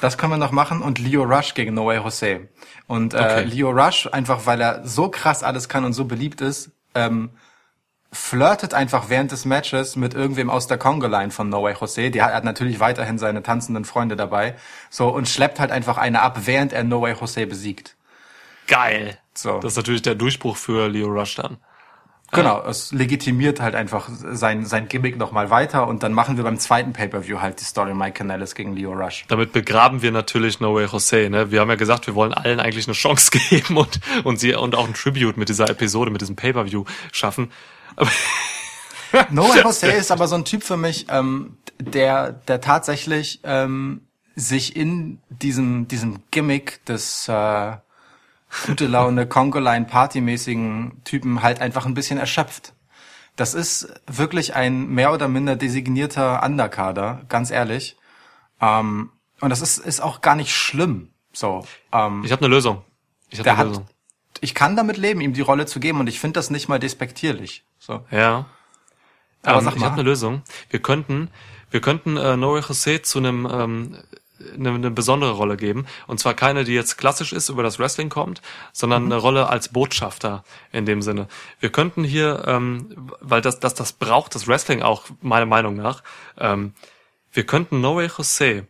Das 0.00 0.18
können 0.18 0.32
wir 0.32 0.38
noch 0.38 0.52
machen 0.52 0.82
und 0.82 0.98
Leo 0.98 1.22
Rush 1.22 1.54
gegen 1.54 1.74
No 1.74 1.86
Way 1.86 1.98
Jose. 1.98 2.48
Und 2.88 3.14
äh, 3.14 3.18
Okay. 3.18 3.42
Leo 3.44 3.70
Rush, 3.70 4.08
einfach 4.10 4.46
weil 4.46 4.60
er 4.60 4.86
so 4.86 5.08
krass 5.08 5.42
alles 5.42 5.68
kann 5.68 5.84
und 5.84 5.92
so 5.92 6.04
beliebt 6.06 6.40
ist, 6.40 6.70
ähm, 6.94 7.30
flirtet 8.12 8.74
einfach 8.74 9.08
während 9.08 9.32
des 9.32 9.44
Matches 9.44 9.96
mit 9.96 10.14
irgendwem 10.14 10.50
aus 10.50 10.66
der 10.66 10.78
Congo-Line 10.78 11.30
von 11.30 11.48
No 11.48 11.62
Way 11.62 11.74
Jose. 11.80 12.10
Die 12.10 12.22
hat, 12.22 12.32
hat 12.32 12.44
natürlich 12.44 12.80
weiterhin 12.80 13.18
seine 13.18 13.42
tanzenden 13.42 13.84
Freunde 13.84 14.16
dabei. 14.16 14.54
So, 14.90 15.08
und 15.08 15.28
schleppt 15.28 15.60
halt 15.60 15.70
einfach 15.70 15.98
eine 15.98 16.22
ab, 16.22 16.40
während 16.44 16.72
er 16.72 16.84
No 16.84 17.02
Way 17.02 17.14
Jose 17.20 17.46
besiegt. 17.46 17.96
Geil. 18.66 19.18
So. 19.34 19.60
Das 19.60 19.72
ist 19.72 19.76
natürlich 19.76 20.02
der 20.02 20.14
Durchbruch 20.14 20.56
für 20.56 20.88
Leo 20.88 21.08
Rush 21.08 21.36
dann. 21.36 21.58
Genau, 22.32 22.62
es 22.66 22.92
legitimiert 22.92 23.60
halt 23.60 23.76
einfach 23.76 24.08
sein, 24.10 24.66
sein 24.66 24.88
Gimmick 24.88 25.16
nochmal 25.16 25.50
weiter 25.50 25.86
und 25.86 26.02
dann 26.02 26.12
machen 26.12 26.36
wir 26.36 26.44
beim 26.44 26.58
zweiten 26.58 26.92
Pay-Per-View 26.92 27.40
halt 27.40 27.60
die 27.60 27.64
Story 27.64 27.94
Mike 27.94 28.14
Canellis 28.14 28.54
gegen 28.56 28.74
Leo 28.74 28.92
Rush. 28.92 29.24
Damit 29.28 29.52
begraben 29.52 30.02
wir 30.02 30.10
natürlich 30.10 30.58
No 30.58 30.74
Way 30.74 30.86
Jose. 30.86 31.30
Ne? 31.30 31.52
Wir 31.52 31.60
haben 31.60 31.68
ja 31.68 31.76
gesagt, 31.76 32.06
wir 32.08 32.16
wollen 32.16 32.34
allen 32.34 32.58
eigentlich 32.58 32.88
eine 32.88 32.94
Chance 32.94 33.30
geben 33.50 33.76
und, 33.76 34.00
und 34.24 34.40
sie 34.40 34.54
und 34.54 34.74
auch 34.74 34.88
ein 34.88 34.94
Tribute 34.94 35.36
mit 35.36 35.48
dieser 35.48 35.70
Episode, 35.70 36.10
mit 36.10 36.20
diesem 36.20 36.34
Pay-Per-View 36.34 36.84
schaffen. 37.12 37.52
Aber 37.96 38.10
No 39.30 39.48
Way 39.48 39.62
Jose 39.62 39.86
ist 39.86 40.10
aber 40.10 40.28
so 40.28 40.36
ein 40.36 40.44
Typ 40.44 40.62
für 40.62 40.76
mich, 40.76 41.06
ähm, 41.08 41.56
der, 41.78 42.32
der 42.32 42.60
tatsächlich 42.60 43.40
ähm, 43.44 44.02
sich 44.34 44.76
in 44.76 45.18
diesem, 45.30 45.88
diesem 45.88 46.22
Gimmick 46.30 46.84
des 46.84 47.28
äh, 47.28 47.76
gute 48.66 48.86
Laune 48.86 49.26
Congoline 49.26 49.86
Partymäßigen 49.86 51.02
Typen 51.04 51.42
halt 51.42 51.60
einfach 51.60 51.86
ein 51.86 51.94
bisschen 51.94 52.18
erschöpft. 52.18 52.74
Das 53.36 53.54
ist 53.54 53.88
wirklich 54.06 54.54
ein 54.54 54.88
mehr 54.88 55.12
oder 55.12 55.28
minder 55.28 55.56
designierter 55.56 56.42
Underkader, 56.42 57.22
ganz 57.28 57.50
ehrlich. 57.50 57.96
Ähm, 58.60 59.10
und 59.40 59.50
das 59.50 59.60
ist, 59.60 59.78
ist 59.78 60.00
auch 60.00 60.22
gar 60.22 60.36
nicht 60.36 60.54
schlimm. 60.54 61.10
So, 61.32 61.66
ähm, 61.92 62.22
ich 62.24 62.32
habe 62.32 62.44
eine 62.44 62.54
Lösung. 62.54 62.82
Ich 63.28 63.38
habe 63.38 63.50
eine 63.50 63.58
hat, 63.58 63.66
Lösung. 63.68 63.86
Ich 64.40 64.54
kann 64.54 64.76
damit 64.76 64.96
leben, 64.96 65.20
ihm 65.20 65.32
die 65.32 65.40
Rolle 65.40 65.66
zu 65.66 65.80
geben 65.80 66.00
und 66.00 66.08
ich 66.08 66.20
finde 66.20 66.38
das 66.38 66.50
nicht 66.50 66.68
mal 66.68 66.78
despektierlich. 66.78 67.64
So. 67.78 68.04
Ja. 68.10 68.46
Aber 69.42 69.58
ähm, 69.58 69.64
sag 69.64 69.74
ich 69.74 69.80
mal. 69.80 69.86
habe 69.86 70.00
eine 70.00 70.08
Lösung. 70.08 70.42
Wir 70.70 70.80
könnten, 70.80 71.30
wir 71.70 71.80
könnten 71.80 72.16
äh, 72.16 72.34
Noé 72.36 72.60
José 72.60 73.02
zu 73.02 73.18
einem 73.18 73.46
ähm, 73.50 73.96
eine, 74.54 74.70
eine 74.70 74.90
besondere 74.90 75.32
Rolle 75.32 75.56
geben. 75.56 75.86
Und 76.06 76.20
zwar 76.20 76.34
keine, 76.34 76.64
die 76.64 76.74
jetzt 76.74 76.98
klassisch 76.98 77.32
ist, 77.32 77.48
über 77.48 77.62
das 77.62 77.78
Wrestling 77.78 78.08
kommt, 78.08 78.42
sondern 78.72 79.04
Mhm. 79.04 79.12
eine 79.12 79.20
Rolle 79.20 79.48
als 79.48 79.70
Botschafter 79.70 80.44
in 80.72 80.84
dem 80.84 81.00
Sinne. 81.02 81.28
Wir 81.60 81.70
könnten 81.70 82.04
hier, 82.04 82.44
ähm, 82.46 83.08
weil 83.20 83.40
das, 83.40 83.60
das, 83.60 83.74
das 83.74 83.92
braucht 83.92 84.34
das 84.34 84.46
Wrestling 84.46 84.82
auch, 84.82 85.04
meiner 85.22 85.46
Meinung 85.46 85.74
nach, 85.76 86.02
ähm, 86.38 86.74
wir 87.32 87.44
könnten 87.44 87.84
Noé 87.84 88.08
José 88.08 88.64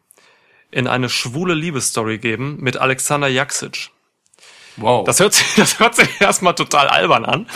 in 0.70 0.86
eine 0.86 1.08
schwule 1.08 1.54
Liebesstory 1.54 2.18
geben 2.18 2.58
mit 2.60 2.76
Alexander 2.76 3.28
Jaksic. 3.28 3.90
Wow. 4.76 5.04
Das 5.04 5.20
hört 5.20 5.34
sich, 5.34 5.46
das 5.56 5.78
hört 5.80 5.94
sich 5.94 6.08
erstmal 6.20 6.54
total 6.54 6.88
albern 6.88 7.24
an. 7.24 7.46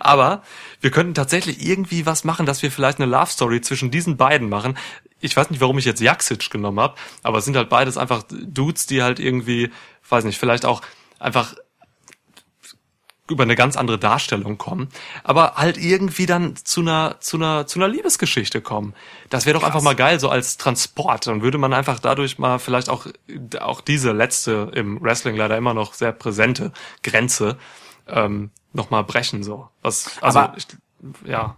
Aber 0.00 0.42
wir 0.80 0.90
könnten 0.90 1.14
tatsächlich 1.14 1.66
irgendwie 1.66 2.06
was 2.06 2.24
machen, 2.24 2.46
dass 2.46 2.62
wir 2.62 2.70
vielleicht 2.70 3.00
eine 3.00 3.10
Love 3.10 3.30
Story 3.30 3.60
zwischen 3.60 3.90
diesen 3.90 4.16
beiden 4.16 4.48
machen. 4.48 4.78
Ich 5.20 5.36
weiß 5.36 5.50
nicht, 5.50 5.60
warum 5.60 5.78
ich 5.78 5.84
jetzt 5.84 6.00
Jaksic 6.00 6.50
genommen 6.50 6.78
habe, 6.78 6.94
aber 7.22 7.38
es 7.38 7.44
sind 7.44 7.56
halt 7.56 7.68
beides 7.68 7.96
einfach 7.96 8.22
Dudes, 8.30 8.86
die 8.86 9.02
halt 9.02 9.18
irgendwie, 9.18 9.70
weiß 10.08 10.24
nicht, 10.24 10.38
vielleicht 10.38 10.64
auch 10.64 10.80
einfach 11.18 11.54
über 13.30 13.42
eine 13.42 13.54
ganz 13.54 13.76
andere 13.76 13.98
Darstellung 13.98 14.58
kommen, 14.58 14.88
aber 15.24 15.54
halt 15.54 15.76
irgendwie 15.78 16.26
dann 16.26 16.56
zu 16.56 16.80
einer 16.80 17.16
zu 17.20 17.36
einer 17.36 17.66
zu 17.66 17.78
einer 17.78 17.88
Liebesgeschichte 17.88 18.60
kommen. 18.60 18.94
Das 19.30 19.46
wäre 19.46 19.58
doch 19.58 19.64
einfach 19.64 19.82
mal 19.82 19.94
geil 19.94 20.18
so 20.20 20.28
als 20.28 20.56
Transport. 20.56 21.26
Dann 21.26 21.42
würde 21.42 21.58
man 21.58 21.72
einfach 21.72 21.98
dadurch 21.98 22.38
mal 22.38 22.58
vielleicht 22.58 22.88
auch 22.88 23.06
auch 23.60 23.80
diese 23.80 24.12
letzte 24.12 24.70
im 24.74 25.00
Wrestling 25.02 25.36
leider 25.36 25.56
immer 25.56 25.74
noch 25.74 25.94
sehr 25.94 26.12
präsente 26.12 26.72
Grenze 27.02 27.58
ähm, 28.06 28.50
noch 28.72 28.90
mal 28.90 29.02
brechen 29.02 29.42
so. 29.42 29.68
Was 29.82 30.10
also 30.20 30.38
Aber- 30.40 30.56
ich, 30.56 30.66
ja 31.26 31.56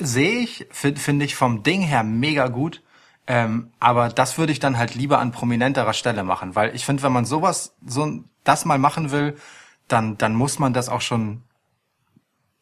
sehe 0.00 0.40
ich, 0.40 0.66
finde 0.70 1.00
find 1.00 1.22
ich 1.22 1.34
vom 1.36 1.62
Ding 1.62 1.82
her 1.82 2.02
mega 2.02 2.48
gut. 2.48 2.82
Ähm, 3.28 3.70
aber 3.80 4.08
das 4.08 4.38
würde 4.38 4.52
ich 4.52 4.60
dann 4.60 4.78
halt 4.78 4.94
lieber 4.94 5.18
an 5.18 5.32
prominenterer 5.32 5.94
Stelle 5.94 6.22
machen, 6.22 6.54
weil 6.54 6.74
ich 6.76 6.84
finde, 6.84 7.02
wenn 7.02 7.12
man 7.12 7.24
sowas, 7.24 7.74
so 7.84 8.20
das 8.44 8.64
mal 8.64 8.78
machen 8.78 9.10
will, 9.10 9.36
dann, 9.88 10.18
dann 10.18 10.34
muss 10.34 10.58
man 10.58 10.72
das 10.72 10.88
auch 10.88 11.00
schon 11.00 11.42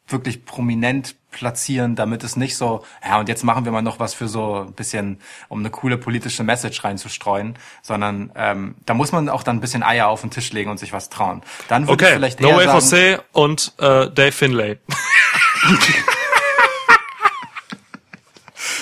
wirklich 0.06 0.44
prominent 0.44 1.16
platzieren, 1.30 1.96
damit 1.96 2.22
es 2.22 2.36
nicht 2.36 2.56
so, 2.56 2.84
ja, 3.04 3.18
und 3.18 3.28
jetzt 3.28 3.42
machen 3.42 3.64
wir 3.64 3.72
mal 3.72 3.80
noch 3.82 3.98
was 3.98 4.12
für 4.14 4.28
so 4.28 4.66
ein 4.66 4.74
bisschen, 4.74 5.18
um 5.48 5.60
eine 5.60 5.70
coole 5.70 5.96
politische 5.96 6.44
Message 6.44 6.84
reinzustreuen, 6.84 7.56
sondern 7.82 8.30
ähm, 8.36 8.74
da 8.84 8.92
muss 8.94 9.12
man 9.12 9.28
auch 9.30 9.42
dann 9.42 9.56
ein 9.56 9.60
bisschen 9.60 9.82
Eier 9.82 10.08
auf 10.08 10.20
den 10.20 10.30
Tisch 10.30 10.52
legen 10.52 10.70
und 10.70 10.78
sich 10.78 10.92
was 10.92 11.08
trauen. 11.08 11.42
Dann 11.68 11.88
würde 11.88 12.04
ich 12.04 12.08
Okay, 12.08 12.16
vielleicht 12.16 12.40
No 12.40 12.50
eher 12.50 12.56
Way 12.58 12.66
sagen, 12.66 12.78
Jose 12.80 13.24
und 13.32 13.72
äh, 13.78 14.10
Dave 14.10 14.32
Finlay. 14.32 14.78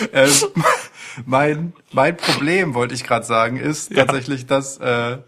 ähm, 0.12 0.30
mein, 1.26 1.72
mein 1.92 2.16
Problem, 2.16 2.74
wollte 2.74 2.94
ich 2.94 3.04
gerade 3.04 3.24
sagen, 3.24 3.56
ist 3.58 3.90
Ja. 3.92 4.04
tatsächlich, 4.04 4.46
dass 4.46 4.78
äh, 4.78 5.18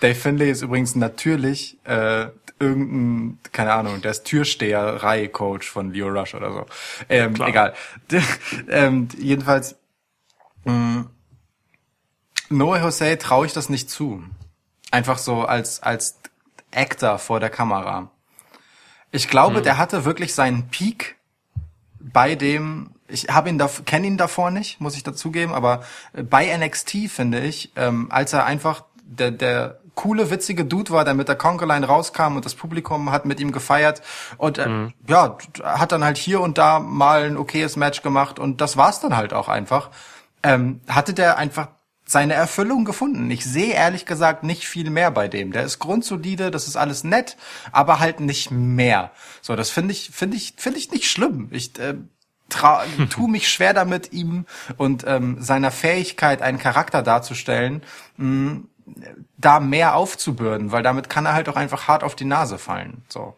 Dave 0.00 0.14
Finlay 0.14 0.50
ist 0.50 0.62
übrigens 0.62 0.94
natürlich 0.94 1.78
äh, 1.84 2.28
irgendein, 2.60 3.38
keine 3.52 3.72
Ahnung, 3.72 4.00
der 4.00 4.12
ist 4.12 4.24
Türsteherei-Coach 4.24 5.68
von 5.68 5.92
Leo 5.92 6.08
Rush 6.08 6.34
oder 6.34 6.52
so. 6.52 6.66
Ähm, 7.08 7.34
Klar. 7.34 7.48
egal. 7.48 7.74
ähm, 8.68 9.08
jedenfalls, 9.18 9.76
mh, 10.64 11.06
Noah 12.50 12.78
Jose 12.78 13.18
traue 13.18 13.46
ich 13.46 13.52
das 13.52 13.68
nicht 13.68 13.90
zu. 13.90 14.22
Einfach 14.90 15.18
so 15.18 15.42
als, 15.42 15.82
als 15.82 16.18
Actor 16.72 17.18
vor 17.18 17.40
der 17.40 17.50
Kamera. 17.50 18.10
Ich 19.10 19.28
glaube, 19.28 19.62
der 19.62 19.78
hatte 19.78 20.04
wirklich 20.04 20.34
seinen 20.34 20.68
Peak 20.68 21.16
bei 21.98 22.34
dem, 22.34 22.90
ich 23.06 23.28
habe 23.28 23.48
ihn 23.48 23.58
da, 23.58 23.70
kenne 23.86 24.06
ihn 24.06 24.18
davor 24.18 24.50
nicht, 24.50 24.80
muss 24.80 24.96
ich 24.96 25.02
dazugeben, 25.02 25.54
aber 25.54 25.82
bei 26.12 26.54
NXT 26.56 27.08
finde 27.08 27.40
ich, 27.40 27.72
ähm, 27.76 28.08
als 28.10 28.32
er 28.32 28.44
einfach 28.44 28.84
der, 29.02 29.30
der 29.30 29.80
coole, 29.98 30.30
witzige 30.30 30.64
Dude 30.64 30.92
war, 30.92 31.04
der 31.04 31.14
mit 31.14 31.26
der 31.26 31.34
Conkerline 31.34 31.84
rauskam 31.84 32.36
und 32.36 32.44
das 32.44 32.54
Publikum 32.54 33.10
hat 33.10 33.26
mit 33.26 33.40
ihm 33.40 33.50
gefeiert 33.50 34.00
und 34.36 34.56
äh, 34.58 34.68
ja, 35.08 35.36
hat 35.64 35.90
dann 35.90 36.04
halt 36.04 36.16
hier 36.16 36.40
und 36.40 36.56
da 36.56 36.78
mal 36.78 37.24
ein 37.24 37.36
okayes 37.36 37.74
Match 37.74 38.02
gemacht 38.02 38.38
und 38.38 38.60
das 38.60 38.76
war's 38.76 39.00
dann 39.00 39.16
halt 39.16 39.32
auch 39.34 39.48
einfach. 39.48 39.90
Ähm, 40.44 40.80
hatte 40.88 41.14
der 41.14 41.36
einfach 41.36 41.70
seine 42.06 42.34
Erfüllung 42.34 42.84
gefunden. 42.84 43.28
Ich 43.28 43.44
sehe 43.44 43.74
ehrlich 43.74 44.06
gesagt 44.06 44.44
nicht 44.44 44.68
viel 44.68 44.88
mehr 44.88 45.10
bei 45.10 45.26
dem. 45.26 45.50
Der 45.50 45.64
ist 45.64 45.80
grundsolide, 45.80 46.52
das 46.52 46.68
ist 46.68 46.76
alles 46.76 47.02
nett, 47.02 47.36
aber 47.72 47.98
halt 47.98 48.20
nicht 48.20 48.52
mehr. 48.52 49.10
So, 49.42 49.56
das 49.56 49.68
finde 49.68 49.90
ich, 49.90 50.10
finde 50.12 50.36
ich, 50.36 50.54
finde 50.58 50.78
ich 50.78 50.92
nicht 50.92 51.10
schlimm. 51.10 51.48
Ich 51.50 51.76
äh, 51.80 51.96
tra 52.48 52.84
tu 53.10 53.26
mich 53.26 53.48
schwer 53.48 53.74
damit, 53.74 54.12
ihm 54.12 54.46
und 54.76 55.04
ähm, 55.08 55.38
seiner 55.40 55.72
Fähigkeit, 55.72 56.40
einen 56.40 56.60
Charakter 56.60 57.02
darzustellen, 57.02 57.82
mh, 58.16 58.60
da 59.36 59.60
mehr 59.60 59.94
aufzubürden, 59.94 60.72
weil 60.72 60.82
damit 60.82 61.08
kann 61.08 61.26
er 61.26 61.34
halt 61.34 61.48
auch 61.48 61.56
einfach 61.56 61.88
hart 61.88 62.04
auf 62.04 62.14
die 62.14 62.24
Nase 62.24 62.58
fallen. 62.58 63.02
So. 63.08 63.34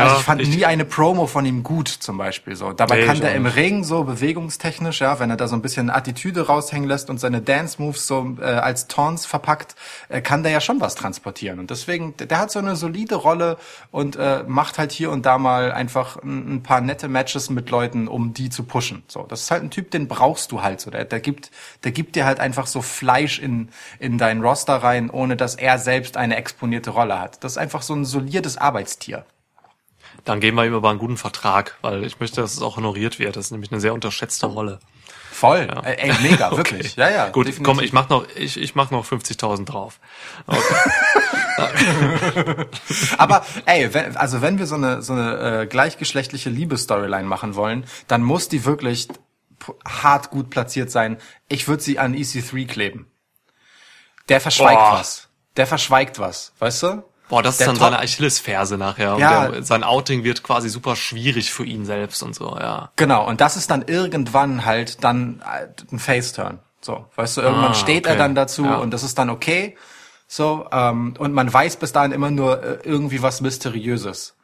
Also 0.00 0.16
ich 0.16 0.22
fand 0.22 0.48
nie 0.48 0.64
eine 0.64 0.84
Promo 0.84 1.26
von 1.26 1.44
ihm 1.44 1.62
gut, 1.62 1.88
zum 1.88 2.18
Beispiel 2.18 2.56
so. 2.56 2.72
Dabei 2.72 3.00
Nee, 3.00 3.06
kann 3.06 3.14
ich 3.16 3.20
der 3.20 3.34
im. 3.34 3.46
Ring 3.46 3.84
so 3.84 4.04
bewegungstechnisch, 4.04 5.00
ja, 5.00 5.18
wenn 5.20 5.30
er 5.30 5.36
da 5.36 5.48
so 5.48 5.56
ein 5.56 5.62
bisschen 5.62 5.90
Attitüde 5.90 6.46
raushängen 6.46 6.88
lässt 6.88 7.10
und 7.10 7.18
seine 7.18 7.42
Dance-Moves 7.42 8.06
so 8.06 8.36
äh, 8.40 8.44
als 8.44 8.88
Taunts 8.88 9.26
verpackt, 9.26 9.74
äh, 10.08 10.22
kann 10.22 10.42
der 10.42 10.52
ja 10.52 10.60
schon 10.60 10.80
was 10.80 10.94
transportieren. 10.94 11.58
Und 11.58 11.70
deswegen, 11.70 12.16
der, 12.16 12.26
der 12.26 12.38
hat 12.38 12.50
so 12.50 12.58
eine 12.58 12.76
solide 12.76 13.16
Rolle 13.16 13.58
und 13.90 14.16
äh, 14.16 14.44
macht 14.46 14.78
halt 14.78 14.92
hier 14.92 15.10
und 15.10 15.26
da 15.26 15.38
mal 15.38 15.72
einfach 15.72 16.16
ein, 16.22 16.56
ein 16.56 16.62
paar 16.62 16.80
nette 16.80 17.08
Matches 17.08 17.50
mit 17.50 17.70
Leuten, 17.70 18.08
um 18.08 18.32
die 18.32 18.48
zu 18.48 18.62
pushen. 18.62 19.02
So, 19.08 19.24
das 19.28 19.42
ist 19.42 19.50
halt 19.50 19.62
ein 19.62 19.70
Typ, 19.70 19.90
den 19.90 20.08
brauchst 20.08 20.52
du 20.52 20.62
halt 20.62 20.80
so. 20.80 20.90
Der, 20.90 21.04
der 21.04 21.20
gibt, 21.20 21.50
der 21.84 21.92
gibt 21.92 22.16
dir 22.16 22.24
halt 22.24 22.40
einfach 22.40 22.66
so 22.66 22.80
Fleisch 22.80 23.38
in 23.38 23.68
in 23.98 24.18
deinen 24.18 24.42
Roster 24.42 24.76
rein, 24.76 25.10
ohne 25.10 25.36
dass 25.36 25.54
er 25.54 25.78
selbst 25.78 26.16
eine 26.16 26.36
exponierte 26.36 26.90
Rolle 26.90 27.20
hat. 27.20 27.42
Das 27.44 27.52
ist 27.52 27.58
einfach 27.58 27.82
so 27.82 27.94
ein 27.94 28.04
solides 28.04 28.56
Arbeitstier. 28.58 29.24
Dann 30.24 30.40
geben 30.40 30.56
wir 30.56 30.64
ihm 30.64 30.74
aber 30.74 30.90
einen 30.90 30.98
guten 30.98 31.16
Vertrag, 31.16 31.76
weil 31.82 32.04
ich 32.04 32.20
möchte, 32.20 32.40
dass 32.40 32.52
es 32.52 32.62
auch 32.62 32.76
honoriert 32.76 33.18
wird. 33.18 33.36
Das 33.36 33.46
ist 33.46 33.50
nämlich 33.50 33.72
eine 33.72 33.80
sehr 33.80 33.92
unterschätzte 33.92 34.46
Rolle. 34.46 34.78
Voll. 35.32 35.66
Äh, 35.84 36.08
ey, 36.08 36.12
mega, 36.22 36.50
wirklich. 36.56 36.94
Ja, 36.94 37.10
ja. 37.10 37.28
Gut, 37.30 37.48
definitiv. 37.48 37.74
komm, 37.74 37.82
ich 37.82 37.92
mach 37.92 38.08
noch, 38.08 38.24
ich, 38.36 38.60
ich 38.60 38.76
mach 38.76 38.92
noch 38.92 39.04
50.000 39.04 39.64
drauf. 39.64 39.98
Aber 43.18 43.44
ey, 43.66 43.92
wenn, 43.92 44.16
also 44.16 44.40
wenn 44.40 44.60
wir 44.60 44.66
so 44.66 44.76
eine 44.76 45.02
so 45.02 45.14
eine 45.14 45.62
äh, 45.62 45.66
gleichgeschlechtliche 45.66 46.50
Liebesstoryline 46.50 47.26
machen 47.26 47.56
wollen, 47.56 47.84
dann 48.06 48.22
muss 48.22 48.48
die 48.48 48.64
wirklich 48.64 49.08
hart 49.84 50.30
gut 50.30 50.50
platziert 50.50 50.92
sein. 50.92 51.18
Ich 51.48 51.66
würde 51.66 51.82
sie 51.82 51.98
an 51.98 52.14
EC3 52.14 52.66
kleben. 52.66 53.10
Der 54.28 54.40
verschweigt 54.40 54.78
Boah. 54.78 54.92
was. 54.92 55.28
Der 55.56 55.66
verschweigt 55.66 56.18
was, 56.18 56.52
weißt 56.60 56.82
du? 56.84 57.02
Boah, 57.32 57.42
das 57.42 57.58
ist 57.58 57.66
dann 57.66 57.76
Top- 57.76 57.84
seine 57.84 57.98
Achillesferse 57.98 58.76
nachher. 58.76 59.14
Und 59.14 59.20
Ja. 59.20 59.48
der, 59.48 59.62
sein 59.62 59.84
Outing 59.84 60.22
wird 60.22 60.42
quasi 60.42 60.68
super 60.68 60.96
schwierig 60.96 61.50
für 61.50 61.64
ihn 61.64 61.86
selbst 61.86 62.22
und 62.22 62.34
so, 62.34 62.58
ja. 62.60 62.90
Genau, 62.96 63.26
und 63.26 63.40
das 63.40 63.56
ist 63.56 63.70
dann 63.70 63.80
irgendwann 63.80 64.66
halt 64.66 65.02
dann 65.02 65.40
äh, 65.40 65.66
ein 65.90 65.98
Face-Turn. 65.98 66.58
So, 66.82 67.06
weißt 67.16 67.38
du, 67.38 67.40
irgendwann 67.40 67.70
Ah, 67.70 67.74
steht 67.74 68.04
er 68.04 68.12
okay. 68.12 68.18
dann 68.18 68.34
dazu 68.34 68.66
Ja. 68.66 68.74
und 68.76 68.90
das 68.90 69.02
ist 69.02 69.18
dann 69.18 69.30
okay. 69.30 69.78
So, 70.28 70.66
ähm, 70.72 71.14
und 71.18 71.32
man 71.32 71.50
weiß 71.50 71.76
bis 71.76 71.92
dahin 71.92 72.12
immer 72.12 72.30
nur 72.30 72.62
äh, 72.62 72.78
irgendwie 72.84 73.22
was 73.22 73.40
Mysteriöses. 73.40 74.36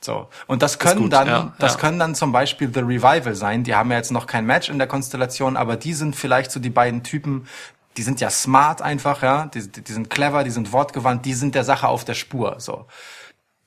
So. 0.00 0.28
Und 0.46 0.62
das 0.62 0.78
können 0.78 1.00
gut, 1.02 1.12
dann, 1.12 1.26
ja, 1.26 1.52
das 1.58 1.74
ja. 1.74 1.80
können 1.80 1.98
dann 1.98 2.14
zum 2.14 2.30
Beispiel 2.30 2.70
The 2.72 2.80
Revival 2.80 3.34
sein. 3.34 3.64
Die 3.64 3.74
haben 3.74 3.90
ja 3.90 3.96
jetzt 3.96 4.12
noch 4.12 4.28
kein 4.28 4.46
Match 4.46 4.68
in 4.68 4.78
der 4.78 4.86
Konstellation, 4.86 5.56
aber 5.56 5.74
die 5.76 5.94
sind 5.94 6.14
vielleicht 6.14 6.52
so 6.52 6.60
die 6.60 6.70
beiden 6.70 7.02
Typen, 7.02 7.48
die 7.96 8.02
sind 8.02 8.20
ja 8.20 8.30
smart 8.30 8.82
einfach, 8.82 9.22
ja. 9.22 9.46
Die, 9.46 9.66
die, 9.68 9.92
sind 9.92 10.10
clever, 10.10 10.44
die 10.44 10.50
sind 10.50 10.72
wortgewandt, 10.72 11.26
die 11.26 11.34
sind 11.34 11.54
der 11.54 11.64
Sache 11.64 11.88
auf 11.88 12.04
der 12.04 12.14
Spur, 12.14 12.56
so. 12.58 12.86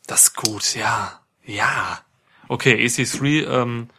Das 0.07 0.23
ist 0.23 0.35
gut, 0.35 0.75
ja. 0.75 1.19
Ja. 1.45 1.99
Okay, 2.47 2.75
EC3, 2.85 3.47
ähm, 3.47 3.89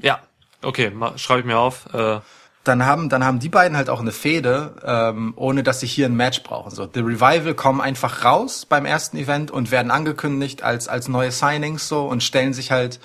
ja. 0.00 0.20
Okay, 0.62 0.92
schreibe 1.16 1.40
ich 1.40 1.46
mir 1.46 1.58
auf. 1.58 1.92
Äh, 1.94 2.20
dann 2.64 2.84
haben, 2.84 3.08
dann 3.08 3.24
haben 3.24 3.38
die 3.38 3.48
beiden 3.48 3.76
halt 3.76 3.88
auch 3.88 4.00
eine 4.00 4.12
Fehde, 4.12 4.76
ähm, 4.84 5.32
ohne 5.36 5.62
dass 5.62 5.80
sie 5.80 5.86
hier 5.86 6.06
ein 6.06 6.14
Match 6.14 6.42
brauchen. 6.42 6.70
So, 6.70 6.86
The 6.92 7.00
Revival 7.00 7.54
kommen 7.54 7.80
einfach 7.80 8.24
raus 8.24 8.66
beim 8.66 8.84
ersten 8.84 9.16
Event 9.16 9.50
und 9.50 9.70
werden 9.70 9.90
angekündigt 9.90 10.62
als, 10.62 10.86
als 10.86 11.08
neue 11.08 11.30
Signings 11.30 11.88
so 11.88 12.06
und 12.06 12.22
stellen 12.22 12.52
sich 12.52 12.70
halt 12.70 13.00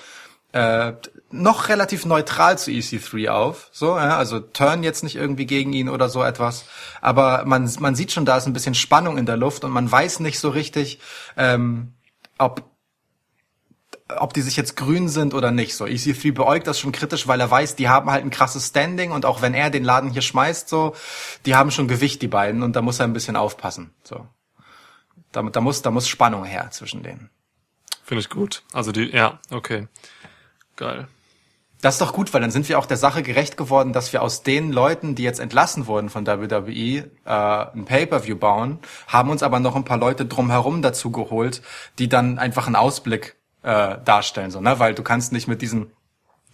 äh, 0.52 0.92
noch 1.30 1.68
relativ 1.68 2.06
neutral 2.06 2.58
zu 2.58 2.70
EC3 2.70 3.28
auf. 3.28 3.68
So, 3.72 3.96
ja, 3.96 4.16
also 4.16 4.40
turn 4.40 4.82
jetzt 4.82 5.02
nicht 5.02 5.16
irgendwie 5.16 5.46
gegen 5.46 5.72
ihn 5.72 5.88
oder 5.88 6.08
so 6.08 6.22
etwas. 6.22 6.64
Aber 7.00 7.44
man, 7.44 7.70
man 7.80 7.94
sieht 7.94 8.12
schon, 8.12 8.24
da 8.24 8.36
ist 8.36 8.46
ein 8.46 8.52
bisschen 8.52 8.74
Spannung 8.74 9.18
in 9.18 9.26
der 9.26 9.36
Luft 9.36 9.64
und 9.64 9.72
man 9.72 9.90
weiß 9.90 10.20
nicht 10.20 10.38
so 10.38 10.50
richtig, 10.50 11.00
ähm, 11.36 11.92
ob 12.38 12.62
ob 14.20 14.32
die 14.32 14.42
sich 14.42 14.56
jetzt 14.56 14.76
grün 14.76 15.08
sind 15.08 15.34
oder 15.34 15.50
nicht. 15.50 15.74
So 15.74 15.84
EC3 15.84 16.32
beäugt 16.32 16.68
das 16.68 16.78
schon 16.78 16.92
kritisch, 16.92 17.26
weil 17.26 17.40
er 17.40 17.50
weiß, 17.50 17.74
die 17.74 17.88
haben 17.88 18.08
halt 18.08 18.24
ein 18.24 18.30
krasses 18.30 18.68
Standing 18.68 19.10
und 19.10 19.24
auch 19.24 19.42
wenn 19.42 19.52
er 19.52 19.68
den 19.68 19.82
Laden 19.82 20.10
hier 20.10 20.22
schmeißt, 20.22 20.68
so, 20.68 20.94
die 21.44 21.56
haben 21.56 21.72
schon 21.72 21.88
Gewicht, 21.88 22.22
die 22.22 22.28
beiden, 22.28 22.62
und 22.62 22.76
da 22.76 22.82
muss 22.82 23.00
er 23.00 23.06
ein 23.06 23.12
bisschen 23.12 23.34
aufpassen. 23.34 23.92
So. 24.04 24.28
Da, 25.32 25.42
da 25.42 25.60
muss, 25.60 25.82
da 25.82 25.90
muss 25.90 26.06
Spannung 26.06 26.44
her 26.44 26.70
zwischen 26.70 27.02
denen. 27.02 27.30
Finde 28.04 28.20
ich 28.20 28.30
gut. 28.30 28.62
Also 28.72 28.92
die, 28.92 29.10
ja, 29.10 29.40
okay. 29.50 29.88
Geil. 30.76 31.08
Das 31.82 31.94
ist 31.96 32.00
doch 32.00 32.12
gut, 32.14 32.32
weil 32.32 32.40
dann 32.40 32.50
sind 32.50 32.68
wir 32.68 32.78
auch 32.78 32.86
der 32.86 32.96
Sache 32.96 33.22
gerecht 33.22 33.56
geworden, 33.56 33.92
dass 33.92 34.12
wir 34.12 34.22
aus 34.22 34.42
den 34.42 34.72
Leuten, 34.72 35.14
die 35.14 35.22
jetzt 35.22 35.40
entlassen 35.40 35.86
wurden 35.86 36.08
von 36.08 36.26
WWE, 36.26 36.70
äh, 36.72 37.06
ein 37.24 37.84
Pay-per-View 37.84 38.36
bauen, 38.36 38.78
haben 39.08 39.30
uns 39.30 39.42
aber 39.42 39.60
noch 39.60 39.76
ein 39.76 39.84
paar 39.84 39.98
Leute 39.98 40.24
drumherum 40.24 40.80
dazu 40.80 41.10
geholt, 41.12 41.60
die 41.98 42.08
dann 42.08 42.38
einfach 42.38 42.66
einen 42.66 42.76
Ausblick 42.76 43.36
äh, 43.62 43.98
darstellen, 44.04 44.50
so, 44.50 44.60
ne? 44.60 44.78
Weil 44.78 44.94
du 44.94 45.02
kannst 45.02 45.32
nicht 45.32 45.48
mit 45.48 45.60
diesen 45.60 45.92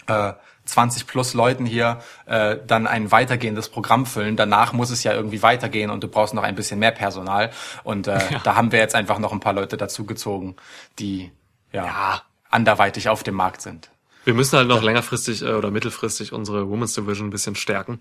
äh, 0.08 0.32
20 0.64 1.06
plus 1.06 1.34
Leuten 1.34 1.66
hier 1.66 2.00
äh, 2.26 2.56
dann 2.66 2.86
ein 2.86 3.10
weitergehendes 3.12 3.68
Programm 3.68 4.06
füllen. 4.06 4.36
Danach 4.36 4.72
muss 4.72 4.90
es 4.90 5.04
ja 5.04 5.12
irgendwie 5.12 5.42
weitergehen 5.42 5.90
und 5.90 6.02
du 6.02 6.08
brauchst 6.08 6.34
noch 6.34 6.42
ein 6.42 6.54
bisschen 6.56 6.78
mehr 6.80 6.90
Personal. 6.90 7.50
Und 7.84 8.08
äh, 8.08 8.18
da 8.44 8.56
haben 8.56 8.72
wir 8.72 8.80
jetzt 8.80 8.94
einfach 8.96 9.18
noch 9.18 9.32
ein 9.32 9.40
paar 9.40 9.52
Leute 9.52 9.76
dazugezogen, 9.76 10.56
die 10.98 11.30
ja, 11.72 11.86
Ja. 11.86 12.22
anderweitig 12.50 13.08
auf 13.08 13.22
dem 13.22 13.34
Markt 13.36 13.62
sind. 13.62 13.91
Wir 14.24 14.34
müssen 14.34 14.56
halt 14.56 14.68
noch 14.68 14.82
längerfristig 14.82 15.42
äh, 15.42 15.52
oder 15.52 15.70
mittelfristig 15.70 16.32
unsere 16.32 16.68
Women's 16.68 16.94
Division 16.94 17.28
ein 17.28 17.30
bisschen 17.30 17.54
stärken. 17.54 18.00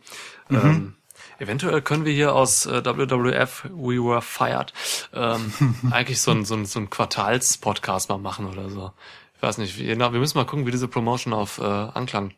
Ähm, 0.49 0.95
eventuell 1.39 1.81
können 1.81 2.06
wir 2.06 2.14
hier 2.14 2.35
aus 2.35 2.65
äh, 2.65 2.84
WWF 2.85 3.65
We 3.72 4.03
Were 4.03 4.22
Fired 4.22 4.73
ähm, 5.14 5.53
eigentlich 5.91 6.22
so 6.22 6.31
ein, 6.31 6.45
so 6.45 6.56
ein, 6.56 6.65
so 6.65 6.80
ein 6.80 6.89
Quartals-Podcast 6.89 8.10
mal 8.10 8.18
machen 8.18 8.48
oder 8.48 8.69
so. 8.69 8.91
Ich 9.35 9.41
weiß 9.41 9.57
nicht, 9.57 9.77
wie, 9.77 9.95
na, 9.95 10.14
wir 10.14 10.19
müssen 10.19 10.38
mal 10.38 10.45
gucken, 10.45 10.68
wie 10.68 10.72
diese 10.72 10.88
Promotion 10.88 11.34
auf 11.34 11.57
äh, 11.57 11.64
Anklang 11.64 12.34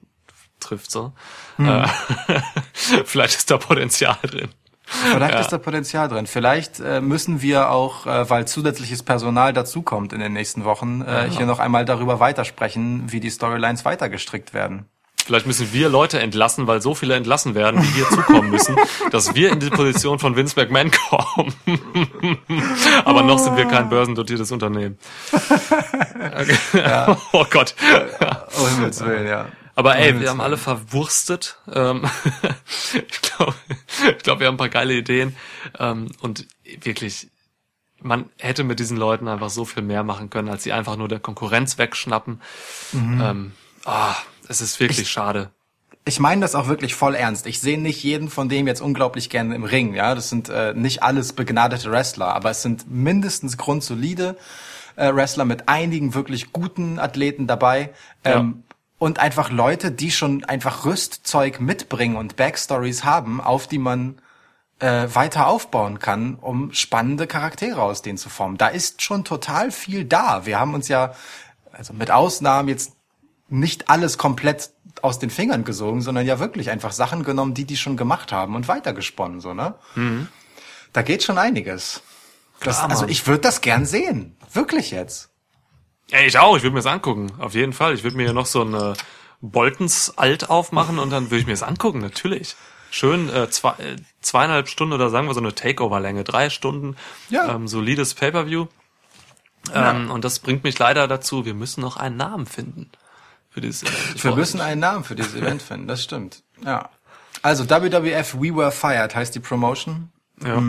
trifft. 0.61 0.89
so. 0.89 1.11
Äh, 1.57 1.87
vielleicht 2.73 3.35
ist 3.35 3.51
da 3.51 3.57
Potenzial 3.57 4.17
drin. 4.23 4.49
Vielleicht 5.11 5.39
ist 5.39 5.49
da 5.49 5.57
Potenzial 5.57 6.07
drin. 6.07 6.27
Vielleicht 6.27 6.79
äh, 6.79 7.01
müssen 7.01 7.41
wir 7.41 7.69
auch, 7.69 8.05
äh, 8.05 8.29
weil 8.29 8.47
zusätzliches 8.47 9.03
Personal 9.03 9.53
dazukommt 9.53 10.13
in 10.13 10.19
den 10.19 10.33
nächsten 10.33 10.63
Wochen, 10.65 11.01
äh, 11.01 11.29
hier 11.29 11.45
noch 11.45 11.59
einmal 11.59 11.85
darüber 11.85 12.19
weitersprechen, 12.19 13.11
wie 13.11 13.19
die 13.19 13.29
Storylines 13.29 13.85
weitergestrickt 13.85 14.53
werden. 14.53 14.85
Vielleicht 15.25 15.47
müssen 15.47 15.71
wir 15.71 15.87
Leute 15.87 16.19
entlassen, 16.19 16.67
weil 16.67 16.81
so 16.81 16.95
viele 16.95 17.15
entlassen 17.15 17.55
werden, 17.55 17.81
die 17.81 17.87
hier 17.87 18.09
zukommen 18.09 18.49
müssen, 18.49 18.75
dass 19.11 19.33
wir 19.33 19.51
in 19.51 19.59
die 19.61 19.69
Position 19.69 20.19
von 20.19 20.35
Vince 20.35 20.59
McMahon 20.59 20.91
kommen. 20.91 21.53
Aber 23.05 23.23
noch 23.23 23.39
sind 23.39 23.55
wir 23.55 23.65
kein 23.65 23.87
börsendotiertes 23.89 24.51
Unternehmen. 24.51 24.97
Okay. 26.23 26.57
Oh 27.33 27.45
Gott. 27.49 27.75
Oh 28.57 28.67
Himmels 28.69 29.03
Willen, 29.03 29.27
ja. 29.27 29.45
Aber 29.75 29.97
ey, 29.97 30.19
wir 30.19 30.29
haben 30.29 30.41
alle 30.41 30.57
verwurstet. 30.57 31.57
Ähm, 31.71 32.03
ich 32.93 33.21
glaube, 33.21 33.55
ich 34.17 34.23
glaub, 34.23 34.39
wir 34.39 34.47
haben 34.47 34.55
ein 34.55 34.57
paar 34.57 34.69
geile 34.69 34.93
Ideen. 34.93 35.35
Ähm, 35.79 36.09
und 36.21 36.47
wirklich, 36.81 37.29
man 37.99 38.29
hätte 38.37 38.63
mit 38.63 38.79
diesen 38.79 38.97
Leuten 38.97 39.27
einfach 39.27 39.49
so 39.49 39.65
viel 39.65 39.83
mehr 39.83 40.03
machen 40.03 40.29
können, 40.29 40.49
als 40.49 40.63
sie 40.63 40.73
einfach 40.73 40.95
nur 40.95 41.07
der 41.07 41.19
Konkurrenz 41.19 41.77
wegschnappen. 41.77 42.41
Ähm, 42.93 43.53
ah, 43.85 44.15
es 44.47 44.61
ist 44.61 44.79
wirklich 44.79 45.09
schade. 45.09 45.49
ich 46.05 46.19
meine 46.19 46.41
das 46.41 46.53
auch 46.53 46.67
wirklich 46.67 46.95
voll 46.95 47.15
ernst. 47.15 47.47
Ich 47.47 47.59
sehe 47.61 47.79
nicht 47.79 48.03
jeden 48.03 48.29
von 48.29 48.49
dem 48.49 48.67
jetzt 48.67 48.81
unglaublich 48.81 49.29
gerne 49.29 49.55
im 49.55 49.63
Ring. 49.63 49.93
Ja, 49.95 50.13
das 50.13 50.29
sind 50.29 50.49
äh, 50.49 50.73
nicht 50.73 51.01
alles 51.01 51.33
begnadete 51.33 51.89
Wrestler, 51.91 52.35
aber 52.35 52.51
es 52.51 52.61
sind 52.61 52.91
mindestens 52.91 53.57
grundsolide 53.57 54.37
äh, 54.95 55.13
Wrestler 55.13 55.45
mit 55.45 55.69
einigen 55.69 56.13
wirklich 56.13 56.51
guten 56.51 56.99
Athleten 56.99 57.47
dabei. 57.47 57.91
Ähm, 58.23 58.63
Und 59.03 59.19
einfach 59.19 59.51
Leute, 59.51 59.91
die 59.91 60.11
schon 60.11 60.45
einfach 60.45 60.85
Rüstzeug 60.85 61.59
mitbringen 61.59 62.15
und 62.15 62.37
Backstories 62.37 63.03
haben, 63.03 63.41
auf 63.41 63.67
die 63.67 63.77
man 63.77 64.21
äh, 64.79 65.07
weiter 65.13 65.47
aufbauen 65.47 65.99
kann, 65.99 66.35
um 66.35 66.71
spannende 66.71 67.27
Charaktere 67.27 67.81
aus 67.81 68.01
denen 68.01 68.17
zu 68.17 68.29
formen. 68.29 68.57
Da 68.57 68.69
ist 68.69 69.01
schon 69.01 69.25
total 69.25 69.71
viel 69.71 70.05
da. 70.05 70.45
Wir 70.45 70.57
haben 70.57 70.73
uns 70.73 70.87
ja, 70.87 71.15
also 71.73 71.91
mit 71.91 72.11
Ausnahmen 72.11 72.69
jetzt 72.69 72.93
nicht 73.49 73.89
alles 73.89 74.17
komplett 74.17 74.69
aus 75.01 75.19
den 75.19 75.29
Fingern 75.29 75.65
gesogen, 75.65 76.01
sondern 76.01 76.25
ja 76.25 76.39
wirklich 76.39 76.69
einfach 76.69 76.93
Sachen 76.93 77.25
genommen, 77.25 77.53
die 77.53 77.65
die 77.65 77.75
schon 77.75 77.97
gemacht 77.97 78.31
haben 78.31 78.55
und 78.55 78.69
weitergesponnen, 78.69 79.41
so, 79.41 79.53
ne? 79.53 79.75
Da 80.93 81.01
geht 81.01 81.23
schon 81.23 81.37
einiges. 81.37 82.03
Das, 82.61 82.79
also 82.79 83.05
ich 83.05 83.27
würde 83.27 83.41
das 83.41 83.59
gern 83.59 83.85
sehen. 83.85 84.37
Wirklich 84.53 84.91
jetzt. 84.91 85.32
Ja, 86.09 86.19
ich 86.21 86.37
auch, 86.37 86.55
ich 86.57 86.63
würde 86.63 86.73
mir 86.75 86.79
das 86.81 86.91
angucken. 86.91 87.31
Auf 87.39 87.53
jeden 87.53 87.73
Fall. 87.73 87.93
Ich 87.93 88.03
würde 88.03 88.17
mir 88.17 88.23
hier 88.23 88.33
noch 88.33 88.45
so 88.45 88.61
eine 88.61 88.93
Boltons 89.41 90.17
Alt 90.17 90.49
aufmachen 90.49 90.99
und 90.99 91.09
dann 91.09 91.25
würde 91.31 91.39
ich 91.39 91.45
mir 91.47 91.53
das 91.53 91.63
angucken, 91.63 91.99
natürlich. 91.99 92.55
Schön 92.91 93.29
äh, 93.33 93.49
zwei, 93.49 93.71
äh, 93.79 93.95
zweieinhalb 94.21 94.67
Stunden 94.69 94.93
oder 94.93 95.09
sagen 95.09 95.27
wir 95.27 95.33
so 95.33 95.39
eine 95.39 95.55
Takeover-Länge, 95.55 96.23
drei 96.23 96.49
Stunden, 96.49 96.95
Ja. 97.29 97.55
ähm, 97.55 97.67
solides 97.67 98.13
Pay-Per-View. 98.13 98.67
Ähm, 99.73 100.11
Und 100.11 100.23
das 100.25 100.39
bringt 100.39 100.63
mich 100.63 100.77
leider 100.77 101.07
dazu, 101.07 101.45
wir 101.45 101.53
müssen 101.53 101.81
noch 101.81 101.97
einen 101.97 102.17
Namen 102.17 102.45
finden 102.45 102.91
für 103.49 103.61
dieses 103.61 103.83
Event. 103.83 104.23
Wir 104.23 104.35
müssen 104.35 104.61
einen 104.61 104.81
Namen 104.81 105.03
für 105.03 105.15
dieses 105.15 105.33
Event 105.35 105.61
finden, 105.61 105.87
das 105.87 106.03
stimmt. 106.03 106.43
Ja. 106.63 106.89
Also 107.41 107.69
WWF 107.69 108.35
We 108.35 108.55
Were 108.55 108.71
Fired 108.71 109.15
heißt 109.15 109.33
die 109.35 109.39
Promotion. 109.39 110.11
Ja. 110.43 110.61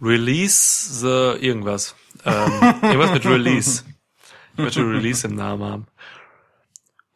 Release 0.00 0.92
the 1.00 1.42
irgendwas. 1.44 1.94
Ähm, 2.26 2.74
irgendwas 2.82 3.12
mit 3.12 3.24
Release. 3.26 3.84
Ich 4.54 4.58
möchte 4.58 4.80
Release 4.80 5.26
im 5.26 5.36
Namen 5.36 5.62
haben. 5.64 5.86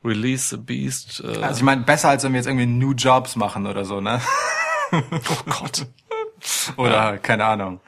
Release 0.05 0.49
the 0.51 0.57
Beast. 0.57 1.21
Äh, 1.25 1.43
Also 1.43 1.59
ich 1.59 1.63
meine, 1.65 1.83
besser 1.83 2.09
als 2.11 2.23
wenn 2.25 2.33
wir 2.33 2.39
jetzt 2.39 2.47
irgendwie 2.47 2.67
New 2.67 2.93
Jobs 2.93 3.37
machen 3.37 3.67
oder 3.67 3.85
so, 3.85 4.01
ne? 4.01 4.21
oh 4.93 5.01
Gott. 5.49 5.87
Oder, 6.79 7.19
keine 7.19 7.45
Ahnung. 7.45 7.81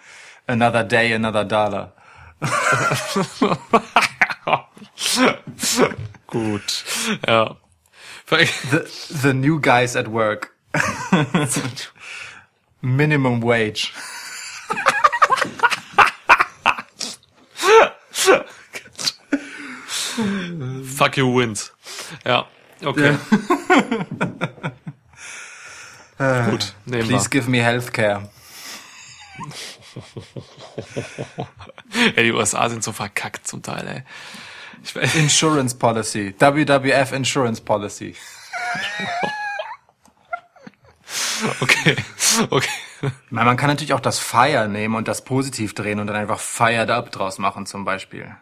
Another 0.47 0.85
Day, 0.85 1.15
Another 1.15 1.45
Dollar. 1.47 1.95
Gut. 6.27 6.85
Ja. 7.27 7.57
The, 8.29 8.47
the 9.09 9.33
New 9.35 9.61
Guys 9.61 9.97
at 9.97 10.11
Work. 10.11 10.51
Minimum 12.81 13.43
Wage. 13.43 13.93
Fuck 20.85 21.17
you 21.17 21.35
wins. 21.35 21.73
Ja. 22.25 22.47
Okay. 22.85 23.17
Gut. 26.51 26.75
Nehmen 26.85 27.09
Please 27.09 27.29
give 27.29 27.49
me 27.49 27.63
healthcare. 27.63 28.29
Ja, 32.17 32.23
die 32.23 32.33
USA 32.33 32.69
sind 32.71 32.83
so 32.83 32.93
verkackt 32.93 33.47
zum 33.47 33.63
Teil, 33.63 33.87
ey. 33.87 34.03
Insurance 35.21 35.75
Policy. 35.77 36.35
WWF 36.39 37.13
Insurance 37.13 37.61
Policy. 37.61 38.17
okay. 41.61 41.97
Okay. 42.51 42.69
Man 43.31 43.57
kann 43.57 43.69
natürlich 43.69 43.93
auch 43.95 44.01
das 44.01 44.19
Fire 44.19 44.69
nehmen 44.69 44.95
und 44.95 45.09
das 45.09 45.25
positiv 45.25 45.75
drehen 45.75 45.99
und 46.01 46.07
dann 46.07 46.17
einfach 46.17 46.41
Fired 46.41 46.91
Up 46.91 47.11
draus 47.11 47.39
machen 47.39 47.67
zum 47.67 47.85
Beispiel. 47.85 48.35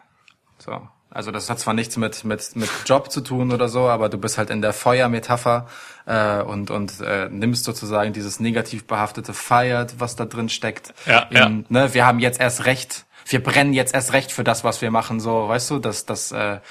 So. 0.57 0.87
Also 1.13 1.31
das 1.31 1.49
hat 1.49 1.59
zwar 1.59 1.73
nichts 1.73 1.97
mit, 1.97 2.23
mit, 2.23 2.55
mit 2.55 2.69
Job 2.85 3.11
zu 3.11 3.19
tun 3.19 3.51
oder 3.51 3.67
so, 3.67 3.89
aber 3.89 4.07
du 4.07 4.17
bist 4.17 4.37
halt 4.37 4.49
in 4.49 4.61
der 4.61 4.71
Feuermetapher 4.71 5.67
äh, 6.05 6.41
und, 6.41 6.71
und 6.71 7.01
äh, 7.01 7.27
nimmst 7.29 7.65
sozusagen 7.65 8.13
dieses 8.13 8.39
negativ 8.39 8.87
behaftete 8.87 9.33
Fired, 9.33 9.99
was 9.99 10.15
da 10.15 10.23
drin 10.23 10.47
steckt. 10.47 10.93
Ja, 11.05 11.27
ja. 11.29 11.49
Ne, 11.49 11.93
wir 11.93 12.05
haben 12.05 12.19
jetzt 12.19 12.39
erst 12.39 12.65
recht, 12.65 13.05
wir 13.25 13.43
brennen 13.43 13.73
jetzt 13.73 13.93
erst 13.93 14.13
recht 14.13 14.31
für 14.31 14.45
das, 14.45 14.63
was 14.63 14.81
wir 14.81 14.89
machen, 14.89 15.19
so, 15.19 15.49
weißt 15.49 15.71
du, 15.71 15.79
das, 15.79 16.05
das 16.05 16.31
äh, 16.31 16.61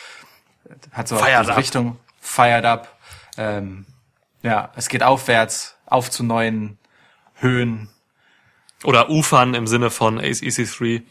hat 0.90 1.06
so 1.06 1.16
Fired 1.16 1.40
diese 1.40 1.52
up. 1.52 1.58
Richtung 1.58 1.96
Fired 2.20 2.64
Up. 2.64 2.96
Ähm, 3.36 3.84
ja, 4.42 4.70
es 4.74 4.88
geht 4.88 5.02
aufwärts, 5.02 5.76
auf 5.84 6.10
zu 6.10 6.24
neuen 6.24 6.78
Höhen. 7.40 7.88
Oder 8.82 9.10
ufern 9.10 9.52
im 9.52 9.66
Sinne 9.66 9.90
von 9.90 10.18
Ace 10.18 10.40
EC3. 10.40 11.02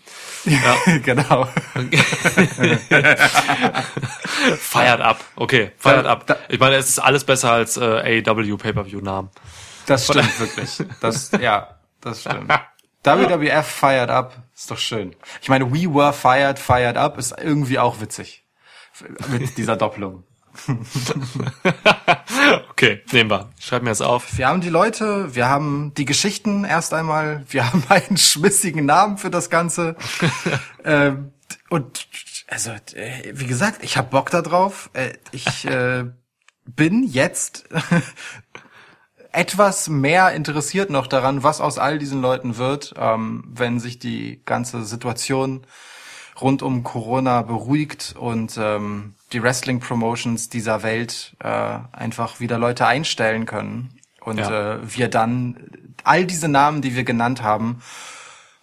Ja. 0.45 0.75
genau. 1.03 1.47
Fired 4.59 5.01
up. 5.01 5.23
Okay, 5.35 5.71
fired 5.77 6.05
Da- 6.05 6.11
up. 6.11 6.25
da- 6.27 6.37
Ich 6.49 6.59
meine, 6.59 6.75
es 6.77 6.89
ist 6.89 6.99
alles 6.99 7.23
besser 7.23 7.51
als 7.51 7.77
äh, 7.77 8.23
AEW 8.25 8.57
Pay-Per-View-Namen. 8.57 9.29
Das 9.85 10.05
stimmt 10.05 10.39
wirklich. 10.39 10.83
Das, 11.01 11.31
ja, 11.39 11.75
das 12.01 12.21
stimmt. 12.21 12.49
WWF 13.03 13.65
Fired 13.67 14.09
Up 14.09 14.35
ist 14.55 14.69
doch 14.71 14.77
schön. 14.77 15.15
Ich 15.41 15.49
meine, 15.49 15.71
We 15.71 15.85
Were 15.93 16.13
Fired, 16.13 16.59
Fired 16.59 16.97
Up 16.97 17.17
ist 17.17 17.33
irgendwie 17.39 17.79
auch 17.79 18.01
witzig. 18.01 18.43
Mit 19.29 19.57
dieser 19.57 19.77
Doppelung. 19.77 20.23
Okay, 22.69 23.01
nehmen 23.11 23.29
wir. 23.29 23.49
Schreib 23.59 23.83
mir 23.83 23.89
das 23.89 23.99
auf. 23.99 24.37
Wir 24.37 24.47
haben 24.47 24.61
die 24.61 24.69
Leute, 24.69 25.35
wir 25.35 25.49
haben 25.49 25.93
die 25.95 26.05
Geschichten 26.05 26.63
erst 26.63 26.93
einmal, 26.93 27.43
wir 27.49 27.67
haben 27.73 27.83
einen 27.89 28.17
schmissigen 28.17 28.85
Namen 28.85 29.17
für 29.17 29.29
das 29.29 29.49
Ganze. 29.49 29.97
ähm, 30.85 31.33
und 31.69 32.07
also, 32.47 32.71
äh, 32.71 33.33
wie 33.33 33.47
gesagt, 33.47 33.83
ich 33.83 33.97
hab 33.97 34.11
Bock 34.11 34.31
da 34.31 34.41
drauf. 34.41 34.89
Äh, 34.93 35.13
ich 35.31 35.65
äh, 35.65 36.05
bin 36.65 37.03
jetzt 37.03 37.67
etwas 39.31 39.89
mehr 39.89 40.31
interessiert 40.31 40.89
noch 40.89 41.07
daran, 41.07 41.43
was 41.43 41.61
aus 41.61 41.77
all 41.77 41.99
diesen 41.99 42.21
Leuten 42.21 42.57
wird, 42.57 42.93
ähm, 42.97 43.43
wenn 43.47 43.79
sich 43.79 43.99
die 43.99 44.41
ganze 44.45 44.83
Situation 44.83 45.65
rund 46.41 46.61
um 46.61 46.83
Corona 46.83 47.41
beruhigt 47.41 48.15
und 48.17 48.57
ähm, 48.57 49.15
die 49.33 49.41
Wrestling-Promotions 49.43 50.49
dieser 50.49 50.83
Welt 50.83 51.35
äh, 51.39 51.47
einfach 51.91 52.39
wieder 52.39 52.57
Leute 52.57 52.85
einstellen 52.87 53.45
können. 53.45 53.99
Und 54.21 54.37
Ja. 54.39 54.75
äh, 54.75 54.79
wir 54.97 55.07
dann 55.09 55.69
all 56.03 56.25
diese 56.25 56.47
Namen, 56.47 56.81
die 56.81 56.95
wir 56.95 57.03
genannt 57.03 57.41
haben, 57.43 57.81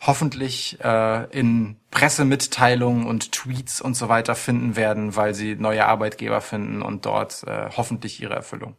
hoffentlich 0.01 0.78
äh, 0.82 1.24
in 1.31 1.77
Pressemitteilungen 1.90 3.07
und 3.07 3.32
Tweets 3.32 3.81
und 3.81 3.94
so 3.94 4.09
weiter 4.09 4.35
finden 4.35 4.77
werden, 4.77 5.16
weil 5.16 5.35
sie 5.35 5.55
neue 5.57 5.86
Arbeitgeber 5.86 6.40
finden 6.40 6.82
und 6.82 7.07
dort 7.07 7.43
äh, 7.44 7.70
hoffentlich 7.77 8.20
ihre 8.23 8.35
Erfüllung. 8.35 8.77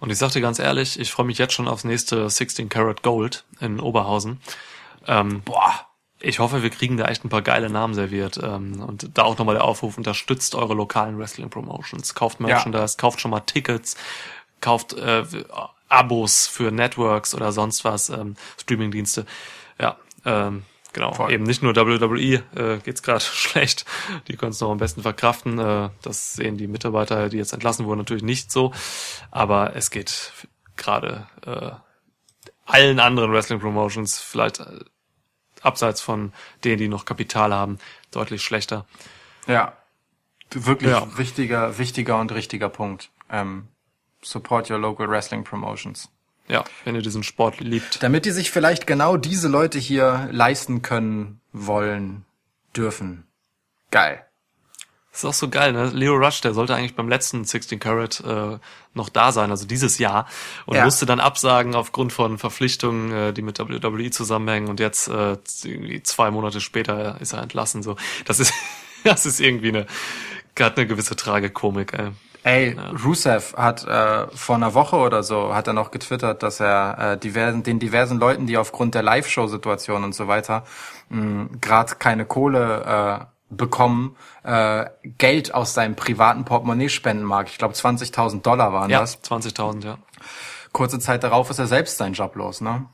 Und 0.00 0.10
ich 0.10 0.18
sag 0.18 0.32
dir 0.32 0.40
ganz 0.40 0.58
ehrlich, 0.58 0.98
ich 0.98 1.12
freue 1.12 1.26
mich 1.26 1.38
jetzt 1.38 1.54
schon 1.54 1.68
aufs 1.68 1.84
nächste 1.84 2.28
16 2.28 2.68
Karat 2.68 3.02
Gold 3.02 3.44
in 3.60 3.80
Oberhausen. 3.80 4.40
Ähm, 5.06 5.42
Boah, 5.44 5.86
ich 6.22 6.38
hoffe, 6.38 6.62
wir 6.62 6.70
kriegen 6.70 6.96
da 6.96 7.06
echt 7.06 7.24
ein 7.24 7.28
paar 7.28 7.42
geile 7.42 7.68
Namen 7.68 7.94
serviert. 7.94 8.38
Ähm, 8.42 8.80
und 8.80 9.10
da 9.14 9.22
auch 9.22 9.38
nochmal 9.38 9.56
der 9.56 9.64
Aufruf, 9.64 9.98
unterstützt 9.98 10.54
eure 10.54 10.74
lokalen 10.74 11.18
Wrestling-Promotions. 11.18 12.14
Kauft 12.14 12.40
Merchandise, 12.40 12.96
kauft 12.96 13.20
schon 13.20 13.30
mal 13.30 13.40
Tickets, 13.40 13.96
kauft 14.60 14.94
äh, 14.94 15.24
Abos 15.88 16.46
für 16.46 16.70
Networks 16.70 17.34
oder 17.34 17.52
sonst 17.52 17.84
was, 17.84 18.08
ähm, 18.08 18.36
Streamingdienste. 18.60 19.26
Ja, 19.78 19.96
ähm, 20.24 20.62
genau. 20.92 21.12
Voll. 21.12 21.32
Eben 21.32 21.44
nicht 21.44 21.62
nur 21.62 21.76
WWE 21.76 22.42
äh, 22.54 22.78
geht's 22.78 23.02
gerade 23.02 23.20
schlecht. 23.24 23.84
Die 24.28 24.36
können 24.36 24.52
es 24.52 24.60
noch 24.60 24.70
am 24.70 24.78
besten 24.78 25.02
verkraften. 25.02 25.58
Äh, 25.58 25.90
das 26.02 26.34
sehen 26.34 26.56
die 26.56 26.68
Mitarbeiter, 26.68 27.28
die 27.28 27.36
jetzt 27.36 27.52
entlassen 27.52 27.86
wurden, 27.86 27.98
natürlich 27.98 28.22
nicht 28.22 28.50
so. 28.50 28.72
Aber 29.30 29.76
es 29.76 29.90
geht 29.90 30.32
gerade 30.76 31.26
äh, 31.44 31.72
allen 32.64 33.00
anderen 33.00 33.32
Wrestling-Promotions 33.32 34.20
vielleicht 34.20 34.60
äh, 34.60 34.80
abseits 35.62 36.00
von 36.00 36.32
denen, 36.64 36.78
die 36.78 36.88
noch 36.88 37.04
Kapital 37.04 37.52
haben, 37.52 37.78
deutlich 38.10 38.42
schlechter. 38.42 38.86
ja. 39.46 39.76
wirklich 40.54 40.90
Ja. 40.90 41.06
wichtiger, 41.16 41.78
wichtiger 41.78 42.18
und 42.20 42.30
richtiger 42.32 42.68
Punkt. 42.68 43.10
Ähm, 43.30 43.68
support 44.22 44.70
your 44.70 44.78
local 44.78 45.08
wrestling 45.08 45.44
promotions. 45.44 46.10
Ja, 46.48 46.64
wenn 46.84 46.94
ihr 46.94 47.00
diesen 47.02 47.22
Sport 47.22 47.60
liebt. 47.60 48.02
Damit 48.02 48.26
die 48.26 48.32
sich 48.32 48.50
vielleicht 48.50 48.86
genau 48.86 49.16
diese 49.16 49.48
Leute 49.48 49.78
hier 49.78 50.28
leisten 50.30 50.82
können, 50.82 51.40
wollen, 51.52 52.26
dürfen. 52.76 53.26
Geil. 53.90 54.26
Das 55.12 55.20
ist 55.20 55.24
auch 55.28 55.34
so 55.34 55.50
geil, 55.50 55.72
ne? 55.72 55.90
Leo 55.92 56.14
Rush, 56.14 56.40
der 56.40 56.54
sollte 56.54 56.74
eigentlich 56.74 56.96
beim 56.96 57.08
letzten 57.08 57.44
16 57.44 57.78
Carat 57.78 58.20
äh, 58.26 58.58
noch 58.94 59.10
da 59.10 59.30
sein, 59.30 59.50
also 59.50 59.66
dieses 59.66 59.98
Jahr, 59.98 60.26
und 60.64 60.76
Ja. 60.76 60.84
musste 60.84 61.04
dann 61.04 61.20
absagen 61.20 61.74
aufgrund 61.74 62.14
von 62.14 62.38
Verpflichtungen, 62.38 63.12
äh, 63.12 63.32
die 63.34 63.42
mit 63.42 63.58
WWE 63.58 64.10
zusammenhängen. 64.10 64.68
Und 64.68 64.80
jetzt 64.80 65.08
äh, 65.08 65.36
irgendwie 65.64 66.02
zwei 66.02 66.30
Monate 66.30 66.62
später 66.62 67.20
ist 67.20 67.34
er 67.34 67.42
entlassen. 67.42 67.82
So, 67.82 67.96
das 68.24 68.40
ist, 68.40 68.54
das 69.04 69.26
ist 69.26 69.38
irgendwie 69.38 69.68
eine, 69.68 69.86
hat 70.58 70.78
eine 70.78 70.86
gewisse 70.86 71.14
Tragikomik. 71.14 71.92
Ey. 71.92 72.10
Ey, 72.44 72.76
Rusev 73.04 73.54
hat 73.56 73.84
äh, 73.86 74.26
vor 74.34 74.56
einer 74.56 74.74
Woche 74.74 74.96
oder 74.96 75.22
so 75.22 75.54
hat 75.54 75.68
er 75.68 75.74
noch 75.74 75.92
getwittert, 75.92 76.42
dass 76.42 76.58
er 76.58 77.12
äh, 77.12 77.18
diversen, 77.18 77.62
den 77.62 77.78
diversen 77.78 78.18
Leuten, 78.18 78.48
die 78.48 78.56
aufgrund 78.56 78.96
der 78.96 79.02
Live-Show-Situation 79.02 80.02
und 80.02 80.14
so 80.14 80.26
weiter 80.26 80.64
gerade 81.60 81.94
keine 81.96 82.24
Kohle 82.24 83.20
äh, 83.20 83.31
bekommen, 83.56 84.16
äh, 84.42 84.86
Geld 85.18 85.54
aus 85.54 85.74
seinem 85.74 85.96
privaten 85.96 86.44
Portemonnaie 86.44 86.88
spenden 86.88 87.24
mag. 87.24 87.48
Ich 87.48 87.58
glaube 87.58 87.74
20.000 87.74 88.42
Dollar 88.42 88.72
waren 88.72 88.90
Ja, 88.90 89.00
das. 89.00 89.22
20.000, 89.22 89.84
ja. 89.84 89.98
Kurze 90.72 90.98
Zeit 90.98 91.22
darauf 91.22 91.50
ist 91.50 91.58
er 91.58 91.66
selbst 91.66 91.98
seinen 91.98 92.14
Job 92.14 92.34
los, 92.36 92.60
ne? 92.60 92.86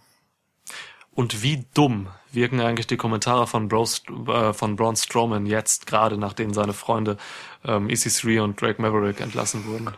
Und 1.15 1.43
wie 1.43 1.67
dumm 1.75 2.09
wirken 2.33 2.61
eigentlich 2.61 2.87
die 2.87 2.97
Kommentare 2.97 3.47
von, 3.47 3.69
Bros, 3.69 4.03
äh, 4.29 4.53
von 4.53 4.77
Braun 4.77 4.97
Strowman 4.97 5.47
jetzt, 5.47 5.87
gerade 5.87 6.17
nachdem 6.19 6.53
seine 6.55 6.73
Freunde 6.73 7.17
ähm, 7.65 7.89
EC3 7.89 8.41
und 8.43 8.61
Drake 8.61 8.81
Maverick 8.81 9.21
entlassen 9.21 9.67
wurden. 9.67 9.91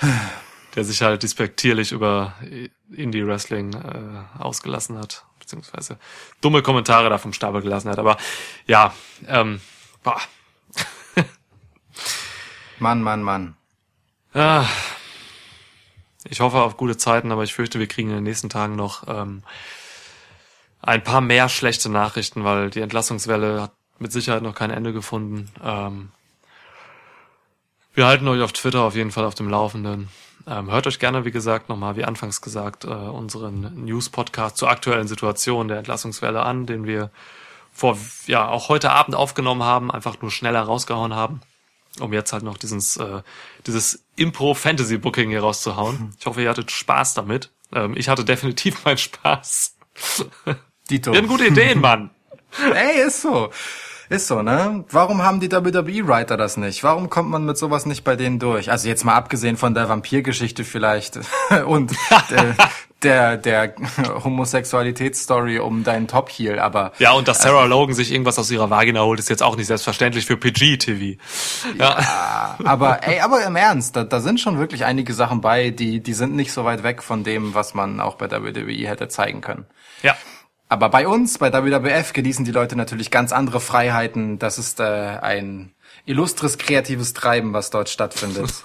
Der 0.74 0.84
sich 0.84 1.02
halt 1.02 1.22
despektierlich 1.22 1.92
über 1.92 2.34
Indie-Wrestling 2.90 3.74
äh, 3.74 4.42
ausgelassen 4.42 4.98
hat, 4.98 5.26
beziehungsweise 5.42 5.98
dumme 6.40 6.62
Kommentare 6.62 7.10
da 7.10 7.18
vom 7.18 7.32
Stapel 7.32 7.62
gelassen 7.62 7.90
hat. 7.90 7.98
Aber 7.98 8.16
ja, 8.66 8.94
ähm, 9.28 9.60
boah, 10.02 10.20
Mann, 12.82 13.02
Mann, 13.02 13.22
Mann. 13.22 13.56
Ah, 14.34 14.66
ich 16.24 16.40
hoffe 16.40 16.60
auf 16.62 16.76
gute 16.76 16.96
Zeiten, 16.96 17.30
aber 17.30 17.44
ich 17.44 17.54
fürchte, 17.54 17.78
wir 17.78 17.86
kriegen 17.86 18.08
in 18.08 18.16
den 18.16 18.24
nächsten 18.24 18.48
Tagen 18.48 18.74
noch 18.74 19.06
ähm, 19.06 19.44
ein 20.80 21.04
paar 21.04 21.20
mehr 21.20 21.48
schlechte 21.48 21.88
Nachrichten, 21.88 22.42
weil 22.42 22.70
die 22.70 22.80
Entlassungswelle 22.80 23.62
hat 23.62 23.72
mit 24.00 24.10
Sicherheit 24.10 24.42
noch 24.42 24.54
kein 24.54 24.70
Ende 24.70 24.92
gefunden. 24.92 25.48
Ähm, 25.62 26.10
wir 27.94 28.06
halten 28.06 28.26
euch 28.26 28.42
auf 28.42 28.52
Twitter 28.52 28.82
auf 28.82 28.96
jeden 28.96 29.12
Fall 29.12 29.24
auf 29.24 29.34
dem 29.36 29.48
Laufenden. 29.48 30.08
Ähm, 30.46 30.70
hört 30.70 30.86
euch 30.86 30.98
gerne, 30.98 31.24
wie 31.24 31.30
gesagt, 31.30 31.68
nochmal, 31.68 31.96
wie 31.96 32.04
anfangs 32.04 32.40
gesagt, 32.40 32.84
äh, 32.84 32.88
unseren 32.88 33.84
News-Podcast 33.84 34.56
zur 34.56 34.70
aktuellen 34.70 35.08
Situation 35.08 35.68
der 35.68 35.78
Entlassungswelle 35.78 36.42
an, 36.42 36.66
den 36.66 36.86
wir 36.86 37.10
vor, 37.72 37.96
ja, 38.26 38.48
auch 38.48 38.68
heute 38.68 38.92
Abend 38.92 39.14
aufgenommen 39.14 39.62
haben, 39.62 39.90
einfach 39.90 40.20
nur 40.20 40.30
schneller 40.30 40.62
rausgehauen 40.62 41.14
haben 41.14 41.40
um 42.00 42.12
jetzt 42.12 42.32
halt 42.32 42.42
noch 42.42 42.56
dieses, 42.56 42.96
äh, 42.96 43.22
dieses 43.66 44.02
Impro-Fantasy-Booking 44.16 45.30
hier 45.30 45.40
rauszuhauen. 45.40 46.14
Ich 46.18 46.26
hoffe, 46.26 46.42
ihr 46.42 46.48
hattet 46.48 46.70
Spaß 46.70 47.14
damit. 47.14 47.50
Ähm, 47.74 47.94
ich 47.96 48.08
hatte 48.08 48.24
definitiv 48.24 48.84
meinen 48.84 48.98
Spaß. 48.98 49.76
Dito. 50.90 51.12
Wir 51.12 51.18
hatten 51.18 51.28
gute 51.28 51.46
Ideen, 51.46 51.80
Mann. 51.80 52.10
Ey, 52.74 53.06
ist 53.06 53.22
so. 53.22 53.50
Ist 54.12 54.26
so, 54.26 54.42
ne? 54.42 54.84
Warum 54.90 55.22
haben 55.22 55.40
die 55.40 55.50
WWE-Writer 55.50 56.36
das 56.36 56.58
nicht? 56.58 56.84
Warum 56.84 57.08
kommt 57.08 57.30
man 57.30 57.46
mit 57.46 57.56
sowas 57.56 57.86
nicht 57.86 58.04
bei 58.04 58.14
denen 58.14 58.38
durch? 58.38 58.70
Also 58.70 58.86
jetzt 58.86 59.04
mal 59.06 59.14
abgesehen 59.14 59.56
von 59.56 59.72
der 59.72 59.88
Vampirgeschichte 59.88 60.64
vielleicht 60.64 61.18
und 61.66 61.92
der, 62.30 62.54
der, 63.02 63.36
der 63.38 63.74
Homosexualitätsstory 64.22 65.60
um 65.60 65.82
deinen 65.82 66.08
Top-Heel, 66.08 66.58
aber 66.58 66.92
Ja, 66.98 67.12
und 67.12 67.26
dass 67.26 67.40
Sarah 67.40 67.64
Logan 67.64 67.94
sich 67.94 68.12
irgendwas 68.12 68.38
aus 68.38 68.50
ihrer 68.50 68.68
Vagina 68.68 69.00
holt, 69.00 69.18
ist 69.18 69.30
jetzt 69.30 69.42
auch 69.42 69.56
nicht 69.56 69.68
selbstverständlich 69.68 70.26
für 70.26 70.36
PG-TV. 70.36 71.18
Ja. 71.78 72.58
aber 72.64 73.08
ey, 73.08 73.20
aber 73.20 73.42
im 73.46 73.56
Ernst, 73.56 73.96
da, 73.96 74.04
da 74.04 74.20
sind 74.20 74.40
schon 74.40 74.58
wirklich 74.58 74.84
einige 74.84 75.14
Sachen 75.14 75.40
bei, 75.40 75.70
die, 75.70 76.02
die 76.02 76.12
sind 76.12 76.34
nicht 76.34 76.52
so 76.52 76.66
weit 76.66 76.82
weg 76.82 77.02
von 77.02 77.24
dem, 77.24 77.54
was 77.54 77.72
man 77.72 77.98
auch 77.98 78.16
bei 78.16 78.30
WWE 78.30 78.86
hätte 78.86 79.08
zeigen 79.08 79.40
können. 79.40 79.64
ja. 80.02 80.14
Aber 80.72 80.88
bei 80.88 81.06
uns, 81.06 81.36
bei 81.36 81.52
WWF, 81.52 82.14
genießen 82.14 82.46
die 82.46 82.50
Leute 82.50 82.76
natürlich 82.76 83.10
ganz 83.10 83.30
andere 83.30 83.60
Freiheiten. 83.60 84.38
Das 84.38 84.58
ist 84.58 84.80
äh, 84.80 84.84
ein 85.20 85.74
illustres 86.06 86.56
kreatives 86.56 87.12
Treiben, 87.12 87.52
was 87.52 87.68
dort 87.68 87.90
stattfindet. 87.90 88.54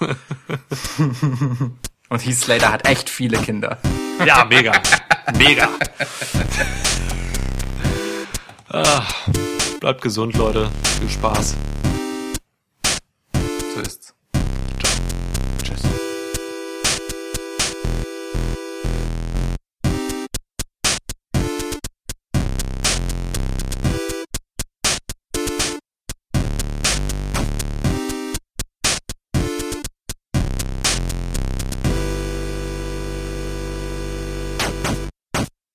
Und 2.08 2.26
Heath 2.26 2.38
Slater 2.38 2.72
hat 2.72 2.88
echt 2.88 3.10
viele 3.10 3.36
Kinder. 3.36 3.76
Ja, 4.24 4.46
mega. 4.46 4.72
Mega. 5.36 5.68
Ah, 8.70 9.02
bleibt 9.80 10.02
gesund, 10.02 10.36
Leute. 10.36 10.68
Viel 11.00 11.08
Spaß. 11.08 11.56